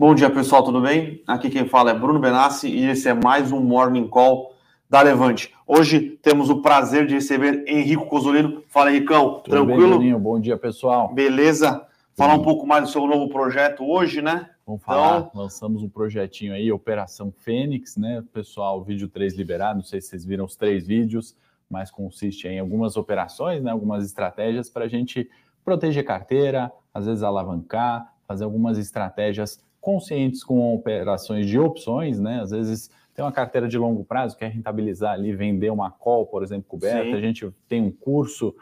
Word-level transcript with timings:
Bom 0.00 0.14
dia, 0.14 0.30
pessoal, 0.30 0.64
tudo 0.64 0.80
bem? 0.80 1.22
Aqui 1.26 1.50
quem 1.50 1.68
fala 1.68 1.90
é 1.90 1.94
Bruno 1.94 2.18
Benassi 2.18 2.66
e 2.68 2.86
esse 2.86 3.06
é 3.06 3.12
mais 3.12 3.52
um 3.52 3.60
Morning 3.60 4.08
Call 4.08 4.54
da 4.88 5.02
Levante. 5.02 5.54
Hoje 5.66 6.18
temos 6.22 6.48
o 6.48 6.62
prazer 6.62 7.06
de 7.06 7.12
receber 7.12 7.64
Henrico 7.68 8.06
Cozolino. 8.06 8.64
Fala, 8.66 8.90
Henricão, 8.90 9.42
tudo 9.44 9.50
tranquilo? 9.50 9.98
Bem, 9.98 10.18
bom 10.18 10.40
dia, 10.40 10.56
pessoal. 10.56 11.12
Beleza? 11.12 11.86
Falar 12.16 12.32
um 12.32 12.42
pouco 12.42 12.66
mais 12.66 12.84
do 12.84 12.90
seu 12.90 13.06
novo 13.06 13.28
projeto 13.28 13.84
hoje, 13.84 14.22
né? 14.22 14.48
Vamos 14.66 14.82
falar, 14.82 15.18
então... 15.18 15.42
lançamos 15.42 15.82
um 15.82 15.88
projetinho 15.90 16.54
aí, 16.54 16.72
Operação 16.72 17.30
Fênix, 17.30 17.98
né? 17.98 18.24
Pessoal, 18.32 18.82
vídeo 18.82 19.06
3 19.06 19.36
liberado, 19.36 19.80
não 19.80 19.84
sei 19.84 20.00
se 20.00 20.08
vocês 20.08 20.24
viram 20.24 20.46
os 20.46 20.56
três 20.56 20.86
vídeos, 20.86 21.36
mas 21.68 21.90
consiste 21.90 22.48
em 22.48 22.58
algumas 22.58 22.96
operações, 22.96 23.62
né? 23.62 23.70
Algumas 23.70 24.06
estratégias 24.06 24.70
para 24.70 24.86
a 24.86 24.88
gente 24.88 25.28
proteger 25.62 26.06
carteira, 26.06 26.72
às 26.94 27.04
vezes 27.04 27.22
alavancar, 27.22 28.14
fazer 28.26 28.44
algumas 28.44 28.78
estratégias 28.78 29.62
conscientes 29.80 30.44
com 30.44 30.74
operações 30.74 31.46
de 31.46 31.58
opções, 31.58 32.18
né? 32.18 32.40
Às 32.42 32.50
vezes 32.50 32.90
tem 33.14 33.24
uma 33.24 33.32
carteira 33.32 33.68
de 33.68 33.76
longo 33.78 34.04
prazo, 34.04 34.36
quer 34.36 34.50
rentabilizar 34.50 35.14
ali, 35.14 35.32
vender 35.34 35.70
uma 35.70 35.90
call, 35.90 36.26
por 36.26 36.42
exemplo, 36.42 36.64
coberta. 36.68 37.10
Sim. 37.10 37.14
A 37.14 37.20
gente 37.20 37.50
tem 37.68 37.82
um 37.82 37.90
curso 37.90 38.54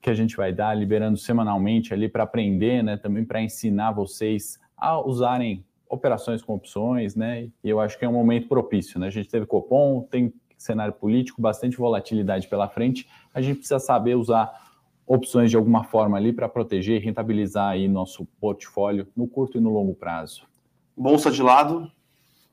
que 0.00 0.10
a 0.10 0.14
gente 0.14 0.36
vai 0.36 0.52
dar 0.52 0.74
liberando 0.74 1.16
semanalmente 1.16 1.92
ali 1.92 2.08
para 2.08 2.22
aprender, 2.22 2.82
né? 2.82 2.96
Também 2.96 3.24
para 3.24 3.42
ensinar 3.42 3.92
vocês 3.92 4.58
a 4.76 5.00
usarem 5.00 5.64
operações 5.88 6.42
com 6.42 6.54
opções, 6.54 7.16
né? 7.16 7.48
E 7.64 7.68
eu 7.68 7.80
acho 7.80 7.98
que 7.98 8.04
é 8.04 8.08
um 8.08 8.12
momento 8.12 8.48
propício, 8.48 9.00
né? 9.00 9.06
A 9.06 9.10
gente 9.10 9.28
teve 9.28 9.46
Copom, 9.46 10.02
tem 10.02 10.32
cenário 10.56 10.92
político, 10.92 11.40
bastante 11.40 11.76
volatilidade 11.76 12.48
pela 12.48 12.68
frente. 12.68 13.08
A 13.32 13.40
gente 13.40 13.58
precisa 13.58 13.78
saber 13.78 14.16
usar 14.16 14.67
opções 15.08 15.50
de 15.50 15.56
alguma 15.56 15.84
forma 15.84 16.18
ali 16.18 16.32
para 16.32 16.48
proteger 16.48 17.00
e 17.00 17.04
rentabilizar 17.04 17.70
aí 17.70 17.88
nosso 17.88 18.26
portfólio 18.38 19.08
no 19.16 19.26
curto 19.26 19.56
e 19.56 19.60
no 19.60 19.70
longo 19.70 19.94
prazo. 19.94 20.46
Bolsa 20.94 21.30
de 21.30 21.42
lado 21.42 21.90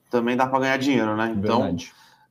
também 0.09 0.37
dá 0.37 0.47
para 0.47 0.59
ganhar 0.59 0.77
dinheiro, 0.77 1.17
né? 1.17 1.35
Então, 1.37 1.75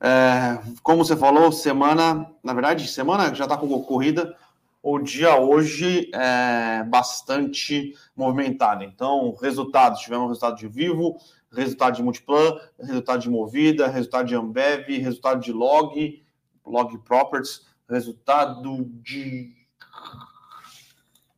é, 0.01 0.59
como 0.81 1.05
você 1.05 1.15
falou, 1.15 1.51
semana, 1.51 2.27
na 2.43 2.53
verdade, 2.53 2.87
semana 2.87 3.33
já 3.35 3.43
está 3.43 3.55
com 3.55 3.67
corrida, 3.83 4.35
o 4.81 4.97
dia 4.99 5.39
hoje 5.39 6.09
é 6.13 6.83
bastante 6.83 7.93
movimentado. 8.15 8.83
Então, 8.83 9.35
resultados, 9.39 10.01
tivemos 10.01 10.27
resultado 10.27 10.57
de 10.57 10.67
Vivo, 10.67 11.17
resultado 11.51 11.95
de 11.95 12.03
Multiplan, 12.03 12.59
resultado 12.79 13.21
de 13.21 13.29
Movida, 13.29 13.87
resultado 13.87 14.27
de 14.27 14.35
Ambev, 14.35 14.87
resultado 14.99 15.41
de 15.41 15.51
Log, 15.51 16.23
Log 16.65 16.97
Properties, 16.99 17.65
resultado 17.87 18.85
de 19.03 19.64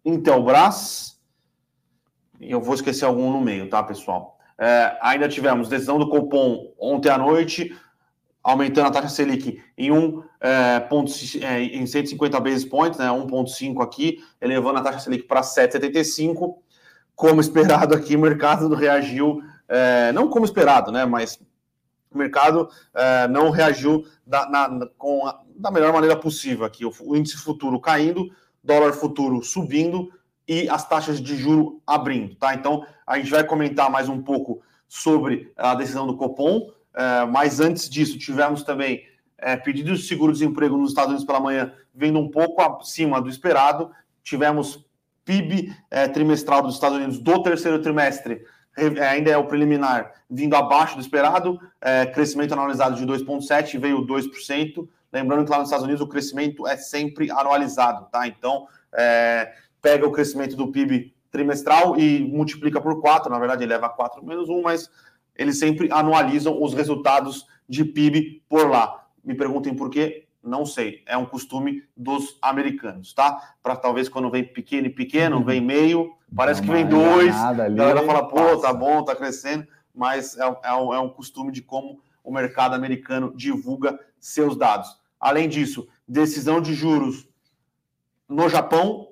Intelbras, 0.07 1.19
eu 2.39 2.61
vou 2.61 2.73
esquecer 2.73 3.03
algum 3.03 3.29
no 3.29 3.41
meio, 3.41 3.69
tá, 3.69 3.83
pessoal? 3.83 4.39
É, 4.57 4.97
ainda 5.01 5.27
tivemos 5.27 5.67
decisão 5.67 5.99
do 5.99 6.09
Copom 6.09 6.73
ontem 6.79 7.09
à 7.09 7.17
noite, 7.17 7.77
aumentando 8.41 8.87
a 8.87 8.91
taxa 8.91 9.09
Selic 9.09 9.61
em, 9.77 9.91
um, 9.91 10.23
é, 10.39 10.79
ponto, 10.79 11.11
é, 11.41 11.61
em 11.61 11.85
150 11.85 12.39
basis 12.39 12.63
points, 12.63 12.97
né, 12.97 13.07
1,5 13.07 13.83
aqui, 13.83 14.23
elevando 14.39 14.79
a 14.79 14.81
taxa 14.81 14.99
Selic 14.99 15.23
para 15.23 15.41
7,75. 15.41 16.55
Como 17.13 17.41
esperado 17.41 17.93
aqui, 17.93 18.15
o 18.15 18.19
mercado 18.19 18.73
reagiu, 18.73 19.41
é, 19.67 20.13
não 20.13 20.29
como 20.29 20.45
esperado, 20.45 20.89
né, 20.89 21.05
mas 21.05 21.37
o 22.09 22.17
mercado 22.17 22.69
é, 22.95 23.27
não 23.27 23.49
reagiu 23.49 24.05
da, 24.25 24.49
na, 24.49 24.87
com 24.97 25.27
a, 25.27 25.41
da 25.53 25.69
melhor 25.69 25.91
maneira 25.91 26.15
possível 26.15 26.65
aqui. 26.65 26.85
O, 26.85 26.93
o 27.01 27.13
índice 27.13 27.35
futuro 27.35 27.77
caindo, 27.81 28.31
dólar 28.67 28.91
futuro 28.91 29.41
subindo 29.41 30.11
e 30.45 30.67
as 30.67 30.87
taxas 30.87 31.21
de 31.21 31.37
juro 31.37 31.81
abrindo, 31.87 32.35
tá? 32.35 32.53
Então 32.53 32.85
a 33.05 33.17
gente 33.17 33.31
vai 33.31 33.43
comentar 33.43 33.89
mais 33.89 34.09
um 34.09 34.21
pouco 34.21 34.61
sobre 34.89 35.51
a 35.55 35.73
decisão 35.73 36.05
do 36.05 36.17
Copom, 36.17 36.69
é, 36.93 37.25
mas 37.25 37.61
antes 37.61 37.89
disso 37.89 38.19
tivemos 38.19 38.63
também 38.63 39.03
é, 39.37 39.55
pedidos 39.55 40.01
de 40.01 40.07
seguro-desemprego 40.07 40.75
nos 40.75 40.89
Estados 40.89 41.11
Unidos 41.11 41.25
pela 41.25 41.39
manhã 41.39 41.73
vindo 41.95 42.19
um 42.19 42.29
pouco 42.29 42.61
acima 42.61 43.21
do 43.21 43.29
esperado, 43.29 43.89
tivemos 44.21 44.85
PIB 45.23 45.73
é, 45.89 46.07
trimestral 46.09 46.61
dos 46.61 46.75
Estados 46.75 46.97
Unidos 46.97 47.19
do 47.19 47.41
terceiro 47.41 47.81
trimestre 47.81 48.43
ainda 49.09 49.31
é 49.31 49.37
o 49.37 49.47
preliminar, 49.47 50.11
vindo 50.29 50.55
abaixo 50.55 50.93
do 50.93 51.01
esperado, 51.01 51.59
crescimento 52.13 52.53
analisado 52.53 52.95
de 52.95 53.07
2,7%, 53.07 53.79
veio 53.79 54.05
2%. 54.05 54.87
Lembrando 55.11 55.45
que 55.45 55.51
lá 55.51 55.57
nos 55.57 55.67
Estados 55.67 55.85
Unidos 55.85 56.01
o 56.01 56.07
crescimento 56.07 56.67
é 56.67 56.75
sempre 56.77 57.31
anualizado, 57.31 58.07
tá? 58.11 58.27
Então, 58.27 58.67
é, 58.93 59.53
pega 59.81 60.05
o 60.05 60.11
crescimento 60.11 60.55
do 60.55 60.71
PIB 60.71 61.15
trimestral 61.31 61.97
e 61.97 62.19
multiplica 62.19 62.81
por 62.81 62.99
4, 62.99 63.31
na 63.31 63.39
verdade, 63.39 63.63
ele 63.63 63.73
leva 63.73 63.89
4 63.89 64.25
menos 64.25 64.49
1, 64.49 64.61
mas 64.61 64.89
eles 65.35 65.59
sempre 65.59 65.89
anualizam 65.91 66.61
os 66.61 66.73
resultados 66.73 67.45
de 67.69 67.85
PIB 67.85 68.43
por 68.49 68.69
lá. 68.69 69.05
Me 69.23 69.35
perguntem 69.35 69.73
por 69.73 69.89
quê? 69.89 70.25
Não 70.43 70.65
sei. 70.65 71.03
É 71.05 71.17
um 71.17 71.25
costume 71.25 71.83
dos 71.95 72.37
americanos, 72.41 73.13
tá? 73.13 73.55
Para 73.61 73.75
talvez 73.75 74.07
quando 74.07 74.31
vem 74.31 74.43
pequeno 74.43 74.87
e 74.87 74.89
pequeno, 74.89 75.37
uhum. 75.37 75.43
vem 75.43 75.61
meio, 75.61 76.13
parece 76.35 76.61
que 76.61 76.71
vem 76.71 76.85
dois, 76.85 77.35
a 77.35 77.53
galera 77.53 78.03
fala, 78.03 78.27
pô, 78.27 78.57
tá 78.57 78.73
bom, 78.73 79.03
tá 79.03 79.15
crescendo, 79.15 79.67
mas 79.93 80.37
é, 80.37 80.43
é, 80.43 80.69
é 80.69 80.99
um 80.99 81.09
costume 81.09 81.51
de 81.51 81.61
como 81.61 81.99
o 82.23 82.31
mercado 82.31 82.75
americano 82.75 83.33
divulga 83.35 83.99
seus 84.27 84.57
dados. 84.57 84.99
Além 85.19 85.47
disso, 85.47 85.87
decisão 86.07 86.61
de 86.61 86.73
juros 86.73 87.27
no 88.27 88.49
Japão, 88.49 89.09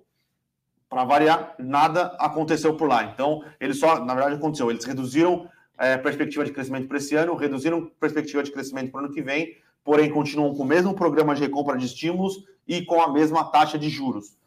para 0.90 1.04
variar, 1.06 1.56
nada 1.58 2.16
aconteceu 2.20 2.76
por 2.76 2.88
lá. 2.88 3.06
Então, 3.06 3.44
eles 3.60 3.80
só, 3.80 4.04
na 4.04 4.14
verdade, 4.14 4.36
aconteceu. 4.36 4.70
Eles 4.70 4.84
reduziram 4.84 5.50
é, 5.78 5.98
perspectiva 5.98 6.44
de 6.44 6.52
crescimento 6.52 6.88
para 6.88 6.98
esse 6.98 7.16
ano, 7.16 7.36
reduziram 7.36 7.90
perspectiva 8.00 8.44
de 8.44 8.52
crescimento 8.52 8.92
para 8.92 9.02
o 9.02 9.06
ano 9.06 9.14
que 9.14 9.22
vem, 9.22 9.58
porém 9.84 10.10
continuam 10.10 10.54
com 10.54 10.64
o 10.64 10.68
mesmo 10.68 10.94
programa 10.94 11.34
de 11.34 11.42
recompra 11.42 11.78
de 11.78 11.86
estímulos 11.86 12.46
e 12.68 12.84
com 12.84 13.02
a 13.02 13.12
mesma 13.12 13.46
taxa 13.46 13.80
de 13.80 13.90
juros. 13.90 14.38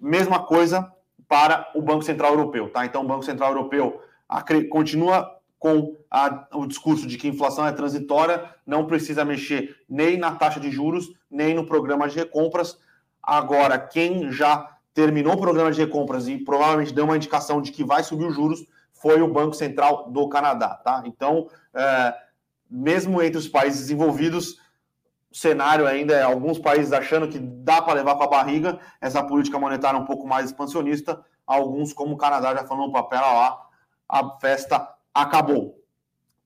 Mesma 0.00 0.40
coisa 0.40 0.90
para 1.28 1.70
o 1.74 1.82
Banco 1.82 2.02
Central 2.02 2.32
Europeu, 2.32 2.70
tá? 2.70 2.84
Então, 2.86 3.02
o 3.02 3.06
Banco 3.06 3.24
Central 3.24 3.50
Europeu 3.50 4.00
continua 4.70 5.35
com 5.58 5.96
a, 6.10 6.46
o 6.52 6.66
discurso 6.66 7.06
de 7.06 7.16
que 7.16 7.28
inflação 7.28 7.66
é 7.66 7.72
transitória, 7.72 8.54
não 8.66 8.86
precisa 8.86 9.24
mexer 9.24 9.76
nem 9.88 10.16
na 10.16 10.34
taxa 10.34 10.60
de 10.60 10.70
juros, 10.70 11.10
nem 11.30 11.54
no 11.54 11.66
programa 11.66 12.08
de 12.08 12.16
recompras. 12.16 12.78
Agora, 13.22 13.78
quem 13.78 14.30
já 14.30 14.76
terminou 14.92 15.34
o 15.34 15.40
programa 15.40 15.70
de 15.72 15.80
recompras 15.80 16.28
e 16.28 16.38
provavelmente 16.38 16.94
deu 16.94 17.04
uma 17.04 17.16
indicação 17.16 17.60
de 17.60 17.72
que 17.72 17.84
vai 17.84 18.02
subir 18.02 18.26
os 18.26 18.34
juros 18.34 18.66
foi 18.92 19.20
o 19.20 19.32
Banco 19.32 19.54
Central 19.54 20.10
do 20.10 20.28
Canadá, 20.28 20.70
tá? 20.70 21.02
Então, 21.04 21.48
é, 21.74 22.14
mesmo 22.70 23.20
entre 23.22 23.38
os 23.38 23.48
países 23.48 23.80
desenvolvidos, 23.80 24.58
o 25.30 25.36
cenário 25.36 25.86
ainda 25.86 26.14
é 26.14 26.22
alguns 26.22 26.58
países 26.58 26.92
achando 26.92 27.28
que 27.28 27.38
dá 27.38 27.82
para 27.82 27.94
levar 27.94 28.14
com 28.16 28.24
a 28.24 28.28
barriga 28.28 28.78
essa 29.00 29.22
política 29.22 29.58
monetária 29.58 30.00
um 30.00 30.06
pouco 30.06 30.26
mais 30.26 30.46
expansionista, 30.46 31.22
alguns, 31.46 31.92
como 31.92 32.14
o 32.14 32.16
Canadá, 32.16 32.54
já 32.54 32.64
falando, 32.64 32.92
papel 32.92 33.20
lá, 33.20 33.66
a 34.08 34.38
festa 34.38 34.95
acabou. 35.22 35.82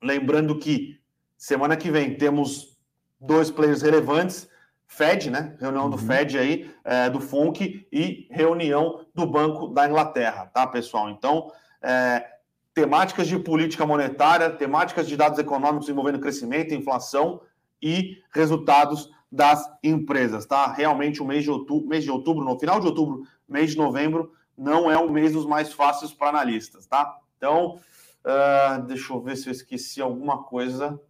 Lembrando 0.03 0.59
que 0.59 0.99
semana 1.37 1.77
que 1.77 1.91
vem 1.91 2.17
temos 2.17 2.79
dois 3.21 3.51
players 3.51 3.83
relevantes, 3.83 4.49
Fed, 4.87 5.31
né? 5.31 5.57
Reunião 5.61 5.85
uhum. 5.85 5.91
do 5.91 5.99
Fed 5.99 6.39
aí, 6.39 6.71
é, 6.85 7.09
do 7.11 7.21
FONC 7.21 7.87
e 7.93 8.27
reunião 8.31 9.07
do 9.15 9.27
Banco 9.27 9.69
da 9.69 9.87
Inglaterra, 9.87 10.47
tá, 10.47 10.67
pessoal? 10.67 11.11
Então, 11.11 11.53
é, 11.83 12.27
temáticas 12.75 13.29
de 13.29 13.39
política 13.39 13.87
monetária, 13.87 14.51
temáticas 14.51 15.07
de 15.07 15.17
dados 15.17 15.39
econômicos 15.39 15.89
envolvendo 15.89 16.19
crescimento, 16.19 16.75
inflação 16.75 17.41
e 17.83 18.19
resultados 18.33 19.11
das 19.31 19.65
empresas, 19.83 20.45
tá? 20.45 20.73
Realmente 20.73 21.23
o 21.23 21.25
mês 21.25 21.45
de 21.45 21.51
outubro, 21.51 21.89
mês 21.89 22.03
de 22.03 22.11
outubro, 22.11 22.45
no 22.45 22.59
final 22.59 22.81
de 22.81 22.87
outubro, 22.87 23.23
mês 23.49 23.71
de 23.73 23.77
novembro, 23.77 24.33
não 24.59 24.91
é 24.91 24.99
um 24.99 25.11
mês 25.11 25.33
dos 25.33 25.47
mais 25.47 25.73
fáceis 25.73 26.13
para 26.13 26.31
analistas, 26.31 26.87
tá? 26.87 27.17
Então, 27.37 27.79
uh, 28.25 28.83
deixa 28.87 29.13
eu 29.13 29.21
ver 29.21 29.37
se 29.37 29.49
eu 29.49 29.53
esqueci 29.53 30.01
alguma 30.01 30.43
coisa. 30.43 31.01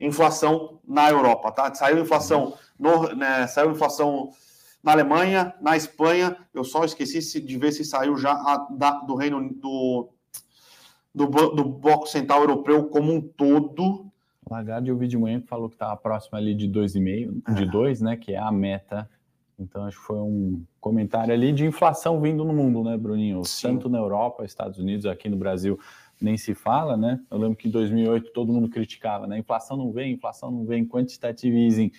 Inflação 0.00 0.80
na 0.86 1.10
Europa, 1.10 1.50
tá? 1.52 1.74
Saiu 1.74 2.00
inflação, 2.00 2.54
no, 2.78 3.14
né, 3.14 3.46
saiu 3.46 3.70
inflação 3.70 4.30
na 4.82 4.92
Alemanha, 4.92 5.54
na 5.60 5.76
Espanha. 5.76 6.36
Eu 6.52 6.64
só 6.64 6.84
esqueci 6.84 7.40
de 7.40 7.58
ver 7.58 7.72
se 7.72 7.84
saiu 7.84 8.16
já 8.16 8.32
a, 8.32 8.66
da, 8.70 8.90
do 9.00 9.14
Reino 9.14 9.52
do 9.54 10.10
do, 11.16 11.26
do 11.26 11.64
Bloco 11.64 12.06
Central 12.06 12.42
Europeu 12.42 12.84
como 12.84 13.10
um 13.10 13.22
todo. 13.22 14.10
Lagarde, 14.48 14.90
eu 14.90 14.98
vi 14.98 15.08
de 15.08 15.16
manhã 15.16 15.40
que 15.40 15.46
falou 15.46 15.68
que 15.68 15.74
estava 15.74 15.96
próximo 15.96 16.36
ali 16.36 16.54
de 16.54 16.68
2,5, 16.68 17.42
é. 17.48 17.54
de 17.54 17.64
2, 17.64 18.00
né, 18.02 18.16
que 18.16 18.34
é 18.34 18.38
a 18.38 18.52
meta. 18.52 19.08
Então, 19.58 19.84
acho 19.84 19.98
que 19.98 20.04
foi 20.04 20.18
um 20.18 20.62
comentário 20.78 21.32
ali 21.32 21.50
de 21.52 21.64
inflação 21.64 22.20
vindo 22.20 22.44
no 22.44 22.52
mundo, 22.52 22.84
né, 22.84 22.96
Bruninho? 22.98 23.42
Sim. 23.44 23.68
Tanto 23.68 23.88
na 23.88 23.96
Europa, 23.96 24.44
Estados 24.44 24.78
Unidos, 24.78 25.06
aqui 25.06 25.30
no 25.30 25.36
Brasil, 25.38 25.80
nem 26.20 26.36
se 26.36 26.54
fala, 26.54 26.96
né? 26.96 27.20
Eu 27.30 27.38
lembro 27.38 27.56
que 27.56 27.68
em 27.68 27.70
2008 27.70 28.32
todo 28.32 28.52
mundo 28.52 28.68
criticava, 28.68 29.26
né? 29.26 29.38
Inflação 29.38 29.76
não 29.76 29.92
vem, 29.92 30.12
inflação 30.12 30.50
não 30.50 30.64
vem, 30.64 30.86
quantitative 30.86 31.56
easing, 31.66 31.90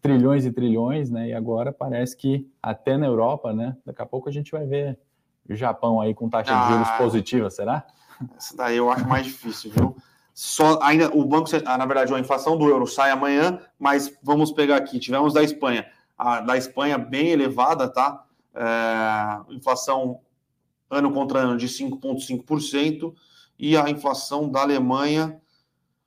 trilhões 0.00 0.44
e 0.44 0.52
trilhões, 0.52 1.10
né? 1.10 1.28
E 1.28 1.32
agora 1.32 1.72
parece 1.72 2.16
que 2.16 2.50
até 2.62 2.96
na 2.96 3.06
Europa, 3.06 3.52
né? 3.52 3.76
Daqui 3.86 4.02
a 4.02 4.06
pouco 4.06 4.28
a 4.28 4.32
gente 4.32 4.50
vai 4.50 4.66
ver 4.66 4.98
o 5.48 5.54
Japão 5.54 6.00
aí 6.00 6.14
com 6.14 6.28
taxa 6.28 6.52
ah. 6.52 6.66
de 6.66 6.72
juros 6.72 6.88
ah. 6.88 6.98
positiva, 6.98 7.50
será? 7.50 7.86
Essa 8.36 8.56
daí 8.56 8.76
eu 8.76 8.90
acho 8.90 9.06
mais 9.08 9.24
difícil, 9.24 9.70
viu? 9.70 9.96
Só 10.34 10.78
ainda 10.82 11.14
o 11.14 11.24
banco, 11.24 11.50
ah, 11.66 11.76
na 11.78 11.86
verdade, 11.86 12.12
a 12.12 12.18
inflação 12.18 12.56
do 12.56 12.68
euro 12.68 12.86
sai 12.86 13.10
amanhã, 13.10 13.60
mas 13.78 14.18
vamos 14.22 14.50
pegar 14.50 14.76
aqui. 14.76 14.98
Tivemos 14.98 15.34
da 15.34 15.42
Espanha, 15.42 15.86
a 16.16 16.40
da 16.40 16.56
Espanha 16.56 16.96
bem 16.96 17.28
elevada, 17.28 17.88
tá? 17.88 18.24
É, 18.54 19.54
inflação 19.54 20.20
ano 20.90 21.12
contra 21.12 21.40
ano 21.40 21.56
de 21.56 21.66
5,5% 21.68 23.14
e 23.62 23.76
a 23.76 23.88
inflação 23.88 24.50
da 24.50 24.60
Alemanha, 24.60 25.40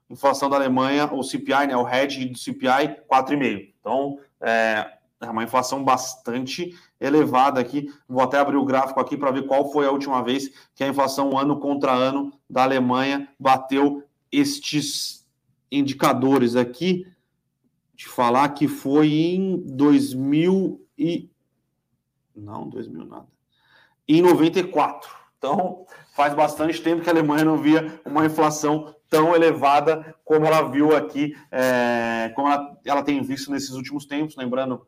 inflação 0.09 0.49
da 0.49 0.57
Alemanha, 0.57 1.09
o 1.13 1.23
CPI, 1.23 1.67
né, 1.67 1.77
o 1.77 1.87
hedge 1.87 2.25
do 2.25 2.37
CPI, 2.37 3.01
4,5%. 3.09 3.73
Então, 3.79 4.19
é, 4.41 4.91
é 5.21 5.29
uma 5.29 5.45
inflação 5.45 5.81
bastante 5.81 6.77
elevada 6.99 7.61
aqui. 7.61 7.89
Vou 8.09 8.21
até 8.21 8.39
abrir 8.39 8.57
o 8.57 8.65
gráfico 8.65 8.99
aqui 8.99 9.15
para 9.15 9.31
ver 9.31 9.47
qual 9.47 9.71
foi 9.71 9.85
a 9.85 9.91
última 9.91 10.21
vez 10.21 10.51
que 10.75 10.83
a 10.83 10.87
inflação 10.89 11.37
ano 11.37 11.57
contra 11.57 11.93
ano 11.93 12.37
da 12.49 12.63
Alemanha 12.63 13.29
bateu 13.39 14.03
estes 14.29 15.25
indicadores 15.71 16.57
aqui. 16.57 17.07
De 17.95 18.05
falar 18.05 18.49
que 18.49 18.67
foi 18.67 19.13
em 19.13 19.63
2000 19.65 20.85
e 20.97 21.29
não, 22.35 22.67
2000 22.67 23.05
nada. 23.05 23.27
Em 24.05 24.21
94. 24.21 25.09
Então, 25.37 25.85
faz 26.15 26.33
bastante 26.33 26.81
tempo 26.81 27.01
que 27.01 27.09
a 27.09 27.11
Alemanha 27.11 27.43
não 27.43 27.57
via 27.57 27.99
uma 28.05 28.25
inflação 28.25 28.95
tão 29.09 29.35
elevada 29.35 30.15
como 30.23 30.45
ela 30.45 30.61
viu 30.61 30.95
aqui, 30.95 31.35
é, 31.51 32.31
como 32.33 32.47
ela, 32.47 32.77
ela 32.85 33.03
tem 33.03 33.21
visto 33.21 33.51
nesses 33.51 33.71
últimos 33.71 34.05
tempos. 34.05 34.37
Lembrando, 34.37 34.87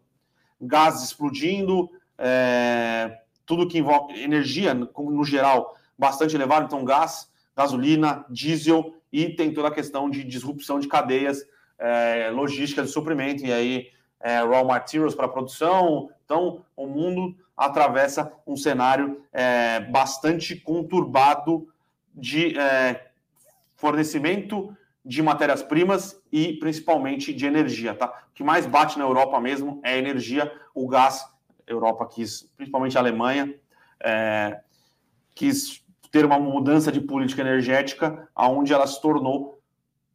gás 0.60 1.04
explodindo, 1.04 1.90
é, 2.18 3.20
tudo 3.46 3.68
que 3.68 3.78
envolve 3.78 4.18
energia, 4.24 4.74
no 4.74 5.24
geral, 5.26 5.76
bastante 6.00 6.34
elevado, 6.34 6.66
então 6.66 6.86
gás, 6.86 7.30
gasolina, 7.54 8.26
diesel 8.30 8.96
e 9.12 9.28
tem 9.28 9.54
toda 9.54 9.68
a 9.68 9.72
questão 9.72 10.10
de 10.10 10.24
disrupção 10.24 10.80
de 10.80 10.88
cadeias 10.88 11.46
é, 11.78 12.30
logísticas 12.32 12.88
de 12.88 12.94
suprimento, 12.94 13.46
e 13.46 13.52
aí 13.52 13.88
é, 14.22 14.38
raw 14.40 14.66
materials 14.66 15.14
para 15.14 15.28
produção. 15.28 16.10
Então, 16.24 16.64
o 16.74 16.88
mundo 16.88 17.36
atravessa 17.58 18.32
um 18.46 18.56
cenário 18.56 19.24
é, 19.34 19.80
bastante 19.80 20.56
conturbado 20.56 21.68
de 22.14 22.58
é, 22.58 23.08
fornecimento 23.76 24.76
de 25.04 25.24
matérias-primas 25.24 26.22
e 26.32 26.54
principalmente 26.54 27.34
de 27.34 27.46
energia, 27.46 27.96
tá? 27.96 28.08
O 28.30 28.34
que 28.36 28.44
mais 28.44 28.66
bate 28.66 29.00
na 29.00 29.06
Europa 29.06 29.40
mesmo 29.40 29.82
é 29.84 29.94
a 29.94 29.98
energia, 29.98 30.52
o 30.76 30.88
gás. 30.88 31.26
Europa 31.66 32.06
quis, 32.06 32.50
principalmente 32.56 32.98
a 32.98 33.02
Alemanha, 33.02 33.54
é, 34.00 34.62
quis 35.34 35.84
ter 36.12 36.26
uma 36.26 36.40
mudança 36.40 36.92
de 36.92 37.02
política 37.02 37.42
energética, 37.42 38.30
aonde 38.34 38.74
ela 38.74 38.88
se 38.88 39.02
tornou 39.02 39.60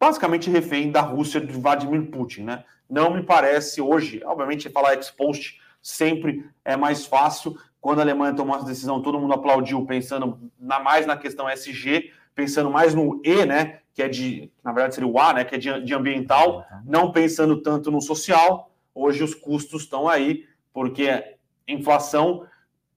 basicamente 0.00 0.50
refém 0.50 0.90
da 0.90 1.00
Rússia 1.00 1.40
de 1.40 1.52
Vladimir 1.52 2.10
Putin, 2.10 2.42
né? 2.42 2.64
Não 2.88 3.14
me 3.14 3.22
parece 3.22 3.80
hoje, 3.80 4.22
obviamente 4.24 4.68
falar 4.68 4.94
ex-post 4.94 5.61
sempre 5.82 6.48
é 6.64 6.76
mais 6.76 7.04
fácil. 7.04 7.58
Quando 7.80 7.98
a 7.98 8.02
Alemanha 8.02 8.34
tomou 8.34 8.54
essa 8.54 8.64
decisão, 8.64 9.02
todo 9.02 9.18
mundo 9.18 9.34
aplaudiu, 9.34 9.84
pensando 9.84 10.38
na, 10.58 10.78
mais 10.78 11.04
na 11.04 11.16
questão 11.16 11.50
SG, 11.50 12.12
pensando 12.34 12.70
mais 12.70 12.94
no 12.94 13.20
E, 13.24 13.44
né? 13.44 13.80
Que 13.92 14.04
é 14.04 14.08
de, 14.08 14.50
na 14.62 14.72
verdade 14.72 14.94
seria 14.94 15.10
o 15.10 15.18
A, 15.18 15.34
né? 15.34 15.44
Que 15.44 15.56
é 15.56 15.58
de, 15.58 15.82
de 15.82 15.92
ambiental, 15.92 16.64
não 16.84 17.10
pensando 17.10 17.60
tanto 17.60 17.90
no 17.90 18.00
social. 18.00 18.70
Hoje 18.94 19.24
os 19.24 19.34
custos 19.34 19.82
estão 19.82 20.08
aí, 20.08 20.46
porque 20.72 21.36
inflação, 21.66 22.46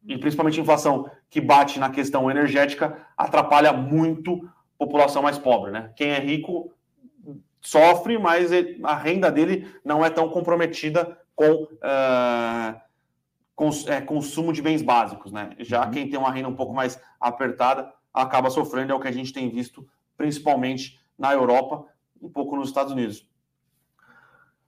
e 0.08 0.18
principalmente 0.18 0.62
inflação 0.62 1.10
que 1.30 1.42
bate 1.42 1.80
na 1.80 1.90
questão 1.90 2.30
energética, 2.30 2.98
atrapalha 3.18 3.74
muito 3.74 4.48
a 4.76 4.78
população 4.78 5.24
mais 5.24 5.38
pobre, 5.38 5.72
né? 5.72 5.92
Quem 5.96 6.12
é 6.12 6.20
rico 6.20 6.72
sofre, 7.60 8.20
mas 8.20 8.52
a 8.84 8.96
renda 8.96 9.32
dele 9.32 9.68
não 9.84 10.06
é 10.06 10.10
tão 10.10 10.30
comprometida 10.30 11.18
com, 11.36 11.64
uh, 11.64 12.82
cons 13.56 13.88
é, 13.88 14.02
consumo 14.02 14.54
de 14.54 14.62
bens 14.62 14.82
básicos, 14.82 15.32
né? 15.32 15.52
Já 15.60 15.86
uhum. 15.86 15.92
quem 15.92 16.10
tem 16.10 16.20
uma 16.20 16.32
renda 16.32 16.50
um 16.50 16.56
pouco 16.56 16.74
mais 16.74 17.00
apertada 17.20 17.92
acaba 18.14 18.50
sofrendo, 18.50 18.92
é 18.92 18.96
o 18.96 19.00
que 19.00 19.08
a 19.08 19.12
gente 19.12 19.34
tem 19.34 19.50
visto 19.50 19.86
principalmente 20.18 21.00
na 21.18 21.34
Europa, 21.34 21.86
um 22.22 22.30
pouco 22.30 22.56
nos 22.56 22.70
Estados 22.70 22.94
Unidos. 22.94 23.28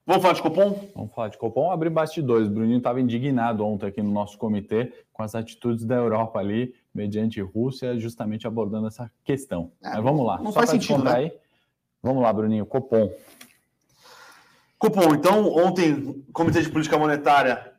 Vamos 0.05 0.21
falar 0.21 0.35
de 0.35 0.41
Copom? 0.41 0.89
Vamos 0.95 1.13
falar 1.13 1.27
de 1.27 1.37
Copom. 1.37 1.69
Abrir 1.69 1.89
bastidores. 1.89 2.47
O 2.47 2.51
Bruninho 2.51 2.77
estava 2.77 3.01
indignado 3.01 3.65
ontem 3.65 3.87
aqui 3.87 4.01
no 4.01 4.09
nosso 4.09 4.37
comitê 4.37 4.93
com 5.11 5.21
as 5.21 5.35
atitudes 5.35 5.83
da 5.83 5.95
Europa 5.95 6.39
ali, 6.39 6.73
mediante 6.93 7.41
Rússia, 7.41 7.97
justamente 7.99 8.47
abordando 8.47 8.87
essa 8.87 9.11
questão. 9.25 9.71
É, 9.83 9.89
Mas 9.89 10.03
vamos 10.03 10.25
lá. 10.25 10.37
Não 10.37 10.53
Só 10.53 10.59
faz 10.59 10.69
sentido, 10.69 11.03
né? 11.03 11.13
Aí. 11.13 11.33
Vamos 12.01 12.23
lá, 12.23 12.31
Bruninho. 12.31 12.65
Copom. 12.65 13.11
Copom, 14.79 15.15
então, 15.15 15.47
ontem, 15.55 16.23
Comitê 16.31 16.61
de 16.61 16.69
Política 16.69 16.99
Monetária, 16.99 17.73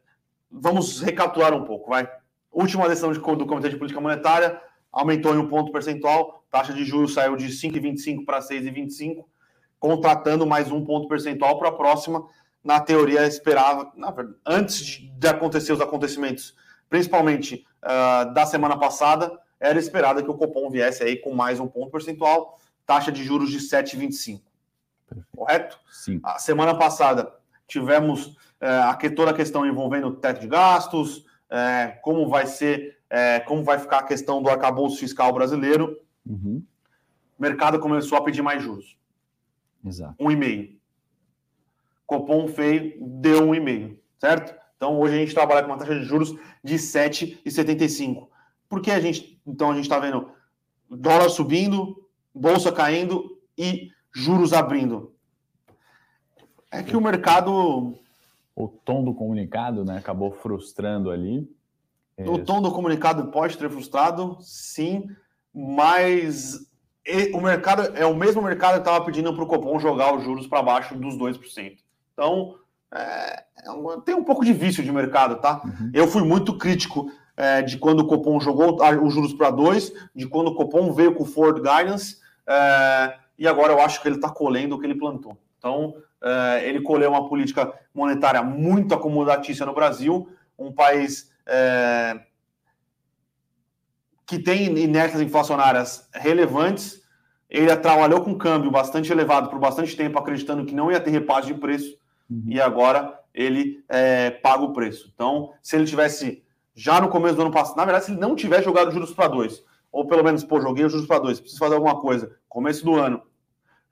vamos 0.51 1.01
recapitular 1.01 1.55
um 1.55 1.65
pouco, 1.65 1.91
vai. 1.91 2.11
Última 2.51 2.89
decisão 2.89 3.13
de, 3.13 3.21
do 3.21 3.47
Comitê 3.47 3.69
de 3.69 3.77
Política 3.77 4.01
Monetária, 4.01 4.61
aumentou 4.91 5.33
em 5.33 5.39
um 5.39 5.47
ponto 5.47 5.71
percentual, 5.71 6.45
taxa 6.51 6.73
de 6.73 6.85
juros 6.85 7.15
saiu 7.15 7.37
de 7.37 7.47
5,25 7.49 8.25
para 8.25 8.41
6,25, 8.41 9.25
contratando 9.79 10.45
mais 10.45 10.73
um 10.73 10.85
ponto 10.85 11.07
percentual 11.07 11.57
para 11.59 11.69
a 11.69 11.73
próxima. 11.73 12.27
Na 12.65 12.81
teoria, 12.81 13.25
esperava, 13.25 13.93
na 13.95 14.11
verdade, 14.11 14.37
antes 14.45 15.01
de 15.01 15.29
acontecer 15.29 15.73
os 15.73 15.81
acontecimentos, 15.81 16.57
principalmente 16.91 17.65
uh, 17.85 18.35
da 18.35 18.45
semana 18.45 18.77
passada, 18.77 19.39
era 19.61 19.79
esperada 19.79 20.21
que 20.21 20.31
o 20.31 20.35
Copom 20.35 20.69
viesse 20.69 21.05
aí 21.05 21.17
com 21.17 21.33
mais 21.33 21.61
um 21.61 21.69
ponto 21.69 21.93
percentual, 21.93 22.59
taxa 22.85 23.13
de 23.13 23.23
juros 23.23 23.51
de 23.51 23.59
7,25. 23.59 24.48
Correto? 25.35 25.79
Sim. 25.91 26.21
A 26.23 26.39
semana 26.39 26.77
passada 26.77 27.33
tivemos 27.67 28.37
é, 28.61 28.69
aqui, 28.81 29.11
toda 29.11 29.31
a 29.31 29.35
questão 29.35 29.67
envolvendo 29.67 30.09
o 30.09 30.17
teto 30.17 30.41
de 30.41 30.49
gastos, 30.49 31.25
é, 31.51 31.99
como 32.03 32.29
vai 32.29 32.47
ser, 32.47 32.99
é, 33.09 33.41
como 33.41 33.63
vai 33.63 33.79
ficar 33.79 33.99
a 33.99 34.03
questão 34.05 34.43
do 34.43 34.49
arcabouço 34.49 34.99
fiscal 34.99 35.33
brasileiro. 35.33 35.97
Uhum. 36.27 36.63
O 37.39 37.43
mercado 37.43 37.79
começou 37.79 38.19
a 38.19 38.23
pedir 38.23 38.43
mais 38.43 38.63
juros. 38.63 38.97
Exato. 39.85 40.15
Um 40.19 40.31
e 40.31 40.37
meio. 40.37 40.79
Copom 42.07 42.49
feio 42.49 42.97
deu 43.01 43.45
um 43.45 43.55
e 43.55 43.61
meio, 43.61 44.01
certo? 44.19 44.59
Então 44.77 44.99
hoje 44.99 45.15
a 45.15 45.19
gente 45.19 45.35
trabalha 45.35 45.63
com 45.63 45.71
uma 45.71 45.79
taxa 45.79 45.95
de 45.95 46.05
juros 46.05 46.35
de 46.65 46.77
7,75. 46.77 48.29
Por 48.69 48.81
que 48.81 48.91
a 48.91 49.01
gente, 49.01 49.41
então 49.47 49.71
a 49.71 49.75
gente 49.75 49.85
está 49.85 49.99
vendo 49.99 50.31
dólar 50.91 51.29
subindo, 51.29 52.09
bolsa 52.35 52.73
caindo 52.73 53.39
e 53.57 53.91
juros 54.15 54.53
abrindo. 54.53 55.13
É 56.71 56.83
que 56.83 56.97
o 56.97 57.01
mercado. 57.01 57.95
O 58.55 58.69
tom 58.69 59.05
do 59.05 59.15
comunicado 59.15 59.85
né, 59.85 59.99
acabou 59.99 60.33
frustrando 60.33 61.11
ali. 61.11 61.49
O 62.27 62.39
tom 62.39 62.61
do 62.61 62.73
comunicado 62.73 63.31
pode 63.31 63.57
ter 63.57 63.71
frustrado, 63.71 64.37
sim, 64.41 65.09
mas 65.55 66.69
o 67.33 67.41
mercado 67.41 67.97
é 67.97 68.05
o 68.05 68.15
mesmo 68.15 68.43
mercado 68.43 68.75
que 68.75 68.81
estava 68.81 69.05
pedindo 69.05 69.33
para 69.33 69.45
o 69.45 69.47
Copom 69.47 69.79
jogar 69.79 70.15
os 70.15 70.25
juros 70.25 70.47
para 70.47 70.63
baixo 70.63 70.97
dos 70.97 71.17
2%. 71.17 71.79
Então, 72.13 72.57
é, 72.93 73.45
é 73.59 74.01
tem 74.05 74.15
um 74.15 74.25
pouco 74.25 74.45
de 74.45 74.53
vício 74.53 74.83
de 74.83 74.91
mercado, 74.91 75.37
tá? 75.37 75.63
Uhum. 75.65 75.91
Eu 75.95 76.09
fui 76.09 76.23
muito 76.23 76.59
crítico 76.59 77.11
é, 77.37 77.63
de 77.63 77.79
quando 77.79 78.01
o 78.01 78.07
Copom 78.07 78.41
jogou 78.41 78.79
os 79.03 79.15
juros 79.15 79.33
para 79.33 79.53
2%, 79.53 79.93
de 80.15 80.27
quando 80.27 80.49
o 80.49 80.55
Copom 80.55 80.93
veio 80.93 81.15
com 81.15 81.23
o 81.23 81.27
Forward 81.27 81.61
Guidance. 81.61 82.19
É, 82.47 83.15
e 83.39 83.47
agora 83.47 83.73
eu 83.73 83.81
acho 83.81 84.03
que 84.03 84.09
ele 84.09 84.17
está 84.17 84.29
colhendo 84.29 84.75
o 84.75 84.79
que 84.81 84.87
ele 84.87 84.99
plantou. 84.99 85.39
Então, 85.59 85.95
é, 86.23 86.69
ele 86.69 86.81
colheu 86.81 87.11
uma 87.11 87.29
política 87.29 87.73
monetária 87.95 88.43
muito 88.43 88.95
acomodatícia 88.95 89.65
no 89.65 89.75
Brasil, 89.75 90.29
um 90.59 90.73
país 90.73 91.33
é, 91.47 92.21
que 94.27 94.39
tem 94.39 94.67
inércias 94.79 95.23
inflacionárias 95.23 96.09
relevantes. 96.13 97.03
Ele 97.49 97.75
trabalhou 97.77 98.21
com 98.21 98.37
câmbio 98.37 98.71
bastante 98.71 99.11
elevado 99.11 99.49
por 99.49 99.59
bastante 99.59 99.97
tempo, 99.97 100.19
acreditando 100.19 100.67
que 100.67 100.75
não 100.75 100.91
ia 100.91 101.01
ter 101.01 101.11
repasse 101.11 101.49
de 101.49 101.55
preço, 101.55 101.97
uhum. 102.29 102.45
e 102.47 102.61
agora 102.61 103.19
ele 103.33 103.83
é, 103.89 104.31
paga 104.31 104.65
o 104.65 104.73
preço. 104.73 105.11
Então, 105.15 105.53
se 105.63 105.77
ele 105.77 105.87
tivesse 105.87 106.43
já 106.75 107.01
no 107.01 107.09
começo 107.09 107.37
do 107.37 107.43
ano 107.43 107.51
passado, 107.51 107.77
na 107.77 107.85
verdade, 107.85 108.05
se 108.05 108.11
ele 108.11 108.21
não 108.21 108.37
tivesse 108.37 108.65
jogado 108.65 108.91
juros 108.91 109.15
para 109.15 109.29
dois, 109.29 109.65
ou 109.91 110.07
pelo 110.07 110.23
menos, 110.23 110.45
pô, 110.45 110.61
joguei 110.61 110.85
os 110.85 110.93
juros 110.93 111.07
para 111.07 111.21
dois, 111.21 111.41
preciso 111.41 111.59
fazer 111.59 111.75
alguma 111.75 112.01
coisa, 112.01 112.37
começo 112.49 112.85
do 112.85 112.95
ano, 112.95 113.23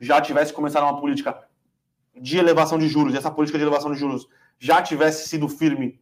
já 0.01 0.21
tivesse 0.21 0.53
começado 0.53 0.85
uma 0.85 1.01
política 1.01 1.47
de 2.15 2.39
elevação 2.39 2.79
de 2.79 2.89
juros, 2.89 3.15
e 3.15 3.17
essa 3.17 3.31
política 3.31 3.59
de 3.59 3.65
elevação 3.65 3.93
de 3.93 3.99
juros 3.99 4.27
já 4.59 4.83
tivesse 4.83 5.29
sido 5.29 5.49
firme 5.49 6.01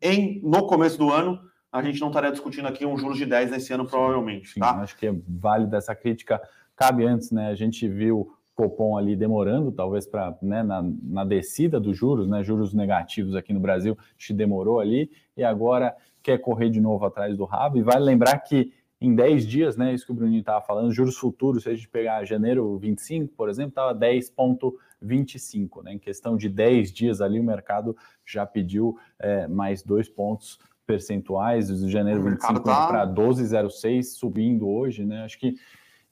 em 0.00 0.40
no 0.42 0.66
começo 0.66 0.98
do 0.98 1.10
ano, 1.10 1.40
a 1.72 1.82
gente 1.82 2.00
não 2.00 2.08
estaria 2.08 2.30
discutindo 2.30 2.68
aqui 2.68 2.86
um 2.86 2.96
juros 2.96 3.16
de 3.16 3.26
10 3.26 3.50
nesse 3.50 3.72
ano, 3.72 3.84
provavelmente. 3.84 4.48
Sim, 4.48 4.60
tá? 4.60 4.80
Acho 4.80 4.96
que 4.96 5.06
é 5.08 5.14
válido 5.26 5.74
essa 5.74 5.94
crítica. 5.94 6.40
Cabe 6.76 7.04
antes, 7.04 7.32
né? 7.32 7.48
A 7.48 7.54
gente 7.54 7.88
viu 7.88 8.32
Copom 8.54 8.96
ali 8.96 9.16
demorando, 9.16 9.72
talvez 9.72 10.06
para 10.06 10.36
né, 10.40 10.62
na, 10.62 10.84
na, 11.02 11.24
descida 11.24 11.80
dos 11.80 11.96
juros, 11.96 12.28
né? 12.28 12.44
Juros 12.44 12.72
negativos 12.72 13.34
aqui 13.34 13.52
no 13.52 13.58
Brasil, 13.58 13.98
que 14.16 14.32
demorou 14.32 14.78
ali, 14.78 15.10
e 15.36 15.42
agora 15.42 15.96
quer 16.22 16.38
correr 16.38 16.70
de 16.70 16.80
novo 16.80 17.04
atrás 17.04 17.36
do 17.36 17.44
rabo. 17.44 17.76
E 17.78 17.82
vale 17.82 18.04
lembrar 18.04 18.38
que 18.38 18.72
em 19.04 19.14
10 19.14 19.46
dias, 19.46 19.76
né? 19.76 19.92
Isso 19.92 20.06
que 20.06 20.12
o 20.12 20.14
Bruninho 20.14 20.40
estava 20.40 20.64
falando, 20.64 20.92
juros 20.92 21.16
futuros, 21.16 21.64
se 21.64 21.68
a 21.68 21.74
gente 21.74 21.88
pegar 21.88 22.24
janeiro 22.24 22.78
25, 22.78 23.34
por 23.34 23.48
exemplo, 23.48 23.70
estava 23.70 23.94
10,25, 23.94 25.82
né? 25.84 25.92
Em 25.92 25.98
questão 25.98 26.36
de 26.36 26.48
10 26.48 26.92
dias 26.92 27.20
ali, 27.20 27.38
o 27.38 27.44
mercado 27.44 27.96
já 28.24 28.46
pediu 28.46 28.96
é, 29.18 29.46
mais 29.46 29.82
dois 29.82 30.08
pontos 30.08 30.58
percentuais, 30.86 31.68
de 31.68 31.90
janeiro 31.90 32.22
25 32.22 32.60
tá... 32.60 32.86
para 32.86 33.06
12,06, 33.06 34.02
subindo 34.02 34.68
hoje, 34.68 35.04
né? 35.04 35.24
Acho 35.24 35.38
que 35.38 35.54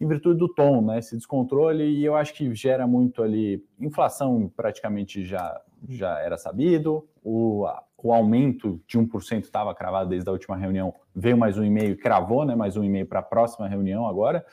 em 0.00 0.06
virtude 0.06 0.38
do 0.38 0.48
tom, 0.48 0.82
né? 0.82 0.98
Esse 0.98 1.16
descontrole, 1.16 1.84
e 1.84 2.04
eu 2.04 2.16
acho 2.16 2.34
que 2.34 2.52
gera 2.54 2.86
muito 2.86 3.22
ali. 3.22 3.64
Inflação 3.80 4.50
praticamente 4.54 5.24
já, 5.24 5.60
já 5.88 6.18
era 6.20 6.36
sabido, 6.36 7.06
o, 7.22 7.66
o 8.02 8.12
aumento 8.12 8.80
de 8.86 8.98
1% 8.98 9.42
estava 9.42 9.74
cravado 9.74 10.10
desde 10.10 10.28
a 10.28 10.32
última 10.32 10.56
reunião, 10.56 10.94
veio 11.14 11.36
mais 11.36 11.58
um 11.58 11.64
e-mail, 11.64 11.96
cravou, 11.96 12.44
né? 12.44 12.54
Mais 12.54 12.76
um 12.76 12.84
e-mail 12.84 13.06
para 13.06 13.20
a 13.20 13.22
próxima 13.22 13.68
reunião 13.68 14.06
agora, 14.06 14.44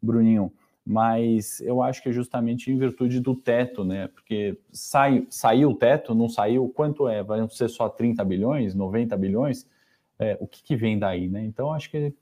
Bruninho. 0.00 0.52
Mas 0.84 1.60
eu 1.62 1.82
acho 1.82 2.00
que 2.00 2.10
é 2.10 2.12
justamente 2.12 2.70
em 2.70 2.78
virtude 2.78 3.18
do 3.18 3.34
teto, 3.34 3.84
né? 3.84 4.08
Porque 4.08 4.58
sai, 4.70 5.26
saiu 5.28 5.70
o 5.70 5.74
teto, 5.74 6.14
não 6.14 6.28
saiu, 6.28 6.68
quanto 6.68 7.08
é? 7.08 7.22
Vai 7.22 7.46
ser 7.50 7.68
só 7.68 7.88
30 7.88 8.24
bilhões, 8.24 8.74
90 8.74 9.16
bilhões? 9.16 9.66
É, 10.18 10.38
o 10.40 10.46
que, 10.46 10.62
que 10.62 10.76
vem 10.76 10.98
daí, 10.98 11.28
né? 11.28 11.44
Então, 11.44 11.72
acho 11.72 11.90
que 11.90 12.14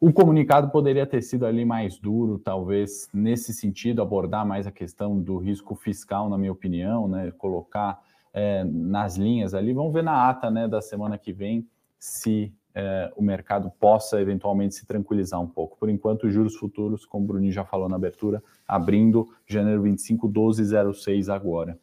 o 0.00 0.10
comunicado 0.10 0.70
poderia 0.70 1.06
ter 1.06 1.20
sido 1.20 1.44
ali 1.44 1.62
mais 1.62 1.98
duro, 1.98 2.38
talvez 2.38 3.10
nesse 3.12 3.52
sentido, 3.52 4.00
abordar 4.00 4.46
mais 4.46 4.66
a 4.66 4.70
questão 4.70 5.20
do 5.20 5.36
risco 5.36 5.74
fiscal, 5.74 6.30
na 6.30 6.38
minha 6.38 6.50
opinião, 6.50 7.06
né? 7.06 7.30
Colocar 7.36 8.00
é, 8.32 8.64
nas 8.64 9.16
linhas 9.16 9.52
ali. 9.52 9.74
Vamos 9.74 9.92
ver 9.92 10.02
na 10.02 10.30
ata 10.30 10.50
né, 10.50 10.66
da 10.66 10.80
semana 10.80 11.18
que 11.18 11.34
vem 11.34 11.68
se 11.98 12.50
é, 12.74 13.12
o 13.14 13.22
mercado 13.22 13.70
possa 13.78 14.18
eventualmente 14.20 14.74
se 14.74 14.86
tranquilizar 14.86 15.38
um 15.38 15.46
pouco. 15.46 15.76
Por 15.76 15.90
enquanto, 15.90 16.30
juros 16.30 16.56
futuros, 16.56 17.04
como 17.04 17.24
o 17.24 17.28
Bruninho 17.28 17.52
já 17.52 17.64
falou 17.64 17.88
na 17.88 17.96
abertura, 17.96 18.42
abrindo 18.66 19.28
janeiro 19.46 19.82
25, 19.82 20.26
12,06 20.30 21.28
agora. 21.28 21.78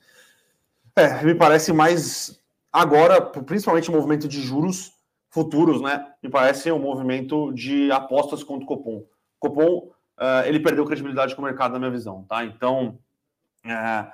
É, 0.95 1.23
me 1.23 1.35
parece 1.35 1.71
mais 1.71 2.41
agora, 2.73 3.21
principalmente 3.21 3.91
o 3.91 3.93
movimento 3.93 4.27
de 4.27 4.41
juros 4.41 4.96
futuros, 5.37 5.79
né? 5.79 6.03
Me 6.23 6.31
parece 6.31 6.71
um 6.71 6.79
movimento 6.79 7.53
de 7.53 7.91
apostas 7.91 8.43
contra 8.43 8.63
o 8.63 8.67
Copom. 8.67 9.03
Copom, 9.37 9.91
uh, 10.17 10.47
ele 10.47 10.59
perdeu 10.59 10.83
credibilidade 10.83 11.35
com 11.35 11.43
o 11.43 11.45
mercado, 11.45 11.73
na 11.73 11.77
minha 11.77 11.91
visão, 11.91 12.25
tá? 12.27 12.43
Então, 12.43 12.97
uh, 13.63 14.11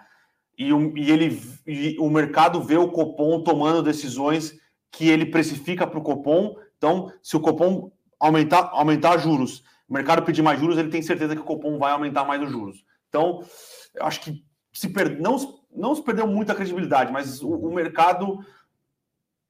e, 0.57 0.69
e, 0.69 1.09
ele, 1.09 1.41
e 1.65 1.97
o 1.97 2.09
mercado 2.09 2.61
vê 2.61 2.75
o 2.75 2.91
Copom 2.91 3.41
tomando 3.41 3.81
decisões 3.81 4.59
que 4.91 5.07
ele 5.07 5.25
precifica 5.25 5.87
para 5.87 5.97
o 5.97 6.03
Copom. 6.03 6.57
Então, 6.77 7.09
se 7.21 7.37
o 7.37 7.39
Copom 7.39 7.89
aumentar, 8.19 8.69
aumentar 8.73 9.17
juros, 9.17 9.63
o 9.87 9.93
mercado 9.93 10.23
pedir 10.23 10.41
mais 10.41 10.59
juros, 10.59 10.77
ele 10.77 10.89
tem 10.89 11.01
certeza 11.01 11.37
que 11.37 11.41
o 11.41 11.45
Copom 11.45 11.77
vai 11.77 11.93
aumentar 11.93 12.25
mais 12.25 12.43
os 12.43 12.51
juros. 12.51 12.83
Então, 13.07 13.41
eu 13.95 14.05
acho 14.05 14.19
que 14.19 14.43
se 14.73 14.89
per... 14.89 15.21
não, 15.21 15.37
não 15.73 15.95
se 15.95 16.03
perdeu 16.03 16.27
muita 16.27 16.53
credibilidade, 16.53 17.13
mas 17.13 17.41
o, 17.41 17.49
o 17.49 17.73
mercado 17.73 18.43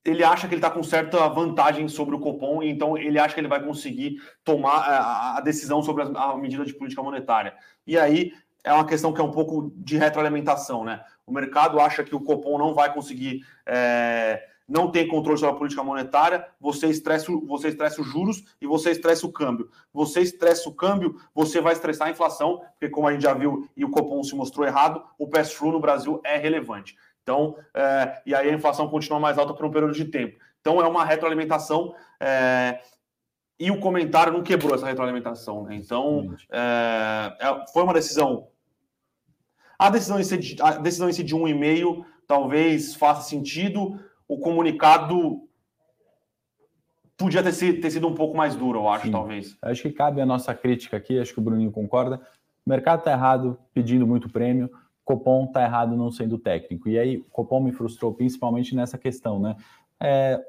ele 0.06 0.24
acha 0.24 0.48
que 0.48 0.54
ele 0.54 0.60
está 0.60 0.70
com 0.70 0.84
certa 0.84 1.28
vantagem 1.30 1.88
sobre 1.88 2.16
o 2.16 2.20
Copom, 2.20 2.62
então 2.62 2.98
ele 2.98 3.18
acha 3.18 3.34
que 3.34 3.40
ele 3.40 3.48
vai 3.48 3.64
conseguir 3.64 4.22
tomar 4.44 4.80
a, 4.80 5.38
a 5.38 5.42
decisão 5.42 5.82
sobre 5.82 6.04
a, 6.04 6.38
medida 6.38 6.66
de 6.66 6.74
política 6.74 7.02
monetária. 7.02 7.56
E 7.88 7.98
aí 7.98 8.34
é 8.64 8.74
uma 8.74 8.86
questão 8.86 9.14
que 9.14 9.22
é 9.22 9.24
um 9.24 9.32
pouco 9.32 9.72
de 9.78 9.98
retroalimentação, 9.98 10.84
né? 10.84 11.02
O 11.26 11.32
mercado 11.32 11.80
acha 11.80 12.04
que 12.04 12.16
o 12.16 12.20
Copom 12.20 12.58
não 12.58 12.74
vai 12.74 12.94
conseguir, 12.94 13.46
é, 13.66 14.44
não 14.68 14.92
tem 14.92 15.08
controle 15.08 15.40
sobre 15.40 15.56
a 15.56 15.58
política 15.58 15.84
monetária, 15.84 16.46
você 16.60 16.88
estressa, 16.88 17.32
você 17.46 17.70
estressa 17.70 18.02
os 18.02 18.08
juros 18.08 18.44
e 18.62 18.68
você 18.68 18.92
estressa 18.92 19.26
o 19.26 19.32
câmbio. 19.32 19.70
Você 19.94 20.20
estressa 20.20 20.68
o 20.68 20.74
câmbio, 20.74 21.16
você 21.34 21.62
vai 21.62 21.74
estressar 21.74 22.10
a 22.10 22.12
inflação, 22.12 22.62
porque 22.72 22.90
como 22.90 23.08
a 23.08 23.14
gente 23.14 23.24
já 23.24 23.34
viu 23.34 23.70
e 23.76 23.86
o 23.86 23.90
Copom 23.90 24.22
se 24.22 24.36
mostrou 24.36 24.68
errado, 24.68 25.02
o 25.18 25.30
pass-through 25.30 25.72
no 25.72 25.80
Brasil 25.80 26.20
é 26.26 26.38
relevante. 26.38 26.98
Então, 27.24 27.56
é, 27.74 28.22
e 28.26 28.36
aí 28.36 28.50
a 28.50 28.54
inflação 28.54 28.90
continua 28.90 29.20
mais 29.20 29.38
alta 29.38 29.54
por 29.54 29.66
um 29.66 29.72
período 29.72 29.94
de 29.94 30.06
tempo. 30.06 30.38
Então, 30.60 30.82
é 30.82 30.88
uma 30.88 31.04
retroalimentação 31.06 31.96
é, 32.20 32.82
e 33.60 33.72
o 33.72 33.80
comentário 33.80 34.34
não 34.34 34.44
quebrou 34.44 34.76
essa 34.76 34.86
retroalimentação. 34.86 35.64
Né? 35.64 35.76
Então, 35.76 36.36
é, 36.52 37.36
é, 37.40 37.66
foi 37.72 37.84
uma 37.84 37.94
decisão. 37.94 38.48
A 39.80 39.90
decisão 39.90 40.20
em 40.20 40.24
si 40.24 40.38
de, 40.38 40.62
a 40.62 40.72
decisão 40.78 41.10
em 41.10 41.14
si 41.14 41.24
de 41.24 41.36
um 41.36 41.48
e-mail 41.48 42.06
talvez 42.28 42.94
faça 42.94 43.30
sentido. 43.30 44.00
O 44.28 44.38
comunicado 44.38 45.48
podia 47.18 47.42
ter 47.42 47.54
sido, 47.54 47.82
ter 47.82 47.92
sido 47.92 48.08
um 48.08 48.16
pouco 48.16 48.36
mais 48.36 48.56
duro, 48.56 48.80
eu 48.80 48.90
acho, 48.90 49.06
Sim. 49.06 49.12
talvez. 49.12 49.58
Acho 49.62 49.82
que 49.82 49.92
cabe 49.92 50.20
a 50.20 50.26
nossa 50.26 50.54
crítica 50.54 50.98
aqui, 50.98 51.20
acho 51.20 51.34
que 51.34 51.40
o 51.40 51.44
Bruninho 51.44 51.72
concorda. 51.72 52.22
O 52.66 52.70
mercado 52.70 53.00
está 53.00 53.12
errado, 53.12 53.58
pedindo 53.74 54.08
muito 54.08 54.30
prêmio. 54.30 54.70
Copom 55.04 55.46
está 55.46 55.64
errado 55.64 55.96
não 55.96 56.12
sendo 56.12 56.38
técnico. 56.38 56.88
E 56.88 56.98
aí, 56.98 57.20
Copom 57.32 57.62
me 57.62 57.72
frustrou 57.72 58.14
principalmente 58.14 58.76
nessa 58.76 58.98
questão, 58.98 59.40
né? 59.40 59.56
É, 60.00 60.44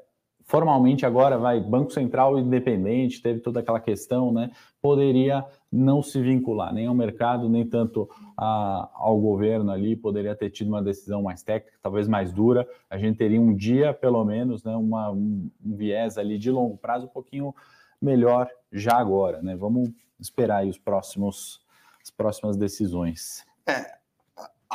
formalmente 0.45 1.05
agora 1.05 1.37
vai 1.37 1.59
Banco 1.59 1.91
Central 1.91 2.39
independente, 2.39 3.21
teve 3.21 3.39
toda 3.39 3.59
aquela 3.59 3.79
questão, 3.79 4.31
né? 4.31 4.51
Poderia 4.81 5.43
não 5.71 6.01
se 6.01 6.21
vincular 6.21 6.73
nem 6.73 6.85
ao 6.85 6.93
mercado, 6.93 7.49
nem 7.49 7.65
tanto 7.65 8.09
a, 8.37 8.89
ao 8.93 9.19
governo 9.19 9.71
ali, 9.71 9.95
poderia 9.95 10.35
ter 10.35 10.51
tido 10.51 10.67
uma 10.67 10.81
decisão 10.81 11.23
mais 11.23 11.43
técnica, 11.43 11.77
talvez 11.81 12.07
mais 12.07 12.31
dura. 12.31 12.67
A 12.89 12.97
gente 12.97 13.17
teria 13.17 13.41
um 13.41 13.53
dia, 13.53 13.93
pelo 13.93 14.23
menos, 14.23 14.63
né? 14.63 14.75
Uma, 14.75 15.11
um, 15.11 15.49
viés 15.59 16.17
ali 16.17 16.37
de 16.37 16.51
longo 16.51 16.77
prazo 16.77 17.07
um 17.07 17.09
pouquinho 17.09 17.53
melhor 18.01 18.47
já 18.71 18.97
agora, 18.97 19.41
né? 19.41 19.55
Vamos 19.55 19.89
esperar 20.19 20.57
aí 20.57 20.69
os 20.69 20.77
próximos, 20.77 21.59
as 22.01 22.11
próximas 22.11 22.55
decisões. 22.55 23.43
É, 23.67 23.95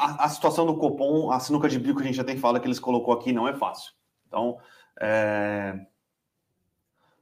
a, 0.00 0.24
a, 0.24 0.28
situação 0.28 0.66
do 0.66 0.76
Copom, 0.76 1.30
a 1.30 1.38
sinuca 1.38 1.68
de 1.68 1.78
bico 1.78 1.96
que 1.96 2.02
a 2.02 2.06
gente 2.06 2.16
já 2.16 2.24
tem 2.24 2.36
falado 2.36 2.60
que 2.60 2.66
eles 2.66 2.80
colocou 2.80 3.12
aqui, 3.12 3.32
não 3.32 3.46
é 3.46 3.54
fácil. 3.54 3.92
Então, 4.26 4.58
é... 5.00 5.74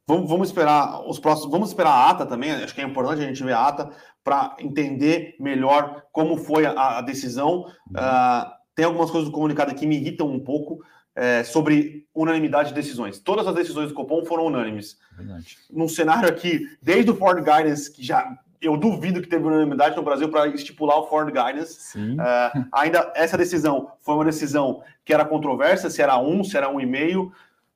vamos, 0.07 0.29
vamos, 0.29 0.49
esperar 0.49 1.07
os 1.09 1.19
próximos. 1.19 1.51
Vamos 1.51 1.69
esperar 1.69 1.91
a 1.91 2.11
ata 2.11 2.27
também. 2.27 2.51
Acho 2.53 2.75
que 2.75 2.81
é 2.81 2.85
importante 2.85 3.23
a 3.23 3.27
gente 3.27 3.43
ver 3.43 3.53
a 3.53 3.67
ata 3.67 3.91
para 4.23 4.57
entender 4.59 5.37
melhor 5.41 6.05
como 6.13 6.37
foi 6.37 6.67
a, 6.67 6.99
a 6.99 7.01
decisão. 7.01 7.63
Uh, 7.91 8.51
tem 8.75 8.85
algumas 8.85 9.11
coisas 9.11 9.29
do 9.29 9.35
comunicado 9.35 9.75
que 9.75 9.87
me 9.87 9.97
irritam 9.97 10.29
um 10.29 10.41
pouco. 10.41 10.79
É, 11.21 11.43
sobre 11.43 12.07
unanimidade 12.15 12.69
de 12.69 12.77
decisões. 12.77 13.19
Todas 13.19 13.45
as 13.45 13.53
decisões 13.53 13.89
do 13.89 13.95
Copom 13.95 14.25
foram 14.25 14.47
unânimes. 14.47 14.97
Verdade. 15.17 15.59
Num 15.69 15.89
cenário 15.89 16.29
aqui, 16.29 16.61
desde 16.81 17.11
o 17.11 17.17
Ford 17.17 17.39
Guidance, 17.39 17.93
que 17.93 18.05
já 18.05 18.39
eu 18.61 18.77
duvido 18.77 19.21
que 19.23 19.29
teve 19.29 19.45
unanimidade 19.45 19.97
no 19.97 20.03
Brasil 20.03 20.29
para 20.29 20.47
estipular 20.49 20.99
o 20.99 21.07
Ford 21.07 21.29
Guidance. 21.29 21.97
Uh, 21.99 22.67
ainda 22.73 23.13
essa 23.15 23.37
decisão 23.37 23.93
foi 24.01 24.15
uma 24.15 24.25
decisão 24.25 24.83
que 25.05 25.13
era 25.13 25.25
controversa, 25.25 25.89
se 25.89 26.03
era 26.03 26.19
um, 26.19 26.43
se 26.43 26.57
era 26.57 26.69
um 26.69 26.81
e 26.81 26.87
meio. 26.87 27.33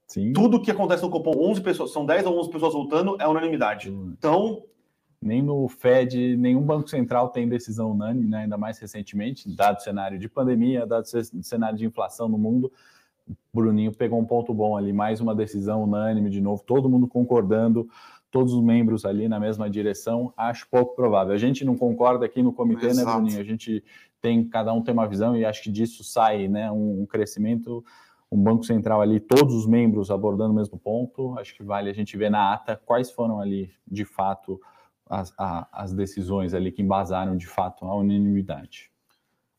Sim. 0.06 0.32
Tudo 0.32 0.60
que 0.60 0.70
acontece 0.70 1.02
no 1.02 1.10
Copom, 1.10 1.32
11 1.36 1.60
pessoas, 1.62 1.92
são 1.92 2.04
10 2.04 2.26
ou 2.26 2.38
11 2.38 2.50
pessoas 2.50 2.74
voltando, 2.74 3.16
é 3.20 3.26
unanimidade. 3.26 3.88
Sim. 3.88 4.14
Então. 4.18 4.62
Nem 5.24 5.40
no 5.40 5.68
Fed, 5.68 6.36
nenhum 6.36 6.62
banco 6.62 6.90
central 6.90 7.28
tem 7.28 7.48
decisão 7.48 7.92
unânime, 7.92 8.28
né? 8.28 8.38
ainda 8.38 8.58
mais 8.58 8.76
recentemente, 8.80 9.48
dado 9.54 9.78
o 9.78 9.80
cenário 9.80 10.18
de 10.18 10.28
pandemia, 10.28 10.84
dado 10.84 11.04
o 11.04 11.42
cenário 11.44 11.78
de 11.78 11.86
inflação 11.86 12.28
no 12.28 12.36
mundo. 12.36 12.72
O 13.28 13.34
Bruninho 13.54 13.92
pegou 13.92 14.18
um 14.18 14.24
ponto 14.24 14.52
bom 14.52 14.76
ali, 14.76 14.92
mais 14.92 15.20
uma 15.20 15.32
decisão 15.32 15.84
unânime 15.84 16.28
de 16.28 16.40
novo, 16.40 16.64
todo 16.66 16.88
mundo 16.88 17.06
concordando 17.06 17.88
todos 18.32 18.54
os 18.54 18.62
membros 18.62 19.04
ali 19.04 19.28
na 19.28 19.38
mesma 19.38 19.68
direção, 19.70 20.32
acho 20.36 20.66
pouco 20.68 20.96
provável. 20.96 21.34
A 21.34 21.38
gente 21.38 21.64
não 21.64 21.76
concorda 21.76 22.24
aqui 22.24 22.42
no 22.42 22.52
comitê, 22.52 22.86
né, 22.86 22.92
Exato. 22.92 23.06
né, 23.06 23.14
Bruninho? 23.14 23.40
A 23.40 23.44
gente 23.44 23.84
tem, 24.20 24.48
cada 24.48 24.72
um 24.72 24.82
tem 24.82 24.94
uma 24.94 25.06
visão 25.06 25.36
e 25.36 25.44
acho 25.44 25.62
que 25.62 25.70
disso 25.70 26.02
sai, 26.02 26.48
né, 26.48 26.72
um, 26.72 27.02
um 27.02 27.06
crescimento, 27.06 27.84
um 28.30 28.42
Banco 28.42 28.64
Central 28.64 29.02
ali, 29.02 29.20
todos 29.20 29.54
os 29.54 29.66
membros 29.66 30.10
abordando 30.10 30.52
o 30.52 30.56
mesmo 30.56 30.78
ponto. 30.78 31.38
Acho 31.38 31.54
que 31.54 31.62
vale 31.62 31.90
a 31.90 31.92
gente 31.92 32.16
ver 32.16 32.30
na 32.30 32.54
ata 32.54 32.80
quais 32.86 33.10
foram 33.10 33.38
ali, 33.38 33.70
de 33.86 34.06
fato, 34.06 34.58
as, 35.08 35.34
a, 35.38 35.68
as 35.70 35.92
decisões 35.92 36.54
ali 36.54 36.72
que 36.72 36.80
embasaram, 36.80 37.36
de 37.36 37.46
fato, 37.46 37.84
a 37.84 37.94
unanimidade. 37.94 38.90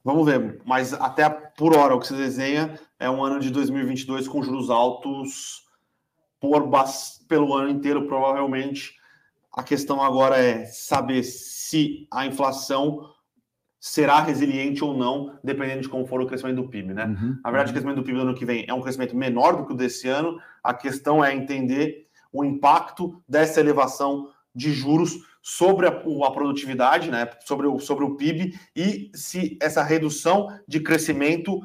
Vamos 0.03 0.25
ver, 0.25 0.59
mas 0.65 0.93
até 0.93 1.29
por 1.29 1.77
hora 1.77 1.95
o 1.95 1.99
que 1.99 2.07
se 2.07 2.15
desenha 2.15 2.77
é 2.99 3.09
um 3.09 3.23
ano 3.23 3.39
de 3.39 3.51
2022 3.51 4.27
com 4.27 4.41
juros 4.41 4.69
altos 4.69 5.62
por 6.43 6.69
pelo 7.29 7.53
ano 7.53 7.69
inteiro, 7.69 8.05
provavelmente. 8.05 8.95
A 9.55 9.63
questão 9.63 10.01
agora 10.01 10.37
é 10.37 10.65
saber 10.65 11.23
se 11.23 12.05
a 12.11 12.25
inflação 12.25 13.09
será 13.79 14.19
resiliente 14.19 14.83
ou 14.83 14.93
não, 14.93 15.39
dependendo 15.41 15.83
de 15.83 15.89
como 15.89 16.05
for 16.05 16.19
o 16.19 16.27
crescimento 16.27 16.57
do 16.57 16.67
PIB, 16.67 16.93
né? 16.93 17.05
Uhum, 17.05 17.39
Na 17.41 17.49
verdade, 17.49 17.69
uhum. 17.69 17.69
o 17.69 17.73
crescimento 17.73 17.95
do 17.95 18.03
PIB 18.03 18.17
do 18.17 18.21
ano 18.23 18.35
que 18.35 18.45
vem 18.45 18.65
é 18.67 18.73
um 18.73 18.81
crescimento 18.81 19.15
menor 19.15 19.55
do 19.55 19.65
que 19.65 19.71
o 19.71 19.75
desse 19.75 20.09
ano. 20.09 20.37
A 20.61 20.73
questão 20.73 21.23
é 21.23 21.33
entender 21.33 22.07
o 22.31 22.43
impacto 22.43 23.23
dessa 23.27 23.61
elevação 23.61 24.29
de 24.53 24.73
juros 24.73 25.19
sobre 25.41 25.87
a, 25.87 25.91
a, 25.91 26.31
produtividade, 26.31 27.09
né, 27.09 27.29
sobre 27.45 27.67
o, 27.67 27.79
sobre 27.79 28.03
o 28.03 28.15
PIB, 28.15 28.59
e 28.75 29.11
se 29.13 29.57
essa 29.61 29.81
redução 29.81 30.49
de 30.67 30.81
crescimento, 30.81 31.61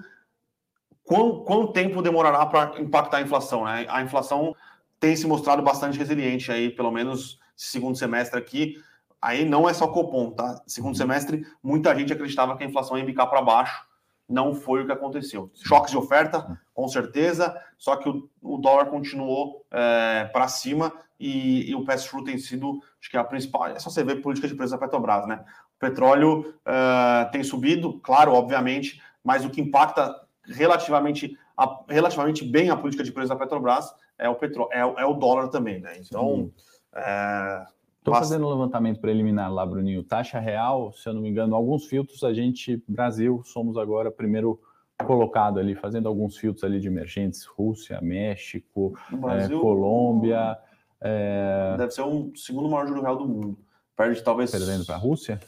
quão, 1.02 1.42
quanto 1.42 1.72
tempo 1.72 2.00
demorará 2.00 2.46
para 2.46 2.80
impactar 2.80 3.16
a 3.16 3.22
inflação. 3.22 3.64
Né? 3.64 3.86
A 3.88 4.02
inflação 4.02 4.54
tem 5.00 5.16
se 5.16 5.26
mostrado 5.26 5.62
bastante 5.62 5.98
resiliente 5.98 6.50
aí, 6.50 6.70
pelo 6.70 6.90
menos 6.90 7.38
segundo 7.56 7.96
semestre 7.96 8.38
aqui, 8.38 8.76
aí 9.20 9.44
não 9.44 9.68
é 9.68 9.74
só 9.74 9.88
Copom, 9.88 10.30
tá? 10.30 10.62
Segundo 10.66 10.92
uhum. 10.92 10.98
semestre, 10.98 11.46
muita 11.62 11.94
gente 11.94 12.12
acreditava 12.12 12.56
que 12.56 12.64
a 12.64 12.66
inflação 12.66 12.96
ia 12.98 13.04
bicar 13.04 13.28
para 13.28 13.42
baixo, 13.42 13.86
não 14.28 14.54
foi 14.54 14.82
o 14.82 14.86
que 14.86 14.92
aconteceu. 14.92 15.50
Choques 15.54 15.90
de 15.90 15.96
oferta, 15.96 16.60
com 16.74 16.86
certeza, 16.86 17.56
só 17.78 17.96
que 17.96 18.08
o, 18.08 18.28
o 18.42 18.58
dólar 18.58 18.86
continuou 18.86 19.64
é, 19.70 20.28
para 20.32 20.46
cima 20.48 20.92
e, 21.18 21.70
e 21.70 21.74
o 21.74 21.84
pass-through 21.84 22.24
tem 22.24 22.38
sido, 22.38 22.80
acho 23.00 23.10
que 23.10 23.16
é 23.16 23.20
a 23.20 23.24
principal, 23.24 23.66
é 23.66 23.78
só 23.78 23.90
você 23.90 24.04
ver 24.04 24.16
política 24.16 24.46
de 24.46 24.54
preço 24.54 24.72
da 24.72 24.78
Petrobras, 24.78 25.26
né? 25.26 25.44
O 25.76 25.78
petróleo 25.78 26.54
é, 26.66 27.24
tem 27.26 27.42
subido, 27.42 27.98
claro, 28.00 28.32
obviamente, 28.32 29.00
mas 29.24 29.44
o 29.44 29.50
que 29.50 29.60
impacta 29.60 30.14
relativamente, 30.44 31.36
a, 31.58 31.84
relativamente 31.88 32.44
bem 32.44 32.70
a 32.70 32.76
política 32.76 33.02
de 33.02 33.10
preço 33.10 33.30
da 33.30 33.36
Petrobras 33.36 33.92
é 34.16 34.28
o, 34.28 34.36
petro, 34.36 34.68
é, 34.70 34.78
é 34.78 35.04
o 35.04 35.14
dólar 35.14 35.48
também, 35.48 35.80
né? 35.80 35.98
Então, 35.98 36.52
é, 36.94 37.66
Estou 37.98 38.14
fazendo 38.14 38.46
um 38.46 38.50
levantamento 38.50 39.00
preliminar 39.00 39.52
lá, 39.52 39.66
Bruninho. 39.66 40.02
Taxa 40.02 40.38
real, 40.38 40.92
se 40.92 41.08
eu 41.08 41.12
não 41.12 41.20
me 41.20 41.28
engano, 41.28 41.54
alguns 41.54 41.86
filtros, 41.86 42.22
a 42.24 42.32
gente, 42.32 42.82
Brasil, 42.88 43.42
somos 43.44 43.76
agora 43.76 44.10
primeiro 44.10 44.60
colocado 45.04 45.58
ali, 45.58 45.74
fazendo 45.74 46.08
alguns 46.08 46.36
filtros 46.36 46.64
ali 46.64 46.80
de 46.80 46.88
emergentes, 46.88 47.44
Rússia, 47.44 48.00
México, 48.00 48.96
Brasil, 49.10 49.58
é, 49.58 49.60
Colômbia. 49.60 50.58
É... 51.00 51.74
Deve 51.76 51.90
ser 51.90 52.02
o 52.02 52.32
segundo 52.34 52.68
maior 52.68 52.86
juro 52.86 53.02
real 53.02 53.16
do 53.16 53.28
mundo. 53.28 53.58
Perde 53.96 54.22
talvez. 54.22 54.50
Perdendo 54.50 54.86
para 54.86 54.94
a 54.94 54.98
Rússia? 54.98 55.40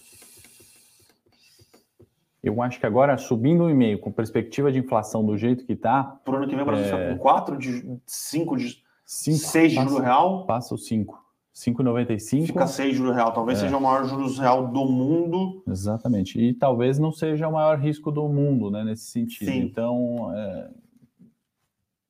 Eu 2.42 2.62
acho 2.62 2.80
que 2.80 2.86
agora, 2.86 3.18
subindo 3.18 3.64
um 3.64 3.70
e-mail 3.70 3.98
com 3.98 4.10
perspectiva 4.10 4.72
de 4.72 4.78
inflação 4.78 5.24
do 5.24 5.36
jeito 5.36 5.64
que 5.64 5.74
está. 5.74 6.04
Por 6.24 6.36
ano 6.36 6.48
que 6.48 6.54
vem, 6.54 6.62
o 6.62 6.66
Brasil 6.66 6.96
é... 6.96 7.12
com 7.12 7.18
4 7.18 7.58
de 7.58 8.00
5 8.06 8.56
de 8.56 8.82
6 9.04 9.72
de 9.72 9.74
juro 9.76 9.98
real. 9.98 10.46
Passa 10.46 10.74
o 10.74 10.78
5. 10.78 11.20
5,95. 11.54 12.46
Fica 12.46 12.66
6 12.66 12.96
juros 12.96 13.14
real. 13.14 13.32
Talvez 13.32 13.58
é. 13.58 13.62
seja 13.62 13.76
o 13.76 13.80
maior 13.80 14.04
juros 14.06 14.38
real 14.38 14.68
do 14.68 14.86
mundo. 14.86 15.62
Exatamente. 15.68 16.40
E 16.40 16.54
talvez 16.54 16.98
não 16.98 17.12
seja 17.12 17.48
o 17.48 17.52
maior 17.52 17.78
risco 17.78 18.10
do 18.10 18.26
mundo, 18.28 18.70
né, 18.70 18.84
nesse 18.84 19.06
sentido. 19.06 19.50
Sim. 19.50 19.58
Então, 19.58 20.32
é, 20.34 20.70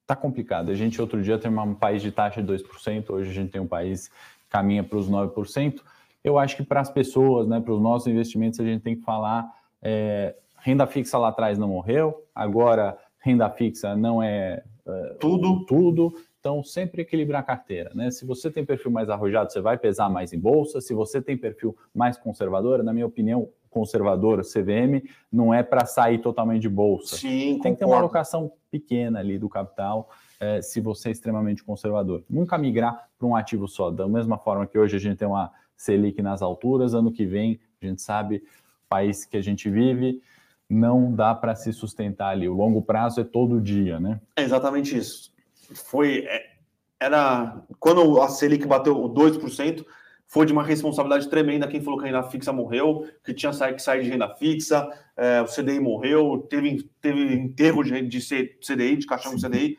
tá 0.06 0.14
complicado. 0.14 0.70
A 0.70 0.74
gente 0.74 1.00
outro 1.00 1.22
dia 1.22 1.38
tem 1.38 1.50
um 1.50 1.74
país 1.74 2.02
de 2.02 2.12
taxa 2.12 2.42
de 2.42 2.52
2%, 2.52 3.10
hoje 3.10 3.30
a 3.30 3.32
gente 3.32 3.50
tem 3.50 3.60
um 3.60 3.66
país 3.66 4.08
que 4.08 4.48
caminha 4.50 4.84
para 4.84 4.98
os 4.98 5.10
9%. 5.10 5.80
Eu 6.22 6.38
acho 6.38 6.56
que 6.56 6.62
para 6.62 6.80
as 6.80 6.90
pessoas, 6.90 7.48
né, 7.48 7.60
para 7.60 7.72
os 7.72 7.80
nossos 7.80 8.06
investimentos, 8.06 8.60
a 8.60 8.64
gente 8.64 8.82
tem 8.82 8.94
que 8.94 9.02
falar 9.02 9.50
é, 9.82 10.34
renda 10.58 10.86
fixa 10.86 11.18
lá 11.18 11.28
atrás 11.28 11.58
não 11.58 11.68
morreu, 11.68 12.26
agora 12.34 12.98
renda 13.18 13.48
fixa 13.50 13.96
não 13.96 14.22
é, 14.22 14.62
é 14.86 15.16
tudo. 15.20 15.64
tudo 15.66 16.12
então, 16.40 16.64
sempre 16.64 17.02
equilibrar 17.02 17.42
a 17.42 17.44
carteira, 17.44 17.90
né? 17.94 18.10
Se 18.10 18.24
você 18.24 18.50
tem 18.50 18.64
perfil 18.64 18.90
mais 18.90 19.10
arrojado, 19.10 19.52
você 19.52 19.60
vai 19.60 19.76
pesar 19.76 20.08
mais 20.08 20.32
em 20.32 20.40
bolsa. 20.40 20.80
Se 20.80 20.94
você 20.94 21.20
tem 21.20 21.36
perfil 21.36 21.76
mais 21.94 22.16
conservador, 22.16 22.82
na 22.82 22.94
minha 22.94 23.06
opinião, 23.06 23.50
conservador, 23.68 24.40
CVM, 24.40 25.06
não 25.30 25.52
é 25.52 25.62
para 25.62 25.84
sair 25.84 26.18
totalmente 26.18 26.62
de 26.62 26.68
bolsa. 26.70 27.16
Sim, 27.16 27.28
tem 27.28 27.56
concordo. 27.56 27.74
que 27.74 27.78
ter 27.78 27.84
uma 27.84 27.98
alocação 27.98 28.50
pequena 28.70 29.20
ali 29.20 29.38
do 29.38 29.50
capital, 29.50 30.08
é, 30.40 30.62
se 30.62 30.80
você 30.80 31.10
é 31.10 31.12
extremamente 31.12 31.62
conservador. 31.62 32.24
Nunca 32.28 32.56
migrar 32.56 33.08
para 33.18 33.28
um 33.28 33.36
ativo 33.36 33.68
só. 33.68 33.90
Da 33.90 34.08
mesma 34.08 34.38
forma 34.38 34.66
que 34.66 34.78
hoje 34.78 34.96
a 34.96 35.00
gente 35.00 35.18
tem 35.18 35.28
uma 35.28 35.52
Selic 35.76 36.22
nas 36.22 36.40
alturas, 36.40 36.94
ano 36.94 37.12
que 37.12 37.26
vem, 37.26 37.60
a 37.82 37.86
gente 37.86 38.00
sabe, 38.00 38.42
país 38.90 39.24
que 39.24 39.36
a 39.36 39.42
gente 39.42 39.70
vive, 39.70 40.20
não 40.68 41.14
dá 41.14 41.34
para 41.34 41.54
se 41.54 41.72
sustentar 41.72 42.30
ali. 42.30 42.48
O 42.48 42.54
longo 42.54 42.82
prazo 42.82 43.20
é 43.20 43.24
todo 43.24 43.60
dia, 43.60 43.98
né? 43.98 44.20
É 44.36 44.42
exatamente 44.42 44.96
isso 44.98 45.30
foi 45.74 46.24
é, 46.26 46.50
era 46.98 47.62
quando 47.78 48.20
a 48.20 48.28
Selic 48.28 48.66
bateu 48.66 48.94
2%, 48.94 49.84
foi 50.26 50.46
de 50.46 50.52
uma 50.52 50.62
responsabilidade 50.62 51.28
tremenda 51.28 51.66
quem 51.66 51.80
falou 51.80 51.98
que 51.98 52.04
a 52.04 52.08
renda 52.08 52.22
fixa 52.22 52.52
morreu, 52.52 53.08
que 53.24 53.34
tinha 53.34 53.52
que 53.52 53.82
sair 53.82 54.02
de 54.02 54.10
renda 54.10 54.28
fixa, 54.36 54.88
é, 55.16 55.42
o 55.42 55.46
CDI 55.46 55.80
morreu, 55.80 56.46
teve, 56.48 56.88
teve 57.00 57.34
enterro 57.34 57.82
de, 57.82 58.02
de 58.02 58.20
CDI, 58.20 58.96
de 58.96 59.06
caixão 59.06 59.34
de 59.34 59.44
CDI. 59.44 59.76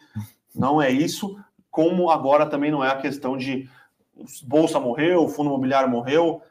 Não 0.54 0.82
é 0.82 0.92
isso. 0.92 1.40
Como 1.70 2.10
agora 2.10 2.46
também 2.46 2.70
não 2.70 2.84
é 2.84 2.90
a 2.90 2.98
questão 2.98 3.38
de 3.38 3.70
bolsa 4.44 4.78
morreu, 4.78 5.30
fundo 5.30 5.50
imobiliário 5.50 5.90
morreu. 5.90 6.42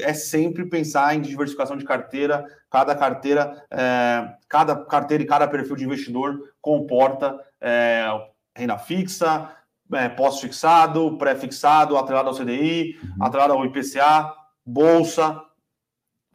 É 0.00 0.12
sempre 0.12 0.66
pensar 0.66 1.14
em 1.14 1.20
diversificação 1.20 1.76
de 1.76 1.84
carteira. 1.84 2.44
Cada 2.70 2.94
carteira, 2.94 3.64
é, 3.70 4.34
cada 4.48 4.76
carteira 4.84 5.22
e 5.22 5.26
cada 5.26 5.48
perfil 5.48 5.76
de 5.76 5.84
investidor 5.84 6.54
comporta 6.60 7.38
é, 7.60 8.06
renda 8.54 8.78
fixa, 8.78 9.50
é, 9.92 10.08
pós-fixado, 10.08 11.16
pré-fixado, 11.16 11.96
atrelado 11.96 12.28
ao 12.28 12.34
CDI, 12.34 12.98
uhum. 13.02 13.24
atrelado 13.24 13.52
ao 13.52 13.64
IPCA, 13.64 14.32
bolsa, 14.64 15.40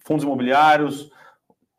fundos 0.06 0.24
imobiliários, 0.24 1.12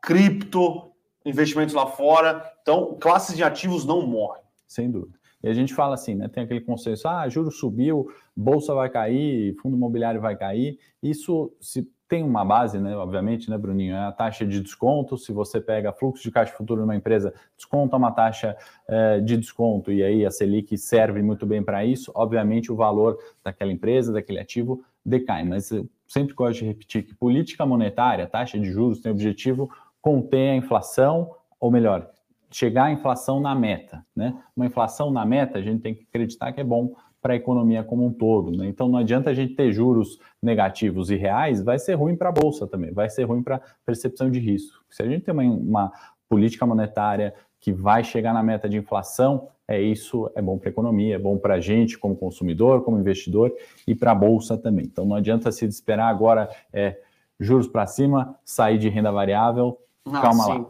cripto, 0.00 0.92
investimentos 1.24 1.74
lá 1.74 1.86
fora. 1.86 2.44
Então, 2.62 2.96
classes 3.00 3.36
de 3.36 3.42
ativos 3.42 3.84
não 3.84 4.06
morrem. 4.06 4.42
Sem 4.66 4.90
dúvida. 4.90 5.18
E 5.42 5.48
a 5.48 5.54
gente 5.54 5.74
fala 5.74 5.94
assim, 5.94 6.14
né? 6.14 6.28
Tem 6.28 6.44
aquele 6.44 6.60
consenso, 6.60 7.08
ah, 7.08 7.28
juro 7.28 7.50
subiu, 7.50 8.08
bolsa 8.36 8.74
vai 8.74 8.88
cair, 8.88 9.54
fundo 9.60 9.76
imobiliário 9.76 10.20
vai 10.20 10.36
cair. 10.36 10.78
Isso, 11.02 11.52
se 11.60 11.88
tem 12.12 12.22
uma 12.22 12.44
base, 12.44 12.78
né? 12.78 12.94
Obviamente, 12.94 13.48
né, 13.48 13.56
Bruninho? 13.56 13.94
É 13.94 14.00
a 14.00 14.12
taxa 14.12 14.44
de 14.44 14.60
desconto. 14.60 15.16
Se 15.16 15.32
você 15.32 15.58
pega 15.62 15.94
fluxo 15.94 16.22
de 16.22 16.30
caixa 16.30 16.52
futuro 16.52 16.82
numa 16.82 16.94
empresa, 16.94 17.32
desconta 17.56 17.96
uma 17.96 18.12
taxa 18.12 18.54
é, 18.86 19.18
de 19.20 19.34
desconto, 19.38 19.90
e 19.90 20.02
aí 20.02 20.26
a 20.26 20.30
Selic 20.30 20.76
serve 20.76 21.22
muito 21.22 21.46
bem 21.46 21.62
para 21.62 21.86
isso. 21.86 22.12
Obviamente, 22.14 22.70
o 22.70 22.76
valor 22.76 23.18
daquela 23.42 23.72
empresa, 23.72 24.12
daquele 24.12 24.40
ativo, 24.40 24.84
decai. 25.02 25.42
Mas 25.42 25.70
eu 25.70 25.88
sempre 26.06 26.34
gosto 26.34 26.58
de 26.58 26.66
repetir 26.66 27.02
que 27.02 27.14
política 27.14 27.64
monetária, 27.64 28.26
taxa 28.26 28.58
de 28.58 28.70
juros, 28.70 29.00
tem 29.00 29.10
o 29.10 29.14
objetivo 29.14 29.70
conter 30.02 30.50
a 30.50 30.56
inflação, 30.56 31.34
ou 31.58 31.70
melhor, 31.70 32.10
chegar 32.50 32.84
à 32.84 32.92
inflação 32.92 33.40
na 33.40 33.54
meta. 33.54 34.04
Né? 34.14 34.38
Uma 34.54 34.66
inflação 34.66 35.10
na 35.10 35.24
meta, 35.24 35.58
a 35.58 35.62
gente 35.62 35.80
tem 35.80 35.94
que 35.94 36.02
acreditar 36.02 36.52
que 36.52 36.60
é 36.60 36.64
bom 36.64 36.94
para 37.22 37.35
a 37.35 37.37
economia 37.37 37.85
como 37.85 38.04
um 38.04 38.12
todo. 38.12 38.50
Né? 38.50 38.66
Então 38.66 38.88
não 38.88 38.98
adianta 38.98 39.30
a 39.30 39.35
gente 39.35 39.54
ter 39.54 39.72
juros 39.72 40.18
negativos 40.42 41.08
e 41.08 41.14
reais, 41.14 41.62
vai 41.62 41.78
ser 41.78 41.94
ruim 41.94 42.16
para 42.16 42.28
a 42.28 42.32
Bolsa 42.32 42.66
também, 42.66 42.92
vai 42.92 43.08
ser 43.08 43.22
ruim 43.22 43.42
para 43.42 43.56
a 43.56 43.61
percepção 43.87 44.28
de 44.28 44.40
risco. 44.40 44.85
Se 44.90 45.02
a 45.02 45.06
gente 45.06 45.24
tem 45.24 45.32
uma, 45.32 45.44
uma, 45.44 45.92
política 46.28 46.64
monetária 46.64 47.35
que 47.61 47.70
vai 47.70 48.02
chegar 48.02 48.32
na 48.32 48.42
meta 48.42 48.66
de 48.66 48.78
inflação, 48.78 49.48
é 49.68 49.80
isso, 49.80 50.30
é 50.35 50.40
bom 50.40 50.58
para 50.58 50.70
a 50.70 50.72
economia, 50.72 51.14
é 51.14 51.18
bom 51.18 51.37
para 51.37 51.54
a 51.54 51.61
gente 51.61 51.98
como 51.98 52.16
consumidor, 52.16 52.82
como 52.82 52.98
investidor 52.98 53.54
e 53.87 53.94
para 53.94 54.12
a 54.12 54.14
Bolsa 54.14 54.56
também. 54.56 54.87
Então 54.87 55.04
não 55.04 55.14
adianta 55.14 55.52
se 55.52 55.66
esperar 55.66 56.08
agora 56.08 56.48
é, 56.72 56.98
juros 57.38 57.68
para 57.68 57.87
cima, 57.87 58.35
sair 58.44 58.78
de 58.78 58.88
renda 58.88 59.12
variável, 59.12 59.78
ah, 60.06 60.20
calma 60.22 60.44
sim. 60.44 60.58
lá. 60.58 60.66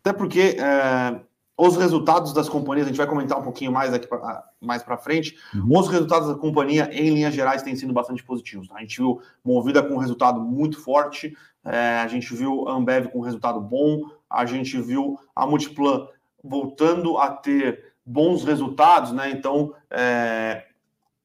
Até 0.00 0.12
porque 0.14 0.56
é, 0.58 1.20
os 1.58 1.76
resultados 1.76 2.32
das 2.32 2.48
companhias, 2.48 2.86
a 2.86 2.90
gente 2.90 2.96
vai 2.96 3.06
comentar 3.08 3.36
um 3.36 3.42
pouquinho 3.42 3.72
mais 3.72 3.92
aqui 3.92 4.06
pra, 4.06 4.44
mais 4.60 4.80
para 4.80 4.96
frente. 4.96 5.36
Uhum. 5.52 5.76
Os 5.76 5.88
resultados 5.88 6.28
da 6.28 6.36
companhia, 6.36 6.88
em 6.92 7.12
linhas 7.12 7.34
gerais, 7.34 7.62
têm 7.62 7.74
sido 7.74 7.92
bastante 7.92 8.22
positivos. 8.22 8.68
Tá? 8.68 8.76
A 8.76 8.80
gente 8.80 8.96
viu 8.96 9.20
Movida 9.44 9.82
com 9.82 9.94
um 9.94 9.98
resultado 9.98 10.40
muito 10.40 10.80
forte, 10.80 11.36
é, 11.64 11.98
a 11.98 12.06
gente 12.06 12.32
viu 12.32 12.68
a 12.68 12.72
Ambev 12.72 13.08
com 13.08 13.18
um 13.18 13.22
resultado 13.22 13.60
bom, 13.60 14.08
a 14.30 14.46
gente 14.46 14.80
viu 14.80 15.18
a 15.34 15.44
Multiplan 15.44 16.06
voltando 16.44 17.18
a 17.18 17.28
ter 17.28 17.92
bons 18.06 18.44
resultados, 18.44 19.12
né? 19.12 19.30
Então, 19.30 19.74
é, 19.90 20.64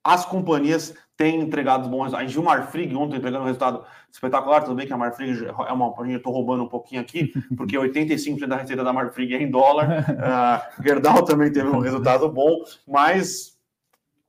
as 0.04 0.26
companhias 0.26 0.96
têm 1.16 1.42
entregado 1.42 1.90
bons 1.90 2.04
resultados. 2.04 2.20
A 2.20 2.28
gente 2.28 2.34
viu 2.34 2.42
o 2.42 2.46
Marfrig 2.46 2.96
ontem 2.96 3.18
entregando 3.18 3.44
um 3.44 3.48
resultado 3.48 3.86
espetacular. 4.12 4.62
Tudo 4.62 4.76
bem 4.76 4.88
que 4.88 4.94
a 4.94 4.98
Marfrig 4.98 5.46
é 5.46 5.72
uma. 5.74 5.94
Gente 6.06 6.18
estou 6.18 6.34
roubando 6.34 6.64
um 6.64 6.70
pouquinho 6.70 7.02
aqui, 7.02 7.32
porque 7.56 7.78
85% 7.78 8.48
da 8.48 8.58
receita 8.58 8.84
da 8.84 8.94
Marfrig 8.94 9.34
é 9.36 9.42
em 9.42 9.50
dólar. 9.50 10.06
Uh, 10.10 10.84
Gerdau 10.84 11.24
também 11.24 11.52
teve 11.52 11.68
um 11.68 11.80
resultado 11.80 12.30
bom, 12.30 12.64
mas 12.88 13.54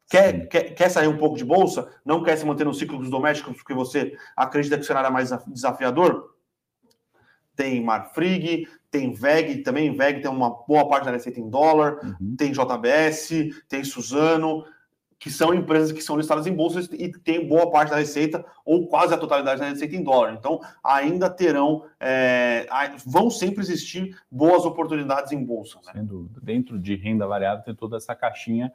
Quer, 0.07 0.49
quer, 0.49 0.75
quer, 0.75 0.91
sair 0.91 1.09
um 1.09 1.17
pouco 1.17 1.37
de 1.37 1.45
bolsa? 1.45 1.91
Não 2.05 2.23
quer 2.23 2.37
se 2.37 2.45
manter 2.45 2.65
no 2.65 2.75
ciclo 2.75 2.99
dos 2.99 3.11
domésticos 3.11 3.57
porque 3.57 3.73
você 3.73 4.17
acredita 4.37 4.77
que 4.77 4.83
o 4.83 4.87
cenário 4.87 5.09
é 5.09 5.11
mais 5.11 5.31
desafiador? 5.49 6.35
Tem 7.57 7.83
Marfrig, 7.83 8.69
tem 8.91 9.13
VEG 9.13 9.63
também. 9.63 9.97
VEG 9.97 10.21
tem 10.21 10.31
uma 10.31 10.51
boa 10.51 10.89
parte 10.89 11.07
da 11.07 11.11
receita 11.11 11.41
em 11.41 11.49
dólar, 11.49 11.99
uhum. 12.05 12.37
tem 12.37 12.53
JBS, 12.53 13.31
tem 13.69 13.83
Suzano 13.83 14.65
que 15.25 15.31
são 15.31 15.55
empresas 15.55 15.91
que 15.91 16.03
são 16.03 16.19
listadas 16.19 16.47
em 16.47 16.53
bolsas 16.53 16.87
e 16.93 17.11
têm 17.11 17.49
boa 17.49 17.71
parte 17.71 17.89
da 17.89 17.97
receita, 17.97 18.45
ou 18.63 18.87
quase 18.89 19.15
a 19.15 19.17
totalidade 19.17 19.59
da 19.59 19.67
receita 19.71 19.97
em 19.97 20.05
dólar. 20.05 20.35
Então, 20.35 20.61
ainda 20.85 21.31
terão, 21.31 21.87
é, 21.99 22.67
vão 23.07 23.31
sempre 23.31 23.63
existir 23.63 24.15
boas 24.31 24.67
oportunidades 24.67 25.33
em 25.33 25.43
bolsa. 25.43 25.79
Né? 25.87 25.93
Sem 25.95 26.05
dúvida. 26.05 26.39
Dentro 26.43 26.79
de 26.79 26.95
renda 26.95 27.27
variável 27.27 27.65
tem 27.65 27.75
toda 27.75 27.97
essa 27.97 28.15
caixinha. 28.15 28.71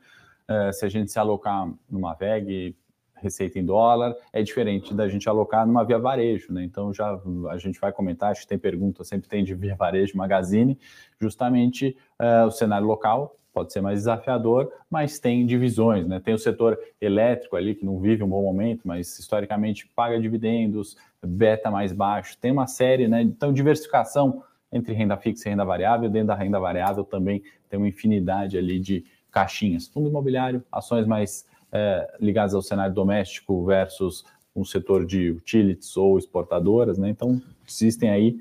É, 0.48 0.72
se 0.72 0.84
a 0.84 0.90
gente 0.90 1.12
se 1.12 1.20
alocar 1.20 1.72
numa 1.88 2.16
VEG, 2.16 2.76
receita 3.14 3.60
em 3.60 3.66
dólar, 3.66 4.16
é 4.34 4.42
diferente 4.42 4.92
da 4.92 5.08
gente 5.08 5.30
alocar 5.30 5.68
numa 5.68 5.84
via 5.84 6.00
varejo, 6.00 6.52
né? 6.52 6.64
Então 6.64 6.92
já 6.92 7.16
a 7.52 7.58
gente 7.60 7.80
vai 7.80 7.92
comentar, 7.92 8.32
acho 8.32 8.42
que 8.42 8.48
tem 8.48 8.58
pergunta, 8.58 9.04
sempre 9.04 9.30
tem 9.30 9.44
de 9.44 9.54
via 9.54 9.76
varejo, 9.76 10.18
magazine, 10.18 10.80
justamente 11.22 11.96
é, 12.18 12.44
o 12.44 12.50
cenário 12.50 12.88
local 12.88 13.36
pode 13.60 13.74
ser 13.74 13.82
mais 13.82 14.00
desafiador, 14.00 14.72
mas 14.90 15.20
tem 15.20 15.46
divisões, 15.46 16.08
né? 16.08 16.20
Tem 16.20 16.34
o 16.34 16.38
setor 16.38 16.80
elétrico 17.02 17.58
ali, 17.58 17.76
que 17.76 17.86
não 17.86 18.00
vive 18.00 18.24
um 18.24 18.28
bom 18.30 18.42
momento, 18.42 18.82
mas 18.86 19.20
historicamente 19.20 19.86
paga 19.94 20.20
dividendos, 20.20 20.96
beta 21.22 21.70
mais 21.70 21.92
baixo, 21.92 22.38
tem 22.40 22.52
uma 22.52 22.68
série, 22.68 23.10
né? 23.10 23.22
Então, 23.22 23.52
diversificação 23.52 24.42
entre 24.72 24.94
renda 24.94 25.18
fixa 25.18 25.50
e 25.50 25.52
renda 25.52 25.66
variável, 25.66 26.10
dentro 26.10 26.28
da 26.28 26.36
renda 26.36 26.58
variável 26.58 27.04
também 27.04 27.44
tem 27.70 27.78
uma 27.78 27.88
infinidade 27.88 28.58
ali 28.58 28.80
de 28.80 29.04
caixinhas. 29.30 29.88
Fundo 29.88 30.08
imobiliário, 30.08 30.64
ações 30.72 31.06
mais 31.06 31.46
é, 31.72 32.16
ligadas 32.20 32.54
ao 32.54 32.62
cenário 32.62 32.96
doméstico 32.96 33.66
versus 33.66 34.24
um 34.56 34.64
setor 34.64 35.06
de 35.06 35.32
utilities 35.32 35.98
ou 35.98 36.18
exportadoras, 36.18 36.98
né? 36.98 37.10
Então, 37.10 37.42
existem 37.68 38.10
aí 38.10 38.40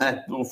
é, 0.00 0.24
o, 0.28 0.42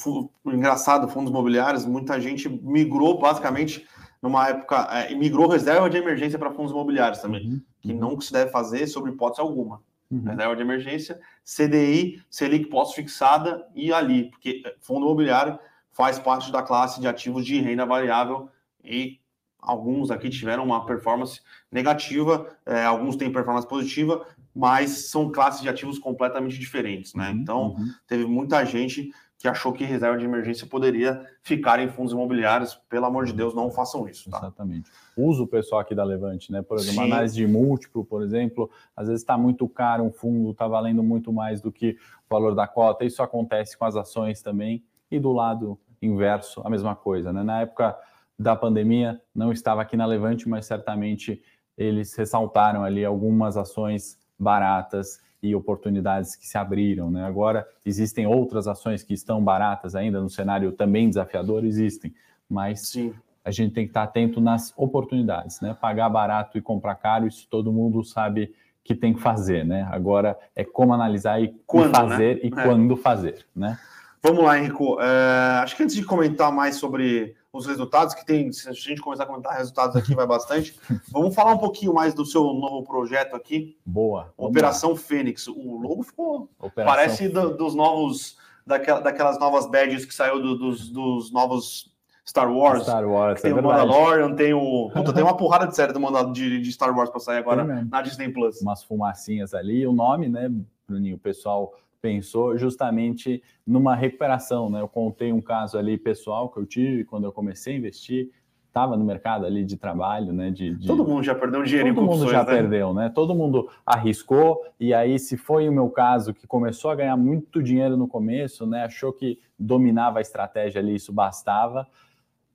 o, 0.45 0.53
engraçado, 0.53 1.09
fundos 1.09 1.31
imobiliários, 1.31 1.87
muita 1.87 2.21
gente 2.21 2.49
migrou 2.49 3.19
basicamente 3.19 3.87
numa 4.21 4.49
época, 4.49 4.89
é, 4.93 5.15
migrou 5.15 5.49
reserva 5.49 5.89
de 5.89 5.97
emergência 5.97 6.39
para 6.39 6.51
fundos 6.51 6.73
imobiliários 6.73 7.21
também, 7.21 7.47
uhum. 7.47 7.61
que 7.81 7.95
não 7.95 8.21
se 8.21 8.33
deve 8.33 8.51
fazer 8.51 8.87
sobre 8.87 9.13
hipótese 9.13 9.41
alguma. 9.41 9.81
Uhum. 10.11 10.23
Reserva 10.25 10.57
de 10.57 10.63
emergência, 10.63 11.21
CDI, 11.45 12.23
Selic 12.31 12.67
pós-fixada 12.67 13.67
e 13.75 13.93
ali, 13.93 14.31
porque 14.31 14.63
é, 14.65 14.75
fundo 14.81 15.07
imobiliário 15.07 15.59
faz 15.93 16.19
parte 16.19 16.53
da 16.53 16.63
classe 16.63 17.01
de 17.01 17.09
ativos 17.09 17.45
de 17.45 17.61
renda 17.61 17.85
variável 17.87 18.49
e 18.85 19.19
alguns 19.61 20.11
aqui 20.11 20.31
tiveram 20.31 20.65
uma 20.65 20.87
performance 20.87 21.41
negativa, 21.71 22.47
é, 22.65 22.85
alguns 22.85 23.17
têm 23.17 23.33
performance 23.33 23.67
positiva, 23.67 24.27
mas 24.55 25.11
são 25.11 25.31
classes 25.31 25.61
de 25.61 25.69
ativos 25.69 25.99
completamente 25.99 26.59
diferentes, 26.59 27.15
né? 27.15 27.31
Uhum, 27.31 27.37
então, 27.37 27.63
uhum. 27.71 27.89
teve 28.07 28.25
muita 28.25 28.65
gente 28.65 29.13
que 29.39 29.47
achou 29.47 29.73
que 29.73 29.85
reserva 29.85 30.19
de 30.19 30.25
emergência 30.25 30.67
poderia 30.67 31.25
ficar 31.43 31.79
em 31.79 31.89
fundos 31.89 32.13
imobiliários. 32.13 32.75
Pelo 32.89 33.07
amor 33.07 33.25
de 33.25 33.33
Deus, 33.33 33.55
não 33.55 33.71
façam 33.71 34.09
isso. 34.09 34.29
Tá? 34.29 34.39
Exatamente. 34.39 34.91
Usa 35.17 35.45
o 35.45 35.47
pessoal 35.47 35.81
aqui 35.81 35.95
da 35.95 36.03
Levante, 36.03 36.51
né? 36.51 36.61
Por 36.61 36.77
exemplo, 36.77 37.05
Sim. 37.05 37.13
análise 37.13 37.37
de 37.37 37.47
múltiplo, 37.47 38.05
por 38.05 38.23
exemplo, 38.23 38.69
às 38.97 39.07
vezes 39.07 39.23
está 39.23 39.39
muito 39.39 39.69
caro 39.69 40.03
um 40.03 40.11
fundo, 40.11 40.51
está 40.51 40.67
valendo 40.67 41.05
muito 41.05 41.33
mais 41.33 41.61
do 41.61 41.71
que 41.71 41.97
o 42.29 42.35
valor 42.35 42.55
da 42.57 42.67
cota. 42.67 43.05
Isso 43.05 43.23
acontece 43.23 43.79
com 43.79 43.85
as 43.85 43.95
ações 43.95 44.43
também. 44.43 44.85
E 45.09 45.21
do 45.21 45.33
lado 45.33 45.79
inverso, 46.03 46.61
a 46.65 46.69
mesma 46.69 46.97
coisa, 46.97 47.33
né? 47.33 47.45
Na 47.45 47.61
época 47.61 47.97
da 48.37 48.57
pandemia, 48.57 49.21
não 49.33 49.53
estava 49.53 49.83
aqui 49.83 49.97
na 49.97 50.05
Levante, 50.05 50.49
mas 50.49 50.67
certamente 50.67 51.41
eles 51.77 52.13
ressaltaram 52.17 52.83
ali 52.83 53.05
algumas 53.05 53.57
ações 53.57 54.19
baratas 54.37 55.21
e 55.43 55.55
oportunidades 55.55 56.35
que 56.35 56.47
se 56.47 56.59
abriram. 56.59 57.11
Né? 57.11 57.25
Agora, 57.25 57.67
existem 57.85 58.27
outras 58.27 58.67
ações 58.67 59.03
que 59.03 59.15
estão 59.15 59.43
baratas 59.43 59.95
ainda 59.95 60.21
no 60.21 60.29
cenário 60.29 60.73
também 60.73 61.09
desafiador, 61.09 61.65
existem, 61.65 62.15
mas 62.49 62.89
Sim. 62.89 63.15
a 63.45 63.51
gente 63.51 63.75
tem 63.75 63.85
que 63.85 63.91
estar 63.91 64.03
atento 64.03 64.41
nas 64.41 64.73
oportunidades. 64.77 65.61
Né? 65.61 65.77
Pagar 65.81 66.09
barato 66.09 66.59
e 66.59 66.63
comprar 66.63 66.97
caro, 66.97 67.27
isso 67.27 67.47
todo 67.49 67.73
mundo 67.73 68.03
sabe 68.03 68.53
que 68.83 68.95
tem 68.95 69.15
que 69.15 69.21
fazer. 69.21 69.65
Né? 69.65 69.87
Agora 69.91 70.37
é 70.57 70.65
como 70.65 70.93
analisar 70.93 71.41
e 71.41 71.55
quando, 71.67 71.95
fazer 71.95 72.37
né? 72.37 72.41
e 72.45 72.47
é. 72.47 72.63
quando 72.65 72.97
fazer. 72.97 73.47
Né? 73.55 73.79
Vamos 74.23 74.43
lá, 74.45 74.59
Henrico. 74.59 75.01
É, 75.01 75.61
acho 75.63 75.77
que 75.77 75.83
antes 75.83 75.95
de 75.95 76.05
comentar 76.05 76.51
mais 76.53 76.77
sobre 76.77 77.37
os 77.59 77.67
resultados, 77.67 78.15
que 78.15 78.25
tem, 78.25 78.51
se 78.53 78.69
a 78.69 78.73
gente 78.73 79.01
começar 79.01 79.25
a 79.25 79.27
comentar 79.27 79.57
resultados 79.57 79.97
aqui, 79.97 80.15
vai 80.15 80.27
bastante. 80.27 80.79
Vamos 81.11 81.35
falar 81.35 81.53
um 81.53 81.59
pouquinho 81.59 81.93
mais 81.93 82.15
do 82.15 82.25
seu 82.25 82.43
novo 82.43 82.85
projeto 82.85 83.35
aqui. 83.35 83.77
Boa. 83.85 84.33
Operação 84.37 84.91
lá. 84.91 84.97
Fênix. 84.97 85.47
O 85.49 85.79
logo 85.79 86.03
ficou. 86.03 86.49
Operação 86.59 86.95
parece 86.95 87.29
do, 87.29 87.57
dos 87.57 87.75
novos. 87.75 88.37
Daquelas, 88.67 89.03
daquelas 89.03 89.39
novas 89.39 89.67
badges 89.71 90.05
que 90.05 90.15
saiu 90.15 90.43
do, 90.43 90.55
dos, 90.59 90.91
dos 90.91 91.33
novos 91.33 91.91
Star 92.29 92.53
Wars. 92.53 92.83
Star 92.83 93.09
Wars, 93.09 93.41
tem 93.41 93.53
é 93.53 93.55
o 93.55 93.63
Mandalorian, 93.63 94.35
tem 94.35 94.53
o. 94.53 94.91
Puta, 94.93 95.15
tem 95.15 95.23
uma 95.23 95.35
porrada 95.35 95.67
de 95.67 95.75
série 95.75 95.95
do 95.95 96.33
de, 96.33 96.61
de 96.61 96.73
Star 96.73 96.95
Wars 96.95 97.09
para 97.09 97.21
sair 97.21 97.39
agora 97.39 97.65
na 97.65 98.03
Disney 98.03 98.29
Plus. 98.29 98.61
Umas 98.61 98.83
fumacinhas 98.85 99.55
ali. 99.55 99.87
O 99.87 99.93
nome, 99.95 100.29
né, 100.29 100.53
Bruninho? 100.87 101.17
O 101.17 101.19
pessoal 101.19 101.73
pensou 102.01 102.57
justamente 102.57 103.43
numa 103.67 103.95
recuperação, 103.95 104.71
né? 104.71 104.81
Eu 104.81 104.89
contei 104.89 105.33
um 105.33 105.41
caso 105.41 105.79
ali 105.79 105.99
pessoal 105.99 106.49
que 106.49 106.59
eu 106.59 106.67
tive 106.67 107.05
quando 107.05 107.25
eu 107.25 107.33
comecei 107.33 107.75
a 107.75 107.79
investir, 107.79 108.31
estava 108.67 108.97
no 108.97 109.05
mercado 109.05 109.45
ali 109.45 109.65
de 109.65 109.77
trabalho, 109.77 110.33
né? 110.33 110.51
De, 110.51 110.75
de... 110.77 110.87
Todo 110.87 111.05
mundo 111.05 111.23
já 111.23 111.35
perdeu 111.35 111.61
um 111.61 111.65
dinheiro 111.65 111.95
Todo 111.95 112.07
mundo 112.07 112.31
já 112.31 112.45
né? 112.45 112.45
perdeu, 112.45 112.95
né? 112.95 113.09
Todo 113.09 113.35
mundo 113.35 113.69
arriscou 113.85 114.65
e 114.79 114.95
aí 114.95 115.19
se 115.19 115.37
foi 115.37 115.69
o 115.69 115.73
meu 115.73 115.91
caso 115.91 116.33
que 116.33 116.47
começou 116.47 116.91
a 116.91 116.95
ganhar 116.95 117.17
muito 117.17 117.63
dinheiro 117.63 117.97
no 117.97 118.07
começo, 118.07 118.67
né? 118.67 118.85
Achou 118.85 119.13
que 119.13 119.39
dominava 119.59 120.19
a 120.19 120.23
estratégia 120.23 120.81
ali, 120.81 120.95
isso 120.95 121.13
bastava. 121.13 121.87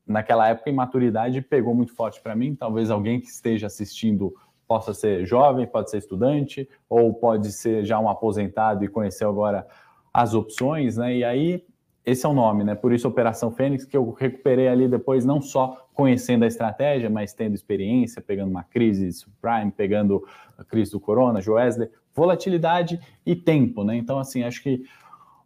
Naquela 0.06 0.50
época, 0.50 0.70
imaturidade 0.70 1.42
pegou 1.42 1.74
muito 1.74 1.94
forte 1.94 2.22
para 2.22 2.36
mim. 2.36 2.56
Talvez 2.56 2.90
alguém 2.90 3.20
que 3.20 3.28
esteja 3.28 3.68
assistindo 3.68 4.34
possa 4.68 4.94
ser 4.94 5.26
jovem, 5.26 5.68
pode 5.68 5.90
ser 5.90 5.98
estudante, 5.98 6.68
ou 6.90 7.14
pode 7.14 7.52
ser 7.52 7.86
já 7.86 8.00
um 8.00 8.10
aposentado 8.10 8.84
e 8.84 8.88
conheceu 8.88 9.30
agora 9.30 9.68
as 10.14 10.34
opções, 10.34 10.98
né? 10.98 11.16
E 11.16 11.24
aí, 11.24 11.66
esse 12.06 12.26
é 12.26 12.30
o 12.30 12.34
nome, 12.34 12.64
né? 12.64 12.76
Por 12.76 12.92
isso, 12.94 13.08
Operação 13.08 13.52
Fênix, 13.52 13.86
que 13.86 13.96
eu 13.96 14.12
recuperei 14.12 14.68
ali 14.68 14.88
depois, 14.88 15.26
não 15.26 15.42
só 15.42 15.88
conhecendo 15.94 16.44
a 16.44 16.48
estratégia, 16.48 17.10
mas 17.10 17.34
tendo 17.34 17.56
experiência, 17.56 18.22
pegando 18.22 18.50
uma 18.50 18.64
crise 18.64 19.12
subprime, 19.12 19.72
pegando 19.72 20.24
a 20.58 20.64
crise 20.64 20.92
do 20.92 21.00
Corona, 21.00 21.42
Joesley, 21.42 21.90
volatilidade 22.14 23.00
e 23.26 23.36
tempo, 23.36 23.84
né? 23.84 23.96
Então, 23.96 24.20
assim, 24.20 24.44
acho 24.44 24.62
que 24.62 24.84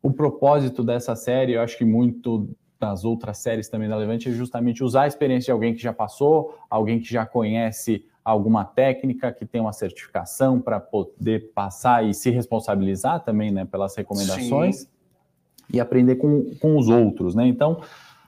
o 0.01 0.11
propósito 0.11 0.83
dessa 0.83 1.15
série, 1.15 1.53
eu 1.53 1.61
acho 1.61 1.77
que 1.77 1.85
muito 1.85 2.49
das 2.79 3.03
outras 3.03 3.39
séries 3.39 3.69
também 3.69 3.89
da 3.89 3.95
Levante 3.95 4.29
é 4.29 4.31
justamente 4.31 4.83
usar 4.83 5.03
a 5.03 5.07
experiência 5.07 5.45
de 5.45 5.51
alguém 5.51 5.73
que 5.73 5.81
já 5.81 5.93
passou, 5.93 6.57
alguém 6.69 6.99
que 6.99 7.11
já 7.11 7.25
conhece 7.25 8.05
alguma 8.31 8.65
técnica 8.65 9.31
que 9.31 9.45
tem 9.45 9.61
uma 9.61 9.71
certificação 9.71 10.59
para 10.59 10.81
poder 10.81 11.53
passar 11.55 12.05
e 12.05 12.13
se 12.13 12.29
responsabilizar 12.29 13.23
também 13.23 13.51
né, 13.51 13.63
pelas 13.63 13.95
recomendações 13.95 14.79
Sim. 14.79 14.87
e 15.73 15.79
aprender 15.79 16.17
com, 16.17 16.53
com 16.59 16.77
os 16.77 16.89
outros. 16.89 17.33
Né? 17.35 17.47
Então, 17.47 17.81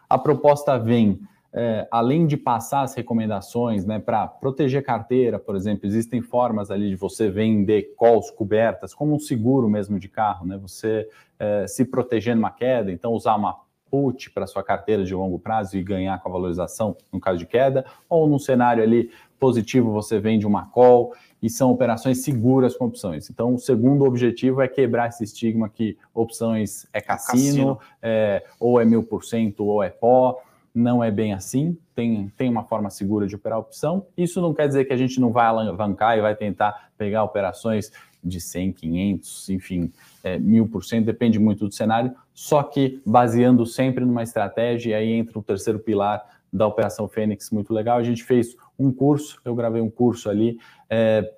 a 0.09 0.17
proposta 0.17 0.79
vem, 0.79 1.19
é, 1.51 1.85
além 1.91 2.25
de 2.25 2.37
passar 2.37 2.83
as 2.83 2.95
recomendações 2.95 3.85
né, 3.85 3.99
para 3.99 4.25
proteger 4.25 4.85
carteira, 4.85 5.37
por 5.37 5.53
exemplo, 5.53 5.85
existem 5.85 6.21
formas 6.21 6.71
ali 6.71 6.87
de 6.91 6.95
você 6.95 7.29
vender 7.29 7.93
calls 7.99 8.31
cobertas, 8.31 8.93
como 8.93 9.13
um 9.13 9.19
seguro 9.19 9.67
mesmo 9.67 9.99
de 9.99 10.07
carro, 10.07 10.47
né? 10.47 10.57
você 10.57 11.09
é, 11.37 11.67
se 11.67 11.83
proteger 11.83 12.37
numa 12.37 12.51
queda, 12.51 12.89
então 12.89 13.11
usar 13.11 13.35
uma 13.35 13.59
put 13.89 14.31
para 14.31 14.47
sua 14.47 14.63
carteira 14.63 15.03
de 15.03 15.13
longo 15.13 15.39
prazo 15.39 15.77
e 15.77 15.83
ganhar 15.83 16.21
com 16.21 16.29
a 16.29 16.31
valorização 16.31 16.95
no 17.11 17.19
caso 17.19 17.37
de 17.37 17.45
queda, 17.45 17.85
ou 18.09 18.27
num 18.27 18.39
cenário 18.39 18.83
ali 18.83 19.09
positivo 19.39 19.91
você 19.91 20.19
vende 20.19 20.45
uma 20.45 20.65
call 20.65 21.13
e 21.41 21.49
são 21.49 21.71
operações 21.71 22.23
seguras 22.23 22.75
com 22.75 22.85
opções. 22.85 23.29
Então, 23.29 23.55
o 23.55 23.57
segundo 23.57 24.03
objetivo 24.03 24.61
é 24.61 24.67
quebrar 24.67 25.07
esse 25.07 25.23
estigma 25.23 25.69
que 25.69 25.97
opções 26.13 26.85
é 26.91 26.99
cassino, 26.99 27.37
cassino. 27.37 27.79
É, 28.01 28.43
ou 28.59 28.79
é 28.79 28.85
mil 28.85 29.03
por 29.03 29.23
cento 29.23 29.65
ou 29.65 29.81
é 29.81 29.89
pó. 29.89 30.37
Não 30.75 31.03
é 31.03 31.09
bem 31.09 31.33
assim, 31.33 31.75
tem, 31.95 32.31
tem 32.37 32.47
uma 32.47 32.63
forma 32.63 32.89
segura 32.89 33.25
de 33.25 33.35
operar 33.35 33.57
opção. 33.57 34.05
Isso 34.15 34.39
não 34.39 34.53
quer 34.53 34.67
dizer 34.67 34.85
que 34.85 34.93
a 34.93 34.97
gente 34.97 35.19
não 35.19 35.31
vai 35.31 35.47
alavancar 35.47 36.17
e 36.17 36.21
vai 36.21 36.35
tentar 36.35 36.91
pegar 36.97 37.23
operações 37.23 37.91
de 38.23 38.39
100, 38.39 38.73
500, 38.73 39.49
enfim, 39.49 39.91
é, 39.91 39.93
mil 40.41 40.67
por 40.67 40.83
cento, 40.83 41.05
depende 41.05 41.39
muito 41.39 41.67
do 41.67 41.73
cenário, 41.73 42.13
só 42.33 42.61
que 42.63 43.01
baseando 43.05 43.65
sempre 43.65 44.03
numa 44.03 44.23
estratégia, 44.23 44.91
e 44.91 44.93
aí 44.93 45.11
entra 45.11 45.39
o 45.39 45.43
terceiro 45.43 45.79
pilar 45.79 46.23
da 46.51 46.65
Operação 46.65 47.07
Fênix, 47.07 47.51
muito 47.51 47.73
legal. 47.73 47.97
A 47.97 48.03
gente 48.03 48.23
fez 48.23 48.55
um 48.77 48.91
curso, 48.91 49.39
eu 49.45 49.55
gravei 49.55 49.81
um 49.81 49.89
curso 49.89 50.29
ali, 50.29 50.57
é, 50.89 51.33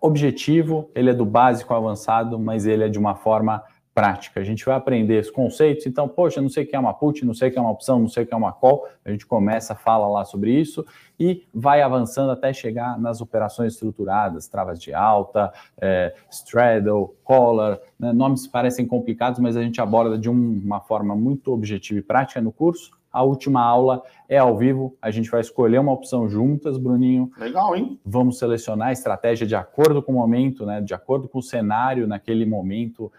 objetivo, 0.00 0.90
ele 0.94 1.10
é 1.10 1.14
do 1.14 1.24
básico 1.24 1.72
ao 1.72 1.84
avançado, 1.84 2.38
mas 2.38 2.66
ele 2.66 2.84
é 2.84 2.88
de 2.88 2.98
uma 2.98 3.14
forma 3.14 3.62
prática. 4.00 4.40
A 4.40 4.44
gente 4.44 4.64
vai 4.64 4.74
aprender 4.74 5.20
os 5.20 5.30
conceitos, 5.30 5.84
então, 5.84 6.08
poxa, 6.08 6.40
não 6.40 6.48
sei 6.48 6.64
o 6.64 6.66
que 6.66 6.74
é 6.74 6.78
uma 6.78 6.94
put, 6.94 7.22
não 7.22 7.34
sei 7.34 7.50
o 7.50 7.52
que 7.52 7.58
é 7.58 7.60
uma 7.60 7.70
opção, 7.70 7.98
não 7.98 8.08
sei 8.08 8.24
o 8.24 8.26
que 8.26 8.32
é 8.32 8.36
uma 8.36 8.50
call, 8.50 8.88
a 9.04 9.10
gente 9.10 9.26
começa, 9.26 9.74
fala 9.74 10.08
lá 10.08 10.24
sobre 10.24 10.58
isso 10.58 10.86
e 11.18 11.44
vai 11.52 11.82
avançando 11.82 12.30
até 12.30 12.50
chegar 12.50 12.98
nas 12.98 13.20
operações 13.20 13.74
estruturadas, 13.74 14.48
travas 14.48 14.80
de 14.80 14.94
alta, 14.94 15.52
é, 15.78 16.14
straddle, 16.30 17.14
collar, 17.22 17.78
né? 17.98 18.10
nomes 18.10 18.46
parecem 18.46 18.86
complicados, 18.86 19.38
mas 19.38 19.54
a 19.54 19.62
gente 19.62 19.82
aborda 19.82 20.16
de 20.16 20.30
um, 20.30 20.62
uma 20.64 20.80
forma 20.80 21.14
muito 21.14 21.52
objetiva 21.52 21.98
e 21.98 22.02
prática 22.02 22.40
no 22.40 22.50
curso, 22.50 22.98
a 23.12 23.22
última 23.22 23.60
aula 23.60 24.02
é 24.28 24.38
ao 24.38 24.56
vivo. 24.56 24.96
A 25.02 25.10
gente 25.10 25.28
vai 25.28 25.40
escolher 25.40 25.80
uma 25.80 25.92
opção 25.92 26.28
juntas, 26.28 26.78
Bruninho. 26.78 27.28
Legal, 27.36 27.74
hein? 27.74 27.98
Vamos 28.06 28.38
selecionar 28.38 28.88
a 28.88 28.92
estratégia 28.92 29.44
de 29.44 29.56
acordo 29.56 30.00
com 30.00 30.12
o 30.12 30.14
momento, 30.14 30.64
né? 30.64 30.80
De 30.80 30.94
acordo 30.94 31.28
com 31.28 31.40
o 31.40 31.42
cenário 31.42 32.06
naquele 32.06 32.46
momento 32.46 33.10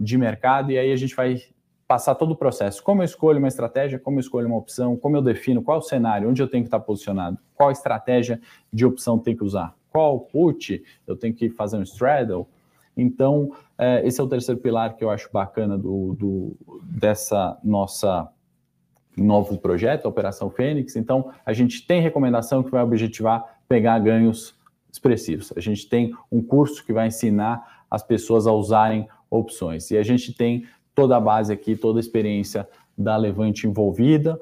de 0.00 0.16
mercado. 0.16 0.72
E 0.72 0.78
aí 0.78 0.90
a 0.90 0.96
gente 0.96 1.14
vai 1.14 1.42
passar 1.86 2.14
todo 2.14 2.30
o 2.30 2.36
processo. 2.36 2.82
Como 2.82 3.02
eu 3.02 3.04
escolho 3.04 3.38
uma 3.38 3.48
estratégia, 3.48 3.98
como 3.98 4.16
eu 4.16 4.20
escolho 4.20 4.46
uma 4.46 4.56
opção, 4.56 4.96
como 4.96 5.16
eu 5.16 5.22
defino 5.22 5.60
qual 5.60 5.82
cenário, 5.82 6.30
onde 6.30 6.40
eu 6.40 6.48
tenho 6.48 6.62
que 6.64 6.68
estar 6.68 6.80
posicionado, 6.80 7.36
qual 7.54 7.70
estratégia 7.70 8.40
de 8.72 8.86
opção 8.86 9.18
tem 9.18 9.36
que 9.36 9.44
usar, 9.44 9.74
qual 9.90 10.20
put 10.20 10.82
eu 11.06 11.16
tenho 11.16 11.34
que 11.34 11.50
fazer 11.50 11.76
um 11.76 11.82
straddle. 11.82 12.46
Então, 12.96 13.52
é, 13.76 14.06
esse 14.06 14.20
é 14.20 14.24
o 14.24 14.28
terceiro 14.28 14.60
pilar 14.60 14.96
que 14.96 15.02
eu 15.02 15.10
acho 15.10 15.28
bacana 15.32 15.76
do, 15.76 16.14
do 16.14 16.56
dessa 16.82 17.58
nossa 17.62 18.28
novo 19.16 19.58
projeto, 19.58 20.06
Operação 20.06 20.48
Fênix. 20.48 20.96
Então, 20.96 21.32
a 21.44 21.52
gente 21.52 21.86
tem 21.86 22.00
recomendação 22.00 22.62
que 22.62 22.70
vai 22.70 22.82
objetivar 22.82 23.58
pegar 23.68 23.98
ganhos 23.98 24.54
expressivos. 24.92 25.52
A 25.56 25.60
gente 25.60 25.88
tem 25.88 26.12
um 26.30 26.42
curso 26.42 26.84
que 26.84 26.92
vai 26.92 27.08
ensinar 27.08 27.84
as 27.90 28.02
pessoas 28.02 28.46
a 28.46 28.52
usarem 28.52 29.08
opções. 29.30 29.90
E 29.90 29.96
a 29.96 30.02
gente 30.02 30.34
tem 30.34 30.66
toda 30.94 31.16
a 31.16 31.20
base 31.20 31.52
aqui, 31.52 31.76
toda 31.76 31.98
a 31.98 32.00
experiência 32.00 32.68
da 32.96 33.16
Levante 33.16 33.66
envolvida. 33.66 34.38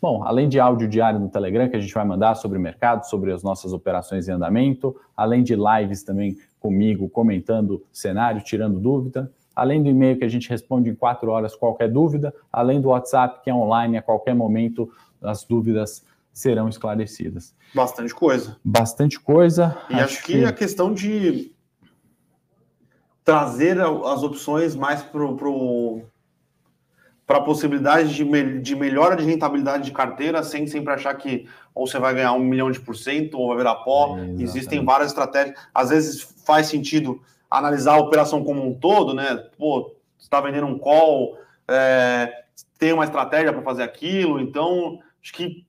Bom, 0.00 0.22
além 0.22 0.48
de 0.48 0.60
áudio 0.60 0.88
diário 0.88 1.18
no 1.18 1.28
Telegram, 1.28 1.68
que 1.68 1.76
a 1.76 1.80
gente 1.80 1.92
vai 1.92 2.04
mandar 2.04 2.36
sobre 2.36 2.56
o 2.56 2.60
mercado, 2.60 3.04
sobre 3.04 3.32
as 3.32 3.42
nossas 3.42 3.72
operações 3.72 4.28
em 4.28 4.32
andamento, 4.32 4.94
além 5.16 5.42
de 5.42 5.56
lives 5.56 6.04
também 6.04 6.36
comigo, 6.60 7.08
comentando 7.08 7.84
cenário, 7.92 8.40
tirando 8.42 8.78
dúvida, 8.78 9.30
além 9.54 9.82
do 9.82 9.88
e-mail 9.88 10.16
que 10.16 10.24
a 10.24 10.28
gente 10.28 10.48
responde 10.48 10.88
em 10.88 10.94
quatro 10.94 11.30
horas 11.30 11.56
qualquer 11.56 11.90
dúvida, 11.90 12.32
além 12.52 12.80
do 12.80 12.88
WhatsApp 12.88 13.42
que 13.42 13.50
é 13.50 13.54
online 13.54 13.96
a 13.96 14.02
qualquer 14.02 14.34
momento 14.34 14.88
as 15.20 15.44
dúvidas 15.44 16.04
serão 16.32 16.68
esclarecidas. 16.68 17.52
Bastante 17.74 18.14
coisa. 18.14 18.56
Bastante 18.64 19.18
coisa. 19.18 19.76
E 19.90 19.94
acho, 19.94 20.04
acho 20.04 20.22
que, 20.22 20.32
que 20.34 20.44
a 20.44 20.52
questão 20.52 20.94
de 20.94 21.52
trazer 23.28 23.78
as 23.78 24.22
opções 24.22 24.74
mais 24.74 25.02
para 25.02 25.34
pro, 25.34 26.00
a 27.28 27.40
possibilidade 27.42 28.14
de, 28.14 28.24
me, 28.24 28.58
de 28.58 28.74
melhora 28.74 29.14
de 29.16 29.22
rentabilidade 29.22 29.84
de 29.84 29.92
carteira, 29.92 30.42
sem 30.42 30.66
sempre 30.66 30.94
achar 30.94 31.12
que 31.14 31.46
ou 31.74 31.86
você 31.86 31.98
vai 31.98 32.14
ganhar 32.14 32.32
um 32.32 32.38
milhão 32.38 32.70
de 32.70 32.80
por 32.80 32.96
cento 32.96 33.38
ou 33.38 33.48
vai 33.48 33.58
virar 33.58 33.74
pó. 33.74 34.16
É, 34.16 34.42
Existem 34.42 34.82
várias 34.82 35.08
estratégias. 35.08 35.60
Às 35.74 35.90
vezes 35.90 36.22
faz 36.46 36.68
sentido 36.68 37.20
analisar 37.50 37.96
a 37.96 38.00
operação 38.00 38.42
como 38.42 38.66
um 38.66 38.72
todo, 38.72 39.12
né? 39.12 39.36
Pô, 39.58 39.94
você 40.16 40.24
está 40.24 40.40
vendendo 40.40 40.66
um 40.66 40.78
call, 40.78 41.36
é, 41.68 42.32
tem 42.78 42.94
uma 42.94 43.04
estratégia 43.04 43.52
para 43.52 43.60
fazer 43.60 43.82
aquilo, 43.82 44.40
então 44.40 45.00
acho 45.22 45.34
que 45.34 45.66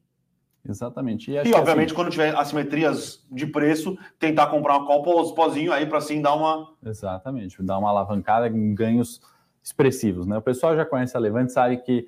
Exatamente. 0.68 1.32
E, 1.32 1.36
e 1.36 1.54
obviamente, 1.54 1.88
assim, 1.88 1.96
quando 1.96 2.12
tiver 2.12 2.36
assimetrias 2.36 3.26
de 3.32 3.48
preço, 3.48 3.98
tentar 4.20 4.48
comprar 4.48 4.78
uma 4.78 4.86
copa 4.86 5.34
pozinho 5.34 5.72
aí 5.72 5.86
para 5.86 5.98
assim 5.98 6.22
dar 6.22 6.36
uma. 6.36 6.70
Exatamente, 6.86 7.62
dar 7.64 7.78
uma 7.78 7.90
alavancada 7.90 8.48
em 8.48 8.74
ganhos 8.74 9.22
expressivos. 9.64 10.28
Né? 10.28 10.38
O 10.38 10.42
pessoal 10.42 10.76
já 10.76 10.86
conhece 10.86 11.16
a 11.16 11.20
Levante, 11.20 11.52
sabe 11.52 11.78
que 11.78 12.08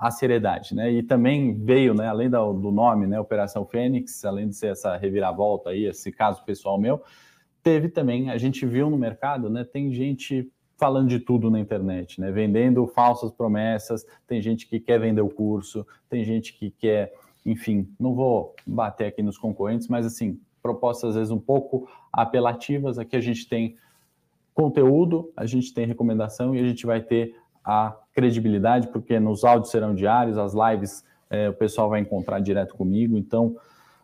a 0.00 0.10
seriedade, 0.10 0.74
né? 0.74 0.90
E 0.90 1.02
também 1.02 1.52
veio, 1.62 1.92
né, 1.92 2.08
além 2.08 2.30
do, 2.30 2.54
do 2.54 2.72
nome, 2.72 3.06
né, 3.06 3.20
Operação 3.20 3.66
Fênix, 3.66 4.24
além 4.24 4.48
de 4.48 4.56
ser 4.56 4.68
essa 4.68 4.96
reviravolta 4.96 5.68
aí, 5.68 5.84
esse 5.84 6.10
caso 6.10 6.42
pessoal 6.42 6.80
meu, 6.80 7.02
teve 7.62 7.90
também, 7.90 8.30
a 8.30 8.38
gente 8.38 8.64
viu 8.64 8.88
no 8.88 8.96
mercado, 8.96 9.50
né, 9.50 9.62
tem 9.62 9.92
gente 9.92 10.50
falando 10.78 11.08
de 11.08 11.20
tudo 11.20 11.50
na 11.50 11.60
internet, 11.60 12.18
né, 12.18 12.32
vendendo 12.32 12.86
falsas 12.86 13.30
promessas, 13.30 14.06
tem 14.26 14.40
gente 14.40 14.66
que 14.66 14.80
quer 14.80 14.98
vender 14.98 15.20
o 15.20 15.28
curso, 15.28 15.86
tem 16.08 16.24
gente 16.24 16.54
que 16.54 16.70
quer 16.70 17.12
enfim, 17.44 17.88
não 17.98 18.14
vou 18.14 18.54
bater 18.66 19.06
aqui 19.06 19.22
nos 19.22 19.38
concorrentes, 19.38 19.88
mas 19.88 20.04
assim, 20.04 20.38
propostas 20.62 21.10
às 21.10 21.16
vezes 21.16 21.30
um 21.30 21.38
pouco 21.38 21.88
apelativas. 22.12 22.98
Aqui 22.98 23.16
a 23.16 23.20
gente 23.20 23.48
tem 23.48 23.76
conteúdo, 24.54 25.32
a 25.36 25.46
gente 25.46 25.72
tem 25.72 25.86
recomendação 25.86 26.54
e 26.54 26.60
a 26.60 26.66
gente 26.66 26.84
vai 26.84 27.00
ter 27.00 27.34
a 27.64 27.96
credibilidade, 28.12 28.88
porque 28.88 29.18
nos 29.20 29.44
áudios 29.44 29.70
serão 29.70 29.94
diários, 29.94 30.36
as 30.36 30.52
lives 30.54 31.04
é, 31.30 31.48
o 31.48 31.54
pessoal 31.54 31.88
vai 31.88 32.00
encontrar 32.00 32.40
direto 32.40 32.74
comigo, 32.74 33.16
então 33.16 33.56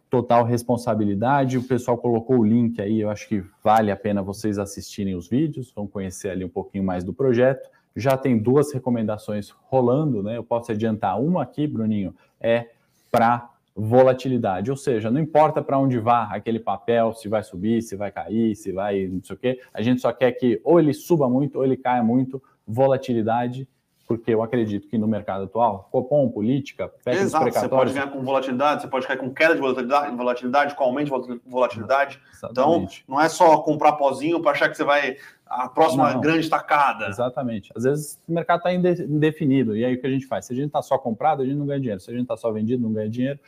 total 0.09 0.45
responsabilidade. 0.45 1.59
O 1.59 1.65
pessoal 1.65 1.99
colocou 1.99 2.39
o 2.39 2.45
link 2.45 2.81
aí, 2.81 3.01
eu 3.01 3.11
acho 3.11 3.29
que 3.29 3.45
vale 3.63 3.91
a 3.91 3.97
pena 3.97 4.23
vocês 4.23 4.59
assistirem 4.59 5.17
os 5.17 5.29
vídeos, 5.29 5.73
vão 5.75 5.87
conhecer 5.87 6.31
ali 6.31 6.45
um 6.45 6.49
pouquinho 6.49 6.85
mais 6.85 7.03
do 7.03 7.13
projeto. 7.13 7.69
Já 7.95 8.17
tem 8.17 8.39
duas 8.39 8.73
recomendações 8.73 9.51
rolando, 9.51 10.23
né? 10.23 10.37
Eu 10.37 10.45
posso 10.45 10.71
adiantar 10.71 11.21
uma 11.21 11.43
aqui, 11.43 11.67
Bruninho, 11.67 12.15
é 12.41 12.71
para 13.11 13.51
volatilidade, 13.75 14.71
ou 14.71 14.77
seja, 14.77 15.11
não 15.11 15.21
importa 15.21 15.63
para 15.63 15.79
onde 15.79 15.99
vá 15.99 16.29
aquele 16.33 16.59
papel, 16.59 17.13
se 17.13 17.29
vai 17.29 17.43
subir, 17.43 17.83
se 17.83 17.95
vai 17.95 18.11
cair, 18.11 18.57
se 18.57 18.73
vai 18.73 19.07
não 19.07 19.23
sei 19.23 19.37
o 19.37 19.39
quê, 19.39 19.61
a 19.73 19.83
gente 19.83 20.01
só 20.01 20.13
quer 20.13 20.33
que 20.33 20.61
ou 20.65 20.81
ele 20.81 20.95
suba 20.95 21.29
muito 21.29 21.57
ou 21.59 21.65
ele 21.65 21.77
caia 21.77 22.03
muito, 22.03 22.43
volatilidade, 22.67 23.69
porque 24.07 24.33
eu 24.33 24.43
acredito 24.43 24.87
que 24.89 24.97
no 24.97 25.09
mercado 25.09 25.45
atual, 25.45 25.89
Copom, 25.91 26.31
política, 26.31 26.93
Exato, 27.05 27.51
você 27.53 27.69
pode 27.69 27.93
ganhar 27.93 28.07
com 28.07 28.23
volatilidade, 28.23 28.83
você 28.83 28.89
pode 28.89 29.07
cair 29.07 29.19
com 29.19 29.35
queda 29.35 29.55
de 29.55 29.61
volatilidade, 29.61 30.17
volatilidade 30.17 30.75
com 30.77 30.85
aumento 30.85 31.21
de 31.21 31.41
volatilidade. 31.45 32.21
Exatamente. 32.33 33.03
Então, 33.05 33.17
não 33.17 33.21
é 33.21 33.29
só 33.29 33.59
comprar 33.59 33.93
pozinho 33.95 34.41
para 34.41 34.53
achar 34.53 34.69
que 34.69 34.77
você 34.77 34.85
vai 34.85 35.17
a 35.45 35.69
próxima 35.69 36.13
não, 36.13 36.21
grande 36.21 36.49
tacada. 36.49 37.09
Exatamente. 37.09 37.73
Às 37.75 37.85
vezes 37.85 38.21
o 38.29 38.33
mercado 38.33 38.59
está 38.59 38.73
indefinido. 38.73 39.77
E 39.77 39.85
aí 39.85 39.95
o 39.95 40.01
que 40.01 40.07
a 40.07 40.11
gente 40.11 40.27
faz? 40.27 40.47
Se 40.47 40.53
a 40.53 40.57
gente 40.57 40.67
está 40.67 40.83
só 40.83 40.99
comprado, 40.99 41.43
a 41.43 41.45
gente 41.45 41.57
não 41.57 41.67
ganha 41.67 41.81
dinheiro. 41.81 42.01
Se 42.01 42.11
a 42.11 42.13
gente 42.13 42.23
está 42.23 42.37
só 42.37 42.51
vendido, 42.53 42.83
não 42.83 42.93
ganha 42.93 43.09
dinheiro. 43.09 43.39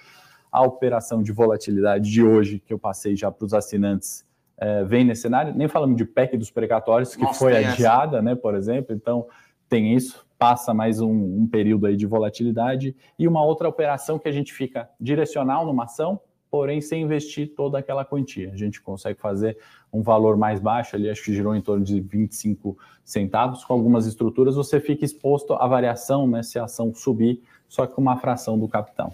A 0.50 0.62
operação 0.62 1.22
de 1.22 1.30
volatilidade 1.32 2.10
de 2.10 2.22
hoje, 2.22 2.58
que 2.64 2.72
eu 2.72 2.78
passei 2.78 3.16
já 3.16 3.30
para 3.30 3.44
os 3.44 3.54
assinantes, 3.54 4.24
é, 4.56 4.82
vem 4.84 5.04
nesse 5.04 5.22
cenário. 5.22 5.54
Nem 5.54 5.68
falamos 5.68 5.96
de 5.96 6.04
PEC 6.04 6.36
dos 6.36 6.50
precatórios, 6.50 7.14
que 7.14 7.22
Nossa, 7.22 7.38
foi 7.38 7.64
adiada, 7.64 8.16
essa. 8.16 8.22
né, 8.22 8.34
por 8.34 8.54
exemplo. 8.54 8.94
Então, 8.94 9.26
tem 9.68 9.94
isso. 9.94 10.26
Passa 10.38 10.72
mais 10.72 11.00
um, 11.00 11.10
um 11.10 11.48
período 11.48 11.86
aí 11.86 11.96
de 11.96 12.06
volatilidade. 12.06 12.94
E 13.18 13.26
uma 13.26 13.44
outra 13.44 13.68
operação 13.68 14.18
que 14.18 14.28
a 14.28 14.32
gente 14.32 14.52
fica 14.52 14.88
direcional 15.00 15.66
numa 15.66 15.84
ação, 15.84 16.20
porém 16.50 16.80
sem 16.80 17.02
investir 17.02 17.54
toda 17.54 17.78
aquela 17.78 18.04
quantia. 18.04 18.52
A 18.52 18.56
gente 18.56 18.80
consegue 18.80 19.20
fazer 19.20 19.58
um 19.92 20.02
valor 20.02 20.36
mais 20.36 20.60
baixo, 20.60 20.96
ali 20.96 21.10
acho 21.10 21.24
que 21.24 21.34
girou 21.34 21.54
em 21.54 21.60
torno 21.60 21.84
de 21.84 22.00
25 22.00 22.76
centavos, 23.04 23.64
com 23.64 23.72
algumas 23.72 24.06
estruturas 24.06 24.54
você 24.54 24.80
fica 24.80 25.04
exposto 25.04 25.54
à 25.54 25.66
variação, 25.66 26.26
né, 26.26 26.42
se 26.42 26.58
a 26.58 26.64
ação 26.64 26.94
subir, 26.94 27.42
só 27.68 27.86
que 27.86 27.94
com 27.94 28.00
uma 28.00 28.16
fração 28.16 28.58
do 28.58 28.68
capital. 28.68 29.12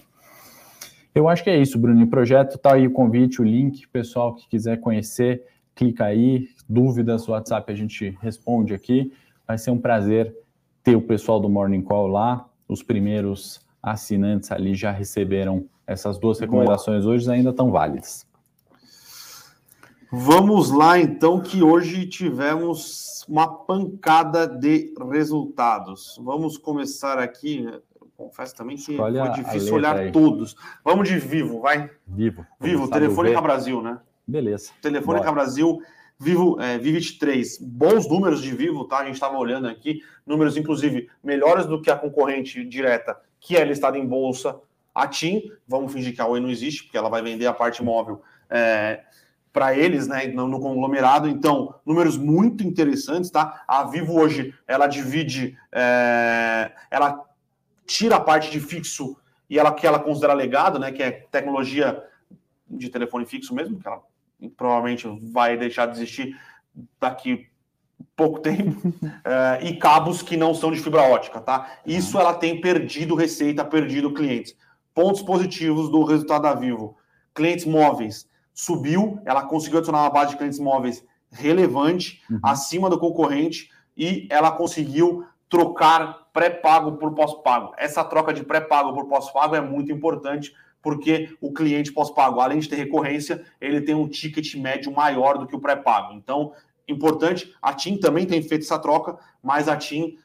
Eu 1.14 1.28
acho 1.28 1.44
que 1.44 1.50
é 1.50 1.56
isso, 1.56 1.78
Bruno. 1.78 2.02
O 2.02 2.08
projeto 2.08 2.58
tá 2.58 2.74
aí 2.74 2.88
o 2.88 2.90
convite, 2.90 3.40
o 3.40 3.44
link, 3.44 3.86
pessoal 3.88 4.34
que 4.34 4.48
quiser 4.48 4.80
conhecer, 4.80 5.44
clica 5.74 6.04
aí, 6.04 6.48
dúvidas, 6.68 7.28
WhatsApp 7.28 7.72
a 7.72 7.74
gente 7.74 8.18
responde 8.20 8.74
aqui. 8.74 9.12
Vai 9.46 9.56
ser 9.56 9.70
um 9.70 9.78
prazer 9.78 10.34
ter 10.84 10.94
o 10.94 11.00
pessoal 11.00 11.40
do 11.40 11.48
Morning 11.48 11.82
Call 11.82 12.06
lá. 12.06 12.46
Os 12.68 12.82
primeiros 12.82 13.60
assinantes 13.82 14.52
ali 14.52 14.74
já 14.74 14.92
receberam 14.92 15.64
essas 15.86 16.18
duas 16.18 16.38
recomendações 16.38 17.04
hoje 17.04 17.30
ainda 17.30 17.50
estão 17.50 17.70
válidas. 17.70 18.26
Vamos 20.12 20.70
lá, 20.70 20.98
então, 20.98 21.40
que 21.40 21.62
hoje 21.62 22.06
tivemos 22.06 23.24
uma 23.28 23.48
pancada 23.48 24.46
de 24.46 24.94
resultados. 25.10 26.20
Vamos 26.22 26.56
começar 26.56 27.18
aqui. 27.18 27.66
confesso 28.16 28.54
também 28.54 28.76
que 28.76 28.92
Escolhe 28.92 29.18
foi 29.18 29.30
difícil 29.30 29.74
olhar 29.74 29.96
aí. 29.96 30.12
todos. 30.12 30.54
Vamos 30.84 31.08
de 31.08 31.18
vivo, 31.18 31.60
vai? 31.60 31.90
Vivo. 32.06 32.46
Vivo, 32.60 32.88
Telefônica 32.88 33.40
Brasil, 33.40 33.82
né? 33.82 33.98
Beleza. 34.26 34.70
Telefônica 34.80 35.24
Bora. 35.24 35.34
Brasil, 35.34 35.80
Vivo, 36.24 36.58
é, 36.58 36.78
Vivit 36.78 37.18
3. 37.18 37.58
Bons 37.58 38.08
números 38.08 38.40
de 38.42 38.54
Vivo, 38.54 38.86
tá? 38.86 38.98
A 38.98 39.04
gente 39.04 39.14
estava 39.14 39.36
olhando 39.36 39.68
aqui. 39.68 40.00
Números, 40.26 40.56
inclusive, 40.56 41.10
melhores 41.22 41.66
do 41.66 41.82
que 41.82 41.90
a 41.90 41.96
concorrente 41.96 42.64
direta, 42.64 43.20
que 43.38 43.56
é 43.56 43.62
listada 43.62 43.98
em 43.98 44.06
bolsa 44.06 44.58
a 44.94 45.06
TIM, 45.06 45.50
vamos 45.66 45.92
fingir 45.92 46.14
que 46.14 46.22
a 46.22 46.26
Oi 46.26 46.40
não 46.40 46.48
existe, 46.48 46.84
porque 46.84 46.96
ela 46.96 47.10
vai 47.10 47.20
vender 47.20 47.46
a 47.46 47.52
parte 47.52 47.82
móvel 47.82 48.22
é, 48.48 49.02
para 49.52 49.76
eles, 49.76 50.06
né, 50.06 50.28
no, 50.28 50.48
no, 50.48 50.60
conglomerado. 50.60 51.28
Então, 51.28 51.74
números 51.84 52.16
muito 52.16 52.64
interessantes, 52.64 53.30
tá? 53.30 53.64
A 53.66 53.84
Vivo 53.84 54.18
hoje, 54.18 54.54
ela 54.66 54.86
divide, 54.86 55.58
é, 55.72 56.72
ela 56.90 57.22
tira 57.84 58.16
a 58.16 58.20
parte 58.20 58.50
de 58.50 58.60
fixo 58.60 59.16
e 59.50 59.58
ela 59.58 59.74
que 59.74 59.86
ela 59.86 59.98
considera 59.98 60.32
legado, 60.32 60.78
né, 60.78 60.90
que 60.90 61.02
é 61.02 61.10
tecnologia 61.10 62.02
de 62.70 62.88
telefone 62.88 63.26
fixo 63.26 63.54
mesmo, 63.54 63.78
que 63.78 63.86
ela 63.86 64.00
provavelmente 64.56 65.06
vai 65.32 65.56
deixar 65.56 65.86
de 65.86 65.92
existir 65.96 66.38
daqui 67.00 67.46
pouco 68.16 68.40
tempo, 68.40 68.92
é, 69.24 69.64
e 69.66 69.76
cabos 69.76 70.22
que 70.22 70.36
não 70.36 70.54
são 70.54 70.70
de 70.70 70.80
fibra 70.80 71.02
ótica, 71.02 71.40
tá? 71.40 71.78
Isso 71.86 72.18
ela 72.18 72.34
tem 72.34 72.60
perdido 72.60 73.14
receita, 73.14 73.64
perdido 73.64 74.12
clientes 74.12 74.56
pontos 74.94 75.20
positivos 75.20 75.90
do 75.90 76.04
resultado 76.04 76.42
da 76.42 76.54
Vivo. 76.54 76.96
Clientes 77.34 77.64
móveis 77.64 78.28
subiu, 78.54 79.20
ela 79.24 79.44
conseguiu 79.44 79.78
adicionar 79.78 80.02
uma 80.02 80.10
base 80.10 80.30
de 80.30 80.36
clientes 80.36 80.60
móveis 80.60 81.04
relevante, 81.32 82.22
uhum. 82.30 82.38
acima 82.42 82.88
do 82.88 82.98
concorrente, 82.98 83.68
e 83.96 84.28
ela 84.30 84.52
conseguiu 84.52 85.26
trocar 85.48 86.28
pré-pago 86.32 86.92
por 86.92 87.12
pós-pago. 87.12 87.72
Essa 87.76 88.04
troca 88.04 88.32
de 88.32 88.44
pré-pago 88.44 88.94
por 88.94 89.06
pós-pago 89.06 89.56
é 89.56 89.60
muito 89.60 89.90
importante, 89.90 90.54
porque 90.84 91.34
o 91.40 91.50
cliente 91.50 91.90
pós-pago, 91.90 92.40
além 92.40 92.58
de 92.58 92.68
ter 92.68 92.76
recorrência, 92.76 93.42
ele 93.58 93.80
tem 93.80 93.94
um 93.94 94.06
ticket 94.06 94.54
médio 94.56 94.92
maior 94.92 95.38
do 95.38 95.46
que 95.46 95.56
o 95.56 95.58
pré-pago. 95.58 96.12
Então, 96.12 96.52
importante, 96.86 97.52
a 97.62 97.72
TIM 97.72 97.96
também 97.96 98.26
tem 98.26 98.42
feito 98.42 98.62
essa 98.62 98.78
troca, 98.78 99.16
mas 99.42 99.66
a 99.66 99.76
TIM 99.76 100.18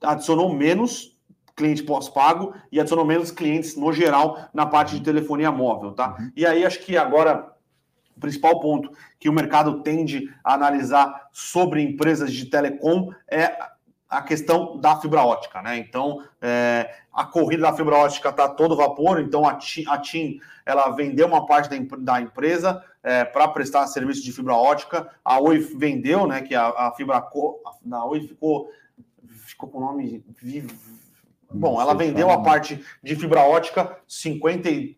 adicionou 0.00 0.54
menos 0.54 1.18
cliente 1.56 1.82
pós-pago 1.82 2.54
e 2.70 2.78
adicionou 2.78 3.04
menos 3.04 3.32
clientes 3.32 3.76
no 3.76 3.92
geral 3.92 4.48
na 4.54 4.64
parte 4.64 4.94
de 4.94 5.02
telefonia 5.02 5.50
móvel, 5.50 5.92
tá? 5.92 6.14
Uhum. 6.18 6.30
E 6.36 6.46
aí 6.46 6.64
acho 6.64 6.78
que 6.80 6.96
agora 6.96 7.52
o 8.16 8.20
principal 8.20 8.60
ponto 8.60 8.90
que 9.18 9.28
o 9.28 9.32
mercado 9.32 9.82
tende 9.82 10.32
a 10.44 10.54
analisar 10.54 11.28
sobre 11.32 11.82
empresas 11.82 12.32
de 12.32 12.46
telecom 12.46 13.10
é 13.28 13.56
a 14.08 14.22
questão 14.22 14.78
da 14.78 14.96
fibra 15.00 15.22
ótica, 15.22 15.60
né? 15.60 15.78
Então, 15.78 16.22
é, 16.40 16.94
a 17.12 17.24
corrida 17.24 17.62
da 17.62 17.72
fibra 17.72 17.96
ótica 17.96 18.28
está 18.28 18.48
todo 18.48 18.76
vapor, 18.76 19.20
então 19.20 19.46
a 19.46 19.54
TIM, 19.54 19.84
a 19.88 19.98
TIM 19.98 20.40
ela 20.64 20.90
vendeu 20.90 21.26
uma 21.26 21.44
parte 21.46 21.68
da, 21.68 21.76
da 21.98 22.20
empresa 22.20 22.82
é, 23.02 23.24
para 23.24 23.48
prestar 23.48 23.86
serviço 23.86 24.22
de 24.22 24.32
fibra 24.32 24.54
ótica, 24.54 25.10
a 25.24 25.40
Oi 25.40 25.58
vendeu, 25.58 26.26
né? 26.26 26.42
Que 26.42 26.54
a, 26.54 26.66
a 26.68 26.92
fibra 26.96 27.24
da 27.82 28.04
Oi 28.04 28.20
ficou, 28.20 28.70
ficou 29.28 29.68
com 29.68 29.78
o 29.78 29.80
nome 29.80 30.24
Bom, 31.50 31.80
ela 31.80 31.94
vendeu 31.94 32.30
a 32.30 32.42
parte 32.42 32.84
de 33.02 33.16
fibra 33.16 33.40
ótica, 33.42 33.96
57% 34.08 34.96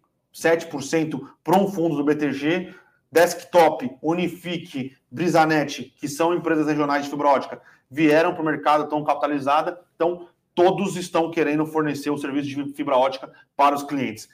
para 1.44 1.58
um 1.58 1.68
fundo 1.68 1.96
do 1.96 2.04
BTG, 2.04 2.74
Desktop, 3.12 3.96
Unifique, 4.02 4.96
Brisanet, 5.10 5.94
que 5.98 6.08
são 6.08 6.34
empresas 6.34 6.66
regionais 6.66 7.04
de 7.04 7.10
fibra 7.10 7.28
ótica, 7.28 7.60
vieram 7.90 8.32
para 8.32 8.42
o 8.42 8.44
mercado, 8.44 8.84
estão 8.84 9.02
capitalizadas, 9.04 9.78
então 9.94 10.28
todos 10.54 10.96
estão 10.96 11.30
querendo 11.30 11.64
fornecer 11.66 12.10
o 12.10 12.18
serviço 12.18 12.48
de 12.48 12.72
fibra 12.74 12.96
ótica 12.96 13.30
para 13.56 13.74
os 13.74 13.82
clientes. 13.82 14.28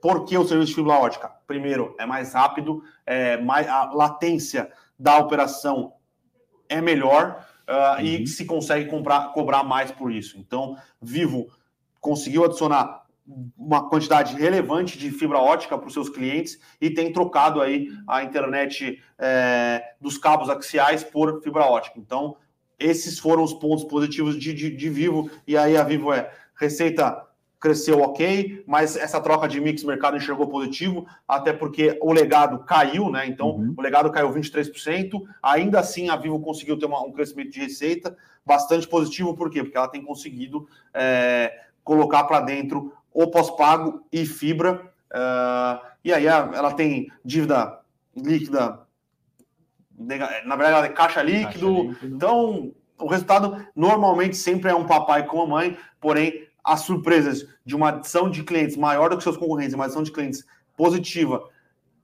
Por 0.00 0.24
que 0.24 0.36
o 0.36 0.46
serviço 0.46 0.70
de 0.70 0.74
fibra 0.74 0.94
ótica? 0.94 1.30
Primeiro, 1.46 1.94
é 1.98 2.06
mais 2.06 2.32
rápido, 2.32 2.82
é 3.04 3.36
mais, 3.36 3.68
a 3.68 3.92
latência 3.92 4.70
da 4.98 5.18
operação 5.18 5.92
é 6.68 6.80
melhor 6.80 7.46
uh, 7.68 8.00
uhum. 8.00 8.04
e 8.04 8.26
se 8.26 8.44
consegue 8.44 8.88
comprar, 8.88 9.32
cobrar 9.32 9.62
mais 9.62 9.90
por 9.90 10.12
isso. 10.12 10.38
Então, 10.38 10.76
Vivo 11.00 11.48
conseguiu 12.00 12.44
adicionar 12.44 13.04
uma 13.56 13.88
quantidade 13.88 14.36
relevante 14.36 14.96
de 14.96 15.10
fibra 15.10 15.38
ótica 15.38 15.76
para 15.76 15.88
os 15.88 15.92
seus 15.92 16.08
clientes 16.08 16.58
e 16.80 16.88
tem 16.88 17.12
trocado 17.12 17.60
aí 17.60 17.88
a 18.06 18.22
internet 18.22 19.02
é, 19.18 19.82
dos 20.00 20.16
cabos 20.16 20.48
axiais 20.48 21.02
por 21.02 21.42
fibra 21.42 21.64
ótica. 21.64 21.98
Então, 21.98 22.36
esses 22.78 23.18
foram 23.18 23.42
os 23.42 23.54
pontos 23.54 23.84
positivos 23.84 24.38
de, 24.38 24.52
de, 24.52 24.70
de 24.70 24.88
Vivo, 24.88 25.30
e 25.46 25.56
aí 25.56 25.76
a 25.76 25.82
Vivo 25.82 26.12
é 26.12 26.30
receita 26.54 27.26
cresceu 27.58 28.00
ok, 28.00 28.62
mas 28.66 28.96
essa 28.96 29.20
troca 29.20 29.48
de 29.48 29.60
mix 29.60 29.82
mercado 29.82 30.16
enxergou 30.16 30.46
positivo, 30.46 31.06
até 31.26 31.52
porque 31.52 31.98
o 32.00 32.12
legado 32.12 32.60
caiu, 32.60 33.10
né? 33.10 33.26
Então, 33.26 33.50
uhum. 33.50 33.74
o 33.76 33.82
legado 33.82 34.10
caiu 34.12 34.32
23%. 34.32 35.22
Ainda 35.42 35.80
assim, 35.80 36.08
a 36.08 36.16
Vivo 36.16 36.38
conseguiu 36.38 36.78
ter 36.78 36.86
uma, 36.86 37.02
um 37.02 37.10
crescimento 37.10 37.50
de 37.50 37.60
receita 37.60 38.16
bastante 38.44 38.86
positivo, 38.86 39.34
por 39.34 39.50
quê? 39.50 39.62
Porque 39.62 39.76
ela 39.76 39.88
tem 39.88 40.02
conseguido 40.02 40.68
é, 40.94 41.60
colocar 41.82 42.24
para 42.24 42.40
dentro 42.40 42.92
o 43.12 43.26
pós-pago 43.26 44.04
e 44.12 44.24
fibra. 44.26 44.92
Uh, 45.10 45.80
e 46.04 46.12
aí 46.12 46.26
ela 46.26 46.72
tem 46.72 47.10
dívida 47.24 47.80
líquida 48.14 48.85
na 49.98 50.56
verdade, 50.56 50.88
é 50.88 50.90
caixa 50.90 51.22
líquido. 51.22 51.74
caixa 51.74 51.88
líquido. 51.88 52.16
Então, 52.16 52.72
o 52.98 53.06
resultado 53.06 53.66
normalmente 53.74 54.36
sempre 54.36 54.70
é 54.70 54.74
um 54.74 54.86
papai 54.86 55.26
com 55.26 55.42
a 55.42 55.46
mãe, 55.46 55.76
porém, 56.00 56.46
as 56.62 56.80
surpresas 56.80 57.46
de 57.64 57.76
uma 57.76 57.90
adição 57.90 58.28
de 58.28 58.42
clientes 58.42 58.76
maior 58.76 59.10
do 59.10 59.16
que 59.16 59.22
seus 59.22 59.36
concorrentes, 59.36 59.74
uma 59.74 59.84
adição 59.84 60.02
de 60.02 60.12
clientes 60.12 60.44
positiva, 60.76 61.48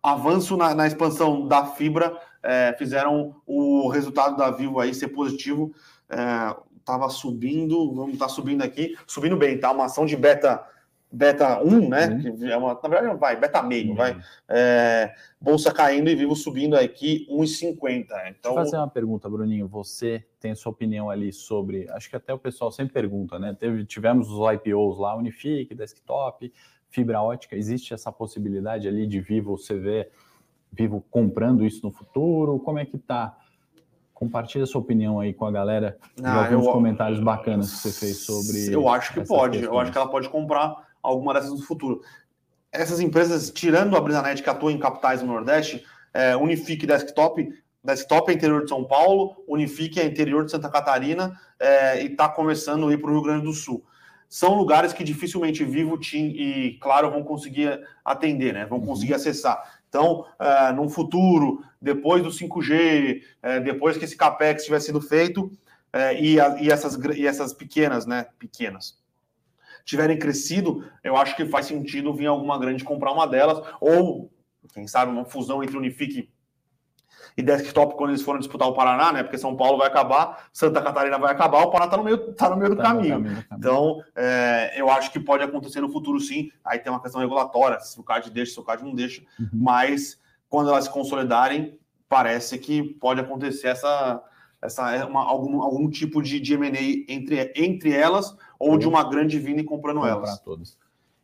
avanço 0.03 0.57
na, 0.57 0.75
na 0.75 0.87
expansão 0.87 1.47
da 1.47 1.67
fibra, 1.67 2.17
é, 2.43 2.75
fizeram 2.79 3.37
o 3.47 3.89
resultado 3.89 4.37
da 4.37 4.51
Vivo 4.51 4.81
aí 4.81 4.95
ser 4.95 5.09
positivo. 5.09 5.73
É, 6.09 6.57
tava 6.85 7.09
subindo, 7.09 7.95
vamos 7.95 8.15
estar 8.15 8.27
tá 8.27 8.33
subindo 8.33 8.63
aqui, 8.63 8.97
subindo 9.07 9.37
bem, 9.37 9.59
tá? 9.59 9.71
Uma 9.71 9.85
ação 9.85 10.05
de 10.05 10.17
beta 10.17 10.65
beta 11.13 11.63
1, 11.63 11.89
né? 11.89 12.09
Uhum. 12.09 12.37
Que 12.37 12.51
é 12.51 12.57
uma, 12.57 12.75
na 12.75 12.89
verdade, 12.89 13.07
não 13.07 13.19
vai, 13.19 13.39
beta 13.39 13.63
meio, 13.63 13.91
uhum. 13.91 13.95
vai. 13.97 14.19
É, 14.49 15.15
bolsa 15.41 15.73
caindo 15.73 16.09
e 16.09 16.15
vivo 16.15 16.35
subindo 16.35 16.75
aqui 16.75 17.27
1,50. 17.31 17.77
Então, 17.77 18.13
Deixa 18.15 18.39
eu 18.47 18.55
fazer 18.55 18.77
uma 18.79 18.89
pergunta, 18.89 19.29
Bruninho. 19.29 19.69
Você 19.69 20.25
tem 20.41 20.55
sua 20.55 20.73
opinião 20.73 21.11
ali 21.11 21.33
sobre. 21.33 21.89
Acho 21.91 22.09
que 22.09 22.17
até 22.17 22.33
o 22.33 22.39
pessoal 22.39 22.73
sempre 22.73 22.95
pergunta, 22.95 23.39
né? 23.39 23.55
Teve, 23.59 23.85
tivemos 23.85 24.31
os 24.31 24.53
IPOs 24.55 24.99
lá, 24.99 25.15
Unifique, 25.15 25.75
Desktop, 25.75 26.53
fibra 26.89 27.21
ótica. 27.21 27.55
Existe 27.55 27.93
essa 27.93 28.11
possibilidade 28.11 28.89
ali 28.89 29.07
de 29.07 29.21
Vivo 29.21 29.57
você 29.57 29.77
ver 29.77 30.11
Vivo 30.73 31.05
comprando 31.11 31.67
isso 31.67 31.85
no 31.85 31.93
futuro? 31.93 32.59
Como 32.59 32.79
é 32.79 32.87
que 32.87 32.97
tá? 32.97 33.37
Compartilha 34.15 34.65
sua 34.65 34.81
opinião 34.81 35.21
aí 35.21 35.35
com 35.35 35.45
a 35.45 35.51
galera. 35.51 35.99
Ah, 36.23 36.47
alguns 36.47 36.65
eu, 36.65 36.73
comentários 36.73 37.21
bacanas 37.21 37.71
que 37.71 37.77
você 37.77 38.07
fez 38.07 38.25
sobre. 38.25 38.73
Eu 38.73 38.89
acho 38.89 39.13
que 39.13 39.21
pode. 39.27 39.59
Questões. 39.59 39.75
Eu 39.75 39.79
acho 39.79 39.93
que 39.93 39.99
ela 39.99 40.09
pode 40.09 40.31
comprar 40.31 40.92
alguma 41.03 41.35
dessas 41.35 41.51
no 41.51 41.63
futuro. 41.63 42.03
Essas 42.71 43.01
empresas, 43.01 43.51
tirando 43.51 43.97
a 43.97 44.01
Brisanet 44.01 44.43
que 44.43 44.49
atua 44.49 44.73
em 44.73 44.79
capitais 44.79 45.23
no 45.23 45.33
Nordeste, 45.33 45.85
é, 46.15 46.37
Unifique 46.37 46.87
Desktop, 46.87 47.53
Desktop 47.85 48.31
é 48.31 48.35
interior 48.35 48.63
de 48.63 48.69
São 48.69 48.85
Paulo, 48.85 49.43
Unifique 49.47 49.99
é 49.99 50.07
interior 50.07 50.45
de 50.45 50.53
Santa 50.53 50.71
Catarina 50.71 51.39
é, 51.59 52.03
e 52.03 52.07
está 52.07 52.29
começando 52.29 52.89
a 52.89 52.93
ir 52.93 52.99
para 52.99 53.11
o 53.11 53.15
Rio 53.15 53.23
Grande 53.23 53.45
do 53.45 53.53
Sul. 53.53 53.85
São 54.29 54.55
lugares 54.55 54.93
que 54.93 55.05
dificilmente 55.05 55.65
Vivo, 55.65 55.99
TIM 55.99 56.29
e 56.29 56.79
Claro 56.81 57.11
vão 57.11 57.23
conseguir 57.23 57.79
atender, 58.05 58.55
né? 58.55 58.65
vão 58.65 58.79
uhum. 58.79 58.87
conseguir 58.87 59.15
acessar. 59.15 59.63
Então, 59.89 60.25
é, 60.39 60.73
no 60.73 60.89
futuro, 60.89 61.63
depois 61.81 62.23
do 62.23 62.31
5G, 62.31 63.21
é, 63.43 63.61
depois 63.61 63.99
que 63.99 64.07
esse 64.07 64.17
CAPEX 64.17 64.65
tiver 64.65 64.81
sido 64.81 65.03
feito, 65.03 65.53
é, 65.93 66.19
e, 66.19 66.41
a, 66.41 66.57
e, 66.59 66.71
essas, 66.71 66.99
e 67.15 67.27
essas 67.27 67.53
pequenas, 67.53 68.07
né? 68.07 68.27
Pequenas, 68.39 68.99
tiverem 69.85 70.19
crescido, 70.19 70.85
eu 71.03 71.17
acho 71.17 71.37
que 71.37 71.47
faz 71.47 71.67
sentido 71.67 72.15
vir 72.15 72.27
alguma 72.27 72.59
grande 72.59 72.85
comprar 72.85 73.13
uma 73.13 73.27
delas, 73.27 73.63
ou, 73.81 74.33
quem 74.73 74.87
sabe, 74.87 75.13
uma 75.13 75.25
fusão 75.25 75.63
entre 75.63 75.77
Unifique 75.77 76.31
e 77.37 77.43
desktop 77.43 77.97
quando 77.97 78.11
eles 78.11 78.23
forem 78.23 78.41
disputar 78.41 78.69
o 78.69 78.75
Paraná, 78.75 79.13
né? 79.13 79.23
Porque 79.23 79.39
São 79.39 79.57
Paulo 79.57 79.79
vai 79.79 79.89
acabar, 79.89 80.49
Santa 80.53 80.83
Catarina 80.83 81.19
vai 81.19 81.33
acabar, 81.33 81.63
o 81.63 81.71
Paraná 81.71 81.87
está 81.87 81.97
no 81.97 82.05
meio, 82.05 82.35
tá 82.35 82.51
no 82.51 82.57
meio 82.57 82.71
do 82.71 82.77
tá 82.77 82.83
caminho. 82.83 83.15
caminho. 83.15 83.45
Tá 83.49 83.57
então, 83.57 84.03
é, 84.15 84.73
eu 84.77 84.91
acho 84.91 85.11
que 85.11 85.19
pode 85.19 85.43
acontecer 85.43 85.81
no 85.81 85.89
futuro 85.89 86.21
sim. 86.21 86.51
Aí 86.65 86.79
tem 86.79 86.93
uma 86.93 87.01
questão 87.01 87.21
regulatória, 87.21 87.81
se 87.81 87.99
o 87.99 88.03
CAD 88.03 88.31
deixa, 88.31 88.53
se 88.53 88.61
o 88.61 88.65
CAD 88.65 88.85
não 88.85 88.95
deixa, 88.95 89.23
uhum. 89.39 89.49
mas 89.53 90.21
quando 90.49 90.69
elas 90.69 90.85
se 90.85 90.91
consolidarem, 90.91 91.79
parece 92.09 92.59
que 92.59 92.83
pode 92.83 93.21
acontecer 93.21 93.69
essa, 93.69 94.23
essa 94.63 94.93
é 94.93 95.05
uma, 95.05 95.25
algum, 95.25 95.61
algum 95.61 95.91
tipo 95.91 96.23
de, 96.23 96.39
de 96.39 96.55
M&A 96.55 97.13
entre, 97.13 97.53
entre 97.57 97.93
elas 97.93 98.37
ou 98.59 98.79
de 98.79 98.87
uma 98.87 99.03
grande 99.03 99.39
vinda 99.39 99.61
e 99.61 99.65
comprando 99.65 100.07
elas. 100.07 100.39
todos. 100.41 100.79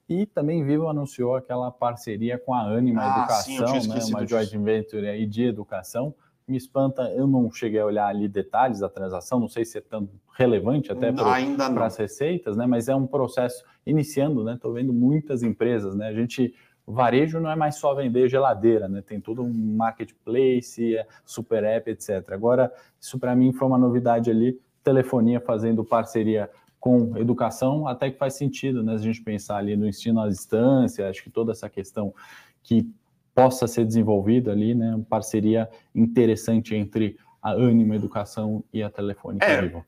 E 0.09 0.27
também 0.27 0.64
Vivo 0.64 0.88
anunciou 0.88 1.37
aquela 1.37 1.70
parceria 1.70 2.38
com 2.38 2.53
a 2.53 2.62
Anima 2.62 3.03
ah, 3.03 3.18
Educação, 3.18 3.81
sim, 3.81 3.88
né, 3.88 4.01
uma 4.09 4.27
joint 4.27 4.57
venture 4.57 5.07
aí 5.07 5.27
de 5.27 5.44
educação. 5.44 6.14
Me 6.46 6.57
espanta, 6.57 7.03
eu 7.12 7.27
não 7.27 7.53
cheguei 7.53 7.79
a 7.79 7.85
olhar 7.85 8.07
ali 8.07 8.27
detalhes 8.27 8.81
da 8.81 8.88
transação, 8.88 9.38
não 9.38 9.48
sei 9.48 9.66
se 9.66 9.77
é 9.77 9.81
tão 9.83 10.09
relevante 10.33 10.90
até 10.90 11.12
para 11.12 11.85
as 11.85 11.96
receitas, 11.98 12.57
né? 12.57 12.66
Mas 12.66 12.88
é 12.88 12.94
um 12.94 13.07
processo 13.07 13.62
iniciando, 13.85 14.42
né? 14.42 14.55
Estou 14.55 14.72
vendo 14.72 14.94
muitas 14.94 15.42
empresas, 15.42 15.94
né? 15.94 16.09
A 16.09 16.14
gente 16.14 16.55
varejo 16.92 17.40
não 17.40 17.51
é 17.51 17.57
mais 17.57 17.77
só 17.77 17.94
vender 17.94 18.29
geladeira, 18.29 18.88
né? 18.88 19.03
Tem 19.03 19.20
todo 19.20 19.42
um 19.42 19.53
marketplace, 19.77 20.96
é 20.96 21.07
super 21.24 21.62
app, 21.64 21.90
etc. 21.90 22.31
Agora, 22.31 22.72
isso 23.01 23.18
para 23.18 23.37
mim 23.37 23.53
foi 23.53 23.68
uma 23.68 23.79
novidade 23.79 24.31
ali, 24.31 24.59
telefonia 24.83 25.40
fazendo 25.40 25.85
parceria 25.85 26.51
com 26.81 27.16
educação, 27.16 27.87
até 27.87 28.11
que 28.11 28.16
faz 28.16 28.35
sentido, 28.35 28.83
né? 28.83 28.94
A 28.94 28.98
gente 28.98 29.22
pensar 29.22 29.57
ali 29.57 29.77
no 29.77 29.87
ensino 29.87 30.20
à 30.20 30.29
distância, 30.29 31.09
acho 31.09 31.22
que 31.22 31.31
toda 31.31 31.53
essa 31.53 31.68
questão 31.68 32.14
que 32.62 32.88
possa 33.35 33.66
ser 33.66 33.85
desenvolvida 33.85 34.53
ali, 34.53 34.74
né? 34.74 34.94
Uma 34.94 35.05
parceria 35.05 35.68
interessante 35.94 36.74
entre 36.74 37.16
a 37.42 37.53
Anima 37.53 37.96
Educação 37.96 38.64
e 38.72 38.83
a 38.83 38.90
Telefônica 38.90 39.44
é, 39.44 39.62
Vivo 39.62 39.85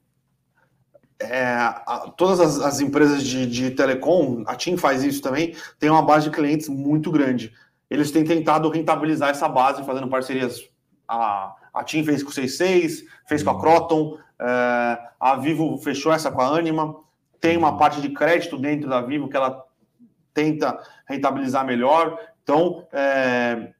é, 1.20 1.44
a, 1.44 2.12
todas 2.16 2.40
as, 2.40 2.60
as 2.60 2.80
empresas 2.80 3.22
de, 3.22 3.46
de, 3.46 3.70
telecom, 3.70 4.42
a 4.46 4.54
TIM 4.54 4.76
faz 4.76 5.04
isso 5.04 5.20
também, 5.20 5.54
tem 5.78 5.90
uma 5.90 6.02
base 6.02 6.28
de 6.28 6.34
clientes 6.34 6.68
muito 6.68 7.10
grande. 7.10 7.52
Eles 7.90 8.10
têm 8.10 8.24
tentado 8.24 8.68
rentabilizar 8.70 9.30
essa 9.30 9.48
base, 9.48 9.84
fazendo 9.84 10.08
parcerias. 10.08 10.68
A, 11.06 11.54
a 11.74 11.84
TIM 11.84 12.04
fez 12.04 12.22
com 12.22 12.30
o 12.30 12.32
66, 12.32 13.04
fez 13.28 13.42
com 13.42 13.50
a 13.50 13.54
uhum. 13.54 13.60
Croton, 13.60 14.18
é, 14.40 14.98
a 15.18 15.36
Vivo 15.36 15.76
fechou 15.78 16.12
essa 16.12 16.30
com 16.30 16.40
a 16.40 16.56
Anima. 16.56 16.96
Tem 17.40 17.56
uma 17.56 17.76
parte 17.76 18.00
de 18.00 18.10
crédito 18.10 18.56
dentro 18.56 18.88
da 18.88 19.00
Vivo 19.00 19.28
que 19.28 19.36
ela 19.36 19.64
tenta 20.32 20.78
rentabilizar 21.06 21.66
melhor. 21.66 22.18
Então, 22.42 22.86
é, 22.92 23.72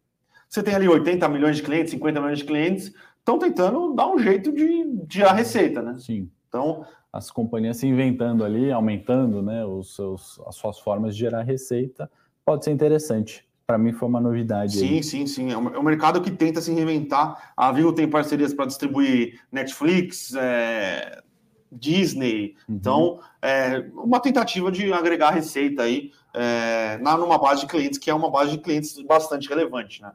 você 0.49 0.63
tem 0.63 0.75
ali 0.75 0.89
80 0.89 1.29
milhões 1.29 1.57
de 1.57 1.63
clientes, 1.63 1.93
50 1.93 2.21
milhões 2.21 2.39
de 2.39 2.45
clientes, 2.45 2.93
estão 3.19 3.39
tentando 3.39 3.95
dar 3.95 4.09
um 4.09 4.19
jeito 4.19 4.53
de 4.53 5.07
tirar 5.07 5.33
receita, 5.33 5.81
né? 5.81 5.97
Sim. 5.99 6.31
Então, 6.49 6.85
as 7.13 7.31
companhias 7.31 7.79
se 7.79 7.87
inventando 7.87 8.45
ali, 8.45 8.71
aumentando 8.71 9.43
né, 9.43 9.65
os 9.65 9.95
seus, 9.95 10.41
as 10.47 10.55
suas 10.55 10.79
formas 10.79 11.15
de 11.15 11.21
gerar 11.21 11.43
receita, 11.43 12.11
pode 12.45 12.65
ser 12.65 12.71
interessante. 12.71 13.45
Para 13.67 13.79
mim 13.79 13.93
foi 13.93 14.09
uma 14.09 14.21
novidade. 14.21 14.79
Sim, 14.79 14.97
aí. 14.97 15.03
sim, 15.03 15.27
sim. 15.27 15.53
É 15.53 15.57
um, 15.57 15.75
é 15.75 15.79
um, 15.79 15.83
mercado 15.83 16.21
que 16.21 16.31
tenta 16.31 16.61
se 16.61 16.73
reinventar. 16.73 17.53
A 17.57 17.71
Vivo 17.71 17.93
tem 17.93 18.09
parcerias 18.09 18.53
para 18.53 18.67
distribuir 18.67 19.41
Netflix, 19.51 20.35
é, 20.35 21.23
Disney. 21.71 22.57
Uhum. 22.69 22.75
Então, 22.75 23.21
é 23.41 23.87
uma 23.95 24.19
tentativa 24.19 24.73
de 24.73 24.93
agregar 24.93 25.31
receita 25.31 25.83
aí 25.83 26.11
é, 26.35 26.99
na, 26.99 27.17
numa 27.17 27.39
base 27.39 27.63
de 27.63 27.67
clientes, 27.69 27.99
que 27.99 28.11
é 28.11 28.15
uma 28.15 28.31
base 28.31 28.53
de 28.53 28.59
clientes 28.59 29.01
bastante 29.03 29.49
relevante, 29.49 30.03
né? 30.03 30.13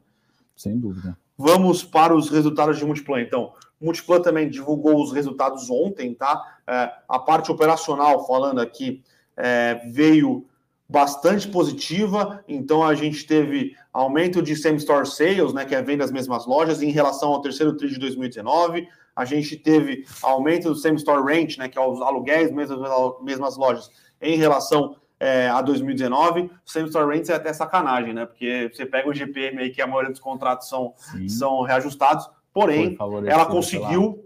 Sem 0.55 0.77
dúvida. 0.77 1.17
Vamos 1.37 1.83
para 1.83 2.15
os 2.15 2.29
resultados 2.29 2.77
de 2.77 2.85
múltiplo. 2.85 3.19
Então, 3.19 3.53
Multiplan 3.79 4.21
também 4.21 4.49
divulgou 4.49 5.01
os 5.01 5.11
resultados 5.11 5.69
ontem, 5.69 6.13
tá? 6.13 6.41
É, 6.67 6.91
a 7.07 7.19
parte 7.19 7.51
operacional, 7.51 8.25
falando 8.25 8.59
aqui, 8.59 9.03
é, 9.37 9.81
veio 9.91 10.45
bastante 10.87 11.47
positiva, 11.47 12.43
então 12.47 12.83
a 12.83 12.93
gente 12.93 13.25
teve 13.25 13.75
aumento 13.91 14.41
de 14.41 14.55
same-store 14.55 15.07
sales, 15.07 15.51
né, 15.51 15.65
que 15.65 15.73
é 15.73 15.81
venda 15.81 16.03
das 16.03 16.11
mesmas 16.11 16.45
lojas, 16.45 16.81
em 16.81 16.91
relação 16.91 17.29
ao 17.29 17.41
terceiro 17.41 17.75
TRI 17.75 17.89
de 17.89 17.99
2019, 17.99 18.87
a 19.15 19.25
gente 19.25 19.55
teve 19.55 20.05
aumento 20.21 20.69
do 20.69 20.75
same-store 20.75 21.25
rent, 21.25 21.57
né, 21.57 21.67
que 21.67 21.77
é 21.77 21.81
os 21.81 22.01
aluguéis 22.01 22.51
mesmas, 22.51 22.79
mesmas 23.21 23.57
lojas, 23.57 23.89
em 24.21 24.37
relação 24.37 24.95
é, 25.19 25.47
a 25.47 25.61
2019, 25.61 26.41
o 26.43 26.51
same-store 26.65 27.15
rent 27.15 27.29
é 27.29 27.33
até 27.33 27.51
sacanagem, 27.51 28.13
né, 28.13 28.25
porque 28.27 28.69
você 28.71 28.85
pega 28.85 29.09
o 29.09 29.13
GPM 29.13 29.59
aí, 29.59 29.71
que 29.71 29.81
a 29.81 29.87
maioria 29.87 30.11
dos 30.11 30.19
contratos 30.19 30.69
são, 30.69 30.93
são 31.27 31.63
reajustados, 31.63 32.29
porém, 32.55 32.97
ela 33.27 33.45
conseguiu 33.45 34.25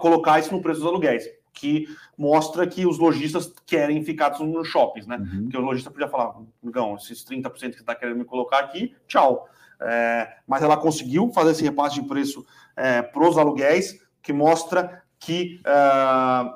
colocar 0.00 0.40
isso 0.40 0.52
no 0.52 0.60
preço 0.60 0.80
dos 0.80 0.88
aluguéis 0.88 1.24
que 1.52 1.88
mostra 2.16 2.66
que 2.66 2.86
os 2.86 2.98
lojistas 2.98 3.52
querem 3.66 4.04
ficar 4.04 4.38
nos 4.38 4.68
shoppings, 4.68 5.06
né? 5.06 5.16
Uhum. 5.16 5.42
Porque 5.42 5.56
o 5.56 5.60
lojista 5.60 5.90
podia 5.90 6.08
falar, 6.08 6.34
Gão, 6.62 6.96
esses 6.96 7.24
30% 7.24 7.50
que 7.52 7.58
você 7.58 7.66
está 7.66 7.94
querendo 7.94 8.18
me 8.18 8.24
colocar 8.24 8.58
aqui, 8.58 8.94
tchau. 9.06 9.48
É, 9.80 10.36
mas 10.46 10.62
ela 10.62 10.76
conseguiu 10.76 11.30
fazer 11.32 11.52
esse 11.52 11.64
repasse 11.64 12.00
de 12.00 12.06
preço 12.06 12.44
é, 12.76 13.02
para 13.02 13.28
os 13.28 13.38
aluguéis, 13.38 14.00
que 14.22 14.32
mostra 14.32 15.02
que 15.18 15.60
é, 15.64 16.52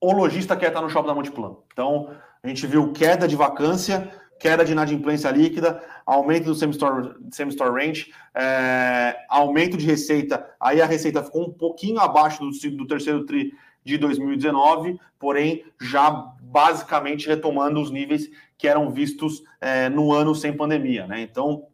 o 0.00 0.12
lojista 0.12 0.56
quer 0.56 0.68
estar 0.68 0.80
no 0.80 0.90
shopping 0.90 1.08
da 1.08 1.14
Multiplan. 1.14 1.56
Então, 1.72 2.14
a 2.42 2.48
gente 2.48 2.66
viu 2.66 2.92
queda 2.92 3.26
de 3.26 3.36
vacância, 3.36 4.12
queda 4.42 4.64
de 4.64 4.72
inadimplência 4.72 5.30
líquida, 5.30 5.80
aumento 6.04 6.46
do 6.46 6.54
same-store 6.56 7.14
same 7.30 7.52
-store 7.52 7.72
range, 7.72 8.12
é, 8.34 9.16
aumento 9.28 9.76
de 9.76 9.86
receita. 9.86 10.44
Aí 10.58 10.82
a 10.82 10.86
receita 10.86 11.22
ficou 11.22 11.46
um 11.48 11.52
pouquinho 11.52 12.00
abaixo 12.00 12.42
do, 12.42 12.76
do 12.76 12.86
terceiro 12.88 13.24
TRI 13.24 13.54
de 13.84 13.96
2019, 13.96 14.98
porém 15.16 15.64
já 15.80 16.10
basicamente 16.40 17.28
retomando 17.28 17.80
os 17.80 17.92
níveis 17.92 18.28
que 18.58 18.66
eram 18.66 18.90
vistos 18.90 19.44
é, 19.60 19.88
no 19.88 20.12
ano 20.12 20.34
sem 20.34 20.52
pandemia. 20.52 21.06
Né? 21.06 21.22
Então, 21.22 21.68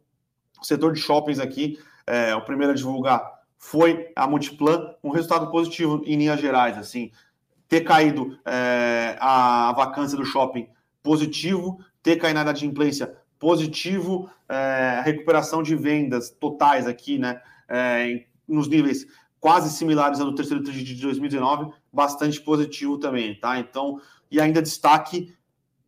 o 0.61 0.63
setor 0.63 0.93
de 0.93 0.99
shoppings 0.99 1.39
aqui, 1.39 1.79
é, 2.05 2.35
o 2.35 2.41
primeiro 2.41 2.73
a 2.73 2.75
divulgar 2.75 3.39
foi 3.57 4.11
a 4.15 4.27
Multiplan, 4.27 4.93
um 5.03 5.09
resultado 5.09 5.49
positivo 5.49 6.03
em 6.05 6.17
linhas 6.17 6.39
gerais, 6.39 6.77
assim, 6.77 7.11
ter 7.67 7.81
caído 7.81 8.37
é, 8.45 9.17
a 9.19 9.73
vacância 9.75 10.15
do 10.15 10.23
shopping 10.23 10.69
positivo, 11.01 11.79
ter 12.01 12.17
caído 12.17 12.35
na 12.35 12.41
inadimplência 12.43 13.15
positivo, 13.37 14.29
é, 14.47 15.01
recuperação 15.03 15.63
de 15.63 15.75
vendas 15.75 16.29
totais 16.29 16.87
aqui, 16.87 17.17
né, 17.17 17.41
é, 17.67 18.25
nos 18.47 18.67
níveis 18.67 19.07
quase 19.39 19.69
similares 19.69 20.19
ao 20.19 20.27
do 20.27 20.35
terceiro 20.35 20.63
trimestre 20.63 20.95
de 20.95 21.01
2019, 21.01 21.71
bastante 21.91 22.41
positivo 22.41 22.97
também, 22.97 23.39
tá? 23.39 23.57
Então, 23.57 24.01
e 24.29 24.39
ainda 24.39 24.61
destaque, 24.61 25.33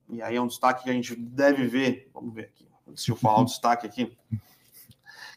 e 0.09 0.21
aí 0.21 0.35
é 0.35 0.41
um 0.41 0.47
destaque 0.47 0.85
que 0.85 0.89
a 0.89 0.93
gente 0.93 1.15
deve 1.15 1.67
ver, 1.67 2.09
vamos 2.13 2.33
ver 2.33 2.43
aqui, 2.43 2.67
se 2.95 3.11
eu 3.11 3.15
falar 3.15 3.41
o 3.41 3.45
destaque 3.45 3.85
aqui, 3.85 4.17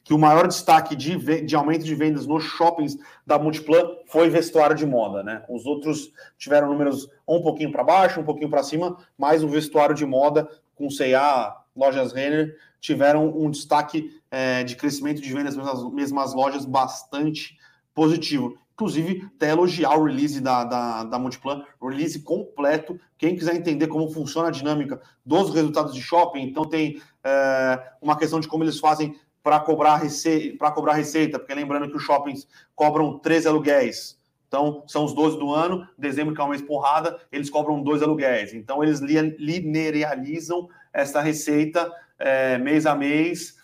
que 0.04 0.12
o 0.12 0.18
maior 0.18 0.46
destaque 0.46 0.94
de, 0.94 1.40
de 1.40 1.56
aumento 1.56 1.82
de 1.82 1.94
vendas 1.94 2.26
nos 2.26 2.44
shoppings 2.44 2.96
da 3.26 3.38
Multiplan 3.38 3.96
foi 4.06 4.28
vestuário 4.28 4.76
de 4.76 4.84
moda, 4.84 5.22
né? 5.22 5.42
Os 5.48 5.64
outros 5.64 6.12
tiveram 6.36 6.68
números 6.68 7.08
um 7.26 7.40
pouquinho 7.40 7.72
para 7.72 7.82
baixo, 7.82 8.20
um 8.20 8.24
pouquinho 8.24 8.50
para 8.50 8.62
cima, 8.62 8.98
mas 9.16 9.42
o 9.42 9.48
vestuário 9.48 9.94
de 9.94 10.04
moda 10.04 10.46
com 10.74 10.90
C&A, 10.90 11.56
lojas 11.74 12.12
Renner, 12.12 12.56
tiveram 12.80 13.28
um 13.36 13.50
destaque 13.50 14.20
é, 14.30 14.62
de 14.62 14.76
crescimento 14.76 15.20
de 15.20 15.32
vendas 15.32 15.56
nas 15.56 15.82
mesmas 15.92 16.34
lojas 16.34 16.64
bastante 16.64 17.56
positivo. 17.94 18.58
Inclusive, 18.74 19.30
até 19.36 19.50
elogiar 19.50 19.96
o 19.96 20.04
release 20.04 20.40
da, 20.40 20.64
da, 20.64 21.04
da 21.04 21.18
Multiplan, 21.18 21.64
release 21.80 22.20
completo. 22.20 22.98
Quem 23.16 23.36
quiser 23.36 23.54
entender 23.54 23.86
como 23.86 24.10
funciona 24.10 24.48
a 24.48 24.50
dinâmica 24.50 25.00
dos 25.24 25.54
resultados 25.54 25.94
de 25.94 26.02
shopping, 26.02 26.42
então 26.42 26.64
tem 26.64 27.00
é, 27.22 27.92
uma 28.02 28.18
questão 28.18 28.40
de 28.40 28.48
como 28.48 28.64
eles 28.64 28.80
fazem 28.80 29.16
para 29.44 29.60
cobrar, 29.60 29.96
rece... 29.96 30.58
cobrar 30.74 30.94
receita, 30.94 31.38
porque 31.38 31.54
lembrando 31.54 31.88
que 31.88 31.96
os 31.96 32.02
shoppings 32.02 32.48
cobram 32.74 33.18
13 33.18 33.46
aluguéis. 33.46 34.18
Então, 34.54 34.84
são 34.86 35.04
os 35.04 35.12
12 35.12 35.36
do 35.36 35.52
ano, 35.52 35.84
dezembro, 35.98 36.32
que 36.32 36.40
é 36.40 36.44
um 36.44 36.48
mês 36.48 36.62
eles 37.32 37.50
cobram 37.50 37.82
dois 37.82 38.04
aluguéis. 38.04 38.54
Então, 38.54 38.84
eles 38.84 39.00
linearizam 39.00 40.68
essa 40.92 41.20
receita 41.20 41.92
é, 42.16 42.56
mês 42.56 42.86
a 42.86 42.94
mês, 42.94 43.56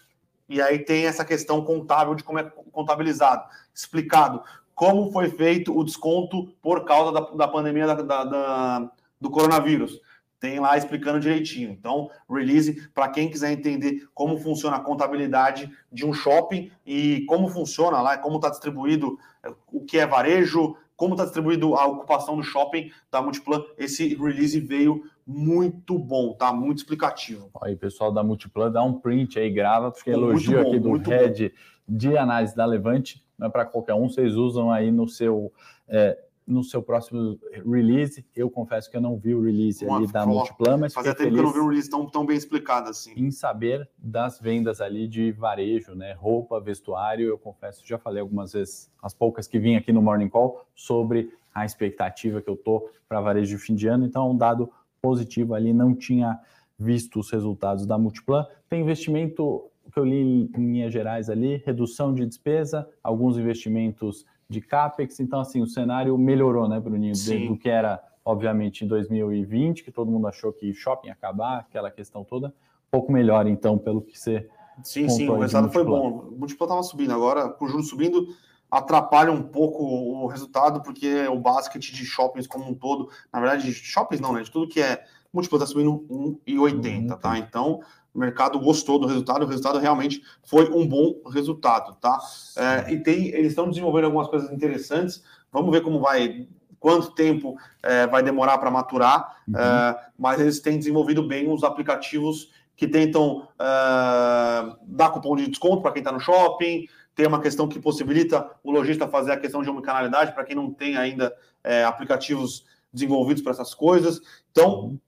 e 0.49 0.61
aí 0.61 0.81
tem 0.81 1.07
essa 1.07 1.25
questão 1.25 1.65
contábil 1.65 2.17
de 2.17 2.25
como 2.25 2.41
é 2.41 2.43
contabilizado. 2.73 3.45
Explicado 3.73 4.43
como 4.75 5.13
foi 5.13 5.31
feito 5.31 5.79
o 5.79 5.85
desconto 5.85 6.49
por 6.61 6.85
causa 6.85 7.13
da, 7.13 7.21
da 7.37 7.47
pandemia 7.47 7.87
da, 7.87 7.95
da, 7.95 8.25
da, 8.25 8.91
do 9.21 9.31
coronavírus 9.31 10.01
tem 10.41 10.59
lá 10.59 10.77
explicando 10.77 11.21
direitinho. 11.21 11.71
Então, 11.71 12.11
release 12.29 12.89
para 12.95 13.09
quem 13.11 13.31
quiser 13.31 13.53
entender 13.53 14.09
como 14.15 14.39
funciona 14.39 14.77
a 14.77 14.81
contabilidade 14.81 15.71
de 15.93 16.07
um 16.07 16.15
shopping 16.15 16.73
e 16.85 17.25
como 17.29 17.49
funciona 17.49 18.01
lá, 18.01 18.17
como 18.17 18.37
está 18.37 18.49
distribuído 18.49 19.19
é, 19.45 19.53
o 19.71 19.85
que 19.85 19.99
é 19.99 20.07
varejo, 20.07 20.75
como 20.97 21.15
está 21.15 21.25
distribuído 21.25 21.75
a 21.77 21.87
ocupação 21.87 22.37
do 22.37 22.43
shopping 22.43 22.91
da 23.11 23.23
Multiplan. 23.23 23.63
Esse 23.79 24.15
release 24.15 24.59
veio 24.59 25.05
muito 25.27 25.99
bom, 25.99 26.35
tá? 26.35 26.53
Muito 26.53 26.79
explicativo. 26.79 27.51
Aí, 27.63 27.77
pessoal 27.77 28.11
da 28.11 28.23
Multiplan, 28.23 28.73
dá 28.73 28.83
um 28.83 28.95
print 28.95 29.39
aí, 29.39 29.51
grava, 29.51 29.91
porque 29.91 30.11
elogio 30.11 30.63
bom, 30.63 30.69
aqui 30.69 30.79
do 30.79 30.97
head 30.97 31.49
bom. 31.49 31.97
de 31.97 32.17
análise 32.17 32.57
da 32.57 32.65
Levante, 32.65 33.23
não 33.39 33.47
é 33.47 33.51
para 33.51 33.65
qualquer 33.65 33.95
um, 33.95 34.09
vocês 34.09 34.37
usam 34.37 34.71
aí 34.71 34.91
no 34.91 35.09
seu. 35.09 35.53
É, 35.89 36.19
no 36.51 36.65
seu 36.65 36.83
próximo 36.83 37.39
release. 37.65 38.27
Eu 38.35 38.51
confesso 38.51 38.91
que 38.91 38.97
eu 38.97 39.01
não 39.01 39.17
vi 39.17 39.35
o 39.35 39.41
release 39.41 39.85
Uma 39.85 39.99
ali 39.99 40.07
da 40.09 40.27
Multiplan, 40.27 40.77
mas 40.77 40.93
fazia 40.93 41.15
tempo 41.15 41.33
que 41.33 41.39
eu 41.39 41.43
não 41.45 41.53
vi 41.53 41.61
um 41.61 41.69
release 41.69 41.89
tão, 41.89 42.07
tão 42.07 42.27
bem 42.27 42.37
explicado 42.37 42.91
assim. 42.91 43.13
Em 43.17 43.31
saber 43.31 43.89
das 43.97 44.41
vendas 44.41 44.81
ali 44.81 45.07
de 45.07 45.31
varejo, 45.33 45.95
né? 45.95 46.13
Roupa, 46.13 46.61
vestuário, 46.61 47.29
eu 47.29 47.39
confesso, 47.39 47.87
já 47.87 47.99
falei 47.99 48.21
algumas 48.21 48.53
vezes, 48.53 48.91
as 49.03 49.15
poucas 49.15 49.47
que 49.47 49.59
vim 49.59 49.77
aqui 49.77 49.93
no 49.93 50.03
Morning 50.03 50.29
Call, 50.29 50.67
sobre 50.75 51.33
a 51.55 51.65
expectativa 51.65 52.43
que 52.43 52.51
eu 52.51 52.57
tô 52.57 52.91
para 53.09 53.21
varejo 53.21 53.57
de 53.57 53.63
fim 53.63 53.75
de 53.75 53.87
ano. 53.87 54.05
Então, 54.05 54.31
um 54.31 54.37
dado 54.37 54.71
positivo 55.01 55.55
ali, 55.55 55.73
não 55.73 55.95
tinha 55.95 56.39
visto 56.79 57.21
os 57.21 57.31
resultados 57.31 57.87
da 57.87 57.97
Multiplan. 57.97 58.47
Tem 58.69 58.81
investimento 58.81 59.71
que 59.93 59.99
eu 59.99 60.05
li 60.05 60.51
em 60.57 60.73
linhas 60.73 60.93
gerais 60.93 61.29
ali, 61.29 61.63
redução 61.65 62.15
de 62.15 62.25
despesa, 62.25 62.89
alguns 63.03 63.37
investimentos 63.37 64.25
de 64.51 64.61
CAPEX. 64.61 65.21
Então, 65.21 65.41
assim, 65.41 65.63
o 65.63 65.67
cenário 65.67 66.19
melhorou, 66.19 66.69
né, 66.69 66.81
Bruninho, 66.81 67.15
do 67.47 67.57
que 67.57 67.69
era, 67.71 68.03
obviamente, 68.25 68.85
em 68.85 68.89
2020, 68.89 69.85
que 69.85 69.93
todo 69.93 70.11
mundo 70.11 70.27
achou 70.27 70.53
que 70.53 70.75
shopping 70.75 71.07
ia 71.07 71.13
acabar, 71.13 71.61
aquela 71.61 71.91
questão 71.91 72.25
toda. 72.25 72.49
Um 72.49 72.91
pouco 72.91 73.13
melhor, 73.13 73.47
então, 73.47 73.79
pelo 73.79 74.03
que 74.03 74.19
você. 74.19 74.49
Sim, 74.83 75.09
sim, 75.09 75.29
o 75.29 75.39
resultado 75.39 75.73
foi 75.73 75.85
bom. 75.85 76.29
O 76.33 76.39
múltiplo 76.39 76.65
estava 76.65 76.83
subindo. 76.83 77.13
Agora, 77.13 77.49
com 77.49 77.65
o 77.65 77.69
juros 77.69 77.89
subindo, 77.89 78.27
atrapalha 78.69 79.31
um 79.31 79.43
pouco 79.43 79.85
o 79.85 80.27
resultado, 80.27 80.83
porque 80.83 81.29
o 81.29 81.39
basket 81.39 81.81
de 81.81 82.05
shoppings 82.05 82.49
como 82.49 82.69
um 82.69 82.75
todo, 82.75 83.09
na 83.33 83.39
verdade, 83.39 83.65
de 83.67 83.73
shoppings 83.73 84.21
não, 84.21 84.33
né? 84.33 84.43
De 84.43 84.51
tudo 84.51 84.67
que 84.69 84.81
é 84.81 85.05
múltiplo 85.33 85.59
está 85.59 85.67
subindo 85.67 86.05
1,80, 86.11 87.17
tá? 87.19 87.39
Então, 87.39 87.81
o 88.15 88.19
mercado 88.19 88.59
gostou 88.59 88.99
do 88.99 89.07
resultado, 89.07 89.45
o 89.45 89.47
resultado 89.47 89.79
realmente 89.79 90.23
foi 90.45 90.69
um 90.71 90.87
bom 90.87 91.21
resultado, 91.33 91.95
tá? 92.01 92.19
É, 92.57 92.93
e 92.93 93.03
tem, 93.03 93.29
eles 93.29 93.49
estão 93.49 93.69
desenvolvendo 93.69 94.07
algumas 94.07 94.29
coisas 94.29 94.51
interessantes. 94.51 95.23
Vamos 95.53 95.71
ver 95.71 95.81
como 95.83 96.01
vai, 96.01 96.49
quanto 96.79 97.13
tempo 97.13 97.57
é, 97.83 98.07
vai 98.07 98.23
demorar 98.23 98.59
para 98.59 98.71
maturar, 98.71 99.37
uhum. 99.47 99.57
é, 99.57 100.09
mas 100.19 100.41
eles 100.41 100.61
têm 100.61 100.79
desenvolvido 100.79 101.27
bem 101.27 101.51
os 101.53 101.63
aplicativos 101.63 102.51
que 102.77 102.89
tentam 102.89 103.47
é, 103.61 104.77
dar 104.87 105.11
cupom 105.11 105.37
de 105.37 105.47
desconto 105.49 105.83
para 105.83 105.93
quem 105.93 106.01
está 106.01 106.11
no 106.11 106.21
shopping. 106.21 106.87
Tem 107.15 107.27
uma 107.27 107.41
questão 107.41 107.69
que 107.69 107.79
possibilita 107.79 108.51
o 108.65 108.73
lojista 108.73 109.07
fazer 109.07 109.33
a 109.33 109.37
questão 109.37 109.63
de 109.63 109.71
omnicanalidade 109.71 110.33
para 110.33 110.45
quem 110.45 110.57
não 110.57 110.73
tem 110.73 110.97
ainda 110.97 111.33
é, 111.63 111.85
aplicativos 111.85 112.65
desenvolvidos 112.93 113.43
para 113.43 113.53
essas 113.53 113.75
coisas. 113.75 114.21
Então, 114.51 114.81
uhum. 114.81 114.99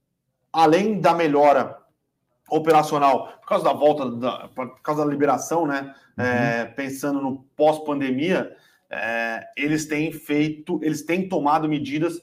além 0.53 1.01
da 1.01 1.15
melhora 1.15 1.82
operacional, 2.51 3.39
por 3.41 3.49
causa 3.49 3.65
da 3.65 3.73
volta, 3.73 4.11
da, 4.11 4.49
por 4.49 4.81
causa 4.83 5.05
da 5.05 5.11
liberação, 5.11 5.67
né? 5.67 5.95
Uhum. 6.19 6.25
É, 6.25 6.65
pensando 6.67 7.21
no 7.21 7.45
pós-pandemia, 7.57 8.55
é, 8.91 9.47
eles 9.57 9.87
têm 9.87 10.13
feito, 10.13 10.79
eles 10.83 11.03
têm 11.03 11.29
tomado 11.29 11.69
medidas 11.69 12.21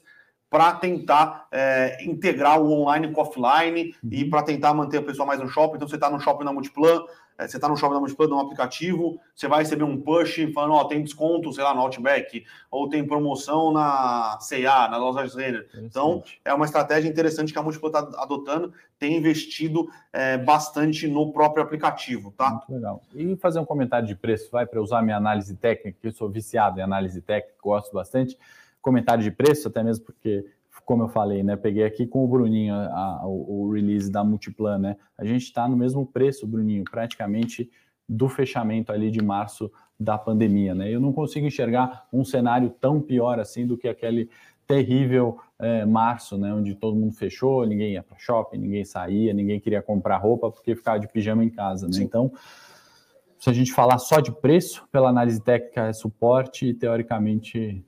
para 0.48 0.72
tentar 0.72 1.46
é, 1.52 2.04
integrar 2.04 2.60
o 2.60 2.72
online 2.72 3.12
com 3.12 3.20
o 3.20 3.24
offline 3.24 3.94
uhum. 4.02 4.10
e 4.10 4.24
para 4.28 4.42
tentar 4.42 4.74
manter 4.74 4.98
a 4.98 5.02
pessoa 5.02 5.26
mais 5.26 5.40
no 5.40 5.48
shopping. 5.48 5.76
Então, 5.76 5.88
você 5.88 5.94
está 5.94 6.10
no 6.10 6.20
shopping 6.20 6.44
na 6.44 6.52
Multiplan, 6.52 7.04
é, 7.29 7.29
você 7.48 7.56
está 7.56 7.68
no 7.68 7.76
shopping 7.76 7.94
da 7.94 8.00
Multiplan, 8.00 8.28
no 8.28 8.40
aplicativo, 8.40 9.20
você 9.34 9.48
vai 9.48 9.60
receber 9.60 9.84
um 9.84 10.00
push 10.00 10.52
falando, 10.52 10.74
ó, 10.74 10.84
tem 10.84 11.02
desconto, 11.02 11.52
sei 11.52 11.64
lá, 11.64 11.74
no 11.74 11.80
Outback, 11.80 12.44
ou 12.70 12.88
tem 12.88 13.06
promoção 13.06 13.72
na 13.72 14.38
C&A, 14.40 14.88
na 14.88 14.96
loja 14.96 15.36
Renner. 15.36 15.68
Então, 15.74 16.22
é 16.44 16.52
uma 16.52 16.64
estratégia 16.64 17.08
interessante 17.08 17.52
que 17.52 17.58
a 17.58 17.62
Multiplan 17.62 17.88
está 17.88 18.22
adotando, 18.22 18.72
tem 18.98 19.16
investido 19.16 19.88
é, 20.12 20.36
bastante 20.36 21.08
no 21.08 21.32
próprio 21.32 21.62
aplicativo, 21.62 22.32
tá? 22.36 22.50
Muito 22.50 22.72
legal. 22.72 23.02
E 23.14 23.36
fazer 23.36 23.58
um 23.58 23.64
comentário 23.64 24.06
de 24.06 24.14
preço, 24.14 24.50
vai 24.50 24.66
para 24.66 24.80
usar 24.80 25.02
minha 25.02 25.16
análise 25.16 25.54
técnica, 25.56 25.98
que 26.00 26.08
eu 26.08 26.12
sou 26.12 26.28
viciado 26.28 26.78
em 26.78 26.82
análise 26.82 27.20
técnica, 27.20 27.54
gosto 27.62 27.92
bastante. 27.92 28.38
Comentário 28.82 29.22
de 29.22 29.30
preço, 29.30 29.68
até 29.68 29.82
mesmo 29.82 30.04
porque 30.04 30.44
como 30.90 31.04
eu 31.04 31.08
falei, 31.08 31.44
né? 31.44 31.54
Peguei 31.54 31.84
aqui 31.84 32.04
com 32.04 32.24
o 32.24 32.26
Bruninho 32.26 32.74
a, 32.74 33.20
a, 33.20 33.24
o 33.24 33.70
release 33.70 34.10
da 34.10 34.24
Multiplan, 34.24 34.76
né? 34.76 34.96
A 35.16 35.24
gente 35.24 35.44
está 35.44 35.68
no 35.68 35.76
mesmo 35.76 36.04
preço, 36.04 36.48
Bruninho, 36.48 36.82
praticamente 36.82 37.70
do 38.08 38.28
fechamento 38.28 38.90
ali 38.90 39.08
de 39.08 39.22
março 39.22 39.70
da 40.00 40.18
pandemia, 40.18 40.74
né? 40.74 40.92
Eu 40.92 40.98
não 40.98 41.12
consigo 41.12 41.46
enxergar 41.46 42.08
um 42.12 42.24
cenário 42.24 42.70
tão 42.80 43.00
pior 43.00 43.38
assim 43.38 43.64
do 43.64 43.78
que 43.78 43.86
aquele 43.86 44.28
terrível 44.66 45.38
é, 45.60 45.86
março, 45.86 46.36
né? 46.36 46.52
Onde 46.52 46.74
todo 46.74 46.96
mundo 46.96 47.14
fechou, 47.14 47.64
ninguém 47.64 47.92
ia 47.92 48.02
para 48.02 48.18
shopping, 48.18 48.58
ninguém 48.58 48.84
saía, 48.84 49.32
ninguém 49.32 49.60
queria 49.60 49.80
comprar 49.80 50.16
roupa 50.16 50.50
porque 50.50 50.74
ficava 50.74 50.98
de 50.98 51.06
pijama 51.06 51.44
em 51.44 51.50
casa, 51.50 51.86
né? 51.86 51.92
Sim. 51.92 52.02
Então, 52.02 52.32
se 53.38 53.48
a 53.48 53.52
gente 53.52 53.72
falar 53.72 53.98
só 53.98 54.18
de 54.18 54.32
preço, 54.32 54.88
pela 54.90 55.08
análise 55.08 55.40
técnica 55.40 55.86
é 55.86 55.92
suporte 55.92 56.66
e 56.66 56.74
teoricamente 56.74 57.84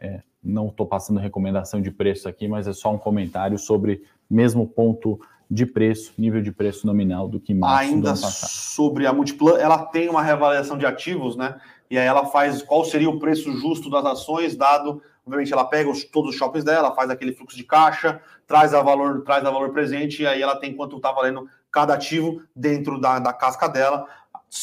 é, 0.00 0.20
não 0.44 0.68
estou 0.68 0.86
passando 0.86 1.18
recomendação 1.18 1.80
de 1.80 1.90
preço 1.90 2.28
aqui, 2.28 2.46
mas 2.46 2.66
é 2.68 2.72
só 2.72 2.92
um 2.92 2.98
comentário 2.98 3.58
sobre 3.58 4.02
mesmo 4.28 4.66
ponto 4.66 5.18
de 5.50 5.66
preço, 5.66 6.12
nível 6.18 6.42
de 6.42 6.50
preço 6.50 6.86
nominal 6.86 7.28
do 7.28 7.38
que 7.38 7.54
março 7.54 7.90
Ainda 7.90 8.16
sobre 8.16 9.06
a 9.06 9.12
Multiplan, 9.12 9.58
ela 9.58 9.84
tem 9.86 10.08
uma 10.08 10.22
reavaliação 10.22 10.76
de 10.76 10.86
ativos, 10.86 11.36
né? 11.36 11.60
E 11.90 11.98
aí 11.98 12.06
ela 12.06 12.26
faz 12.26 12.62
qual 12.62 12.84
seria 12.84 13.08
o 13.08 13.18
preço 13.18 13.52
justo 13.52 13.90
das 13.90 14.04
ações, 14.04 14.56
dado, 14.56 15.02
obviamente, 15.24 15.52
ela 15.52 15.64
pega 15.64 15.90
os, 15.90 16.04
todos 16.04 16.30
os 16.30 16.36
shoppings 16.36 16.64
dela, 16.64 16.94
faz 16.94 17.10
aquele 17.10 17.32
fluxo 17.32 17.56
de 17.56 17.64
caixa, 17.64 18.20
traz 18.46 18.74
a 18.74 18.82
valor, 18.82 19.22
traz 19.22 19.44
a 19.44 19.50
valor 19.50 19.70
presente, 19.70 20.22
e 20.22 20.26
aí 20.26 20.42
ela 20.42 20.56
tem 20.56 20.74
quanto 20.74 20.96
está 20.96 21.12
valendo 21.12 21.46
cada 21.70 21.94
ativo 21.94 22.42
dentro 22.54 23.00
da, 23.00 23.18
da 23.18 23.32
casca 23.32 23.68
dela. 23.68 24.06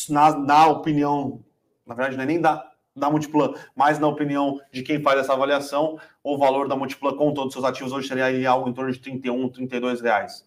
Na, 0.09 0.36
na 0.38 0.67
opinião, 0.67 1.41
na 1.86 1.93
verdade, 1.93 2.17
não 2.17 2.23
é 2.23 2.27
nem 2.27 2.41
da 2.41 2.70
da 2.95 3.09
Multiplan, 3.09 3.53
mas 3.75 3.99
na 3.99 4.07
opinião 4.07 4.59
de 4.71 4.83
quem 4.83 5.01
faz 5.01 5.19
essa 5.19 5.33
avaliação, 5.33 5.99
o 6.23 6.37
valor 6.37 6.67
da 6.67 6.75
Multiplan 6.75 7.15
com 7.15 7.33
todos 7.33 7.47
os 7.47 7.53
seus 7.53 7.65
ativos 7.65 7.93
hoje 7.93 8.07
seria 8.07 8.49
algo 8.49 8.69
em 8.69 8.73
torno 8.73 8.91
de 8.91 8.99
31, 8.99 9.49
32 9.49 10.01
reais. 10.01 10.45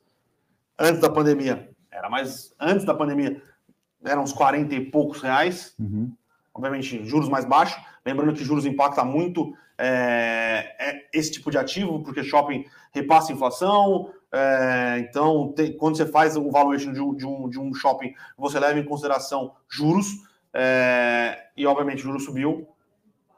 Antes 0.78 1.00
da 1.00 1.08
pandemia, 1.08 1.70
era 1.90 2.10
mais 2.10 2.54
antes 2.60 2.84
da 2.84 2.94
pandemia, 2.94 3.40
eram 4.04 4.22
uns 4.22 4.32
40 4.32 4.74
e 4.74 4.80
poucos 4.90 5.22
reais. 5.22 5.74
Uhum. 5.78 6.12
Obviamente, 6.52 7.04
juros 7.04 7.28
mais 7.28 7.44
baixos. 7.44 7.82
Lembrando 8.04 8.34
que 8.34 8.44
juros 8.44 8.66
impacta 8.66 9.04
muito 9.04 9.56
é, 9.78 10.76
é 10.78 11.08
esse 11.12 11.32
tipo 11.32 11.50
de 11.50 11.58
ativo, 11.58 12.02
porque 12.02 12.22
shopping 12.22 12.64
repassa 12.92 13.32
inflação. 13.32 14.10
É, 14.32 14.98
então, 14.98 15.52
tem, 15.52 15.76
quando 15.76 15.96
você 15.96 16.06
faz 16.06 16.36
o 16.36 16.50
valuation 16.50 16.92
de 16.92 17.00
um, 17.00 17.14
de, 17.14 17.26
um, 17.26 17.48
de 17.48 17.58
um 17.58 17.72
shopping, 17.72 18.14
você 18.36 18.58
leva 18.58 18.78
em 18.78 18.84
consideração 18.84 19.52
juros 19.68 20.06
é, 20.54 21.48
e 21.56 21.66
obviamente 21.66 21.98
o 21.98 22.02
juro 22.02 22.20
subiu, 22.20 22.68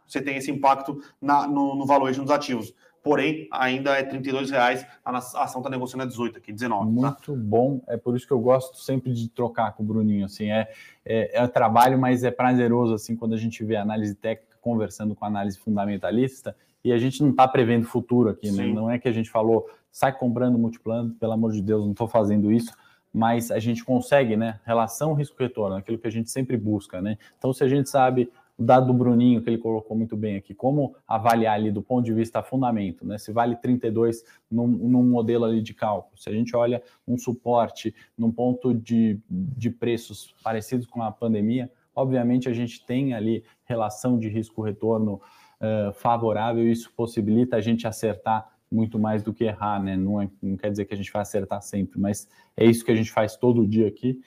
você 0.07 0.21
tem 0.21 0.37
esse 0.37 0.51
impacto 0.51 1.01
na, 1.21 1.49
no, 1.49 1.75
no 1.75 1.87
valuation 1.87 2.23
dos 2.23 2.31
ativos. 2.31 2.75
Porém, 3.03 3.49
ainda 3.53 3.97
é 3.97 4.03
R$ 4.03 4.21
reais, 4.51 4.85
a 5.05 5.17
ação 5.17 5.61
está 5.61 5.71
negociando 5.71 6.03
a 6.03 6.07
18 6.07 6.39
aqui, 6.39 6.53
19. 6.53 6.87
Tá? 6.87 6.91
Muito 6.91 7.33
tá? 7.33 7.39
bom, 7.39 7.81
é 7.87 7.97
por 7.97 8.17
isso 8.17 8.27
que 8.27 8.33
eu 8.33 8.41
gosto 8.41 8.79
sempre 8.79 9.13
de 9.13 9.29
trocar 9.29 9.73
com 9.75 9.85
o 9.85 9.87
Bruninho, 9.87 10.25
assim, 10.25 10.51
é, 10.51 10.69
é, 11.05 11.41
é 11.41 11.47
trabalho, 11.47 11.97
mas 11.97 12.25
é 12.25 12.33
prazeroso, 12.33 12.95
assim, 12.95 13.15
quando 13.15 13.35
a 13.35 13.39
gente 13.39 13.65
vê 13.65 13.77
análise 13.77 14.13
técnica 14.15 14.57
conversando 14.61 15.15
com 15.15 15.25
análise 15.25 15.57
fundamentalista, 15.57 16.57
e 16.83 16.93
a 16.93 16.99
gente 16.99 17.23
não 17.23 17.31
está 17.31 17.47
prevendo 17.47 17.87
futuro 17.87 18.29
aqui, 18.29 18.51
né? 18.51 18.67
Não 18.67 18.91
é 18.91 18.99
que 18.99 19.09
a 19.09 19.13
gente 19.13 19.31
falou, 19.31 19.69
sai 19.91 20.17
comprando 20.17 20.59
multiplano, 20.59 21.15
pelo 21.15 21.33
amor 21.33 21.53
de 21.53 21.63
Deus, 21.63 21.85
não 21.85 21.93
estou 21.93 22.09
fazendo 22.09 22.51
isso, 22.51 22.73
mas 23.17 23.51
a 23.51 23.59
gente 23.59 23.83
consegue, 23.83 24.37
né? 24.37 24.61
Relação 24.63 25.15
risco-retorno, 25.15 25.75
aquilo 25.75 25.97
que 25.97 26.07
a 26.07 26.11
gente 26.11 26.31
sempre 26.31 26.55
busca, 26.55 27.01
né? 27.01 27.17
Então, 27.39 27.51
se 27.51 27.65
a 27.65 27.69
gente 27.69 27.89
sabe 27.89 28.31
o 28.59 28.63
dado 28.63 28.89
do 28.89 28.93
Bruninho, 28.93 29.41
que 29.41 29.49
ele 29.49 29.57
colocou 29.57 29.97
muito 29.97 30.15
bem 30.15 30.37
aqui, 30.37 30.53
como 30.53 30.95
avaliar 31.09 31.55
ali 31.55 31.73
do 31.73 31.81
ponto 31.81 32.05
de 32.05 32.13
vista 32.13 32.43
fundamento, 32.43 33.07
né? 33.07 33.17
Se 33.17 33.33
vale 33.33 33.57
32 33.57 34.23
num, 34.51 34.67
num 34.67 35.03
modelo 35.03 35.47
ali 35.47 35.63
de 35.63 35.73
cálculo, 35.73 36.15
se 36.19 36.29
a 36.29 36.33
gente 36.33 36.55
olha 36.55 36.83
um 37.09 37.17
suporte 37.17 37.95
num 38.19 38.31
ponto 38.31 38.75
de, 38.75 39.19
de 39.31 39.71
preços 39.71 40.35
parecidos 40.45 40.87
com 40.87 41.03
a 41.03 41.11
pandemia, 41.11 41.73
obviamente 41.95 42.51
a 42.51 42.53
gente 42.53 42.85
tem 42.85 43.15
ali 43.15 43.43
relação 43.65 44.19
de 44.19 44.29
risco-retorno 44.29 45.23
uh, 45.59 45.91
favorável, 45.95 46.71
isso 46.71 46.93
possibilita 46.95 47.57
a 47.57 47.63
gente 47.63 47.87
acertar 47.87 48.56
muito 48.71 48.99
mais 48.99 49.23
do 49.23 49.33
que 49.33 49.45
errar, 49.45 49.83
né? 49.83 49.97
Não, 49.97 50.21
é, 50.21 50.29
não 50.43 50.57
quer 50.57 50.71
dizer 50.71 50.85
que 50.85 50.95
a 50.95 50.97
gente 50.97 51.13
vai 51.13 51.23
acertar 51.23 51.63
sempre, 51.63 52.01
mas 52.01 52.29
é 52.57 52.65
isso 52.65 52.85
que 52.85 52.91
a 52.91 52.97
gente 52.97 53.11
faz 53.11 53.37
todo 53.37 53.67
dia 53.67 53.87
aqui. 53.87 54.21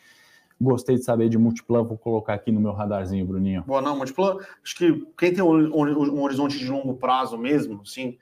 Gostei 0.62 0.96
de 0.96 1.04
saber 1.04 1.30
de 1.30 1.38
Multiplan, 1.38 1.84
vou 1.84 1.98
colocar 1.98 2.34
aqui 2.34 2.52
no 2.52 2.60
meu 2.60 2.74
radarzinho, 2.74 3.26
Bruninho. 3.26 3.64
Boa, 3.66 3.82
não, 3.82 3.96
Multiplan, 3.96 4.38
acho 4.64 4.76
que 4.76 5.08
quem 5.18 5.34
tem 5.34 5.44
um, 5.44 5.74
um, 5.74 6.22
horizonte 6.22 6.58
de 6.58 6.70
longo 6.70 6.96
prazo 6.96 7.38
mesmo, 7.38 7.82
assim, 7.82 8.18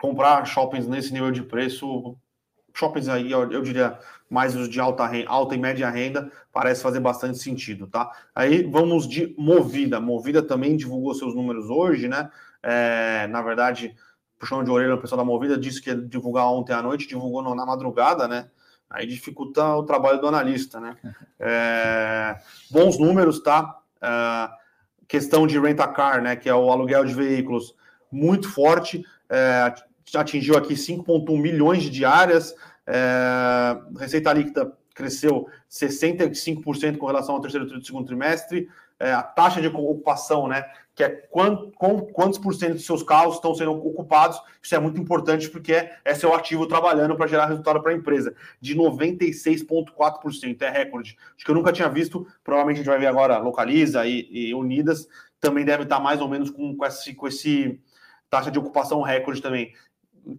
comprar 0.00 0.44
shoppings 0.44 0.86
nesse 0.86 1.12
nível 1.12 1.30
de 1.30 1.42
preço, 1.42 2.14
shoppings 2.74 3.08
aí, 3.08 3.30
eu, 3.30 3.50
eu 3.50 3.62
diria, 3.62 3.98
mais 4.28 4.54
os 4.54 4.68
de 4.68 4.80
alta, 4.80 5.08
alta 5.26 5.54
e 5.54 5.58
média 5.58 5.88
renda, 5.88 6.30
parece 6.52 6.82
fazer 6.82 7.00
bastante 7.00 7.38
sentido, 7.38 7.86
tá? 7.86 8.10
Aí 8.34 8.62
vamos 8.64 9.08
de 9.08 9.34
Movida. 9.38 10.00
Movida 10.00 10.42
também 10.42 10.76
divulgou 10.76 11.14
seus 11.14 11.34
números 11.34 11.70
hoje, 11.70 12.08
né? 12.08 12.30
É, 12.62 13.26
na 13.28 13.40
verdade, 13.40 13.94
puxão 14.38 14.62
de 14.62 14.70
orelha 14.70 14.94
no 14.94 15.00
pessoal 15.00 15.18
da 15.18 15.24
Movida, 15.24 15.58
disse 15.58 15.80
que 15.80 15.90
ia 15.90 15.96
divulgar 15.96 16.46
ontem 16.46 16.72
à 16.72 16.82
noite, 16.82 17.08
divulgou 17.08 17.42
na 17.54 17.66
madrugada, 17.66 18.28
né? 18.28 18.48
Aí 18.88 19.06
dificulta 19.06 19.74
o 19.74 19.82
trabalho 19.82 20.20
do 20.20 20.28
analista, 20.28 20.80
né? 20.80 20.96
É, 21.46 22.38
bons 22.70 22.98
números, 22.98 23.42
tá? 23.42 23.78
É, 24.00 24.48
questão 25.06 25.46
de 25.46 25.58
rent-a-car, 25.58 26.22
né? 26.22 26.36
Que 26.36 26.48
é 26.48 26.54
o 26.54 26.70
aluguel 26.70 27.04
de 27.04 27.12
veículos, 27.12 27.74
muito 28.10 28.48
forte. 28.48 29.04
É, 29.28 29.74
atingiu 30.14 30.56
aqui 30.56 30.74
5,1 30.74 31.38
milhões 31.38 31.82
de 31.82 31.90
diárias. 31.90 32.54
É, 32.86 33.76
receita 33.98 34.32
líquida 34.32 34.72
cresceu 34.94 35.48
65% 35.70 36.96
com 36.96 37.06
relação 37.06 37.34
ao 37.34 37.40
terceiro 37.40 37.66
e 37.66 37.84
segundo 37.84 38.06
trimestre. 38.06 38.68
É, 38.98 39.12
a 39.12 39.22
taxa 39.22 39.60
de 39.60 39.66
ocupação, 39.66 40.46
né? 40.46 40.64
que 40.94 41.02
é 41.02 41.08
quant, 41.08 41.72
com, 41.74 42.00
quantos 42.00 42.38
por 42.38 42.54
cento 42.54 42.74
dos 42.74 42.86
seus 42.86 43.02
carros 43.02 43.34
estão 43.34 43.54
sendo 43.54 43.72
ocupados. 43.72 44.40
Isso 44.62 44.74
é 44.74 44.78
muito 44.78 45.00
importante 45.00 45.50
porque 45.50 45.72
é, 45.72 45.98
é 46.04 46.14
seu 46.14 46.32
ativo 46.32 46.66
trabalhando 46.66 47.16
para 47.16 47.26
gerar 47.26 47.46
resultado 47.46 47.82
para 47.82 47.90
a 47.90 47.94
empresa. 47.94 48.34
De 48.60 48.76
96,4%, 48.76 50.62
é 50.62 50.70
recorde. 50.70 51.16
Acho 51.34 51.44
que 51.44 51.50
eu 51.50 51.54
nunca 51.54 51.72
tinha 51.72 51.88
visto, 51.88 52.26
provavelmente 52.44 52.76
a 52.76 52.82
gente 52.82 52.90
vai 52.90 52.98
ver 52.98 53.06
agora 53.06 53.38
Localiza 53.38 54.06
e, 54.06 54.28
e 54.30 54.54
Unidas, 54.54 55.08
também 55.40 55.64
deve 55.64 55.82
estar 55.82 55.98
mais 55.98 56.20
ou 56.20 56.28
menos 56.28 56.48
com, 56.48 56.76
com, 56.76 56.84
esse, 56.84 57.12
com 57.14 57.26
esse 57.26 57.80
taxa 58.30 58.50
de 58.50 58.58
ocupação 58.58 59.02
recorde 59.02 59.42
também. 59.42 59.72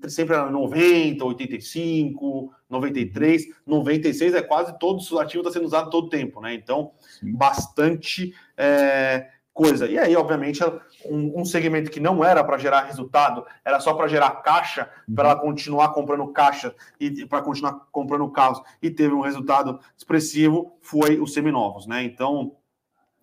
Sempre 0.08 0.36
era 0.36 0.50
90, 0.50 1.24
85, 1.24 2.52
93, 2.70 3.46
96 3.66 4.34
é 4.34 4.42
quase 4.42 4.78
todos 4.80 5.12
os 5.12 5.20
ativos 5.20 5.46
está 5.46 5.60
sendo 5.60 5.68
usado 5.68 5.90
todo 5.90 6.08
o 6.08 6.10
tempo, 6.10 6.42
né? 6.42 6.54
Então, 6.54 6.92
bastante. 7.22 8.34
É, 8.58 9.30
coisa. 9.56 9.88
E 9.88 9.98
aí, 9.98 10.14
obviamente, 10.18 10.62
um, 11.06 11.40
um 11.40 11.46
segmento 11.46 11.90
que 11.90 12.02
não 12.02 12.24
era 12.26 12.44
para 12.44 12.58
gerar 12.58 12.82
resultado, 12.82 13.46
era 13.64 13.80
só 13.80 13.94
para 13.94 14.10
gerar 14.10 14.30
caixa, 14.42 14.90
para 15.16 15.30
ela 15.30 15.40
continuar 15.40 15.94
comprando 15.94 16.28
caixa 16.28 16.76
e 17.00 17.26
para 17.26 17.42
continuar 17.42 17.88
comprando 17.90 18.30
carros 18.30 18.62
e 18.82 18.92
teve 18.92 19.14
um 19.16 19.22
resultado 19.22 19.80
expressivo, 19.98 20.78
foi 20.82 21.22
os 21.22 21.34
seminovos, 21.34 21.88
né? 21.88 22.04
Então, 22.04 22.58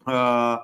uh, 0.09 0.59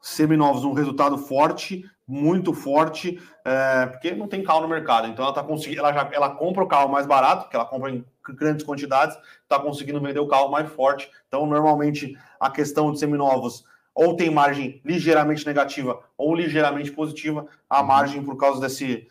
seminovos, 0.00 0.64
um 0.64 0.72
resultado 0.72 1.16
forte, 1.16 1.88
muito 2.04 2.52
forte, 2.52 3.22
é, 3.44 3.86
porque 3.86 4.12
não 4.14 4.26
tem 4.26 4.42
carro 4.42 4.62
no 4.62 4.68
mercado. 4.68 5.06
Então 5.06 5.24
ela 5.24 5.32
tá 5.32 5.42
conseguindo, 5.42 5.80
ela 5.80 5.92
já 5.92 6.10
ela 6.12 6.30
compra 6.30 6.64
o 6.64 6.68
carro 6.68 6.90
mais 6.90 7.06
barato, 7.06 7.44
porque 7.44 7.56
ela 7.56 7.64
compra 7.64 7.92
em 7.92 8.04
grandes 8.30 8.64
quantidades, 8.64 9.16
está 9.42 9.58
conseguindo 9.58 10.00
vender 10.00 10.20
o 10.20 10.28
carro 10.28 10.50
mais 10.50 10.70
forte. 10.70 11.10
Então, 11.28 11.46
normalmente, 11.46 12.16
a 12.38 12.50
questão 12.50 12.92
de 12.92 12.98
seminovos 12.98 13.64
ou 13.94 14.16
tem 14.16 14.30
margem 14.30 14.80
ligeiramente 14.84 15.46
negativa 15.46 16.00
ou 16.16 16.34
ligeiramente 16.34 16.90
positiva, 16.90 17.46
a 17.68 17.80
uhum. 17.80 17.86
margem 17.86 18.22
por 18.22 18.36
causa 18.36 18.60
desse 18.60 19.08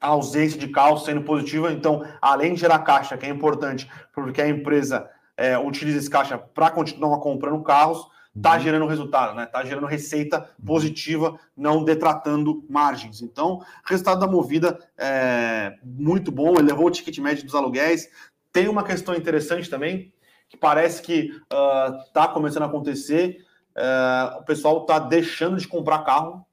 ausência 0.00 0.58
de 0.58 0.68
caos 0.68 1.04
sendo 1.04 1.22
positiva. 1.22 1.70
Então, 1.72 2.06
além 2.22 2.54
de 2.54 2.60
gerar 2.60 2.78
caixa, 2.80 3.18
que 3.18 3.26
é 3.26 3.28
importante, 3.28 3.90
porque 4.14 4.40
a 4.40 4.48
empresa 4.48 5.10
é, 5.36 5.58
utiliza 5.58 5.98
esse 5.98 6.08
caixa 6.08 6.38
para 6.38 6.70
continuar 6.70 7.18
comprando 7.18 7.62
carros, 7.62 8.06
está 8.40 8.58
gerando 8.58 8.86
resultado, 8.86 9.36
né? 9.36 9.44
Está 9.44 9.62
gerando 9.62 9.86
receita 9.86 10.50
positiva, 10.64 11.38
não 11.54 11.84
detratando 11.84 12.64
margens. 12.68 13.20
Então, 13.20 13.60
resultado 13.84 14.20
da 14.20 14.26
movida 14.26 14.78
é 14.96 15.76
muito 15.84 16.32
bom, 16.32 16.58
elevou 16.58 16.86
o 16.86 16.90
ticket 16.90 17.18
médio 17.18 17.44
dos 17.44 17.54
aluguéis. 17.54 18.08
Tem 18.50 18.66
uma 18.66 18.82
questão 18.82 19.14
interessante 19.14 19.68
também, 19.68 20.12
que 20.48 20.56
parece 20.56 21.02
que 21.02 21.30
está 22.06 22.24
uh, 22.24 22.32
começando 22.32 22.62
a 22.62 22.66
acontecer. 22.66 23.44
Uh, 23.76 24.38
o 24.38 24.44
pessoal 24.44 24.80
está 24.80 24.98
deixando 24.98 25.58
de 25.58 25.68
comprar 25.68 26.00
carro 26.00 26.44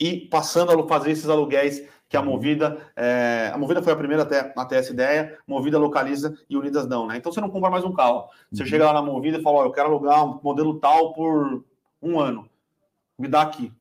e 0.00 0.28
passando 0.28 0.72
a 0.72 0.88
fazer 0.88 1.12
esses 1.12 1.28
aluguéis 1.28 1.86
que 2.14 2.16
a. 2.16 2.22
Movida, 2.22 2.78
é, 2.96 3.50
a 3.52 3.58
Movida 3.58 3.82
foi 3.82 3.92
a 3.92 3.96
primeira 3.96 4.22
até, 4.22 4.52
até 4.56 4.76
essa 4.76 4.92
ideia, 4.92 5.36
Movida 5.46 5.78
localiza 5.78 6.36
e 6.48 6.56
Unidas 6.56 6.86
não, 6.86 7.06
né? 7.06 7.16
Então 7.16 7.32
você 7.32 7.40
não 7.40 7.50
compra 7.50 7.70
mais 7.70 7.84
um 7.84 7.92
carro. 7.92 8.28
Você 8.52 8.62
uhum. 8.62 8.68
chega 8.68 8.86
lá 8.86 8.92
na 8.92 9.02
Movida 9.02 9.38
e 9.38 9.42
fala, 9.42 9.58
ó, 9.58 9.64
eu 9.64 9.72
quero 9.72 9.88
alugar 9.88 10.24
um 10.24 10.40
modelo 10.42 10.78
tal 10.78 11.12
por 11.12 11.64
um 12.00 12.20
ano. 12.20 12.48
Me 13.18 13.28
dá 13.28 13.42
aqui. 13.42 13.72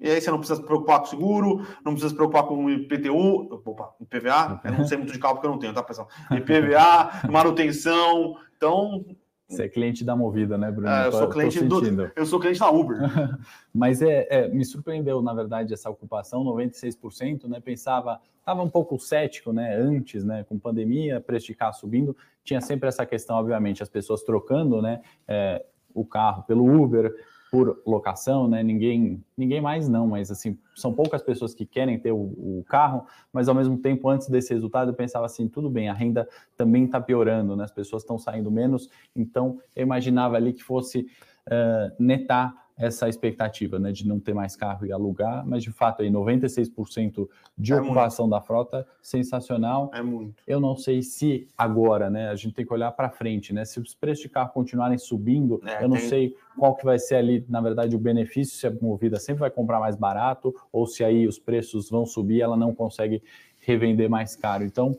E 0.00 0.10
aí 0.10 0.20
você 0.20 0.30
não 0.30 0.38
precisa 0.38 0.60
se 0.60 0.66
preocupar 0.66 1.00
com 1.00 1.06
seguro, 1.06 1.66
não 1.84 1.92
precisa 1.92 2.08
se 2.08 2.14
preocupar 2.14 2.44
com 2.44 2.68
IPTU, 2.68 3.54
opa, 3.64 3.94
IPVA, 4.00 4.60
eu 4.64 4.72
não 4.72 4.84
sei 4.84 4.98
muito 4.98 5.12
de 5.12 5.18
carro 5.18 5.34
porque 5.34 5.46
eu 5.46 5.52
não 5.52 5.58
tenho, 5.58 5.72
tá, 5.72 5.82
pessoal? 5.82 6.08
IPVA, 6.30 7.30
manutenção. 7.30 8.36
Então, 8.56 9.04
você 9.48 9.64
é 9.64 9.68
cliente 9.68 10.04
da 10.04 10.16
Movida, 10.16 10.56
né, 10.56 10.70
Bruno? 10.70 10.88
É, 10.88 11.06
eu, 11.06 11.12
sou 11.12 11.28
cliente 11.28 11.62
do, 11.64 12.12
eu 12.16 12.26
sou 12.26 12.40
cliente 12.40 12.58
da 12.58 12.70
Uber. 12.70 12.98
Mas 13.72 14.00
é, 14.00 14.26
é, 14.30 14.48
me 14.48 14.64
surpreendeu, 14.64 15.20
na 15.20 15.34
verdade, 15.34 15.74
essa 15.74 15.90
ocupação, 15.90 16.42
96%, 16.44 17.46
né? 17.46 17.60
Pensava, 17.60 18.20
estava 18.38 18.62
um 18.62 18.70
pouco 18.70 18.98
cético, 18.98 19.52
né? 19.52 19.76
Antes, 19.76 20.24
né? 20.24 20.44
Com 20.44 20.58
pandemia, 20.58 21.20
preço 21.20 21.46
de 21.46 21.54
carro 21.54 21.74
subindo, 21.74 22.16
tinha 22.42 22.60
sempre 22.60 22.88
essa 22.88 23.04
questão, 23.04 23.36
obviamente, 23.36 23.82
as 23.82 23.88
pessoas 23.88 24.22
trocando, 24.22 24.80
né? 24.80 25.02
É, 25.28 25.64
o 25.92 26.04
carro 26.04 26.42
pelo 26.44 26.64
Uber, 26.64 27.14
por 27.54 27.80
locação, 27.86 28.48
né? 28.48 28.64
Ninguém, 28.64 29.22
ninguém 29.36 29.60
mais 29.60 29.88
não, 29.88 30.08
mas 30.08 30.28
assim, 30.28 30.58
são 30.74 30.92
poucas 30.92 31.22
pessoas 31.22 31.54
que 31.54 31.64
querem 31.64 31.96
ter 32.00 32.10
o, 32.10 32.16
o, 32.16 32.64
carro, 32.68 33.06
mas 33.32 33.48
ao 33.48 33.54
mesmo 33.54 33.78
tempo, 33.78 34.08
antes 34.08 34.28
desse 34.28 34.52
resultado, 34.52 34.90
eu 34.90 34.94
pensava 34.94 35.24
assim, 35.24 35.46
tudo 35.46 35.70
bem, 35.70 35.88
a 35.88 35.92
renda 35.92 36.28
também 36.56 36.86
está 36.86 37.00
piorando, 37.00 37.54
né? 37.54 37.62
As 37.62 37.70
pessoas 37.70 38.02
estão 38.02 38.18
saindo 38.18 38.50
menos, 38.50 38.90
então 39.14 39.60
eu 39.76 39.84
imaginava 39.84 40.34
ali 40.34 40.52
que 40.52 40.64
fosse 40.64 41.06
uh, 41.46 41.94
netar 41.96 42.63
essa 42.76 43.08
expectativa, 43.08 43.78
né, 43.78 43.92
de 43.92 44.06
não 44.06 44.18
ter 44.18 44.34
mais 44.34 44.56
carro 44.56 44.84
e 44.84 44.92
alugar, 44.92 45.46
mas 45.46 45.62
de 45.62 45.70
fato 45.70 46.02
aí 46.02 46.10
96% 46.10 47.28
de 47.56 47.72
é 47.72 47.80
ocupação 47.80 48.26
muito. 48.26 48.34
da 48.34 48.40
frota, 48.40 48.86
sensacional. 49.00 49.90
É 49.94 50.02
muito. 50.02 50.42
Eu 50.46 50.58
não 50.58 50.76
sei 50.76 51.00
se 51.00 51.46
agora, 51.56 52.10
né, 52.10 52.30
a 52.30 52.34
gente 52.34 52.54
tem 52.54 52.66
que 52.66 52.72
olhar 52.72 52.90
para 52.90 53.08
frente, 53.08 53.52
né, 53.52 53.64
se 53.64 53.78
os 53.78 53.94
preços 53.94 54.22
de 54.22 54.28
carro 54.28 54.50
continuarem 54.52 54.98
subindo, 54.98 55.60
é, 55.64 55.84
eu 55.84 55.88
não 55.88 55.96
tem... 55.96 56.08
sei 56.08 56.36
qual 56.58 56.74
que 56.74 56.84
vai 56.84 56.98
ser 56.98 57.16
ali, 57.16 57.44
na 57.48 57.60
verdade, 57.60 57.94
o 57.94 57.98
benefício, 57.98 58.56
se 58.56 58.66
a 58.66 58.70
Movida 58.70 59.18
sempre 59.20 59.40
vai 59.40 59.50
comprar 59.50 59.78
mais 59.78 59.96
barato 59.96 60.54
ou 60.72 60.86
se 60.86 61.04
aí 61.04 61.26
os 61.26 61.38
preços 61.38 61.88
vão 61.88 62.04
subir, 62.04 62.40
ela 62.40 62.56
não 62.56 62.74
consegue 62.74 63.22
revender 63.60 64.10
mais 64.10 64.36
caro. 64.36 64.64
Então, 64.64 64.98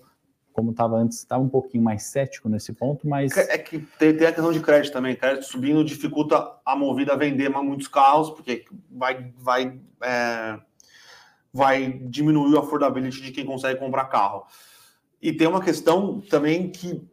como 0.56 0.72
estava 0.72 0.96
antes, 0.96 1.18
estava 1.18 1.44
um 1.44 1.50
pouquinho 1.50 1.84
mais 1.84 2.04
cético 2.04 2.48
nesse 2.48 2.72
ponto, 2.72 3.06
mas. 3.08 3.36
É 3.36 3.58
que 3.58 3.78
tem, 4.00 4.16
tem, 4.16 4.26
a 4.26 4.32
questão 4.32 4.54
de 4.54 4.62
crédito 4.62 4.94
também. 4.94 5.14
Crédito 5.14 5.44
subindo 5.44 5.84
dificulta 5.84 6.50
a 6.66 6.78
movida 6.78 7.12
a 7.12 7.18
vender 7.18 7.50
muitos 7.50 7.90
carros, 7.90 8.30
porque 8.30 8.64
vai, 8.90 9.34
vai, 9.38 9.78
é, 10.02 10.58
vai 11.54 11.92
diminuir 11.92 12.56
a 12.56 12.62
affordability 12.62 13.22
de 13.22 13.34
quem 13.34 13.46
consegue 13.46 13.82
comprar 13.82 14.06
carro. 14.06 14.46
E 15.22 15.34
tem 15.34 15.46
uma 15.46 15.62
questão 15.62 16.22
também 16.22 16.70
que 16.70 17.06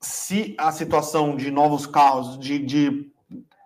se 0.00 0.54
a 0.56 0.70
situação 0.70 1.34
de 1.34 1.50
novos 1.50 1.86
carros, 1.86 2.38
de, 2.38 2.60
de, 2.60 3.12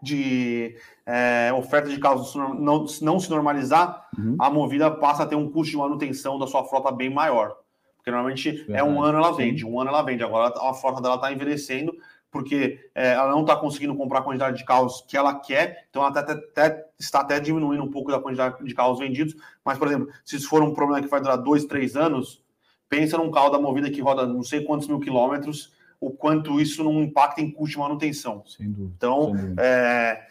de 0.03 0.79
é, 1.05 1.53
oferta 1.53 1.91
de 1.91 1.99
carros 1.99 2.35
não, 2.35 2.87
não 3.03 3.21
se 3.21 3.29
normalizar, 3.29 4.09
uhum. 4.19 4.37
a 4.39 4.49
movida 4.49 4.91
passa 4.91 5.25
a 5.25 5.27
ter 5.27 5.37
um 5.37 5.51
custo 5.51 5.73
de 5.73 5.77
manutenção 5.77 6.39
da 6.39 6.47
sua 6.47 6.65
frota 6.65 6.91
bem 6.91 7.11
maior. 7.11 7.66
Porque 8.07 8.13
normalmente 8.13 8.53
Verdade. 8.53 8.79
é 8.79 8.85
um 8.85 9.03
ano 9.03 9.19
ela 9.19 9.33
vende, 9.33 9.67
um 9.67 9.81
ano 9.81 9.91
ela 9.91 10.01
vende. 10.01 10.23
Agora 10.23 10.55
a 10.57 10.73
frota 10.73 11.03
dela 11.03 11.17
está 11.17 11.33
envelhecendo 11.33 11.93
porque 12.31 12.89
é, 12.95 13.15
ela 13.15 13.31
não 13.31 13.41
está 13.41 13.57
conseguindo 13.57 13.97
comprar 13.97 14.21
a 14.21 14.23
quantidade 14.23 14.59
de 14.59 14.65
carros 14.65 15.05
que 15.09 15.17
ela 15.17 15.35
quer, 15.35 15.87
então 15.89 16.03
ela 16.03 16.11
até, 16.11 16.33
até, 16.33 16.87
está 16.99 17.21
até 17.21 17.41
diminuindo 17.41 17.83
um 17.83 17.91
pouco 17.91 18.11
da 18.11 18.21
quantidade 18.21 18.63
de 18.63 18.75
carros 18.75 18.99
vendidos. 18.99 19.35
Mas, 19.65 19.79
por 19.79 19.89
exemplo, 19.89 20.09
se 20.25 20.37
isso 20.37 20.49
for 20.49 20.63
um 20.63 20.73
problema 20.75 21.03
que 21.03 21.09
vai 21.09 21.21
durar 21.21 21.39
dois, 21.39 21.65
três 21.65 21.97
anos, 21.97 22.45
pensa 22.89 23.17
num 23.17 23.31
carro 23.31 23.51
da 23.51 23.59
movida 23.59 23.91
que 23.91 24.01
roda 24.01 24.25
não 24.25 24.43
sei 24.43 24.63
quantos 24.63 24.87
mil 24.87 25.01
quilômetros, 25.01 25.73
o 26.01 26.11
quanto 26.11 26.61
isso 26.61 26.85
não 26.85 27.03
impacta 27.03 27.41
em 27.41 27.51
custo 27.51 27.73
de 27.73 27.79
manutenção. 27.79 28.45
Sem 28.47 28.71
dúvida. 28.71 28.93
Então, 28.97 29.25
sem 29.25 29.35
dúvida. 29.35 29.63
É, 29.63 30.27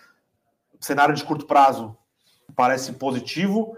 cenário 0.79 1.15
de 1.15 1.23
curto 1.25 1.45
prazo 1.45 1.97
parece 2.55 2.93
positivo, 2.93 3.75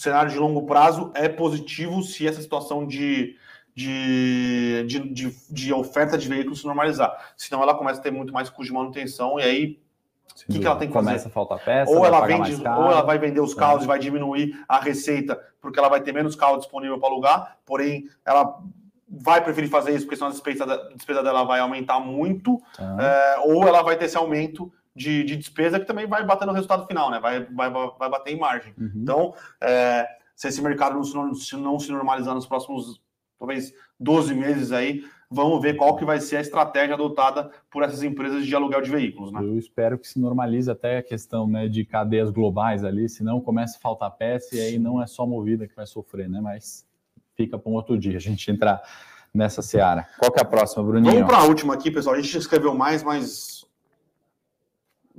cenário 0.00 0.30
de 0.30 0.38
longo 0.38 0.64
prazo 0.64 1.10
é 1.14 1.28
positivo 1.28 2.02
se 2.02 2.26
essa 2.26 2.40
situação 2.40 2.86
de, 2.86 3.36
de, 3.74 4.84
de, 4.86 5.12
de, 5.12 5.36
de 5.50 5.72
oferta 5.72 6.16
de 6.16 6.28
veículos 6.28 6.60
se 6.60 6.66
normalizar. 6.66 7.32
Senão 7.36 7.62
ela 7.62 7.74
começa 7.74 8.00
a 8.00 8.02
ter 8.02 8.10
muito 8.10 8.32
mais 8.32 8.48
custo 8.48 8.72
de 8.72 8.72
manutenção 8.72 9.38
e 9.38 9.42
aí 9.42 9.80
o 10.48 10.52
que, 10.52 10.60
que, 10.60 10.66
ela 10.66 10.76
tem 10.76 10.88
que 10.88 10.94
Começa 10.94 11.16
fazer? 11.16 11.28
a 11.28 11.30
faltar 11.30 11.58
peça, 11.58 11.90
ou 11.90 12.06
ela 12.06 12.24
vende, 12.24 12.54
ou 12.54 12.90
ela 12.90 13.02
vai 13.02 13.18
vender 13.18 13.40
os 13.40 13.54
carros 13.54 13.80
é. 13.80 13.84
e 13.84 13.86
vai 13.88 13.98
diminuir 13.98 14.56
a 14.68 14.78
receita, 14.78 15.38
porque 15.60 15.78
ela 15.78 15.88
vai 15.88 16.00
ter 16.00 16.12
menos 16.12 16.36
carro 16.36 16.58
disponível 16.58 16.98
para 17.00 17.08
alugar, 17.08 17.58
porém 17.66 18.08
ela 18.24 18.56
vai 19.08 19.42
preferir 19.42 19.70
fazer 19.70 19.92
isso 19.92 20.04
porque 20.04 20.16
senão 20.16 20.28
a 20.28 20.32
despesa, 20.32 21.22
dela 21.22 21.44
vai 21.44 21.60
aumentar 21.60 21.98
muito, 21.98 22.60
é, 22.78 23.38
ou 23.44 23.66
ela 23.66 23.82
vai 23.82 23.96
ter 23.96 24.04
esse 24.04 24.16
aumento 24.16 24.72
de, 24.98 25.24
de, 25.24 25.36
despesa 25.36 25.80
que 25.80 25.86
também 25.86 26.06
vai 26.06 26.24
bater 26.24 26.46
no 26.46 26.52
resultado 26.52 26.86
final, 26.86 27.10
né? 27.10 27.20
Vai, 27.20 27.44
vai, 27.44 27.70
vai 27.70 28.10
bater 28.10 28.34
em 28.34 28.38
margem. 28.38 28.74
Uhum. 28.76 28.92
Então, 28.96 29.34
é, 29.60 30.06
se 30.34 30.48
esse 30.48 30.60
mercado 30.60 30.94
não 30.94 31.34
se, 31.34 31.56
não 31.56 31.78
se 31.78 31.90
normalizar 31.90 32.34
nos 32.34 32.46
próximos, 32.46 33.00
talvez, 33.38 33.72
12 33.98 34.34
meses 34.34 34.72
aí, 34.72 35.04
vamos 35.30 35.60
ver 35.60 35.76
qual 35.76 35.96
que 35.96 36.04
vai 36.04 36.20
ser 36.20 36.36
a 36.36 36.40
estratégia 36.40 36.94
adotada 36.94 37.50
por 37.70 37.82
essas 37.82 38.02
empresas 38.02 38.46
de 38.46 38.54
aluguel 38.54 38.80
de 38.80 38.90
veículos, 38.90 39.30
né? 39.32 39.40
Eu 39.40 39.58
espero 39.58 39.98
que 39.98 40.08
se 40.08 40.18
normalize 40.18 40.70
até 40.70 40.98
a 40.98 41.02
questão 41.02 41.46
né, 41.46 41.68
de 41.68 41.84
cadeias 41.84 42.30
globais 42.30 42.84
ali, 42.84 43.08
senão 43.08 43.40
começa 43.40 43.76
a 43.76 43.80
faltar 43.80 44.10
peça 44.10 44.56
e 44.56 44.60
aí 44.60 44.78
não 44.78 45.02
é 45.02 45.06
só 45.06 45.26
movida 45.26 45.66
que 45.66 45.76
vai 45.76 45.86
sofrer, 45.86 46.28
né? 46.28 46.40
Mas 46.40 46.86
fica 47.34 47.58
para 47.58 47.70
um 47.70 47.74
outro 47.74 47.98
dia 47.98 48.16
a 48.16 48.20
gente 48.20 48.50
entrar 48.50 48.82
nessa 49.32 49.62
seara. 49.62 50.06
Qual 50.18 50.32
que 50.32 50.40
é 50.40 50.42
a 50.42 50.46
próxima, 50.46 50.82
Bruninho? 50.84 51.12
Vamos 51.12 51.28
para 51.28 51.38
a 51.38 51.44
última 51.44 51.74
aqui, 51.74 51.90
pessoal. 51.90 52.16
A 52.16 52.20
gente 52.20 52.36
escreveu 52.36 52.74
mais, 52.74 53.02
mas 53.02 53.57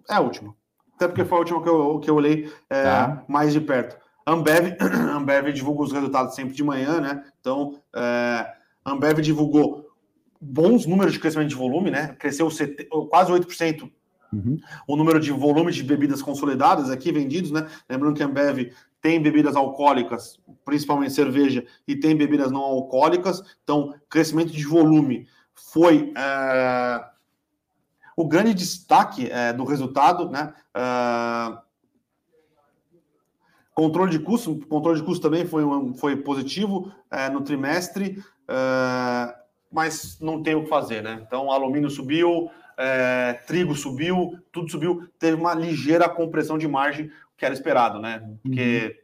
é 0.09 0.15
a 0.15 0.19
última. 0.19 0.55
Até 0.95 1.07
porque 1.07 1.23
foi 1.23 1.37
a 1.37 1.39
última 1.39 1.63
que 1.63 1.69
eu, 1.69 1.99
que 1.99 2.09
eu 2.09 2.15
olhei 2.15 2.51
é, 2.69 2.83
tá. 2.83 3.23
mais 3.27 3.53
de 3.53 3.61
perto. 3.61 3.97
Ambev, 4.25 4.75
Ambev 5.15 5.51
divulga 5.53 5.83
os 5.83 5.91
resultados 5.91 6.35
sempre 6.35 6.53
de 6.53 6.63
manhã, 6.63 6.99
né? 6.99 7.23
Então, 7.39 7.79
é, 7.95 8.53
Ambev 8.85 9.21
divulgou 9.21 9.89
bons 10.41 10.85
números 10.85 11.13
de 11.13 11.19
crescimento 11.19 11.49
de 11.49 11.55
volume, 11.55 11.89
né? 11.89 12.15
Cresceu 12.19 12.49
quase 13.09 13.31
8% 13.31 13.89
uhum. 14.33 14.57
o 14.87 14.95
número 14.95 15.19
de 15.19 15.31
volume 15.31 15.71
de 15.71 15.83
bebidas 15.83 16.21
consolidadas 16.21 16.89
aqui 16.89 17.11
vendidos, 17.11 17.51
né? 17.51 17.67
Lembrando 17.89 18.15
que 18.15 18.23
a 18.23 18.25
Ambev 18.25 18.71
tem 19.01 19.21
bebidas 19.21 19.55
alcoólicas, 19.55 20.39
principalmente 20.65 21.13
cerveja, 21.13 21.65
e 21.87 21.95
tem 21.95 22.15
bebidas 22.15 22.51
não 22.51 22.61
alcoólicas. 22.61 23.41
Então, 23.63 23.95
crescimento 24.09 24.51
de 24.51 24.65
volume 24.65 25.27
foi 25.53 26.13
é, 26.15 27.05
o 28.19 28.27
grande 28.27 28.53
destaque 28.53 29.31
é, 29.31 29.53
do 29.53 29.63
resultado, 29.63 30.29
né? 30.29 30.53
Uh, 30.75 31.57
controle 33.73 34.11
de 34.11 34.19
custo, 34.19 34.59
controle 34.67 34.99
de 34.99 35.05
custo 35.05 35.21
também 35.21 35.45
foi, 35.45 35.63
foi 35.93 36.17
positivo 36.17 36.91
é, 37.09 37.29
no 37.29 37.39
trimestre, 37.39 38.21
uh, 38.43 39.33
mas 39.71 40.19
não 40.19 40.43
tem 40.43 40.53
o 40.53 40.63
que 40.63 40.69
fazer, 40.69 41.01
né? 41.01 41.23
Então, 41.25 41.49
alumínio 41.49 41.89
subiu, 41.89 42.51
é, 42.77 43.39
trigo 43.47 43.73
subiu, 43.73 44.37
tudo 44.51 44.69
subiu, 44.69 45.07
teve 45.17 45.37
uma 45.37 45.53
ligeira 45.53 46.09
compressão 46.09 46.57
de 46.57 46.67
margem, 46.67 47.09
que 47.37 47.45
era 47.45 47.53
esperado, 47.53 48.01
né? 48.01 48.21
Porque 48.43 49.01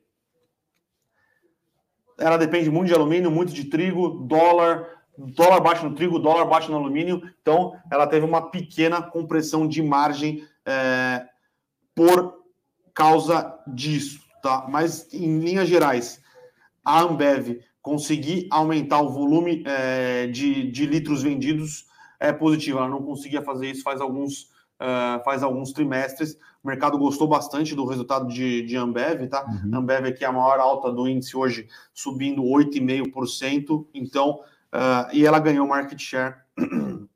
uhum. 2.19 2.25
ela 2.25 2.35
depende 2.35 2.69
muito 2.69 2.89
de 2.89 2.93
alumínio, 2.93 3.31
muito 3.31 3.53
de 3.53 3.63
trigo, 3.63 4.09
dólar, 4.09 4.94
dólar 5.17 5.59
baixo 5.59 5.87
no 5.87 5.95
trigo, 5.95 6.19
dólar 6.19 6.45
baixo 6.45 6.71
no 6.71 6.77
alumínio, 6.77 7.21
então 7.41 7.73
ela 7.91 8.07
teve 8.07 8.25
uma 8.25 8.49
pequena 8.49 9.01
compressão 9.01 9.67
de 9.67 9.81
margem 9.81 10.43
é, 10.65 11.25
por 11.93 12.35
causa 12.93 13.57
disso, 13.67 14.19
tá? 14.41 14.65
Mas 14.69 15.13
em 15.13 15.39
linhas 15.39 15.67
gerais, 15.67 16.21
a 16.83 17.01
Ambev 17.01 17.59
conseguir 17.81 18.47
aumentar 18.49 19.01
o 19.01 19.09
volume 19.09 19.63
é, 19.65 20.27
de, 20.27 20.71
de 20.71 20.85
litros 20.85 21.21
vendidos 21.21 21.85
é 22.19 22.31
positivo. 22.31 22.79
Ela 22.79 22.89
não 22.89 23.03
conseguia 23.03 23.41
fazer 23.41 23.69
isso 23.69 23.83
faz 23.83 24.01
alguns 24.01 24.53
Uh, 24.75 25.23
faz 25.23 25.41
alguns 25.41 25.71
trimestres. 25.71 26.37
O 26.61 26.67
mercado 26.67 26.97
gostou 26.97 27.29
bastante 27.29 27.73
do 27.73 27.85
resultado 27.85 28.27
de, 28.27 28.61
de 28.63 28.75
Ambev, 28.75 29.25
tá? 29.29 29.45
Uhum. 29.45 29.77
Ambev 29.79 30.07
aqui 30.07 30.25
é 30.25 30.27
a 30.27 30.33
maior 30.33 30.59
alta 30.59 30.91
do 30.91 31.07
índice 31.07 31.37
hoje, 31.37 31.69
subindo 31.93 32.43
8,5%. 32.43 33.87
Então, 33.93 34.41
Uh, 34.73 35.13
e 35.13 35.25
ela 35.25 35.39
ganhou 35.39 35.67
market 35.67 35.99
share, 35.99 36.35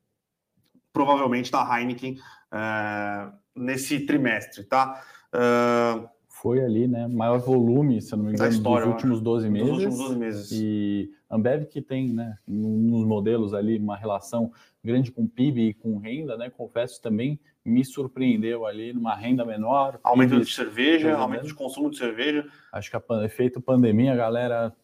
provavelmente 0.92 1.50
da 1.50 1.62
Heineken, 1.62 2.18
uh, 2.52 3.32
nesse 3.54 4.00
trimestre, 4.06 4.64
tá? 4.64 5.02
Uh, 5.34 6.08
foi 6.40 6.64
ali, 6.64 6.88
né, 6.88 7.06
maior 7.06 7.38
volume, 7.38 8.00
se 8.00 8.16
não 8.16 8.24
me 8.24 8.32
engano, 8.32 8.50
história, 8.50 8.86
dos 8.86 8.94
últimos 8.94 9.20
12 9.20 9.50
meses. 9.50 9.68
Dos 9.68 9.76
últimos 9.76 9.98
12 9.98 10.16
meses. 10.16 10.52
E 10.52 11.10
Ambev 11.30 11.66
que 11.66 11.82
tem, 11.82 12.14
né, 12.14 12.38
nos 12.48 13.04
modelos 13.04 13.52
ali 13.52 13.76
uma 13.76 13.94
relação 13.94 14.50
grande 14.82 15.12
com 15.12 15.26
PIB 15.26 15.68
e 15.68 15.74
com 15.74 15.98
renda, 15.98 16.38
né, 16.38 16.48
confesso 16.48 17.02
também 17.02 17.38
me 17.62 17.84
surpreendeu 17.84 18.64
ali 18.64 18.94
numa 18.94 19.14
renda 19.14 19.44
menor. 19.44 20.00
Aumento 20.02 20.30
PIB, 20.30 20.44
de 20.44 20.54
cerveja, 20.54 21.14
aumento 21.14 21.46
de 21.46 21.54
consumo 21.54 21.90
de 21.90 21.98
cerveja. 21.98 22.46
Acho 22.72 22.90
que 22.90 22.96
a 22.96 23.24
efeito 23.24 23.60
pandemia, 23.60 24.14
a 24.14 24.16
galera 24.16 24.76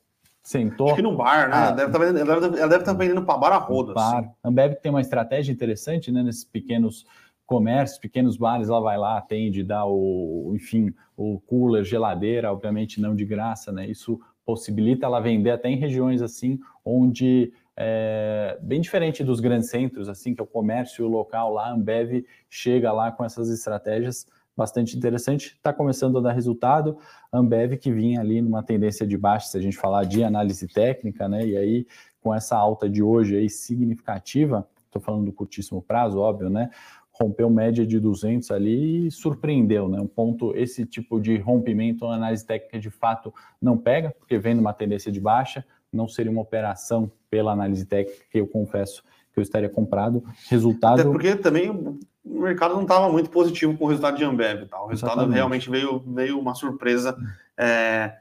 sentou. 0.47 0.87
Acho 0.87 0.97
que 0.97 1.03
no 1.03 1.17
bar, 1.17 1.49
né? 1.49 1.57
Ah, 1.57 1.71
deve 1.73 1.91
tá 1.91 1.99
ela 2.05 2.41
deve 2.41 2.77
estar 2.77 2.79
tá 2.79 2.93
vendendo 2.93 3.25
para 3.25 3.37
bar 3.37 3.53
a 3.53 3.57
roda. 3.57 3.93
Bar. 3.93 4.19
Assim. 4.19 4.31
Ambev 4.45 4.75
tem 4.77 4.91
uma 4.91 5.01
estratégia 5.01 5.53
interessante, 5.53 6.13
né, 6.13 6.23
nesses 6.23 6.45
pequenos 6.45 7.05
comércios, 7.45 7.99
pequenos 7.99 8.37
bares, 8.37 8.69
ela 8.69 8.81
vai 8.81 8.97
lá, 8.97 9.19
atende, 9.19 9.65
dá 9.65 9.85
o, 9.85 10.53
enfim, 10.55 10.95
o 11.17 11.41
cooler, 11.41 11.85
geladeira, 11.85 12.53
obviamente 12.53 13.01
não 13.01 13.15
de 13.15 13.25
graça, 13.25 13.73
né? 13.73 13.89
Isso 13.89 14.21
possibilita 14.45 15.07
ela 15.07 15.19
vender 15.19 15.51
até 15.51 15.69
em 15.69 15.77
regiões 15.77 16.23
assim, 16.23 16.61
onde 16.85 17.53
é, 17.77 18.57
bem 18.63 18.81
diferente 18.81 19.25
dos 19.25 19.41
grandes 19.41 19.69
centros, 19.69 20.09
assim, 20.09 20.33
que 20.33 20.41
é 20.41 20.45
o 20.45 20.47
comércio 20.47 21.09
local 21.09 21.53
lá, 21.53 21.67
a 21.67 21.73
Ambev 21.73 22.25
chega 22.49 22.93
lá 22.93 23.11
com 23.11 23.25
essas 23.25 23.49
estratégias 23.49 24.27
bastante 24.57 24.97
interessante, 24.97 25.55
está 25.57 25.73
começando 25.73 26.19
a 26.19 26.21
dar 26.21 26.33
resultado. 26.33 26.97
A 27.31 27.39
Ambev 27.39 27.77
que 27.77 27.93
vinha 27.93 28.21
ali 28.21 28.41
numa 28.41 28.63
tendência 28.63 29.07
de 29.07 29.17
baixa, 29.17 29.49
se 29.49 29.59
a 29.59 29.61
gente 29.61 29.77
falar 29.77 30.05
de 30.05 30.25
análise 30.25 30.67
técnica, 30.67 31.29
né? 31.29 31.47
E 31.47 31.57
aí, 31.57 31.87
com 32.21 32.35
essa 32.35 32.57
alta 32.57 32.89
de 32.89 33.03
hoje 33.03 33.37
aí 33.37 33.51
significativa, 33.51 34.67
estou 34.87 35.03
falando 35.03 35.27
do 35.27 35.33
curtíssimo 35.33 35.83
prazo, 35.83 36.19
óbvio, 36.19 36.49
né? 36.49 36.71
rompeu 37.19 37.49
média 37.49 37.87
de 37.87 37.99
200 37.99 38.51
ali 38.51 39.07
e 39.07 39.11
surpreendeu, 39.11 39.89
né? 39.89 39.99
Um 40.01 40.07
ponto, 40.07 40.55
esse 40.55 40.85
tipo 40.85 41.19
de 41.19 41.39
rompimento, 41.39 42.05
a 42.05 42.15
análise 42.15 42.45
técnica 42.45 42.79
de 42.79 42.91
fato 42.91 43.33
não 43.61 43.77
pega, 43.77 44.15
porque 44.19 44.39
vem 44.39 44.55
numa 44.55 44.75
tendência 44.75 45.11
de 45.11 45.19
baixa, 45.19 45.65
não 45.93 46.07
seria 46.07 46.31
uma 46.31 46.43
operação 46.43 47.11
pela 47.31 47.53
análise 47.53 47.87
técnica 47.87 48.25
que 48.31 48.39
eu 48.39 48.47
confesso 48.47 49.03
que 49.37 49.41
eu 49.41 49.43
estaria 49.43 49.69
comprado. 49.69 50.25
Resultado. 50.49 51.01
Até 51.01 51.11
porque 51.11 51.37
também 51.37 51.71
o 51.71 51.99
mercado 52.25 52.75
não 52.75 52.83
estava 52.83 53.13
muito 53.13 53.29
positivo 53.29 53.77
com 53.77 53.85
o 53.85 53.89
resultado 53.89 54.17
de 54.17 54.25
Ambev, 54.25 54.67
tá? 54.67 54.83
O 54.83 54.87
resultado 54.87 55.19
Exatamente. 55.19 55.37
realmente 55.37 55.71
veio, 55.71 56.03
veio 56.07 56.41
uma 56.41 56.55
surpresa. 56.55 57.15
É... 57.55 58.15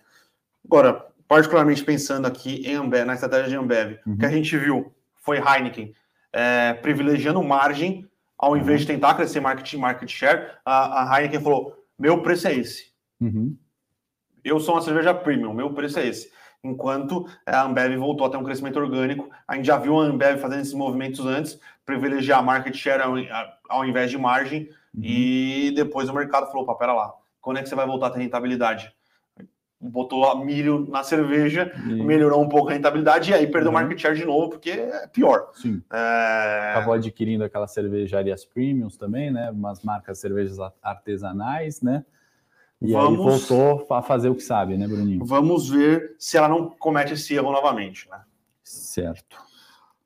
Agora, 0.65 1.05
particularmente 1.25 1.85
pensando 1.85 2.25
aqui 2.25 2.67
em 2.67 2.75
Ambev, 2.75 3.05
na 3.05 3.13
estratégia 3.13 3.47
de 3.47 3.55
Ambev, 3.55 3.97
uhum. 4.05 4.13
o 4.13 4.17
que 4.17 4.25
a 4.25 4.29
gente 4.29 4.57
viu 4.57 4.91
foi 5.15 5.37
Heineken 5.37 5.93
é, 6.33 6.73
privilegiando 6.73 7.41
margem 7.41 8.05
ao 8.37 8.57
invés 8.57 8.81
de 8.81 8.87
tentar 8.87 9.13
crescer 9.13 9.39
market, 9.39 9.73
market 9.75 10.09
share, 10.09 10.51
a, 10.65 11.03
a 11.03 11.17
Heineken 11.17 11.39
falou: 11.39 11.81
meu 11.97 12.21
preço 12.21 12.49
é 12.49 12.55
esse. 12.55 12.91
Uhum. 13.21 13.55
Eu 14.43 14.59
sou 14.59 14.75
uma 14.75 14.81
cerveja 14.81 15.13
premium, 15.13 15.53
meu 15.53 15.73
preço 15.73 15.97
é 15.97 16.07
esse. 16.07 16.29
Enquanto 16.65 17.27
a 17.45 17.61
Ambev 17.61 17.95
voltou 17.97 18.25
a 18.25 18.29
ter 18.29 18.37
um 18.37 18.43
crescimento 18.43 18.79
orgânico, 18.79 19.29
a 19.47 19.55
gente 19.55 19.65
já 19.65 19.77
viu 19.77 19.99
a 19.99 20.03
Ambev 20.03 20.39
fazendo 20.39 20.61
esses 20.61 20.73
movimentos 20.73 21.25
antes, 21.25 21.59
privilegiar 21.85 22.43
market 22.43 22.75
share 22.75 23.03
ao, 23.03 23.13
ao 23.69 23.85
invés 23.85 24.09
de 24.09 24.17
margem, 24.17 24.69
uhum. 24.93 25.03
e 25.03 25.71
depois 25.75 26.09
o 26.09 26.13
mercado 26.13 26.47
falou: 26.51 26.75
pera 26.75 26.93
lá, 26.93 27.13
quando 27.39 27.57
é 27.57 27.63
que 27.63 27.69
você 27.69 27.75
vai 27.75 27.85
voltar 27.85 28.07
a 28.07 28.09
ter 28.09 28.19
rentabilidade? 28.19 28.93
botou 29.79 30.43
milho 30.43 30.87
na 30.89 31.03
cerveja, 31.03 31.71
e... 31.85 32.03
melhorou 32.03 32.41
um 32.41 32.49
pouco 32.49 32.69
a 32.69 32.73
rentabilidade 32.73 33.29
e 33.29 33.33
aí 33.33 33.45
perdeu 33.45 33.69
uhum. 33.69 33.73
market 33.73 33.99
share 33.99 34.17
de 34.17 34.25
novo, 34.25 34.49
porque 34.49 34.71
é 34.71 35.07
pior. 35.07 35.51
Sim. 35.53 35.81
É... 35.93 36.71
Acabou 36.71 36.93
adquirindo 36.93 37.43
aquelas 37.43 37.71
cervejarias 37.71 38.43
premiums 38.45 38.97
também, 38.97 39.31
né? 39.31 39.51
Umas 39.51 39.83
marcas 39.83 40.17
cervejas 40.17 40.57
artesanais, 40.81 41.81
né? 41.81 42.03
E 42.81 42.91
vamos... 42.91 43.19
aí 43.19 43.39
voltou 43.39 43.95
a 43.95 44.01
fazer 44.01 44.29
o 44.29 44.35
que 44.35 44.43
sabe, 44.43 44.77
né, 44.77 44.87
Bruninho? 44.87 45.25
Vamos 45.25 45.69
ver 45.69 46.15
se 46.19 46.37
ela 46.37 46.47
não 46.49 46.69
comete 46.69 47.13
esse 47.13 47.33
erro 47.33 47.51
novamente, 47.51 48.09
né? 48.09 48.21
Certo. 48.63 49.37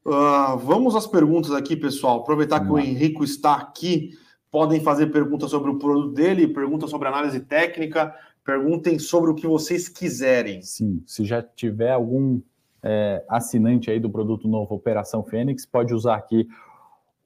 Uh, 0.05 0.57
vamos 0.57 0.95
às 0.95 1.07
perguntas 1.07 1.51
aqui, 1.51 1.75
pessoal. 1.75 2.19
Aproveitar 2.19 2.59
vamos 2.59 2.79
que 2.79 2.87
lá. 2.87 2.87
o 2.87 2.91
Henrico 2.91 3.23
está 3.23 3.55
aqui. 3.55 4.11
Podem 4.51 4.81
fazer 4.81 5.07
perguntas 5.07 5.51
sobre 5.51 5.69
o 5.69 5.77
produto 5.77 6.13
dele, 6.13 6.47
perguntas 6.47 6.89
sobre 6.89 7.07
análise 7.07 7.39
técnica, 7.39 8.15
Perguntem 8.49 8.97
sobre 8.97 9.29
o 9.29 9.35
que 9.35 9.45
vocês 9.45 9.87
quiserem. 9.87 10.63
Sim, 10.63 11.03
se 11.05 11.23
já 11.23 11.39
tiver 11.39 11.91
algum 11.91 12.41
é, 12.81 13.23
assinante 13.29 13.91
aí 13.91 13.99
do 13.99 14.09
produto 14.09 14.47
novo 14.47 14.73
Operação 14.73 15.23
Fênix, 15.23 15.67
pode 15.67 15.93
usar 15.93 16.15
aqui 16.15 16.47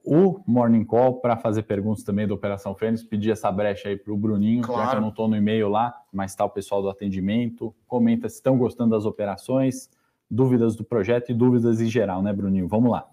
o 0.03 0.41
Morning 0.45 0.83
Call 0.83 1.21
para 1.21 1.37
fazer 1.37 1.63
perguntas 1.63 2.03
também 2.03 2.27
da 2.27 2.33
Operação 2.33 2.75
Fênix, 2.75 3.03
pedir 3.03 3.31
essa 3.31 3.51
brecha 3.51 3.89
aí 3.89 3.97
para 3.97 4.11
o 4.11 4.17
Bruninho, 4.17 4.61
claro. 4.61 4.83
já 4.83 4.89
que 4.89 4.95
eu 4.97 5.01
não 5.01 5.09
estou 5.09 5.27
no 5.27 5.35
e-mail 5.35 5.69
lá, 5.69 5.95
mas 6.11 6.31
está 6.31 6.43
o 6.43 6.49
pessoal 6.49 6.81
do 6.81 6.89
atendimento. 6.89 7.73
Comenta 7.87 8.27
se 8.27 8.35
estão 8.35 8.57
gostando 8.57 8.91
das 8.91 9.05
operações, 9.05 9.89
dúvidas 10.29 10.75
do 10.75 10.83
projeto 10.83 11.31
e 11.31 11.33
dúvidas 11.33 11.79
em 11.79 11.87
geral, 11.87 12.21
né, 12.21 12.33
Bruninho? 12.33 12.67
Vamos 12.67 12.91
lá. 12.91 13.07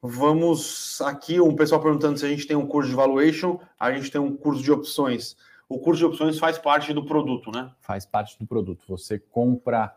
Vamos 0.00 1.00
aqui, 1.00 1.40
um 1.40 1.56
pessoal 1.56 1.82
perguntando 1.82 2.18
se 2.18 2.24
a 2.24 2.28
gente 2.28 2.46
tem 2.46 2.56
um 2.56 2.66
curso 2.66 2.88
de 2.88 2.94
valuation, 2.94 3.58
a 3.78 3.90
gente 3.92 4.10
tem 4.10 4.20
um 4.20 4.36
curso 4.36 4.62
de 4.62 4.70
opções 4.70 5.36
o 5.68 5.78
curso 5.78 5.98
de 5.98 6.06
opções 6.06 6.38
faz 6.38 6.58
parte 6.58 6.94
do 6.94 7.04
produto, 7.04 7.50
né? 7.50 7.70
Faz 7.80 8.06
parte 8.06 8.38
do 8.38 8.46
produto. 8.46 8.84
Você 8.88 9.18
compra 9.18 9.94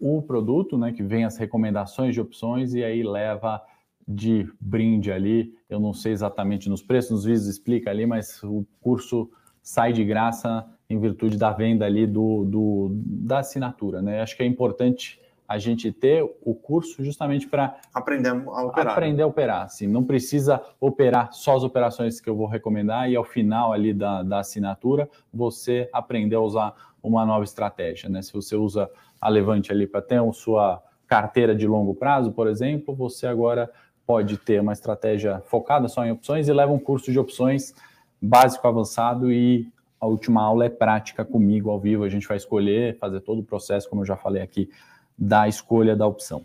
o 0.00 0.22
produto, 0.22 0.78
né, 0.78 0.92
que 0.92 1.02
vem 1.02 1.26
as 1.26 1.36
recomendações 1.36 2.14
de 2.14 2.20
opções 2.22 2.72
e 2.72 2.82
aí 2.82 3.02
leva 3.02 3.62
de 4.10 4.50
brinde 4.60 5.12
ali. 5.12 5.54
Eu 5.68 5.78
não 5.78 5.92
sei 5.92 6.12
exatamente 6.12 6.68
nos 6.68 6.82
preços, 6.82 7.10
nos 7.10 7.24
vídeos 7.24 7.46
explica 7.46 7.90
ali, 7.90 8.06
mas 8.06 8.42
o 8.42 8.66
curso 8.80 9.30
sai 9.62 9.92
de 9.92 10.04
graça 10.04 10.66
em 10.88 10.98
virtude 10.98 11.38
da 11.38 11.52
venda 11.52 11.84
ali 11.84 12.06
do, 12.06 12.44
do 12.44 12.90
da 12.92 13.38
assinatura, 13.38 14.02
né? 14.02 14.20
Acho 14.20 14.36
que 14.36 14.42
é 14.42 14.46
importante 14.46 15.20
a 15.46 15.58
gente 15.58 15.92
ter 15.92 16.22
o 16.42 16.54
curso 16.54 17.04
justamente 17.04 17.46
para 17.46 17.76
aprender 17.92 18.28
a 18.28 18.64
operar. 18.64 18.92
Aprender 18.92 19.22
a 19.22 19.26
operar, 19.26 19.62
assim, 19.62 19.86
não 19.86 20.04
precisa 20.04 20.60
operar 20.80 21.32
só 21.32 21.56
as 21.56 21.62
operações 21.62 22.20
que 22.20 22.30
eu 22.30 22.36
vou 22.36 22.46
recomendar 22.46 23.10
e 23.10 23.16
ao 23.16 23.24
final 23.24 23.72
ali 23.72 23.92
da, 23.92 24.22
da 24.22 24.40
assinatura 24.40 25.08
você 25.32 25.88
aprender 25.92 26.36
a 26.36 26.40
usar 26.40 26.74
uma 27.02 27.24
nova 27.24 27.44
estratégia, 27.44 28.08
né? 28.08 28.22
Se 28.22 28.32
você 28.32 28.56
usa 28.56 28.90
a 29.20 29.28
Levante 29.28 29.72
ali 29.72 29.86
para 29.86 30.02
ter 30.02 30.20
a 30.20 30.32
sua 30.32 30.82
carteira 31.06 31.54
de 31.54 31.66
longo 31.66 31.94
prazo, 31.94 32.30
por 32.30 32.46
exemplo, 32.46 32.94
você 32.94 33.26
agora 33.26 33.68
pode 34.10 34.38
ter 34.38 34.60
uma 34.60 34.72
estratégia 34.72 35.40
focada 35.46 35.86
só 35.86 36.04
em 36.04 36.10
opções 36.10 36.48
e 36.48 36.52
leva 36.52 36.72
um 36.72 36.80
curso 36.80 37.12
de 37.12 37.18
opções 37.20 37.72
básico 38.20 38.66
avançado 38.66 39.30
e 39.30 39.72
a 40.00 40.06
última 40.06 40.42
aula 40.42 40.64
é 40.64 40.68
prática 40.68 41.24
comigo 41.24 41.70
ao 41.70 41.78
vivo, 41.78 42.02
a 42.02 42.08
gente 42.08 42.26
vai 42.26 42.36
escolher, 42.36 42.98
fazer 42.98 43.20
todo 43.20 43.38
o 43.38 43.44
processo, 43.44 43.88
como 43.88 44.02
eu 44.02 44.06
já 44.06 44.16
falei 44.16 44.42
aqui 44.42 44.68
da 45.16 45.46
escolha 45.46 45.94
da 45.94 46.08
opção. 46.08 46.44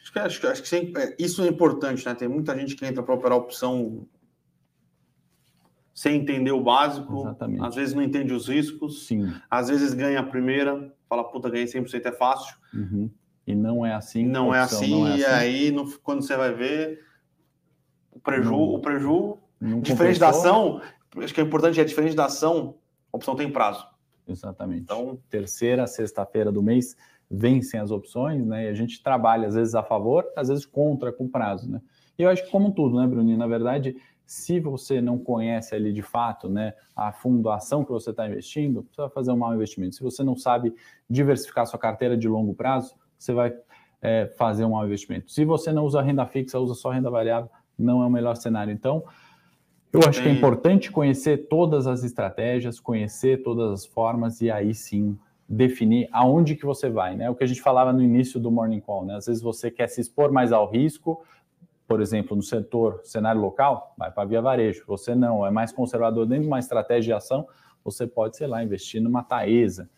Acho 0.00 0.12
que, 0.12 0.18
acho, 0.20 0.46
acho 0.46 0.62
que 0.62 0.76
é, 0.76 1.16
isso 1.18 1.42
é 1.42 1.48
importante, 1.48 2.06
né? 2.06 2.14
Tem 2.14 2.28
muita 2.28 2.56
gente 2.56 2.76
que 2.76 2.86
entra 2.86 3.02
para 3.02 3.14
operar 3.14 3.36
opção 3.36 4.06
sem 5.92 6.20
entender 6.20 6.52
o 6.52 6.62
básico, 6.62 7.22
Exatamente. 7.22 7.66
às 7.66 7.74
vezes 7.74 7.92
não 7.92 8.04
entende 8.04 8.32
os 8.32 8.46
riscos, 8.46 9.08
Sim. 9.08 9.34
às 9.50 9.66
vezes 9.66 9.94
ganha 9.94 10.20
a 10.20 10.22
primeira, 10.22 10.94
fala, 11.08 11.24
puta, 11.24 11.50
ganhei 11.50 11.66
100%, 11.66 12.06
é 12.06 12.12
fácil. 12.12 12.56
Uhum. 12.72 13.10
E 13.48 13.54
não 13.54 13.84
é 13.84 13.94
assim. 13.94 14.26
Não, 14.26 14.54
é 14.54 14.60
assim, 14.60 14.90
não 14.90 15.08
é 15.08 15.12
assim, 15.12 15.20
e 15.22 15.24
aí 15.24 15.70
no, 15.70 15.90
quando 16.00 16.20
você 16.22 16.36
vai 16.36 16.52
ver, 16.52 17.02
o 18.12 18.20
preju, 18.20 18.50
não, 18.50 18.74
o 18.74 18.78
preju 18.78 19.38
diferente 19.80 20.20
da 20.20 20.28
ação, 20.28 20.82
acho 21.16 21.32
que 21.32 21.40
é 21.40 21.44
importante, 21.44 21.80
é 21.80 21.84
diferente 21.84 22.14
da 22.14 22.26
ação, 22.26 22.74
a 23.10 23.16
opção 23.16 23.34
tem 23.34 23.50
prazo. 23.50 23.86
Exatamente. 24.28 24.82
Então, 24.82 25.18
terceira, 25.30 25.86
sexta-feira 25.86 26.52
do 26.52 26.62
mês 26.62 26.94
vencem 27.30 27.80
as 27.80 27.90
opções, 27.90 28.44
né? 28.44 28.66
E 28.66 28.68
a 28.68 28.74
gente 28.74 29.02
trabalha 29.02 29.48
às 29.48 29.54
vezes 29.54 29.74
a 29.74 29.82
favor, 29.82 30.26
às 30.36 30.48
vezes 30.48 30.66
contra 30.66 31.10
com 31.10 31.26
prazo, 31.26 31.70
né? 31.70 31.80
E 32.18 32.24
eu 32.24 32.28
acho 32.28 32.44
que 32.44 32.50
como 32.50 32.70
tudo, 32.72 33.00
né, 33.00 33.06
Bruninho? 33.06 33.38
Na 33.38 33.46
verdade, 33.46 33.96
se 34.26 34.60
você 34.60 35.00
não 35.00 35.16
conhece 35.16 35.74
ali 35.74 35.90
de 35.90 36.02
fato, 36.02 36.50
né, 36.50 36.74
a 36.94 37.12
fundo 37.12 37.48
a 37.48 37.56
ação 37.56 37.82
que 37.82 37.90
você 37.90 38.10
está 38.10 38.28
investindo, 38.28 38.86
você 38.92 39.00
vai 39.00 39.08
fazer 39.08 39.32
um 39.32 39.38
mau 39.38 39.54
investimento. 39.54 39.94
Se 39.94 40.02
você 40.02 40.22
não 40.22 40.36
sabe 40.36 40.74
diversificar 41.08 41.66
sua 41.66 41.78
carteira 41.78 42.14
de 42.14 42.28
longo 42.28 42.52
prazo, 42.52 42.94
você 43.18 43.32
vai 43.32 43.52
é, 44.00 44.26
fazer 44.36 44.64
um 44.64 44.84
investimento. 44.84 45.30
Se 45.30 45.44
você 45.44 45.72
não 45.72 45.84
usa 45.84 46.00
renda 46.00 46.24
fixa, 46.26 46.58
usa 46.58 46.74
só 46.74 46.90
renda 46.90 47.10
variável, 47.10 47.50
não 47.78 48.02
é 48.02 48.06
o 48.06 48.10
melhor 48.10 48.36
cenário. 48.36 48.72
Então, 48.72 49.04
eu 49.92 50.00
acho 50.06 50.22
que 50.22 50.28
é 50.28 50.32
importante 50.32 50.92
conhecer 50.92 51.48
todas 51.48 51.86
as 51.86 52.04
estratégias, 52.04 52.78
conhecer 52.78 53.42
todas 53.42 53.72
as 53.72 53.86
formas 53.86 54.40
e 54.40 54.50
aí 54.50 54.74
sim 54.74 55.18
definir 55.48 56.08
aonde 56.12 56.54
que 56.54 56.66
você 56.66 56.90
vai, 56.90 57.16
né? 57.16 57.30
O 57.30 57.34
que 57.34 57.42
a 57.42 57.46
gente 57.46 57.62
falava 57.62 57.90
no 57.90 58.02
início 58.02 58.38
do 58.38 58.50
Morning 58.50 58.80
Call, 58.80 59.06
né? 59.06 59.16
Às 59.16 59.26
vezes 59.26 59.42
você 59.42 59.70
quer 59.70 59.88
se 59.88 59.98
expor 59.98 60.30
mais 60.30 60.52
ao 60.52 60.70
risco, 60.70 61.24
por 61.86 62.02
exemplo, 62.02 62.36
no 62.36 62.42
setor, 62.42 63.00
cenário 63.02 63.40
local, 63.40 63.94
vai 63.96 64.10
para 64.10 64.28
via 64.28 64.42
varejo. 64.42 64.84
Você 64.86 65.14
não, 65.14 65.46
é 65.46 65.50
mais 65.50 65.72
conservador 65.72 66.26
dentro 66.26 66.42
de 66.42 66.48
uma 66.48 66.58
estratégia 66.58 67.02
de 67.04 67.12
ação, 67.14 67.48
você 67.82 68.06
pode, 68.06 68.36
sei 68.36 68.46
lá, 68.46 68.62
investir 68.62 69.00
numa 69.00 69.22
Taesa. 69.22 69.88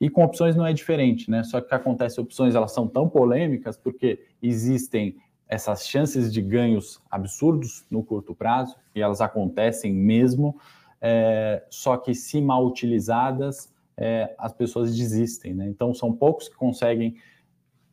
E 0.00 0.10
com 0.10 0.24
opções 0.24 0.56
não 0.56 0.66
é 0.66 0.72
diferente, 0.72 1.30
né? 1.30 1.44
Só 1.44 1.60
que 1.60 1.66
o 1.66 1.68
que 1.68 1.74
acontece, 1.74 2.20
opções 2.20 2.54
elas 2.54 2.72
são 2.72 2.88
tão 2.88 3.08
polêmicas 3.08 3.76
porque 3.76 4.20
existem 4.42 5.16
essas 5.48 5.86
chances 5.86 6.32
de 6.32 6.40
ganhos 6.40 7.00
absurdos 7.10 7.84
no 7.90 8.02
curto 8.02 8.34
prazo, 8.34 8.74
e 8.94 9.02
elas 9.02 9.20
acontecem 9.20 9.92
mesmo, 9.92 10.56
é, 10.98 11.62
só 11.68 11.96
que 11.98 12.14
se 12.14 12.40
mal 12.40 12.66
utilizadas, 12.66 13.70
é, 13.96 14.34
as 14.38 14.52
pessoas 14.52 14.96
desistem, 14.96 15.52
né? 15.52 15.68
Então 15.68 15.92
são 15.92 16.10
poucos 16.10 16.48
que 16.48 16.56
conseguem 16.56 17.16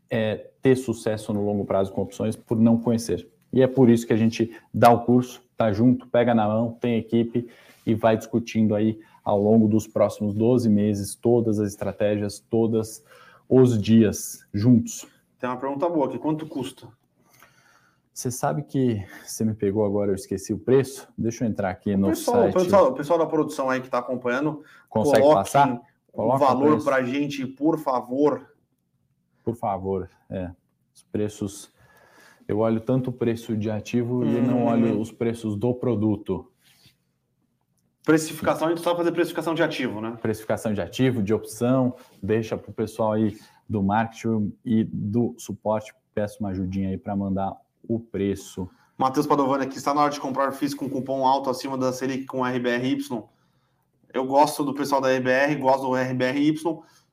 é, 0.10 0.48
ter 0.62 0.76
sucesso 0.76 1.34
no 1.34 1.44
longo 1.46 1.66
prazo 1.66 1.92
com 1.92 2.02
opções 2.02 2.36
por 2.36 2.58
não 2.58 2.78
conhecer. 2.78 3.28
E 3.52 3.62
é 3.62 3.68
por 3.68 3.90
isso 3.90 4.08
que 4.08 4.14
a 4.14 4.18
gente 4.18 4.56
dá 4.74 4.90
o 4.92 5.04
curso, 5.04 5.44
tá 5.58 5.72
junto, 5.74 6.08
pega 6.08 6.34
na 6.34 6.48
mão, 6.48 6.78
tem 6.80 6.98
equipe 6.98 7.48
e 7.86 7.94
vai 7.94 8.16
discutindo 8.16 8.74
aí 8.74 9.00
ao 9.24 9.42
longo 9.42 9.68
dos 9.68 9.88
próximos 9.88 10.34
12 10.34 10.70
meses 10.70 11.16
todas 11.16 11.60
as 11.60 11.70
estratégias, 11.70 12.40
todos 12.40 13.04
os 13.48 13.82
dias 13.82 14.46
juntos. 14.54 15.08
Tem 15.40 15.50
uma 15.50 15.58
pergunta 15.58 15.88
boa 15.90 16.08
aqui, 16.08 16.20
quanto 16.20 16.46
custa? 16.46 16.88
Você 18.14 18.30
sabe 18.30 18.64
que 18.64 19.02
você 19.24 19.46
me 19.46 19.54
pegou 19.54 19.86
agora, 19.86 20.12
eu 20.12 20.16
esqueci 20.16 20.54
o 20.54 20.60
preço. 20.60 21.08
Deixa 21.18 21.46
eu 21.46 21.50
entrar 21.50 21.70
aqui 21.70 21.94
o 21.94 21.98
no 21.98 22.10
pessoal, 22.10 22.44
site. 22.44 22.56
O 22.56 22.60
pessoal, 22.60 22.90
o 22.90 22.94
pessoal 22.94 23.20
da 23.20 23.26
produção 23.26 23.70
aí 23.70 23.80
que 23.80 23.88
está 23.88 24.00
acompanhando, 24.00 24.62
consegue 24.90 25.26
passar? 25.34 25.80
o 26.14 26.38
valor 26.38 26.84
para 26.84 26.98
a 26.98 27.04
gente, 27.04 27.46
por 27.46 27.80
favor. 27.80 28.54
Por 29.44 29.56
favor, 29.56 30.10
é. 30.30 30.52
Os 30.94 31.04
preços. 31.04 31.72
Eu 32.46 32.60
olho 32.60 32.82
tanto 32.82 33.10
o 33.10 33.14
preço 33.14 33.56
de 33.56 33.70
ativo 33.70 34.22
hum. 34.22 34.38
e 34.38 34.42
não 34.42 34.66
olho 34.66 34.96
uhum. 34.96 35.00
os 35.00 35.12
preços 35.12 35.56
do 35.56 35.74
produto. 35.74 36.49
Precificação, 38.06 38.68
a 38.68 38.70
gente 38.72 38.82
só 38.82 38.96
fazer 38.96 39.12
precificação 39.12 39.54
de 39.54 39.62
ativo, 39.62 40.02
né? 40.02 40.18
Precificação 40.22 40.74
de 40.74 40.82
ativo, 40.82 41.22
de 41.22 41.34
opção, 41.34 41.96
deixa 42.24 42.58
para 42.58 42.72
o 42.72 42.74
pessoal 42.74 43.14
aí 43.14 43.38
do 43.68 43.84
marketing 43.84 44.54
e 44.66 44.84
do 44.84 45.36
suporte. 45.38 45.94
Peço 46.14 46.40
uma 46.40 46.50
ajudinha 46.50 46.90
aí 46.90 46.98
para 46.98 47.16
mandar 47.16 47.56
o 47.88 48.00
preço. 48.00 48.70
Matheus 48.98 49.28
Padovani 49.28 49.64
aqui, 49.64 49.78
está 49.78 49.94
na 49.94 50.02
hora 50.02 50.12
de 50.12 50.20
comprar 50.20 50.52
FIIs 50.52 50.74
com 50.74 50.90
cupom 50.90 51.26
alto 51.26 51.50
acima 51.50 51.78
da 51.78 51.94
Selic 51.94 52.26
com 52.26 52.44
RBRY. 52.44 52.98
Eu 54.14 54.26
gosto 54.26 54.64
do 54.64 54.74
pessoal 54.74 55.00
da 55.00 55.10
RBR, 55.10 55.56
gosto 55.60 55.88
do 55.88 55.94
RBRY, 55.94 56.56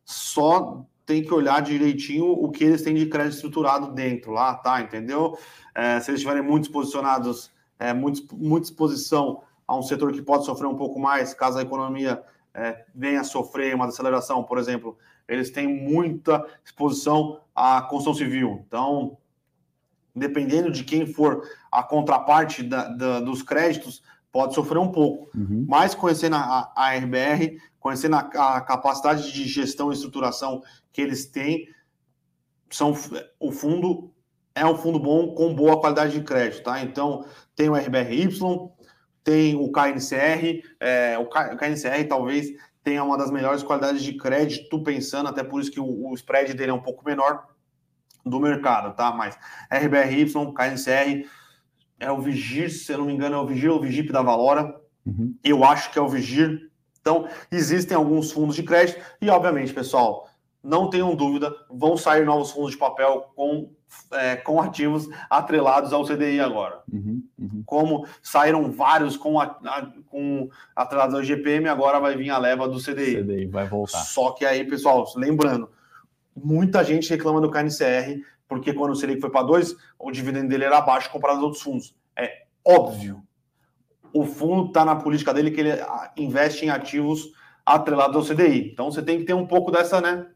só 0.04 0.84
tem 1.04 1.22
que 1.22 1.32
olhar 1.32 1.62
direitinho 1.62 2.26
o 2.26 2.50
que 2.50 2.64
eles 2.64 2.82
têm 2.82 2.94
de 2.94 3.06
crédito 3.06 3.34
estruturado 3.34 3.92
dentro 3.92 4.32
lá, 4.32 4.54
tá? 4.54 4.80
Entendeu? 4.80 5.38
É, 5.74 6.00
se 6.00 6.10
eles 6.10 6.20
estiverem 6.20 6.42
muito 6.42 6.72
posicionados, 6.72 7.52
é, 7.78 7.92
muito, 7.92 8.34
muita 8.34 8.66
exposição 8.66 9.42
a 9.66 9.76
um 9.76 9.82
setor 9.82 10.12
que 10.12 10.22
pode 10.22 10.44
sofrer 10.44 10.66
um 10.66 10.76
pouco 10.76 10.98
mais, 10.98 11.34
caso 11.34 11.58
a 11.58 11.62
economia 11.62 12.22
é, 12.54 12.84
venha 12.94 13.20
a 13.20 13.24
sofrer 13.24 13.74
uma 13.74 13.86
desaceleração, 13.86 14.42
por 14.44 14.58
exemplo, 14.58 14.96
eles 15.28 15.50
têm 15.50 15.66
muita 15.66 16.44
exposição 16.64 17.40
à 17.54 17.82
construção 17.82 18.14
civil. 18.14 18.64
Então, 18.66 19.18
dependendo 20.14 20.70
de 20.70 20.84
quem 20.84 21.06
for 21.06 21.42
a 21.70 21.82
contraparte 21.82 22.62
da, 22.62 22.88
da, 22.88 23.20
dos 23.20 23.42
créditos, 23.42 24.02
pode 24.32 24.54
sofrer 24.54 24.78
um 24.78 24.90
pouco. 24.90 25.28
Uhum. 25.36 25.66
Mas 25.68 25.94
conhecendo 25.94 26.36
a, 26.36 26.72
a 26.74 26.94
RBR, 26.94 27.58
conhecendo 27.80 28.16
a, 28.16 28.20
a, 28.20 28.60
capacidade 28.60 29.32
de 29.32 29.44
gestão 29.46 29.90
e 29.90 29.94
estruturação 29.94 30.62
que 30.92 31.00
eles 31.00 31.26
têm, 31.26 31.68
são, 32.70 32.94
o 33.38 33.52
fundo 33.52 34.10
é 34.54 34.64
um 34.64 34.76
fundo 34.76 34.98
bom 34.98 35.34
com 35.34 35.54
boa 35.54 35.78
qualidade 35.78 36.12
de 36.12 36.24
crédito, 36.24 36.64
tá? 36.64 36.82
Então, 36.82 37.26
tem 37.54 37.68
o 37.68 37.74
RBRY, 37.74 38.30
tem 39.26 39.56
o 39.56 39.72
KNCR, 39.72 40.62
é, 40.78 41.18
o, 41.18 41.26
KNCR 41.26 42.06
talvez 42.08 42.46
tenha 42.84 43.02
uma 43.02 43.18
das 43.18 43.32
melhores 43.32 43.64
qualidades 43.64 44.00
de 44.00 44.12
crédito, 44.16 44.80
pensando, 44.84 45.28
até 45.28 45.42
por 45.42 45.60
isso 45.60 45.72
que 45.72 45.80
o, 45.80 46.10
o 46.10 46.14
spread 46.14 46.54
dele 46.54 46.70
é 46.70 46.74
um 46.74 46.80
pouco 46.80 47.04
menor, 47.04 47.44
do 48.24 48.38
mercado, 48.38 48.94
tá? 48.94 49.10
Mas 49.10 49.36
RBRY, 49.68 50.26
KNCR, 50.54 51.28
é 51.98 52.10
o 52.10 52.20
Vigir, 52.20 52.70
se 52.70 52.92
eu 52.92 52.98
não 52.98 53.06
me 53.06 53.14
engano, 53.14 53.34
é 53.34 53.38
o 53.38 53.46
Vigir 53.46 53.70
ou 53.70 53.78
o 53.78 53.82
Vigip 53.82 54.12
da 54.12 54.22
Valora. 54.22 54.74
Uhum. 55.04 55.34
Eu 55.42 55.64
acho 55.64 55.90
que 55.90 55.98
é 55.98 56.02
o 56.02 56.08
Vigir. 56.08 56.70
Então, 57.00 57.28
existem 57.50 57.96
alguns 57.96 58.30
fundos 58.30 58.54
de 58.54 58.62
crédito 58.62 59.00
e, 59.20 59.28
obviamente, 59.28 59.72
pessoal, 59.72 60.28
não 60.66 60.90
tenham 60.90 61.14
dúvida, 61.14 61.54
vão 61.70 61.96
sair 61.96 62.24
novos 62.24 62.50
fundos 62.50 62.72
de 62.72 62.76
papel 62.76 63.32
com, 63.36 63.70
é, 64.12 64.34
com 64.34 64.60
ativos 64.60 65.08
atrelados 65.30 65.92
ao 65.92 66.04
CDI 66.04 66.40
agora. 66.40 66.82
Uhum, 66.92 67.22
uhum. 67.38 67.62
Como 67.64 68.06
saíram 68.20 68.72
vários 68.72 69.16
com, 69.16 69.40
a, 69.40 69.44
a, 69.44 69.86
com 70.06 70.48
atrelados 70.74 71.14
ao 71.14 71.22
GPM, 71.22 71.68
agora 71.68 72.00
vai 72.00 72.16
vir 72.16 72.30
a 72.30 72.38
leva 72.38 72.68
do 72.68 72.82
CDI. 72.82 73.22
CDI 73.22 73.46
vai 73.46 73.68
voltar. 73.68 73.98
Só 73.98 74.32
que 74.32 74.44
aí, 74.44 74.64
pessoal, 74.64 75.06
lembrando, 75.14 75.70
muita 76.34 76.82
gente 76.82 77.08
reclama 77.08 77.40
do 77.40 77.50
KNCR, 77.50 78.20
porque 78.48 78.72
quando 78.72 78.90
o 78.90 78.96
Selic 78.96 79.20
foi 79.20 79.30
para 79.30 79.46
2, 79.46 79.76
o 79.98 80.10
dividendo 80.10 80.48
dele 80.48 80.64
era 80.64 80.78
abaixo 80.78 81.10
comparado 81.10 81.38
aos 81.38 81.44
outros 81.44 81.62
fundos. 81.62 81.94
É 82.16 82.42
óbvio. 82.64 83.22
O 84.12 84.24
fundo 84.24 84.66
está 84.66 84.84
na 84.84 84.96
política 84.96 85.32
dele 85.32 85.52
que 85.52 85.60
ele 85.60 85.72
investe 86.16 86.64
em 86.64 86.70
ativos 86.70 87.30
atrelados 87.64 88.16
ao 88.16 88.36
CDI. 88.36 88.70
Então 88.72 88.90
você 88.90 89.02
tem 89.02 89.18
que 89.18 89.24
ter 89.24 89.34
um 89.34 89.46
pouco 89.46 89.70
dessa, 89.70 90.00
né? 90.00 90.26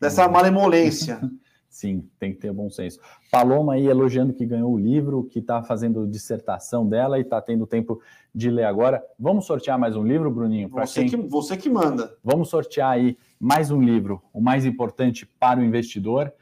Dessa 0.00 0.26
uhum. 0.26 0.32
malemolência. 0.32 1.20
Sim, 1.68 2.08
tem 2.18 2.32
que 2.32 2.40
ter 2.40 2.52
bom 2.52 2.70
senso. 2.70 2.98
Paloma 3.30 3.74
aí 3.74 3.86
elogiando 3.86 4.32
que 4.32 4.46
ganhou 4.46 4.72
o 4.72 4.78
livro, 4.78 5.24
que 5.24 5.38
está 5.38 5.62
fazendo 5.62 6.06
dissertação 6.06 6.88
dela 6.88 7.18
e 7.18 7.22
está 7.22 7.40
tendo 7.42 7.66
tempo 7.66 8.00
de 8.34 8.50
ler 8.50 8.64
agora. 8.64 9.04
Vamos 9.18 9.46
sortear 9.46 9.78
mais 9.78 9.94
um 9.94 10.02
livro, 10.02 10.30
Bruninho? 10.30 10.68
Você, 10.70 11.04
quem... 11.04 11.08
que, 11.10 11.28
você 11.28 11.56
que 11.56 11.68
manda. 11.68 12.16
Vamos 12.24 12.48
sortear 12.48 12.90
aí 12.90 13.18
mais 13.38 13.70
um 13.70 13.82
livro, 13.82 14.22
o 14.32 14.40
mais 14.40 14.64
importante 14.64 15.26
para 15.26 15.60
o 15.60 15.64
investidor. 15.64 16.32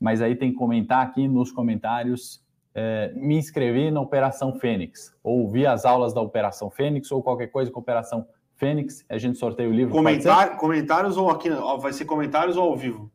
Mas 0.00 0.22
aí 0.22 0.34
tem 0.34 0.50
que 0.50 0.56
comentar 0.56 1.06
aqui 1.06 1.28
nos 1.28 1.52
comentários. 1.52 2.42
É, 2.74 3.12
me 3.14 3.36
inscrevi 3.36 3.90
na 3.90 4.00
Operação 4.00 4.58
Fênix, 4.58 5.14
ou 5.22 5.48
vi 5.50 5.66
as 5.66 5.84
aulas 5.84 6.14
da 6.14 6.22
Operação 6.22 6.70
Fênix, 6.70 7.12
ou 7.12 7.22
qualquer 7.22 7.48
coisa 7.48 7.70
com 7.70 7.80
Operação 7.80 8.20
Fênix. 8.22 8.39
A 9.08 9.18
gente 9.18 9.38
sorteia 9.38 9.68
o 9.68 9.72
livro. 9.72 9.92
Comentar, 9.92 10.56
comentários 10.56 11.16
ou 11.16 11.30
aqui? 11.30 11.48
Vai 11.80 11.92
ser 11.92 12.04
comentários 12.04 12.56
ou 12.56 12.64
ao 12.64 12.76
vivo? 12.76 13.10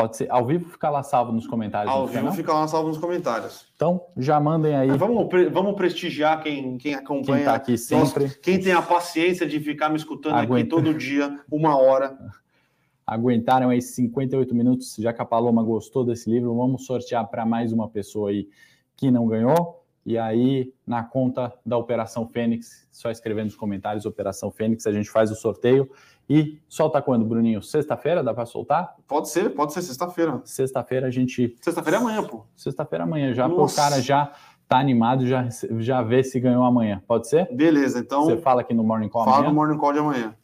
Pode 0.00 0.16
ser 0.16 0.30
ao 0.30 0.46
vivo, 0.46 0.70
fica 0.70 0.88
lá 0.88 1.02
salvo 1.02 1.30
nos 1.30 1.46
comentários. 1.46 1.92
Ao 1.92 2.06
vivo, 2.06 2.32
fica 2.32 2.54
lá 2.54 2.66
salvo 2.66 2.88
nos 2.88 2.96
comentários. 2.96 3.66
Então, 3.76 4.00
já 4.16 4.40
mandem 4.40 4.74
aí. 4.74 4.88
vamos, 4.96 5.28
vamos 5.52 5.74
prestigiar 5.74 6.42
quem, 6.42 6.78
quem 6.78 6.94
acompanha. 6.94 7.36
Quem 7.36 7.44
tá 7.44 7.54
aqui 7.54 7.76
sempre. 7.76 8.24
Nossa, 8.24 8.38
quem 8.38 8.58
tem 8.58 8.72
a 8.72 8.80
paciência 8.80 9.46
de 9.46 9.60
ficar 9.60 9.90
me 9.90 9.96
escutando 9.96 10.36
Aguenta. 10.36 10.60
aqui 10.60 10.68
todo 10.70 10.94
dia, 10.94 11.38
uma 11.50 11.76
hora. 11.76 12.16
Aguentaram 13.06 13.68
aí 13.68 13.82
58 13.82 14.54
minutos, 14.54 14.96
já 14.98 15.12
que 15.12 15.20
a 15.20 15.24
Paloma 15.24 15.62
gostou 15.62 16.02
desse 16.02 16.30
livro, 16.30 16.54
vamos 16.56 16.86
sortear 16.86 17.28
para 17.28 17.44
mais 17.44 17.70
uma 17.70 17.88
pessoa 17.88 18.30
aí 18.30 18.48
que 18.96 19.10
não 19.10 19.26
ganhou. 19.26 19.79
E 20.10 20.18
aí, 20.18 20.74
na 20.84 21.04
conta 21.04 21.52
da 21.64 21.76
Operação 21.76 22.26
Fênix, 22.26 22.84
só 22.90 23.12
escrevendo 23.12 23.44
nos 23.44 23.54
comentários 23.54 24.04
Operação 24.04 24.50
Fênix, 24.50 24.84
a 24.84 24.92
gente 24.92 25.08
faz 25.08 25.30
o 25.30 25.36
sorteio. 25.36 25.88
E 26.28 26.60
solta 26.68 27.00
quando, 27.00 27.24
Bruninho? 27.24 27.62
Sexta-feira 27.62 28.20
dá 28.20 28.34
para 28.34 28.44
soltar? 28.44 28.96
Pode 29.06 29.28
ser, 29.28 29.50
pode 29.50 29.72
ser 29.72 29.82
sexta-feira. 29.82 30.42
Sexta-feira 30.44 31.06
a 31.06 31.10
gente. 31.12 31.56
Sexta-feira 31.60 31.98
é 31.98 32.00
amanhã, 32.00 32.24
pô. 32.24 32.44
Sexta-feira 32.56 33.04
é 33.04 33.06
amanhã, 33.06 33.32
já 33.32 33.46
o 33.46 33.72
cara 33.72 34.02
já 34.02 34.32
tá 34.66 34.80
animado, 34.80 35.24
já, 35.28 35.48
já 35.78 36.02
vê 36.02 36.24
se 36.24 36.40
ganhou 36.40 36.64
amanhã. 36.64 37.00
Pode 37.06 37.28
ser? 37.28 37.48
Beleza, 37.54 38.00
então. 38.00 38.24
Você 38.24 38.38
fala 38.38 38.62
aqui 38.62 38.74
no 38.74 38.82
Morning 38.82 39.08
Call 39.08 39.22
fala 39.22 39.36
amanhã? 39.36 39.44
Fala 39.44 39.54
no 39.54 39.60
Morning 39.60 39.78
Call 39.78 39.92
de 39.92 39.98
amanhã. 40.00 40.34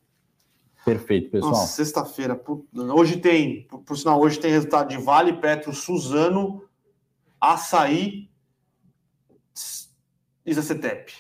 Perfeito, 0.85 1.29
pessoal. 1.29 1.57
Sexta-feira. 1.57 2.41
Hoje 2.95 3.17
tem, 3.17 3.67
por, 3.67 3.81
por, 3.81 3.99
sinal, 3.99 4.21
hoje 4.21 4.39
tem 4.39 4.53
resultado 4.53 4.91
de 4.91 4.97
Vale, 4.97 5.33
Petro, 5.33 5.73
Suzano, 5.73 6.63
Açaí, 7.41 8.29
Isacetep. 10.47 11.13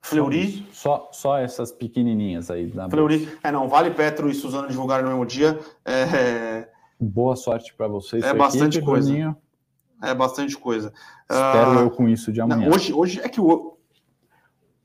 Fleury. 0.00 0.66
Só, 0.72 1.08
só 1.12 1.36
essas 1.38 1.72
pequenininhas 1.72 2.50
aí. 2.50 2.72
Na 2.72 2.88
Fleury. 2.88 3.28
É, 3.42 3.50
não, 3.50 3.68
Vale, 3.68 3.90
Petro 3.90 4.30
e 4.30 4.34
Suzano 4.34 4.68
divulgaram 4.68 5.04
no 5.04 5.10
mesmo 5.10 5.26
dia. 5.26 5.58
É... 5.84 6.68
Boa 6.98 7.34
sorte 7.36 7.74
para 7.74 7.88
vocês. 7.88 8.24
É 8.24 8.32
bastante 8.32 8.78
equipe, 8.78 8.84
coisa. 8.84 9.08
Bruninho. 9.08 9.36
É 10.02 10.14
bastante 10.14 10.56
coisa. 10.56 10.92
Espero 11.28 11.70
uh... 11.72 11.80
eu 11.80 11.90
com 11.90 12.08
isso 12.08 12.32
de 12.32 12.40
amanhã. 12.40 12.68
Não, 12.68 12.74
hoje, 12.74 12.92
hoje 12.92 13.20
é 13.20 13.28
que 13.28 13.40
o, 13.40 13.76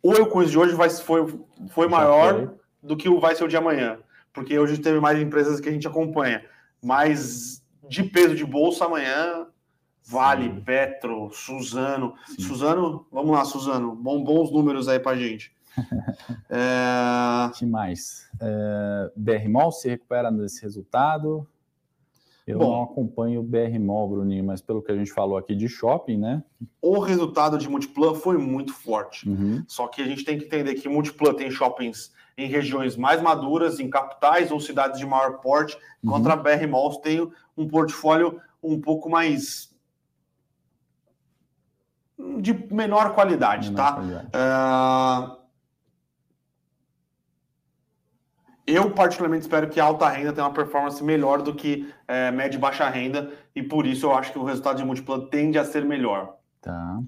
o 0.01 0.13
eu 0.13 0.25
com 0.25 0.41
isso 0.41 0.51
de 0.51 0.57
hoje 0.57 0.73
vai, 0.73 0.89
foi, 0.89 1.25
foi 1.69 1.87
maior 1.87 2.33
foi. 2.33 2.49
do 2.81 2.97
que 2.97 3.07
o 3.07 3.19
vai 3.19 3.35
ser 3.35 3.43
o 3.43 3.47
de 3.47 3.55
amanhã. 3.55 3.99
Porque 4.33 4.57
hoje 4.57 4.79
teve 4.79 4.99
mais 4.99 5.19
empresas 5.19 5.59
que 5.59 5.69
a 5.69 5.71
gente 5.71 5.87
acompanha. 5.87 6.43
Mas 6.81 7.63
de 7.87 8.03
peso 8.03 8.33
de 8.33 8.45
bolsa 8.45 8.85
amanhã 8.85 9.45
Vale, 10.05 10.45
Sim. 10.45 10.61
Petro, 10.61 11.29
Suzano. 11.31 12.15
Sim. 12.25 12.41
Suzano, 12.41 13.05
vamos 13.11 13.31
lá, 13.31 13.45
Suzano. 13.45 13.95
Bom, 13.95 14.23
bons 14.23 14.51
números 14.51 14.87
aí 14.87 14.99
pra 14.99 15.15
gente. 15.15 15.53
é... 16.49 17.49
que 17.55 17.65
mais? 17.65 18.29
É, 18.41 19.11
BR 19.15 19.47
Mall 19.49 19.71
se 19.71 19.87
recupera 19.87 20.29
nesse 20.29 20.61
resultado. 20.61 21.47
Eu 22.45 22.57
Bom, 22.57 22.71
não 22.71 22.83
acompanho 22.83 23.39
o 23.39 23.43
BR 23.43 23.79
Mall, 23.79 24.09
Bruninho, 24.09 24.43
mas 24.43 24.61
pelo 24.61 24.81
que 24.81 24.91
a 24.91 24.95
gente 24.95 25.11
falou 25.11 25.37
aqui 25.37 25.55
de 25.55 25.69
shopping, 25.69 26.17
né? 26.17 26.43
O 26.81 26.99
resultado 26.99 27.57
de 27.57 27.69
Multiplan 27.69 28.15
foi 28.15 28.37
muito 28.37 28.73
forte. 28.73 29.29
Uhum. 29.29 29.63
Só 29.67 29.87
que 29.87 30.01
a 30.01 30.05
gente 30.05 30.25
tem 30.25 30.37
que 30.37 30.45
entender 30.45 30.73
que 30.75 30.89
Multiplan 30.89 31.33
tem 31.33 31.51
shoppings 31.51 32.11
em 32.37 32.47
regiões 32.47 32.97
mais 32.97 33.21
maduras, 33.21 33.79
em 33.79 33.89
capitais 33.89 34.51
ou 34.51 34.59
cidades 34.59 34.99
de 34.99 35.05
maior 35.05 35.39
porte, 35.39 35.77
uhum. 36.03 36.11
contra 36.11 36.33
a 36.33 36.35
BR 36.35 36.67
Malls 36.67 36.97
tem 36.97 37.31
um 37.55 37.67
portfólio 37.67 38.41
um 38.61 38.79
pouco 38.81 39.09
mais 39.09 39.70
de 42.39 42.53
menor 42.73 43.13
qualidade, 43.13 43.69
menor 43.69 43.83
tá? 43.83 43.93
Qualidade. 43.93 44.27
Uh... 44.27 45.41
Eu, 48.65 48.91
particularmente, 48.91 49.41
espero 49.41 49.69
que 49.69 49.79
a 49.79 49.83
alta 49.83 50.07
renda 50.07 50.31
tenha 50.31 50.47
uma 50.47 50.53
performance 50.53 51.03
melhor 51.03 51.41
do 51.41 51.53
que 51.53 51.91
é, 52.07 52.31
média 52.31 52.55
e 52.57 52.59
baixa 52.59 52.87
renda, 52.87 53.31
e 53.55 53.61
por 53.61 53.85
isso 53.85 54.05
eu 54.05 54.15
acho 54.15 54.31
que 54.31 54.39
o 54.39 54.43
resultado 54.43 54.77
de 54.77 54.85
múltipla 54.85 55.27
tende 55.29 55.57
a 55.57 55.65
ser 55.65 55.83
melhor. 55.83 56.35
Tá. 56.61 57.01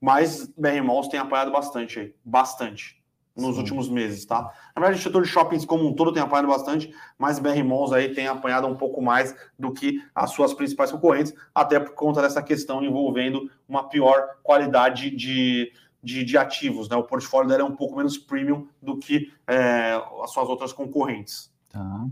Mas 0.00 0.46
BR 0.56 0.82
Malls 0.84 1.08
tem 1.08 1.18
apoiado 1.18 1.50
bastante 1.50 1.98
aí, 1.98 2.14
bastante 2.24 2.99
nos 3.36 3.54
Sim. 3.54 3.60
últimos 3.60 3.88
meses, 3.88 4.24
tá? 4.24 4.42
Na 4.74 4.82
verdade, 4.82 5.00
o 5.00 5.02
setor 5.02 5.22
de 5.22 5.28
shoppings 5.28 5.64
como 5.64 5.86
um 5.86 5.94
todo 5.94 6.12
tem 6.12 6.22
apoiado 6.22 6.48
bastante, 6.48 6.92
mas 7.18 7.38
BR 7.38 7.62
Malls 7.64 7.92
aí 7.92 8.14
tem 8.14 8.26
apanhado 8.26 8.66
um 8.66 8.76
pouco 8.76 9.00
mais 9.00 9.34
do 9.58 9.72
que 9.72 10.02
as 10.14 10.30
suas 10.30 10.52
principais 10.52 10.90
concorrentes, 10.90 11.34
até 11.54 11.78
por 11.78 11.94
conta 11.94 12.20
dessa 12.20 12.42
questão 12.42 12.82
envolvendo 12.82 13.50
uma 13.68 13.88
pior 13.88 14.38
qualidade 14.42 15.10
de 15.10 15.72
de, 16.02 16.24
de 16.24 16.38
ativos, 16.38 16.88
né? 16.88 16.96
O 16.96 17.04
portfólio 17.04 17.48
dela 17.48 17.62
é 17.62 17.64
um 17.64 17.76
pouco 17.76 17.96
menos 17.96 18.16
premium 18.16 18.66
do 18.80 18.96
que 18.96 19.30
é, 19.46 19.92
as 20.22 20.30
suas 20.32 20.48
outras 20.48 20.72
concorrentes. 20.72 21.52
Tá. 21.68 22.06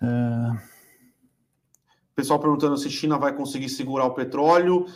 Uh... 0.00 0.72
Pessoal 2.14 2.38
perguntando 2.38 2.76
se 2.76 2.90
China 2.90 3.18
vai 3.18 3.34
conseguir 3.34 3.70
segurar 3.70 4.04
o 4.04 4.14
petróleo. 4.14 4.86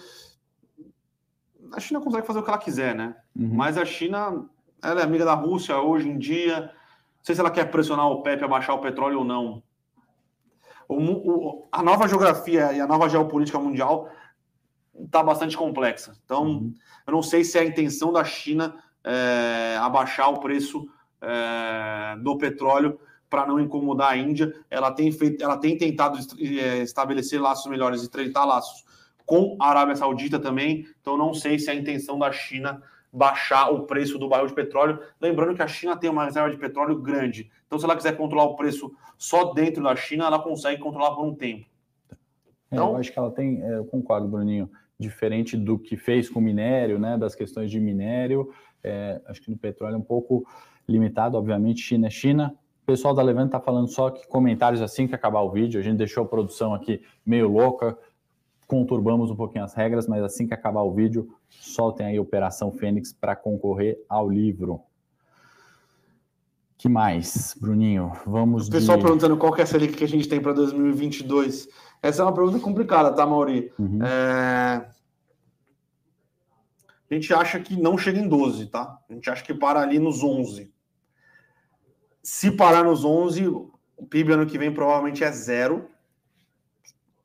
A 1.73 1.81
China 1.81 2.01
consegue 2.01 2.27
fazer 2.27 2.39
o 2.39 2.43
que 2.43 2.51
ela 2.51 2.59
quiser, 2.59 2.95
né? 2.95 3.17
Uhum. 3.35 3.55
Mas 3.55 3.77
a 3.77 3.85
China, 3.85 4.47
ela 4.83 5.01
é 5.01 5.05
amiga 5.05 5.25
da 5.25 5.35
Rússia 5.35 5.79
hoje 5.79 6.09
em 6.09 6.19
dia. 6.19 6.61
Não 6.61 7.25
sei 7.25 7.35
se 7.35 7.41
ela 7.41 7.51
quer 7.51 7.71
pressionar 7.71 8.09
o 8.09 8.23
PEP 8.23 8.45
a 8.45 8.49
baixar 8.49 8.75
o 8.75 8.81
petróleo 8.81 9.19
ou 9.19 9.25
não. 9.25 9.63
O, 10.89 10.97
o, 10.97 11.69
a 11.73 11.83
nova 11.83 12.07
geografia 12.07 12.73
e 12.73 12.81
a 12.81 12.87
nova 12.87 13.09
geopolítica 13.09 13.59
mundial 13.59 14.09
está 14.95 15.23
bastante 15.23 15.57
complexa. 15.57 16.17
Então, 16.25 16.45
uhum. 16.45 16.75
eu 17.07 17.13
não 17.13 17.23
sei 17.23 17.45
se 17.45 17.59
é 17.59 17.63
a 17.63 17.65
intenção 17.65 18.13
da 18.13 18.25
China 18.25 18.77
é, 19.05 19.77
abaixar 19.81 20.31
o 20.31 20.41
preço 20.41 20.89
é, 21.21 22.17
do 22.21 22.37
petróleo 22.39 22.99
para 23.29 23.47
não 23.47 23.61
incomodar 23.61 24.13
a 24.13 24.17
Índia. 24.17 24.53
Ela 24.71 24.93
tem, 24.93 25.11
feito, 25.13 25.43
ela 25.43 25.57
tem 25.57 25.77
tentado 25.77 26.19
é, 26.39 26.79
estabelecer 26.79 27.41
laços 27.41 27.67
melhores 27.67 28.03
e 28.03 28.11
treitar 28.11 28.47
laços 28.47 28.85
com 29.27 29.57
a 29.61 29.69
Arábia 29.69 29.97
Saudita 29.97 30.39
também. 30.39 30.87
Então, 31.01 31.19
não 31.19 31.35
sei 31.35 31.59
se 31.59 31.69
é 31.69 31.73
a 31.73 31.77
intenção 31.77 32.19
da 32.19 32.33
China 32.33 32.83
baixar 33.13 33.71
o 33.71 33.83
preço 33.83 34.19
do 34.19 34.29
barril 34.29 34.47
de 34.47 34.55
petróleo. 34.55 35.01
Lembrando 35.21 35.55
que 35.55 35.63
a 35.63 35.69
China 35.69 35.97
tem 35.97 36.09
uma 36.09 36.25
reserva 36.25 36.51
de 36.51 36.57
petróleo 36.57 37.01
grande. 37.01 37.51
Então, 37.67 37.79
se 37.79 37.85
ela 37.85 37.97
quiser 37.97 38.17
controlar 38.17 38.45
o 38.45 38.57
preço 38.57 38.91
só 39.19 39.53
dentro 39.53 39.83
da 39.83 39.97
China, 39.97 40.27
ela 40.27 40.39
consegue 40.39 40.81
controlar 40.81 41.15
por 41.15 41.27
um 41.27 41.35
tempo. 41.35 41.67
Então, 42.71 42.89
é, 42.89 42.93
eu 42.93 42.97
acho 42.97 43.13
que 43.13 43.19
ela 43.19 43.31
tem, 43.31 43.63
é, 43.63 43.79
eu 43.79 43.85
concordo, 43.85 44.29
Bruninho 44.29 44.71
diferente 44.99 45.57
do 45.57 45.79
que 45.79 45.97
fez 45.97 46.29
com 46.29 46.41
minério, 46.41 46.99
né, 46.99 47.19
das 47.19 47.35
questões 47.35 47.71
de 47.71 47.79
minério. 47.79 48.51
É, 48.83 49.21
acho 49.27 49.43
que 49.43 49.51
no 49.51 49.57
petróleo 49.57 49.95
é 49.95 49.99
um 49.99 50.03
pouco 50.03 50.47
limitado, 50.89 51.37
obviamente, 51.37 51.81
China 51.81 52.07
é 52.07 52.11
China. 52.11 52.55
O 52.83 52.87
pessoal 52.87 53.13
da 53.13 53.23
Levante 53.23 53.49
está 53.49 53.61
falando 53.61 53.89
só 53.89 54.11
que 54.11 54.27
comentários 54.27 54.81
assim 54.81 55.09
que 55.09 55.15
acabar 55.15 55.41
o 55.41 55.51
vídeo. 55.51 55.81
A 55.81 55.83
gente 55.83 55.97
deixou 55.97 56.25
a 56.25 56.29
produção 56.29 56.73
aqui 56.73 57.03
meio 57.25 57.49
louca, 57.49 57.99
conturbamos 58.67 59.31
um 59.31 59.37
pouquinho 59.37 59.65
as 59.65 59.75
regras, 59.75 60.07
mas 60.07 60.23
assim 60.23 60.47
que 60.47 60.55
acabar 60.55 60.83
o 60.83 60.93
vídeo, 60.93 61.29
soltem 61.49 62.07
aí 62.07 62.19
Operação 62.19 62.73
Fênix 62.73 63.13
para 63.13 63.37
concorrer 63.37 64.05
ao 64.09 64.29
livro. 64.29 64.81
que 66.77 66.89
mais, 66.89 67.55
Bruninho? 67.59 68.13
Vamos. 68.27 68.69
O 68.69 68.71
pessoal 68.71 68.99
de... 68.99 69.05
perguntando 69.05 69.37
qual 69.37 69.53
que 69.53 69.61
é 69.61 69.65
a 69.65 69.67
Selic 69.67 69.95
que 69.95 70.05
a 70.05 70.09
gente 70.09 70.29
tem 70.29 70.41
para 70.41 70.53
2022. 70.53 71.69
Essa 72.03 72.23
é 72.23 72.25
uma 72.25 72.35
pergunta 72.35 72.59
complicada, 72.59 73.13
tá, 73.13 73.27
Mauri? 73.27 73.73
Uhum. 73.79 74.05
É... 74.05 74.89
A 77.09 77.15
gente 77.15 77.33
acha 77.33 77.61
que 77.61 77.81
não 77.81 77.97
chega 77.97 78.19
em 78.19 78.29
12, 78.29 78.67
tá? 78.67 78.99
A 79.09 79.13
gente 79.13 79.31
acha 79.31 79.45
que 79.45 79.55
para 79.55 79.81
ali 79.81 79.99
nos 79.99 80.25
11. 80.25 80.73
Se 82.21 82.51
parar 82.51 82.83
nos 82.83 83.05
11, 83.05 83.47
o 83.47 84.07
PIB 84.11 84.33
ano 84.33 84.47
que 84.47 84.59
vem 84.59 84.75
provavelmente 84.75 85.23
é 85.23 85.31
zero. 85.31 85.89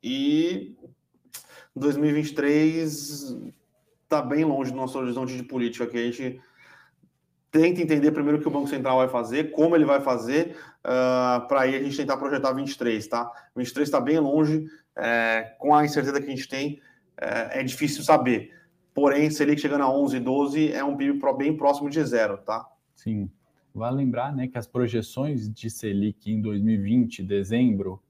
E 0.00 0.76
2023 1.74 3.36
está 4.02 4.20
bem 4.20 4.44
longe 4.44 4.70
do 4.70 4.76
nosso 4.76 4.98
horizonte 4.98 5.36
de 5.36 5.42
política, 5.42 5.86
que 5.86 5.96
a 5.96 6.02
gente 6.02 6.40
tenta 7.50 7.80
entender 7.80 8.10
primeiro 8.12 8.38
o 8.38 8.40
que 8.40 8.48
o 8.48 8.50
Banco 8.50 8.68
Central 8.68 8.98
vai 8.98 9.08
fazer, 9.08 9.50
como 9.52 9.74
ele 9.74 9.84
vai 9.84 10.00
fazer, 10.00 10.56
uh, 10.84 10.88
ah, 10.88 11.46
para 11.48 11.62
aí 11.62 11.76
a 11.76 11.82
gente 11.82 11.96
tentar 11.96 12.16
projetar 12.16 12.52
23, 12.52 13.06
tá? 13.06 13.30
23 13.54 13.88
está 13.88 14.00
bem 14.00 14.18
longe, 14.18 14.66
é, 14.96 15.54
com 15.58 15.74
a 15.74 15.84
incerteza 15.84 16.20
que 16.20 16.26
a 16.26 16.30
gente 16.30 16.48
tem, 16.48 16.80
é, 17.16 17.60
é, 17.60 17.62
difícil 17.62 18.02
saber. 18.02 18.52
Porém, 18.94 19.30
se 19.30 19.42
ele 19.42 19.56
chegando 19.56 19.84
a 19.84 19.90
11, 19.90 20.20
12, 20.20 20.72
é 20.72 20.84
um 20.84 20.96
PIB 20.96 21.18
bem 21.36 21.56
próximo 21.56 21.88
de 21.88 22.02
zero, 22.04 22.38
tá? 22.38 22.66
Sim. 22.94 23.30
Vale 23.74 23.96
lembrar 23.96 24.34
né, 24.34 24.48
que 24.48 24.58
as 24.58 24.66
projeções 24.66 25.48
de 25.48 25.70
Selic 25.70 26.30
em 26.30 26.42
2020, 26.42 27.22
dezembro, 27.22 28.02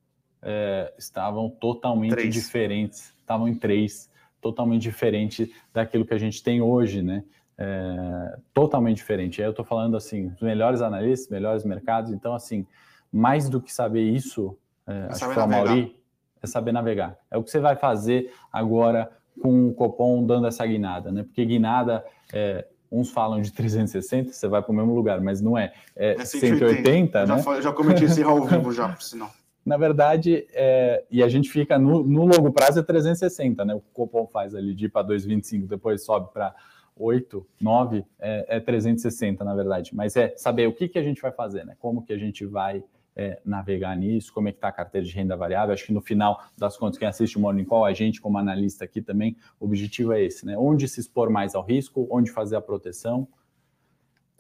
é, 0.43 0.93
estavam 0.99 1.49
totalmente 1.49 2.13
três. 2.13 2.35
diferentes, 2.35 3.15
estavam 3.21 3.49
em 3.49 3.55
três, 3.55 4.11
totalmente 4.41 4.83
diferente 4.83 5.53
daquilo 5.73 6.05
que 6.05 6.15
a 6.15 6.19
gente 6.19 6.43
tem 6.43 6.61
hoje, 6.61 7.03
né? 7.03 7.25
é, 7.59 8.39
totalmente 8.53 8.97
diferente. 8.97 9.41
Aí 9.41 9.47
eu 9.47 9.51
estou 9.51 9.65
falando 9.65 9.97
assim, 9.97 10.33
os 10.35 10.41
melhores 10.41 10.81
analistas, 10.81 11.29
melhores 11.29 11.65
mercados. 11.65 12.13
Então, 12.13 12.35
assim, 12.35 12.67
mais 13.13 13.49
do 13.49 13.61
que 13.61 13.73
saber 13.73 14.03
isso, 14.03 14.57
é, 14.87 14.93
é 14.93 15.07
acho 15.11 15.29
que 15.29 15.35
foi 15.35 15.47
Mauri, 15.47 15.97
é 16.43 16.47
saber 16.47 16.73
navegar. 16.73 17.17
É 17.31 17.39
o 17.39 17.43
que 17.43 17.51
você 17.51 17.61
vai 17.61 17.77
fazer 17.77 18.33
agora 18.53 19.11
com 19.41 19.69
o 19.69 19.75
Copom 19.75 20.25
dando 20.25 20.47
essa 20.47 20.67
guinada, 20.67 21.13
né? 21.13 21.23
Porque 21.23 21.45
guinada, 21.45 22.05
é, 22.33 22.67
uns 22.91 23.11
falam 23.11 23.41
de 23.41 23.53
360, 23.53 24.33
você 24.33 24.49
vai 24.49 24.61
para 24.61 24.73
o 24.73 24.75
mesmo 24.75 24.95
lugar, 24.95 25.21
mas 25.21 25.41
não 25.41 25.57
é. 25.57 25.73
É, 25.97 26.13
é 26.13 26.25
180, 26.25 26.59
180 26.59 27.27
né? 27.27 27.43
Já, 27.43 27.61
já 27.61 27.73
cometi 27.73 28.05
esse 28.05 28.21
erro 28.21 28.31
ao 28.31 28.45
vivo 28.45 28.73
já, 28.75 28.89
por 28.89 29.03
sinal. 29.03 29.31
Na 29.65 29.77
verdade, 29.77 30.47
é, 30.53 31.05
e 31.11 31.23
a 31.23 31.29
gente 31.29 31.49
fica 31.51 31.79
no, 31.79 32.03
no 32.03 32.25
longo 32.25 32.53
prazo 32.53 32.81
é 32.81 32.83
360, 32.83 33.65
né? 33.65 33.75
O 33.75 33.81
Copom 33.81 34.27
faz 34.27 34.55
ali 34.55 34.75
de 34.75 34.87
ir 34.87 34.89
para 34.89 35.07
2,25, 35.07 35.67
depois 35.67 36.05
sobe 36.05 36.33
para 36.33 36.55
8, 36.97 37.47
9, 37.61 38.05
é, 38.19 38.57
é 38.57 38.61
360, 38.61 39.45
na 39.45 39.55
verdade. 39.55 39.95
Mas 39.95 40.17
é 40.17 40.35
saber 40.37 40.67
o 40.67 40.73
que, 40.73 40.89
que 40.89 40.99
a 40.99 41.03
gente 41.03 41.23
vai 41.23 41.31
fazer, 41.31 41.65
né? 41.65 41.77
Como 41.79 42.05
que 42.05 42.13
a 42.13 42.19
gente 42.19 42.45
vai 42.45 42.83
é, 43.15 43.41
navegar 43.45 43.97
nisso, 43.97 44.33
como 44.33 44.49
é 44.49 44.53
que 44.53 44.59
está 44.59 44.69
a 44.69 44.73
carteira 44.73 45.07
de 45.07 45.13
renda 45.13 45.37
variável. 45.37 45.73
Acho 45.73 45.87
que 45.87 45.93
no 45.93 46.01
final 46.01 46.43
das 46.57 46.77
contas, 46.77 46.99
quem 46.99 47.07
assiste 47.07 47.37
o 47.37 47.41
Morning 47.41 47.65
Call, 47.65 47.85
a 47.85 47.93
gente 47.93 48.21
como 48.21 48.39
analista 48.39 48.85
aqui 48.85 49.03
também, 49.03 49.37
o 49.61 49.67
objetivo 49.67 50.13
é 50.13 50.23
esse, 50.23 50.47
né? 50.47 50.57
Onde 50.57 50.89
se 50.89 51.01
expor 51.01 51.31
mais 51.31 51.55
ao 51.55 51.63
risco, 51.63 52.07
onde 52.11 52.31
fazer 52.31 52.57
a 52.57 52.61
proteção. 52.61 53.29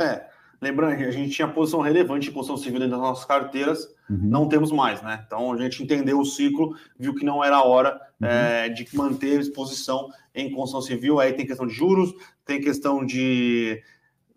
É, 0.00 0.26
lembrando 0.62 0.96
que 0.96 1.02
a 1.02 1.10
gente 1.10 1.34
tinha 1.34 1.48
posição 1.48 1.80
relevante 1.80 2.30
em 2.30 2.32
construção 2.32 2.62
civil 2.62 2.78
dentro 2.78 2.92
das 2.92 3.00
nossas 3.00 3.24
carteiras, 3.24 3.84
uhum. 4.08 4.20
não 4.22 4.48
temos 4.48 4.70
mais, 4.70 5.02
né? 5.02 5.24
Então 5.26 5.52
a 5.52 5.56
gente 5.56 5.82
entendeu 5.82 6.20
o 6.20 6.24
ciclo, 6.24 6.76
viu 6.96 7.14
que 7.16 7.24
não 7.24 7.42
era 7.42 7.56
a 7.56 7.64
hora 7.64 8.00
uhum. 8.20 8.28
é, 8.28 8.68
de 8.68 8.86
manter 8.96 9.40
exposição 9.40 10.08
em 10.32 10.52
construção 10.52 10.80
civil. 10.80 11.18
Aí 11.18 11.32
tem 11.32 11.44
questão 11.44 11.66
de 11.66 11.74
juros, 11.74 12.14
tem 12.46 12.60
questão 12.60 13.04
de 13.04 13.82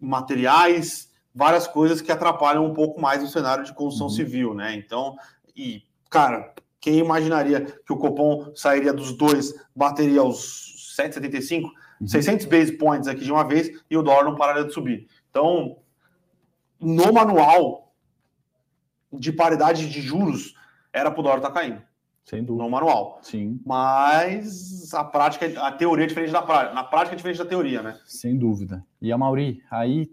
materiais, 0.01 1.11
várias 1.33 1.67
coisas 1.67 2.01
que 2.01 2.11
atrapalham 2.11 2.65
um 2.65 2.73
pouco 2.73 2.99
mais 2.99 3.23
o 3.23 3.27
cenário 3.27 3.63
de 3.63 3.73
construção 3.73 4.07
uhum. 4.07 4.13
civil, 4.13 4.53
né? 4.55 4.73
Então, 4.73 5.15
e, 5.55 5.83
cara, 6.09 6.55
quem 6.81 6.97
imaginaria 6.97 7.61
que 7.61 7.93
o 7.93 7.97
Copom 7.97 8.51
sairia 8.55 8.91
dos 8.91 9.15
dois, 9.15 9.53
bateria 9.75 10.21
aos 10.21 10.95
7,75, 10.99 11.65
uhum. 12.01 12.07
600 12.07 12.47
base 12.47 12.71
points 12.71 13.07
aqui 13.07 13.23
de 13.23 13.31
uma 13.31 13.47
vez 13.47 13.79
e 13.91 13.95
o 13.95 14.01
dólar 14.01 14.23
não 14.23 14.35
pararia 14.35 14.65
de 14.65 14.73
subir. 14.73 15.07
Então, 15.29 15.77
no 16.79 17.13
manual 17.13 17.93
de 19.11 19.31
paridade 19.31 19.89
de 19.89 20.01
juros, 20.01 20.55
era 20.91 21.09
para 21.09 21.19
o 21.19 21.23
dólar 21.23 21.37
estar 21.37 21.49
tá 21.49 21.59
caindo. 21.61 21.81
Sem 22.25 22.43
dúvida. 22.43 22.63
No 22.63 22.69
manual. 22.69 23.19
Sim. 23.21 23.61
Mas 23.65 24.93
a 24.93 25.03
prática, 25.03 25.45
a 25.61 25.71
teoria 25.71 26.05
é 26.05 26.07
diferente 26.07 26.31
da 26.31 26.41
prática. 26.41 26.73
Na 26.73 26.83
prática 26.83 27.13
é 27.13 27.17
diferente 27.17 27.37
da 27.37 27.45
teoria, 27.45 27.83
né? 27.83 27.99
Sem 28.05 28.35
dúvida. 28.35 28.83
E 28.99 29.11
a 29.11 29.17
Mauri, 29.17 29.61
aí 29.69 30.11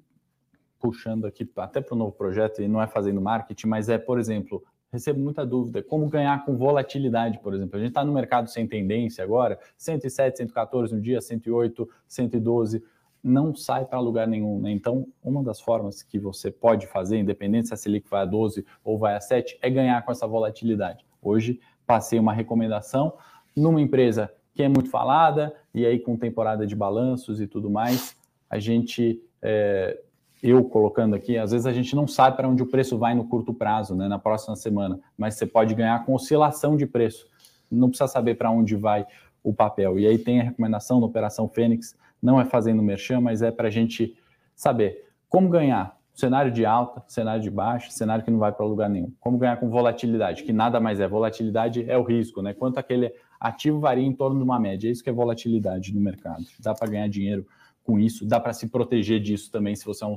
puxando 0.78 1.26
aqui 1.26 1.48
até 1.56 1.80
para 1.80 1.94
o 1.94 1.98
novo 1.98 2.12
projeto, 2.12 2.60
e 2.60 2.66
não 2.66 2.82
é 2.82 2.88
fazendo 2.88 3.20
marketing, 3.20 3.68
mas 3.68 3.88
é, 3.88 3.96
por 3.96 4.18
exemplo, 4.18 4.62
recebo 4.92 5.20
muita 5.20 5.46
dúvida, 5.46 5.80
como 5.80 6.08
ganhar 6.08 6.44
com 6.44 6.56
volatilidade, 6.56 7.38
por 7.38 7.54
exemplo. 7.54 7.76
A 7.76 7.78
gente 7.78 7.90
está 7.90 8.04
no 8.04 8.12
mercado 8.12 8.50
sem 8.50 8.66
tendência 8.66 9.22
agora, 9.22 9.58
107, 9.78 10.38
114 10.38 10.92
no 10.92 11.00
dia, 11.00 11.20
108, 11.20 11.88
112 12.08 12.84
não 13.22 13.54
sai 13.54 13.84
para 13.84 14.00
lugar 14.00 14.26
nenhum. 14.26 14.60
Né? 14.60 14.72
Então, 14.72 15.06
uma 15.22 15.42
das 15.42 15.60
formas 15.60 16.02
que 16.02 16.18
você 16.18 16.50
pode 16.50 16.86
fazer, 16.86 17.18
independente 17.18 17.68
se 17.68 17.74
a 17.74 17.76
Selic 17.76 18.08
vai 18.10 18.22
a 18.22 18.24
12 18.24 18.64
ou 18.82 18.98
vai 18.98 19.14
a 19.14 19.20
7, 19.20 19.58
é 19.62 19.70
ganhar 19.70 20.02
com 20.04 20.10
essa 20.10 20.26
volatilidade. 20.26 21.04
Hoje, 21.22 21.60
passei 21.86 22.18
uma 22.18 22.32
recomendação 22.32 23.14
numa 23.56 23.80
empresa 23.80 24.32
que 24.54 24.62
é 24.62 24.68
muito 24.68 24.90
falada, 24.90 25.54
e 25.74 25.86
aí 25.86 25.98
com 25.98 26.16
temporada 26.16 26.66
de 26.66 26.76
balanços 26.76 27.40
e 27.40 27.46
tudo 27.46 27.70
mais, 27.70 28.16
a 28.50 28.58
gente, 28.58 29.22
é, 29.40 29.98
eu 30.42 30.62
colocando 30.64 31.14
aqui, 31.14 31.38
às 31.38 31.52
vezes 31.52 31.66
a 31.66 31.72
gente 31.72 31.96
não 31.96 32.06
sabe 32.06 32.36
para 32.36 32.48
onde 32.48 32.62
o 32.62 32.66
preço 32.66 32.98
vai 32.98 33.14
no 33.14 33.24
curto 33.24 33.54
prazo, 33.54 33.94
né, 33.94 34.08
na 34.08 34.18
próxima 34.18 34.54
semana, 34.56 35.00
mas 35.16 35.36
você 35.36 35.46
pode 35.46 35.74
ganhar 35.74 36.04
com 36.04 36.14
oscilação 36.14 36.76
de 36.76 36.86
preço. 36.86 37.26
Não 37.70 37.88
precisa 37.88 38.08
saber 38.08 38.34
para 38.34 38.50
onde 38.50 38.76
vai 38.76 39.06
o 39.42 39.54
papel. 39.54 39.98
E 39.98 40.06
aí 40.06 40.18
tem 40.18 40.40
a 40.40 40.44
recomendação 40.44 41.00
da 41.00 41.06
Operação 41.06 41.48
Fênix, 41.48 41.96
não 42.22 42.40
é 42.40 42.44
fazendo 42.44 42.82
merchan, 42.82 43.20
mas 43.20 43.42
é 43.42 43.50
para 43.50 43.68
a 43.68 43.70
gente 43.70 44.16
saber 44.54 45.08
como 45.28 45.48
ganhar 45.48 45.98
cenário 46.14 46.52
de 46.52 46.64
alta, 46.64 47.02
cenário 47.08 47.42
de 47.42 47.50
baixa, 47.50 47.90
cenário 47.90 48.24
que 48.24 48.30
não 48.30 48.38
vai 48.38 48.52
para 48.52 48.64
lugar 48.64 48.88
nenhum. 48.88 49.12
Como 49.18 49.38
ganhar 49.38 49.56
com 49.56 49.68
volatilidade, 49.68 50.44
que 50.44 50.52
nada 50.52 50.78
mais 50.78 51.00
é. 51.00 51.08
Volatilidade 51.08 51.90
é 51.90 51.96
o 51.96 52.02
risco, 52.02 52.42
né? 52.42 52.52
Quanto 52.52 52.78
aquele 52.78 53.12
ativo 53.40 53.80
varia 53.80 54.06
em 54.06 54.12
torno 54.12 54.36
de 54.36 54.44
uma 54.44 54.60
média. 54.60 54.88
É 54.88 54.92
isso 54.92 55.02
que 55.02 55.10
é 55.10 55.12
volatilidade 55.12 55.94
no 55.94 56.00
mercado. 56.00 56.44
Dá 56.60 56.74
para 56.74 56.90
ganhar 56.90 57.08
dinheiro 57.08 57.46
com 57.82 57.98
isso, 57.98 58.24
dá 58.24 58.38
para 58.38 58.52
se 58.52 58.68
proteger 58.68 59.20
disso 59.20 59.50
também 59.50 59.74
se 59.74 59.84
você 59.84 60.04
é 60.04 60.06
um 60.06 60.16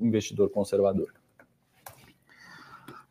investidor 0.00 0.50
conservador. 0.50 1.14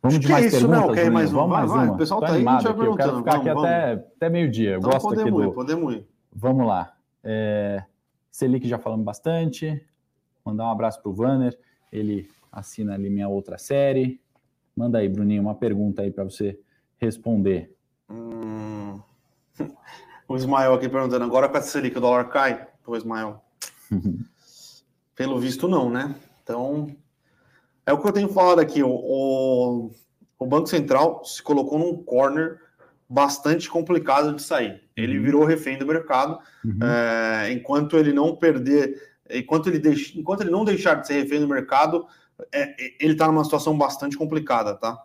Vamos 0.00 0.20
de 0.20 0.28
mais 0.28 0.44
é 0.44 0.48
isso, 0.48 0.58
perguntas, 0.58 0.86
não, 0.86 0.94
quer 0.94 1.10
mais 1.10 1.32
Vamos 1.32 1.50
vai, 1.50 1.58
mais 1.58 1.70
vai, 1.72 1.86
uma. 1.86 1.94
O 1.94 1.98
pessoal 1.98 2.20
Tô 2.20 2.26
tá 2.26 2.32
animado 2.34 2.68
aí, 2.68 2.72
aqui. 2.72 2.84
Eu 2.84 2.94
quero 2.94 3.16
ficar 3.16 3.30
vamos, 3.32 3.46
aqui 3.46 3.48
vamos. 3.48 3.64
até, 3.64 3.92
até 3.92 4.28
meio-dia. 4.28 4.70
Eu 4.70 4.78
então, 4.78 4.90
gosto 4.90 5.12
aqui 5.12 5.30
do... 5.30 5.44
Ir, 5.44 5.52
podemos 5.52 5.94
ir. 5.94 6.06
Vamos 6.32 6.66
lá. 6.66 6.94
É... 7.24 7.82
Selic 8.36 8.68
já 8.68 8.78
falamos 8.78 9.06
bastante. 9.06 9.82
Mandar 10.44 10.64
um 10.64 10.70
abraço 10.70 11.00
para 11.00 11.10
o 11.10 11.14
Vanner. 11.14 11.58
Ele 11.90 12.28
assina 12.52 12.92
ali 12.92 13.08
minha 13.08 13.26
outra 13.28 13.56
série. 13.56 14.20
Manda 14.76 14.98
aí, 14.98 15.08
Bruninho, 15.08 15.40
uma 15.40 15.54
pergunta 15.54 16.02
aí 16.02 16.10
para 16.10 16.24
você 16.24 16.60
responder. 16.98 17.74
Hum... 18.10 19.00
O 20.28 20.34
Ismael 20.34 20.74
aqui 20.74 20.88
perguntando, 20.88 21.24
agora 21.24 21.48
com 21.48 21.56
a 21.56 21.62
Selic 21.62 21.96
o 21.96 22.00
dólar 22.00 22.28
cai? 22.28 22.66
Pô, 22.82 22.96
Ismael. 22.96 23.40
Pelo 25.14 25.38
visto, 25.38 25.68
não, 25.68 25.88
né? 25.88 26.16
Então, 26.42 26.88
é 27.86 27.92
o 27.92 28.02
que 28.02 28.08
eu 28.08 28.12
tenho 28.12 28.28
falado 28.28 28.58
aqui. 28.58 28.82
O, 28.82 28.90
o, 28.90 29.90
o, 30.36 30.46
Banco 30.46 30.66
Central 30.66 31.24
se 31.24 31.40
colocou 31.40 31.78
num 31.78 32.02
corner 32.02 32.60
bastante 33.08 33.68
complicado 33.68 34.34
de 34.34 34.42
sair. 34.42 34.82
Ele 34.96 35.18
uhum. 35.18 35.24
virou 35.24 35.44
refém 35.44 35.78
do 35.78 35.86
mercado. 35.86 36.38
Uhum. 36.64 36.78
É, 36.82 37.52
enquanto 37.52 37.96
ele 37.96 38.12
não 38.12 38.34
perder, 38.34 39.00
enquanto 39.30 39.68
ele, 39.68 39.78
deix, 39.78 40.12
enquanto 40.16 40.42
ele 40.42 40.50
não 40.50 40.64
deixar 40.64 40.94
de 40.94 41.06
ser 41.06 41.22
refém 41.22 41.40
do 41.40 41.48
mercado, 41.48 42.06
é, 42.52 42.74
ele 43.00 43.12
está 43.12 43.26
numa 43.26 43.44
situação 43.44 43.76
bastante 43.76 44.16
complicada, 44.16 44.74
tá? 44.74 45.04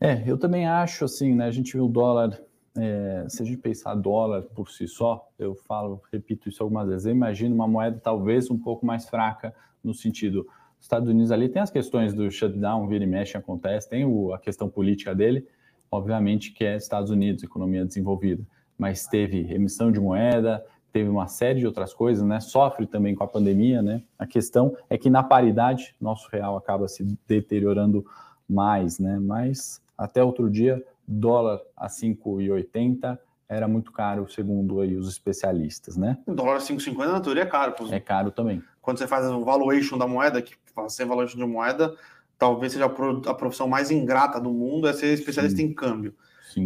É, 0.00 0.22
eu 0.26 0.36
também 0.36 0.66
acho 0.66 1.04
assim, 1.04 1.34
né? 1.34 1.46
A 1.46 1.50
gente 1.50 1.72
viu 1.72 1.86
o 1.86 1.88
dólar 1.88 2.38
é, 2.76 3.24
se 3.28 3.42
a 3.42 3.46
gente 3.46 3.58
pensar 3.58 3.94
dólar 3.94 4.42
por 4.42 4.68
si 4.68 4.88
só, 4.88 5.28
eu 5.38 5.54
falo, 5.54 6.02
repito 6.12 6.48
isso 6.48 6.62
algumas 6.62 6.88
vezes, 6.88 7.06
eu 7.06 7.12
imagino 7.12 7.54
uma 7.54 7.68
moeda 7.68 8.00
talvez 8.02 8.50
um 8.50 8.58
pouco 8.58 8.84
mais 8.84 9.08
fraca 9.08 9.54
no 9.82 9.94
sentido, 9.94 10.46
Estados 10.80 11.08
Unidos 11.08 11.30
ali 11.30 11.48
tem 11.48 11.62
as 11.62 11.70
questões 11.70 12.12
do 12.12 12.30
shutdown, 12.30 12.86
vira 12.86 13.04
e 13.04 13.06
mexe, 13.06 13.36
acontece, 13.36 13.88
tem 13.88 14.04
o, 14.04 14.34
a 14.34 14.38
questão 14.38 14.68
política 14.68 15.14
dele, 15.14 15.46
obviamente 15.94 16.52
que 16.52 16.64
é 16.64 16.76
Estados 16.76 17.10
Unidos, 17.10 17.42
economia 17.42 17.84
desenvolvida, 17.84 18.42
mas 18.78 19.06
teve 19.06 19.52
emissão 19.52 19.90
de 19.90 20.00
moeda, 20.00 20.64
teve 20.92 21.08
uma 21.08 21.26
série 21.26 21.60
de 21.60 21.66
outras 21.66 21.92
coisas, 21.92 22.24
né? 22.24 22.38
Sofre 22.40 22.86
também 22.86 23.14
com 23.14 23.24
a 23.24 23.26
pandemia, 23.26 23.82
né? 23.82 24.02
A 24.18 24.26
questão 24.26 24.76
é 24.88 24.96
que 24.96 25.10
na 25.10 25.22
paridade 25.22 25.94
nosso 26.00 26.28
real 26.30 26.56
acaba 26.56 26.86
se 26.86 27.04
deteriorando 27.26 28.04
mais, 28.48 28.98
né? 28.98 29.18
Mas 29.18 29.80
até 29.96 30.22
outro 30.22 30.50
dia 30.50 30.84
dólar 31.06 31.60
a 31.76 31.88
5,80 31.88 33.18
era 33.48 33.68
muito 33.68 33.92
caro, 33.92 34.28
segundo 34.28 34.80
aí 34.80 34.96
os 34.96 35.08
especialistas, 35.08 35.96
né? 35.96 36.18
O 36.26 36.34
dólar 36.34 36.56
a 36.56 36.60
5,50 36.60 37.06
na 37.12 37.20
teoria 37.20 37.42
é 37.42 37.46
caro. 37.46 37.74
É 37.90 38.00
caro 38.00 38.30
também. 38.30 38.62
Quando 38.80 38.98
você 38.98 39.06
faz 39.06 39.26
o 39.26 39.44
valuation 39.44 39.98
da 39.98 40.06
moeda, 40.06 40.40
que 40.40 40.54
fazer 40.74 41.04
valuation 41.04 41.38
de 41.38 41.46
moeda, 41.46 41.94
talvez 42.38 42.72
seja 42.72 42.86
a 42.86 43.34
profissão 43.34 43.68
mais 43.68 43.90
ingrata 43.90 44.40
do 44.40 44.50
mundo, 44.50 44.88
é 44.88 44.92
ser 44.92 45.12
especialista 45.12 45.58
Sim. 45.58 45.66
em 45.66 45.74
câmbio. 45.74 46.14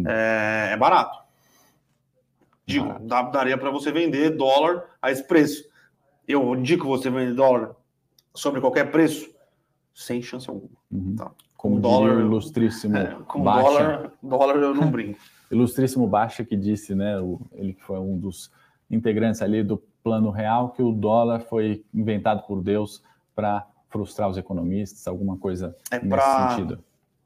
É, 0.05 0.69
é 0.73 0.77
barato. 0.77 1.17
Digo, 2.65 2.87
barato. 2.99 3.31
daria 3.31 3.57
para 3.57 3.71
você 3.71 3.91
vender 3.91 4.31
dólar 4.31 4.83
a 5.01 5.11
esse 5.11 5.23
preço. 5.23 5.67
Eu 6.27 6.55
indico 6.55 6.85
você 6.85 7.09
vender 7.09 7.33
dólar 7.33 7.75
sobre 8.33 8.61
qualquer 8.61 8.91
preço, 8.91 9.29
sem 9.93 10.21
chance 10.21 10.47
alguma. 10.49 10.69
Uhum. 10.91 11.15
Tá? 11.15 11.31
Como 11.57 11.77
o 11.77 11.79
dólar 11.79 12.19
ilustríssimo 12.19 12.95
é, 12.95 13.17
com 13.27 13.41
Baixa. 13.41 13.63
Dólar, 13.63 14.11
dólar 14.21 14.55
eu 14.57 14.75
não 14.75 14.89
brinco. 14.91 15.19
ilustríssimo 15.51 16.07
Baixa 16.07 16.45
que 16.45 16.55
disse, 16.55 16.95
né, 16.95 17.19
o, 17.19 17.41
ele 17.51 17.73
que 17.73 17.83
foi 17.83 17.99
um 17.99 18.17
dos 18.17 18.51
integrantes 18.89 19.41
ali 19.41 19.63
do 19.63 19.77
Plano 20.03 20.29
Real, 20.29 20.69
que 20.69 20.81
o 20.81 20.91
dólar 20.91 21.41
foi 21.41 21.83
inventado 21.93 22.45
por 22.47 22.61
Deus 22.61 23.03
para 23.35 23.67
frustrar 23.89 24.29
os 24.29 24.37
economistas, 24.37 25.07
alguma 25.07 25.37
coisa 25.37 25.75
é 25.91 25.99
nesse 25.99 26.49
sentido. 26.49 26.83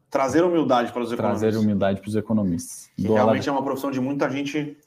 Trazer 0.09 0.43
humildade 0.43 0.91
para 0.91 1.01
os 1.01 1.11
economistas. 1.11 1.41
Trazer 1.41 1.57
humildade 1.57 1.99
para 1.99 2.07
os 2.07 2.16
economistas. 2.16 2.89
Realmente 2.97 3.49
é 3.49 3.51
uma 3.51 3.64
profissão 3.64 3.91
de 3.91 3.99
muita 3.99 4.30
gente 4.30 4.78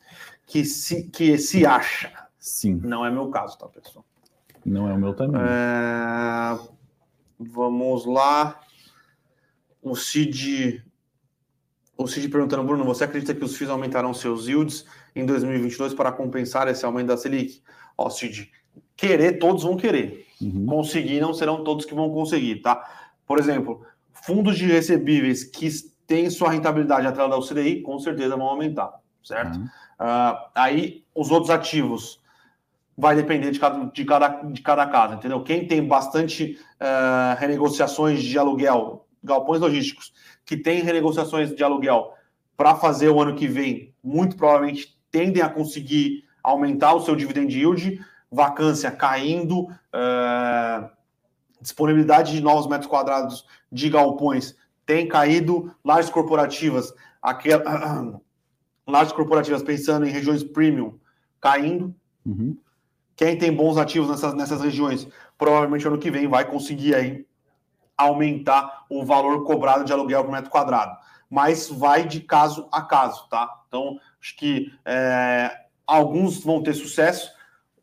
que 0.46 0.64
se, 0.64 1.04
que 1.04 1.36
se 1.36 1.66
acha. 1.66 2.12
Sim. 2.38 2.80
Não 2.84 3.04
é 3.04 3.10
meu 3.10 3.28
caso, 3.28 3.58
tá, 3.58 3.66
pessoal? 3.66 4.04
Não 4.64 4.88
é 4.88 4.92
o 4.92 4.98
meu 4.98 5.14
também. 5.14 5.40
É... 5.40 6.58
Vamos 7.38 8.06
lá. 8.06 8.60
O 9.82 9.94
Cid, 9.94 10.82
o 11.96 12.06
Cid 12.06 12.28
perguntando, 12.28 12.64
Bruno, 12.64 12.84
você 12.84 13.04
acredita 13.04 13.34
que 13.34 13.44
os 13.44 13.56
FIIs 13.56 13.70
aumentarão 13.70 14.14
seus 14.14 14.48
yields 14.48 14.86
em 15.14 15.26
2022 15.26 15.94
para 15.94 16.10
compensar 16.12 16.66
esse 16.68 16.84
aumento 16.84 17.08
da 17.08 17.16
Selic? 17.16 17.62
Ó, 17.98 18.08
Cid, 18.10 18.50
querer, 18.96 19.38
todos 19.38 19.62
vão 19.62 19.76
querer. 19.76 20.26
Uhum. 20.40 20.66
Conseguir, 20.66 21.20
não 21.20 21.32
serão 21.32 21.64
todos 21.64 21.84
que 21.84 21.94
vão 21.94 22.10
conseguir, 22.10 22.56
tá? 22.56 22.84
Por 23.26 23.38
exemplo, 23.38 23.82
fundos 24.12 24.56
de 24.56 24.66
recebíveis 24.66 25.44
que 25.44 25.68
têm 26.06 26.30
sua 26.30 26.50
rentabilidade 26.50 27.06
atrelada 27.06 27.34
ao 27.34 27.46
CDI, 27.46 27.82
com 27.82 27.98
certeza 27.98 28.36
vão 28.36 28.46
aumentar, 28.46 28.92
certo? 29.22 29.58
Uhum. 29.58 29.64
Uh, 29.64 30.38
aí, 30.54 31.04
os 31.14 31.30
outros 31.30 31.50
ativos 31.50 32.20
vai 32.96 33.16
depender 33.16 33.50
de 33.50 33.58
cada, 33.58 33.84
de 33.86 34.04
cada, 34.04 34.28
de 34.28 34.62
cada 34.62 34.86
caso, 34.86 35.14
entendeu? 35.14 35.42
Quem 35.42 35.66
tem 35.66 35.86
bastante 35.86 36.58
uh, 36.80 37.38
renegociações 37.38 38.22
de 38.22 38.38
aluguel 38.38 39.06
galpões 39.26 39.60
logísticos 39.60 40.12
que 40.44 40.56
têm 40.56 40.82
renegociações 40.82 41.54
de 41.54 41.62
aluguel 41.62 42.12
para 42.56 42.74
fazer 42.76 43.08
o 43.08 43.20
ano 43.20 43.34
que 43.34 43.46
vem, 43.46 43.92
muito 44.02 44.36
provavelmente 44.36 44.96
tendem 45.10 45.42
a 45.42 45.48
conseguir 45.48 46.24
aumentar 46.42 46.94
o 46.94 47.00
seu 47.00 47.16
dividend 47.16 47.52
yield, 47.52 48.00
vacância 48.36 48.90
caindo, 48.90 49.62
uh, 49.62 50.90
disponibilidade 51.58 52.32
de 52.32 52.42
novos 52.42 52.66
metros 52.66 52.88
quadrados 52.88 53.46
de 53.72 53.88
galpões 53.88 54.54
tem 54.84 55.08
caído, 55.08 55.74
lajes 55.82 56.10
corporativas, 56.10 56.94
aquelas 57.20 57.66
uh, 57.66 58.20
lajes 58.86 59.12
corporativas 59.12 59.62
pensando 59.62 60.06
em 60.06 60.10
regiões 60.10 60.44
premium 60.44 60.98
caindo. 61.40 61.94
Uhum. 62.24 62.56
Quem 63.16 63.38
tem 63.38 63.52
bons 63.52 63.78
ativos 63.78 64.10
nessas, 64.10 64.34
nessas 64.34 64.60
regiões, 64.60 65.08
provavelmente 65.38 65.86
ano 65.88 65.98
que 65.98 66.10
vem 66.10 66.28
vai 66.28 66.44
conseguir 66.44 66.94
aí 66.94 67.26
aumentar 67.96 68.84
o 68.90 69.02
valor 69.04 69.44
cobrado 69.44 69.82
de 69.82 69.92
aluguel 69.92 70.22
por 70.22 70.30
metro 70.30 70.50
quadrado. 70.50 70.94
Mas 71.28 71.68
vai 71.68 72.06
de 72.06 72.20
caso 72.20 72.68
a 72.70 72.82
caso, 72.82 73.26
tá? 73.30 73.62
Então, 73.66 73.98
acho 74.20 74.36
que 74.36 74.70
é, 74.84 75.50
alguns 75.86 76.44
vão 76.44 76.62
ter 76.62 76.74
sucesso, 76.74 77.30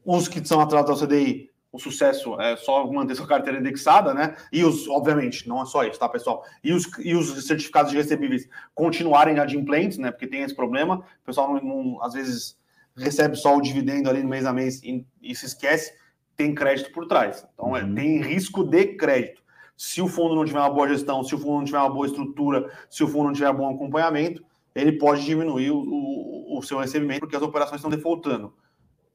os 0.05 0.27
que 0.27 0.45
são 0.45 0.59
atrelados 0.59 1.01
ao 1.01 1.07
CDI, 1.07 1.49
o 1.71 1.79
sucesso 1.79 2.39
é 2.39 2.55
só 2.55 2.85
manter 2.91 3.15
sua 3.15 3.25
carteira 3.25 3.59
indexada, 3.59 4.13
né? 4.13 4.35
E 4.51 4.63
os, 4.63 4.87
obviamente, 4.87 5.49
não 5.49 5.61
é 5.63 5.65
só 5.65 5.83
isso, 5.83 5.99
tá, 5.99 6.07
pessoal? 6.07 6.45
E 6.63 6.71
os, 6.71 6.87
e 6.99 7.15
os 7.15 7.47
certificados 7.47 7.91
de 7.91 7.97
recebíveis 7.97 8.47
continuarem 8.75 9.39
adimplentes, 9.39 9.97
né? 9.97 10.11
Porque 10.11 10.27
tem 10.27 10.43
esse 10.43 10.55
problema, 10.55 10.97
o 10.97 11.25
pessoal 11.25 11.51
não, 11.51 11.61
não, 11.61 12.03
às 12.03 12.13
vezes 12.13 12.55
recebe 12.95 13.35
só 13.35 13.57
o 13.57 13.61
dividendo 13.61 14.07
ali 14.07 14.21
no 14.21 14.29
mês 14.29 14.45
a 14.45 14.53
mês 14.53 14.83
e, 14.83 15.03
e 15.19 15.35
se 15.35 15.47
esquece, 15.47 15.93
tem 16.35 16.53
crédito 16.53 16.91
por 16.91 17.07
trás. 17.07 17.43
Então, 17.55 17.75
é, 17.75 17.83
uhum. 17.83 17.91
é, 17.91 17.95
tem 17.95 18.21
risco 18.21 18.63
de 18.63 18.95
crédito. 18.95 19.41
Se 19.75 19.99
o 19.99 20.07
fundo 20.07 20.35
não 20.35 20.45
tiver 20.45 20.59
uma 20.59 20.69
boa 20.69 20.87
gestão, 20.87 21.23
se 21.23 21.33
o 21.33 21.39
fundo 21.39 21.57
não 21.57 21.65
tiver 21.65 21.79
uma 21.79 21.89
boa 21.89 22.05
estrutura, 22.05 22.71
se 22.87 23.03
o 23.03 23.07
fundo 23.07 23.25
não 23.25 23.33
tiver 23.33 23.51
bom 23.51 23.73
acompanhamento, 23.73 24.43
ele 24.75 24.91
pode 24.93 25.25
diminuir 25.25 25.71
o, 25.71 25.79
o, 25.79 26.59
o 26.59 26.61
seu 26.61 26.79
recebimento 26.79 27.21
porque 27.21 27.35
as 27.35 27.41
operações 27.41 27.79
estão 27.79 27.89
defaultando, 27.89 28.53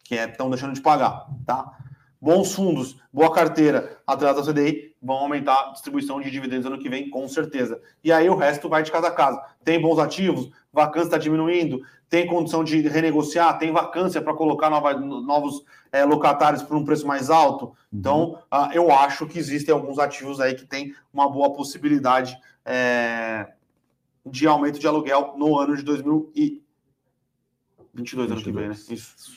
que 0.08 0.16
é, 0.16 0.26
estão 0.26 0.48
deixando 0.48 0.72
de 0.72 0.80
pagar, 0.80 1.26
tá? 1.44 1.70
Bons 2.18 2.54
fundos, 2.54 2.98
boa 3.12 3.30
carteira, 3.30 4.00
atrás 4.06 4.34
da 4.34 4.42
CDI, 4.42 4.94
vão 5.02 5.18
aumentar 5.18 5.68
a 5.68 5.72
distribuição 5.72 6.18
de 6.18 6.30
dividendos 6.30 6.64
ano 6.64 6.78
que 6.78 6.88
vem, 6.88 7.10
com 7.10 7.28
certeza. 7.28 7.78
E 8.02 8.10
aí 8.10 8.30
o 8.30 8.34
resto 8.34 8.70
vai 8.70 8.82
de 8.82 8.90
casa 8.90 9.08
a 9.08 9.10
casa. 9.10 9.38
Tem 9.62 9.78
bons 9.78 9.98
ativos, 9.98 10.50
vacância 10.72 11.08
está 11.08 11.18
diminuindo, 11.18 11.82
tem 12.08 12.26
condição 12.26 12.64
de 12.64 12.88
renegociar, 12.88 13.58
tem 13.58 13.70
vacância 13.70 14.22
para 14.22 14.32
colocar 14.32 14.70
nova, 14.70 14.94
novos 14.94 15.62
é, 15.92 16.06
locatários 16.06 16.62
por 16.62 16.74
um 16.74 16.86
preço 16.86 17.06
mais 17.06 17.28
alto. 17.28 17.66
Uhum. 17.66 17.74
Então, 17.92 18.42
uh, 18.50 18.72
eu 18.72 18.90
acho 18.90 19.26
que 19.26 19.38
existem 19.38 19.74
alguns 19.74 19.98
ativos 19.98 20.40
aí 20.40 20.54
que 20.54 20.64
tem 20.64 20.94
uma 21.12 21.28
boa 21.28 21.52
possibilidade 21.52 22.34
é, 22.64 23.46
de 24.24 24.46
aumento 24.46 24.78
de 24.78 24.86
aluguel 24.86 25.34
no 25.36 25.58
ano 25.58 25.76
de 25.76 25.82
2022, 25.82 28.30
ano 28.30 28.42
que 28.42 28.50
vem, 28.50 28.68
né? 28.68 28.74
Isso. 28.88 29.36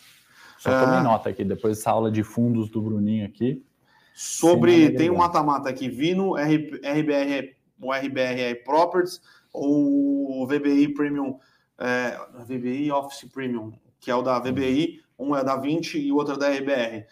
Só 0.62 0.70
tomei 0.80 1.00
é... 1.00 1.02
nota 1.02 1.28
aqui, 1.28 1.44
depois 1.44 1.78
dessa 1.78 1.90
aula 1.90 2.12
de 2.12 2.24
fundos 2.24 2.70
do 2.70 2.80
Bruninho 2.84 3.26
aqui. 3.26 3.66
Sobre, 4.14 4.92
tem 4.92 5.10
um 5.10 5.18
mata-mata 5.18 5.68
aqui, 5.68 5.90
Vino, 5.90 6.36
RBR, 6.36 7.56
o 7.82 7.92
RBR 7.92 8.64
Properties, 8.64 9.20
ou 9.52 10.46
VBI 10.46 10.94
Premium, 10.94 11.40
é, 11.80 12.16
VBI 12.46 12.92
Office 12.92 13.28
Premium, 13.32 13.74
que 14.00 14.12
é 14.12 14.16
o 14.16 14.22
da 14.22 14.38
VBI, 14.38 15.02
um 15.18 15.36
é 15.36 15.44
da 15.44 15.56
20 15.56 15.98
e 15.98 16.12
o 16.12 16.16
outro 16.18 16.36
é 16.36 16.38
da 16.38 16.50
RBR. 16.52 17.08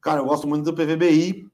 Cara, 0.00 0.20
eu 0.20 0.26
gosto 0.26 0.46
muito 0.46 0.64
do 0.64 0.72
PVBI, 0.72 1.48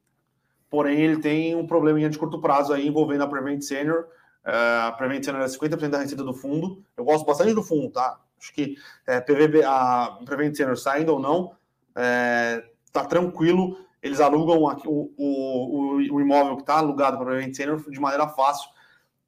porém 0.68 1.00
ele 1.00 1.22
tem 1.22 1.56
um 1.56 1.66
probleminha 1.66 2.10
de 2.10 2.18
curto 2.18 2.38
prazo 2.38 2.74
aí 2.74 2.86
envolvendo 2.86 3.24
a 3.24 3.26
Prevent 3.26 3.62
Senior. 3.62 4.08
Uh, 4.44 4.88
a 4.88 4.92
Prevent 4.92 5.24
Senior 5.24 5.42
é 5.42 5.46
50% 5.46 5.88
da 5.88 6.00
receita 6.00 6.22
do 6.22 6.34
fundo. 6.34 6.84
Eu 6.98 7.04
gosto 7.06 7.24
bastante 7.24 7.54
do 7.54 7.62
fundo, 7.62 7.90
tá? 7.90 8.20
Acho 8.40 8.54
que 8.54 8.76
é, 9.06 9.20
PVB, 9.20 9.62
a 9.64 10.18
Prevent 10.24 10.54
Senior 10.54 10.76
saindo 10.76 11.12
ou 11.12 11.20
não, 11.20 11.52
é, 11.94 12.64
tá 12.92 13.04
tranquilo. 13.04 13.78
Eles 14.02 14.18
alugam 14.18 14.66
aqui, 14.66 14.88
o, 14.88 15.12
o, 15.16 15.96
o, 16.14 16.20
imóvel 16.20 16.56
que 16.56 16.62
está 16.62 16.78
alugado 16.78 17.18
para 17.18 17.26
Prevent 17.26 17.54
Senior 17.54 17.78
de 17.90 18.00
maneira 18.00 18.26
fácil. 18.28 18.70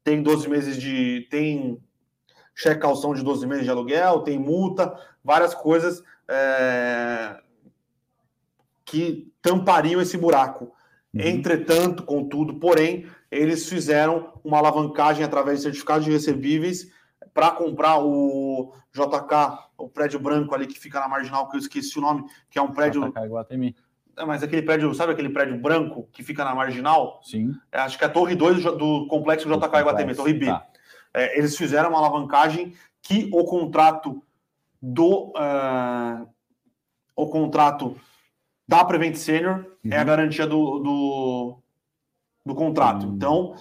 Tem 0.02 0.22
12 0.22 0.48
meses 0.48 0.76
de. 0.76 1.26
tem 1.30 1.78
cheque 2.54 2.80
calção 2.80 3.14
de 3.14 3.22
12 3.22 3.46
meses 3.46 3.64
de 3.64 3.70
aluguel, 3.70 4.20
tem 4.20 4.38
multa, 4.38 4.94
várias 5.24 5.54
coisas 5.54 6.02
é, 6.28 7.40
que 8.84 9.32
tampariam 9.40 10.00
esse 10.00 10.16
buraco. 10.16 10.72
Uhum. 11.14 11.20
Entretanto, 11.20 12.02
contudo, 12.04 12.54
porém, 12.54 13.06
eles 13.30 13.68
fizeram 13.68 14.32
uma 14.42 14.58
alavancagem 14.58 15.24
através 15.24 15.58
de 15.58 15.64
certificados 15.64 16.04
de 16.04 16.10
recebíveis 16.10 16.90
para 17.32 17.50
comprar 17.52 17.98
o 17.98 18.74
JK, 18.92 19.68
o 19.78 19.88
prédio 19.88 20.18
branco 20.20 20.54
ali 20.54 20.66
que 20.66 20.78
fica 20.78 21.00
na 21.00 21.08
marginal, 21.08 21.48
que 21.48 21.56
eu 21.56 21.60
esqueci 21.60 21.98
o 21.98 22.02
nome, 22.02 22.24
que 22.50 22.58
é 22.58 22.62
um 22.62 22.72
prédio. 22.72 23.08
JK 23.08 23.24
Iguatemi. 23.24 23.76
É, 24.16 24.24
mas 24.24 24.42
aquele 24.42 24.62
prédio, 24.62 24.94
sabe 24.94 25.12
aquele 25.12 25.30
prédio 25.30 25.58
branco 25.58 26.08
que 26.12 26.22
fica 26.22 26.44
na 26.44 26.54
marginal? 26.54 27.20
Sim. 27.22 27.54
É, 27.70 27.78
acho 27.80 27.96
que 27.96 28.04
é 28.04 28.06
a 28.06 28.10
Torre 28.10 28.34
2 28.34 28.62
do, 28.62 29.06
complexo 29.06 29.48
JK 29.48 29.54
complexo. 29.54 29.80
Iguatemi, 29.80 30.14
Torre 30.14 30.34
B. 30.34 30.46
Tá. 30.46 30.66
É, 31.14 31.38
eles 31.38 31.56
fizeram 31.56 31.90
uma 31.90 31.98
alavancagem 31.98 32.74
que 33.02 33.30
o 33.32 33.44
contrato 33.44 34.22
do. 34.80 35.32
Uh, 35.36 36.28
o 37.14 37.26
contrato 37.28 37.96
da 38.66 38.84
Prevent 38.84 39.16
Senior 39.16 39.66
uhum. 39.84 39.90
é 39.90 39.96
a 39.96 40.00
uhum. 40.00 40.06
garantia 40.06 40.46
do, 40.46 40.78
do, 40.78 41.58
do 42.46 42.54
contrato. 42.54 43.06
Uhum. 43.06 43.14
Então, 43.14 43.56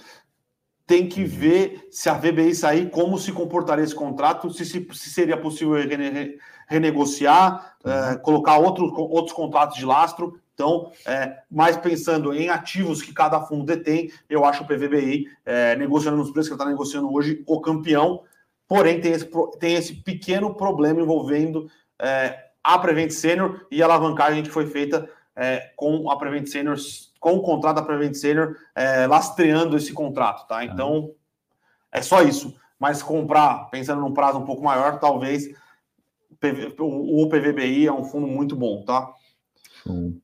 tem 0.92 1.08
que 1.08 1.22
uhum. 1.22 1.26
ver 1.26 1.88
se 1.90 2.10
a 2.10 2.12
VBI 2.12 2.54
sair, 2.54 2.90
como 2.90 3.16
se 3.16 3.32
comportaria 3.32 3.82
esse 3.82 3.94
contrato, 3.94 4.52
se, 4.52 4.62
se, 4.66 4.86
se 4.92 5.08
seria 5.08 5.38
possível 5.38 5.72
rene, 5.76 6.36
renegociar, 6.68 7.76
é, 7.82 8.16
colocar 8.16 8.58
outro, 8.58 8.92
outros 8.94 9.34
contratos 9.34 9.78
de 9.78 9.86
lastro. 9.86 10.38
Então, 10.52 10.92
é, 11.06 11.38
mais 11.50 11.78
pensando 11.78 12.34
em 12.34 12.50
ativos 12.50 13.00
que 13.00 13.14
cada 13.14 13.40
fundo 13.40 13.64
detém, 13.64 14.12
eu 14.28 14.44
acho 14.44 14.64
o 14.64 14.66
PVBI 14.66 15.28
é, 15.46 15.76
negociando 15.76 16.18
nos 16.18 16.30
preços 16.30 16.50
que 16.50 16.54
está 16.56 16.66
negociando 16.66 17.10
hoje 17.10 17.42
o 17.46 17.58
campeão. 17.62 18.24
Porém, 18.68 19.00
tem 19.00 19.12
esse, 19.12 19.30
tem 19.58 19.72
esse 19.72 19.94
pequeno 19.94 20.54
problema 20.54 21.00
envolvendo 21.00 21.70
a 22.62 22.78
Prevent 22.78 23.12
Senior 23.12 23.64
e 23.70 23.80
a 23.80 23.86
alavancagem 23.86 24.42
que 24.42 24.50
foi 24.50 24.66
feita 24.66 25.08
com 25.76 26.10
a 26.10 26.18
Prevent 26.18 26.48
Senior, 26.48 26.76
com 27.22 27.34
o 27.36 27.40
contrato 27.40 27.76
da 27.76 27.82
Prevent 27.82 28.14
Senior 28.14 28.56
é, 28.74 29.06
lastreando 29.06 29.76
esse 29.76 29.92
contrato, 29.92 30.44
tá? 30.48 30.64
Então, 30.64 31.12
é 31.92 32.02
só 32.02 32.20
isso. 32.20 32.52
Mas 32.80 33.00
comprar, 33.00 33.70
pensando 33.70 34.00
num 34.00 34.12
prazo 34.12 34.38
um 34.38 34.44
pouco 34.44 34.60
maior, 34.60 34.98
talvez 34.98 35.54
o, 36.80 37.22
o 37.22 37.28
PVBI 37.28 37.86
é 37.86 37.92
um 37.92 38.02
fundo 38.02 38.26
muito 38.26 38.56
bom, 38.56 38.82
tá? 38.84 39.08
Sim. 39.84 40.20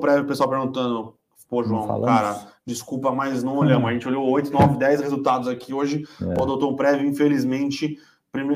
Prévio, 0.00 0.24
o 0.24 0.26
pessoal 0.26 0.48
perguntando, 0.48 1.14
pô, 1.48 1.62
João, 1.62 2.02
cara, 2.02 2.48
desculpa, 2.66 3.12
mas 3.12 3.44
não 3.44 3.56
olhamos. 3.56 3.88
A 3.88 3.92
gente 3.92 4.08
olhou 4.08 4.28
8, 4.28 4.50
9, 4.50 4.78
10 4.78 5.00
resultados 5.00 5.46
aqui 5.46 5.72
hoje. 5.72 6.08
É. 6.20 6.42
O 6.42 6.74
Prévio, 6.74 7.08
infelizmente, 7.08 8.00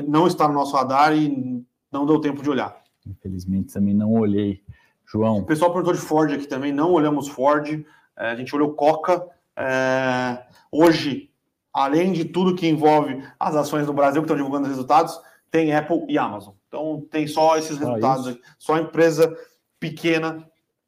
não 0.05 0.27
está 0.27 0.45
no 0.45 0.55
nosso 0.55 0.75
radar 0.75 1.15
e 1.15 1.63
não 1.89 2.05
deu 2.05 2.19
tempo 2.19 2.43
de 2.43 2.49
olhar. 2.49 2.83
Infelizmente 3.07 3.71
também 3.71 3.93
não 3.93 4.11
olhei. 4.11 4.64
João. 5.07 5.39
O 5.39 5.45
pessoal 5.45 5.71
perguntou 5.71 5.93
de 5.93 5.99
Ford 5.99 6.31
aqui 6.31 6.47
também, 6.47 6.71
não 6.71 6.91
olhamos 6.91 7.27
Ford, 7.27 7.85
é, 8.17 8.31
a 8.31 8.35
gente 8.35 8.55
olhou 8.55 8.73
Coca. 8.73 9.27
É, 9.57 10.43
hoje, 10.71 11.29
além 11.73 12.11
de 12.11 12.25
tudo 12.25 12.55
que 12.55 12.67
envolve 12.67 13.23
as 13.39 13.55
ações 13.55 13.85
do 13.85 13.93
Brasil 13.93 14.21
que 14.21 14.25
estão 14.25 14.37
divulgando 14.37 14.67
resultados, 14.67 15.19
tem 15.51 15.73
Apple 15.73 16.05
e 16.09 16.17
Amazon. 16.17 16.53
Então 16.67 17.05
tem 17.09 17.27
só 17.27 17.57
esses 17.57 17.77
resultados, 17.77 18.27
isso. 18.27 18.39
só 18.57 18.77
empresa 18.77 19.33
pequena 19.79 20.45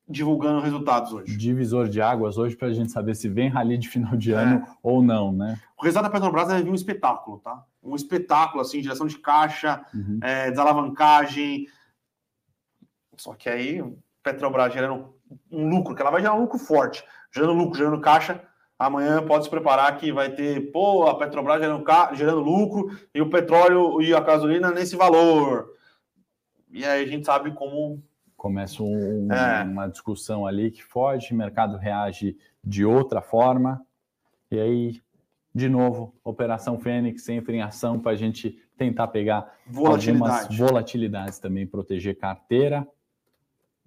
divulgando 0.10 0.62
resultados 0.62 1.12
hoje. 1.12 1.36
Divisor 1.36 1.90
de 1.90 2.02
águas 2.02 2.38
hoje 2.38 2.56
para 2.56 2.70
a 2.70 2.74
gente 2.74 2.92
saber 2.92 3.16
se 3.16 3.28
vem 3.28 3.50
rally 3.50 3.78
de 3.78 3.90
final 3.90 4.16
de 4.16 4.32
ano 4.32 4.64
é. 4.66 4.78
ou 4.82 5.04
não, 5.04 5.34
né? 5.34 5.60
O 5.78 5.84
resultado 5.84 6.06
da 6.06 6.10
Petrobras 6.10 6.50
é 6.50 6.58
um 6.64 6.74
espetáculo, 6.74 7.40
tá? 7.40 7.64
Um 7.84 7.96
espetáculo, 7.96 8.62
assim, 8.62 8.82
geração 8.82 9.06
de 9.06 9.18
caixa, 9.20 9.86
uhum. 9.94 10.20
é, 10.22 10.50
desalavancagem. 10.50 11.68
Só 13.18 13.34
que 13.34 13.50
aí, 13.50 13.84
Petrobras 14.28 14.74
gerando 14.74 15.14
um 15.52 15.70
lucro, 15.70 15.96
que 15.96 16.02
ela 16.02 16.12
vai 16.12 16.22
gerar 16.22 16.36
um 16.36 16.42
lucro 16.42 16.58
forte, 16.58 17.04
gerando 17.32 17.54
lucro, 17.54 17.78
gerando 17.78 18.02
caixa. 18.02 18.42
Amanhã 18.78 19.26
pode 19.26 19.46
se 19.46 19.50
preparar 19.50 19.98
que 19.98 20.12
vai 20.12 20.30
ter, 20.30 20.72
pô, 20.72 21.08
a 21.08 21.18
Petrobras 21.18 21.60
gerando, 21.60 21.84
gerando 22.14 22.40
lucro 22.42 22.96
e 23.14 23.22
o 23.22 23.30
petróleo 23.30 24.02
e 24.02 24.14
a 24.14 24.20
gasolina 24.20 24.70
nesse 24.72 24.96
valor. 24.96 25.70
E 26.70 26.86
aí 26.86 27.04
a 27.04 27.08
gente 27.08 27.26
sabe 27.26 27.52
como 27.54 28.04
começa 28.36 28.84
um, 28.84 29.32
é. 29.32 29.64
uma 29.64 29.88
discussão 29.88 30.46
ali 30.46 30.70
que 30.70 30.84
foge, 30.84 31.34
o 31.34 31.38
mercado 31.38 31.76
reage 31.76 32.38
de 32.64 32.86
outra 32.86 33.20
forma, 33.20 33.82
e 34.52 34.60
aí, 34.60 35.02
de 35.54 35.68
novo, 35.68 36.14
Operação 36.24 36.78
Fênix 36.78 37.28
entra 37.30 37.56
em 37.56 37.62
ação 37.62 38.00
para 38.00 38.12
a 38.12 38.16
gente 38.16 38.62
tentar 38.78 39.08
pegar 39.08 39.52
Volatilidade. 39.66 40.32
algumas 40.32 40.58
volatilidades 40.58 41.40
também, 41.40 41.66
proteger 41.66 42.18
carteira. 42.18 42.88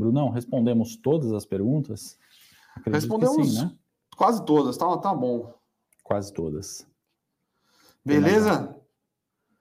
Brunão, 0.00 0.30
respondemos 0.30 0.96
todas 0.96 1.32
as 1.32 1.44
perguntas? 1.44 2.18
Acredito 2.74 2.94
Respondemos 2.94 3.54
sim, 3.54 3.64
né? 3.64 3.72
quase 4.16 4.44
todas, 4.44 4.76
tá, 4.76 4.96
tá 4.98 5.14
bom. 5.14 5.52
Quase 6.02 6.32
todas. 6.32 6.86
Beleza? 8.04 8.74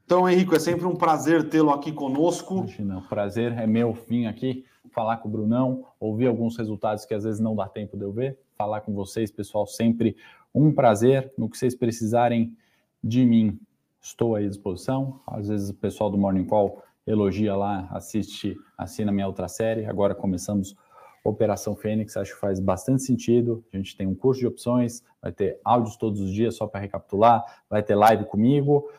Então, 0.06 0.28
Henrico, 0.28 0.56
é 0.56 0.60
sempre 0.60 0.86
um 0.86 0.96
prazer 0.96 1.50
tê-lo 1.50 1.70
aqui 1.70 1.92
conosco. 1.92 2.60
Imagina, 2.60 2.98
o 2.98 3.08
prazer 3.08 3.52
é 3.58 3.68
meu 3.68 3.94
fim 3.94 4.26
aqui 4.26 4.66
falar 4.92 5.18
com 5.18 5.28
o 5.28 5.32
Brunão, 5.32 5.86
ouvir 6.00 6.28
alguns 6.28 6.58
resultados 6.58 7.06
que 7.06 7.14
às 7.14 7.24
vezes 7.24 7.40
não 7.40 7.56
dá 7.56 7.68
tempo 7.68 7.96
de 7.96 8.04
eu 8.04 8.12
ver, 8.12 8.40
falar 8.58 8.82
com 8.82 8.94
vocês, 8.94 9.32
pessoal, 9.32 9.68
sempre 9.68 10.16
um 10.54 10.74
prazer. 10.74 11.32
No 11.38 11.48
que 11.48 11.58
vocês 11.58 11.76
precisarem 11.76 12.58
de 13.04 13.24
mim, 13.24 13.60
estou 14.02 14.36
à 14.36 14.42
disposição. 14.42 15.20
Às 15.28 15.48
vezes 15.48 15.70
o 15.70 15.76
pessoal 15.76 16.10
do 16.10 16.18
Morning 16.18 16.46
Call 16.46 16.82
elogia 17.12 17.56
lá, 17.56 17.88
assiste, 17.92 18.56
assina 18.78 19.12
minha 19.12 19.28
outra 19.28 19.48
série. 19.48 19.86
Agora 19.86 20.14
começamos 20.14 20.76
Operação 21.24 21.76
Fênix, 21.76 22.16
acho 22.16 22.34
que 22.34 22.40
faz 22.40 22.60
bastante 22.60 23.04
sentido. 23.04 23.64
A 23.74 23.78
gente 23.78 23.98
tem 23.98 24.08
um 24.08 24.16
curso 24.16 24.40
de 24.40 24.48
opções, 24.48 25.04
vai 25.22 25.32
ter 25.32 25.60
áudios 25.66 25.98
todos 25.98 26.22
os 26.22 26.32
dias, 26.32 26.56
só 26.56 26.68
para 26.68 26.80
recapitular, 26.80 27.44
vai 27.70 27.84
ter 27.84 27.96
live 27.96 28.26
comigo, 28.26 28.90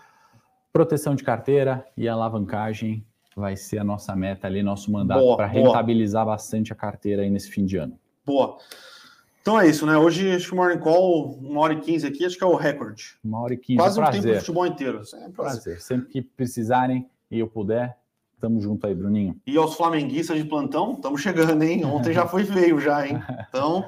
proteção 0.72 1.14
de 1.14 1.24
carteira 1.24 1.86
e 1.96 2.08
alavancagem 2.08 3.04
vai 3.36 3.56
ser 3.56 3.78
a 3.78 3.84
nossa 3.84 4.14
meta 4.14 4.46
ali, 4.46 4.62
nosso 4.62 4.90
mandato 4.90 5.36
para 5.36 5.46
rentabilizar 5.46 6.26
bastante 6.26 6.72
a 6.72 6.76
carteira 6.76 7.22
aí 7.22 7.30
nesse 7.30 7.50
fim 7.50 7.64
de 7.64 7.76
ano. 7.76 7.98
Boa. 8.26 8.58
Então 9.40 9.58
é 9.58 9.66
isso, 9.66 9.86
né? 9.86 9.96
Hoje 9.96 10.30
acho 10.32 10.48
que 10.48 10.52
o 10.52 10.56
Morning 10.56 10.78
Call, 10.78 11.38
uma 11.40 11.60
hora 11.60 11.72
e 11.72 11.80
quinze 11.80 12.06
aqui, 12.06 12.26
acho 12.26 12.36
que 12.36 12.44
é 12.44 12.46
o 12.46 12.56
recorde. 12.56 13.16
Uma 13.24 13.40
hora 13.40 13.54
e 13.54 13.56
quinze. 13.56 13.78
Quase 13.78 13.98
um 13.98 14.02
prazer. 14.02 14.20
tempo 14.20 14.34
de 14.34 14.40
futebol 14.40 14.66
inteiro. 14.66 14.98
É 14.98 15.00
um 15.00 15.02
prazer. 15.02 15.34
prazer. 15.34 15.80
Sempre 15.80 16.08
que 16.10 16.20
precisarem 16.20 17.08
e 17.30 17.38
eu 17.38 17.48
puder, 17.48 17.96
tamo 18.40 18.60
junto 18.60 18.86
aí, 18.86 18.94
Bruninho. 18.94 19.36
E 19.46 19.56
aos 19.56 19.74
flamenguistas 19.74 20.36
de 20.36 20.44
plantão, 20.44 20.92
estamos 20.92 21.20
chegando, 21.20 21.62
hein? 21.62 21.84
Ontem 21.84 22.12
já 22.12 22.26
foi 22.26 22.44
feio 22.44 22.80
já, 22.80 23.06
hein? 23.06 23.22
Então. 23.48 23.84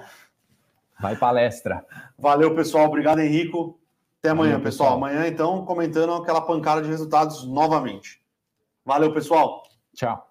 Vai 1.00 1.16
palestra. 1.16 1.84
Valeu, 2.18 2.54
pessoal. 2.54 2.86
Obrigado, 2.86 3.20
Henrico. 3.20 3.78
Até 4.20 4.30
amanhã, 4.30 4.52
Valeu, 4.52 4.64
pessoal. 4.64 4.90
pessoal. 4.90 5.10
Amanhã, 5.10 5.26
então, 5.26 5.64
comentando 5.64 6.12
aquela 6.12 6.40
pancada 6.40 6.82
de 6.82 6.88
resultados 6.88 7.44
novamente. 7.44 8.22
Valeu, 8.84 9.12
pessoal. 9.12 9.64
Tchau. 9.94 10.28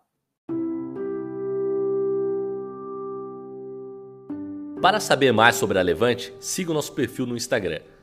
Para 4.82 5.00
saber 5.00 5.32
mais 5.32 5.56
sobre 5.58 5.78
a 5.78 5.82
Levante, 5.82 6.34
siga 6.40 6.72
o 6.72 6.74
nosso 6.74 6.94
perfil 6.94 7.28
no 7.28 7.38
Instagram, 7.38 7.82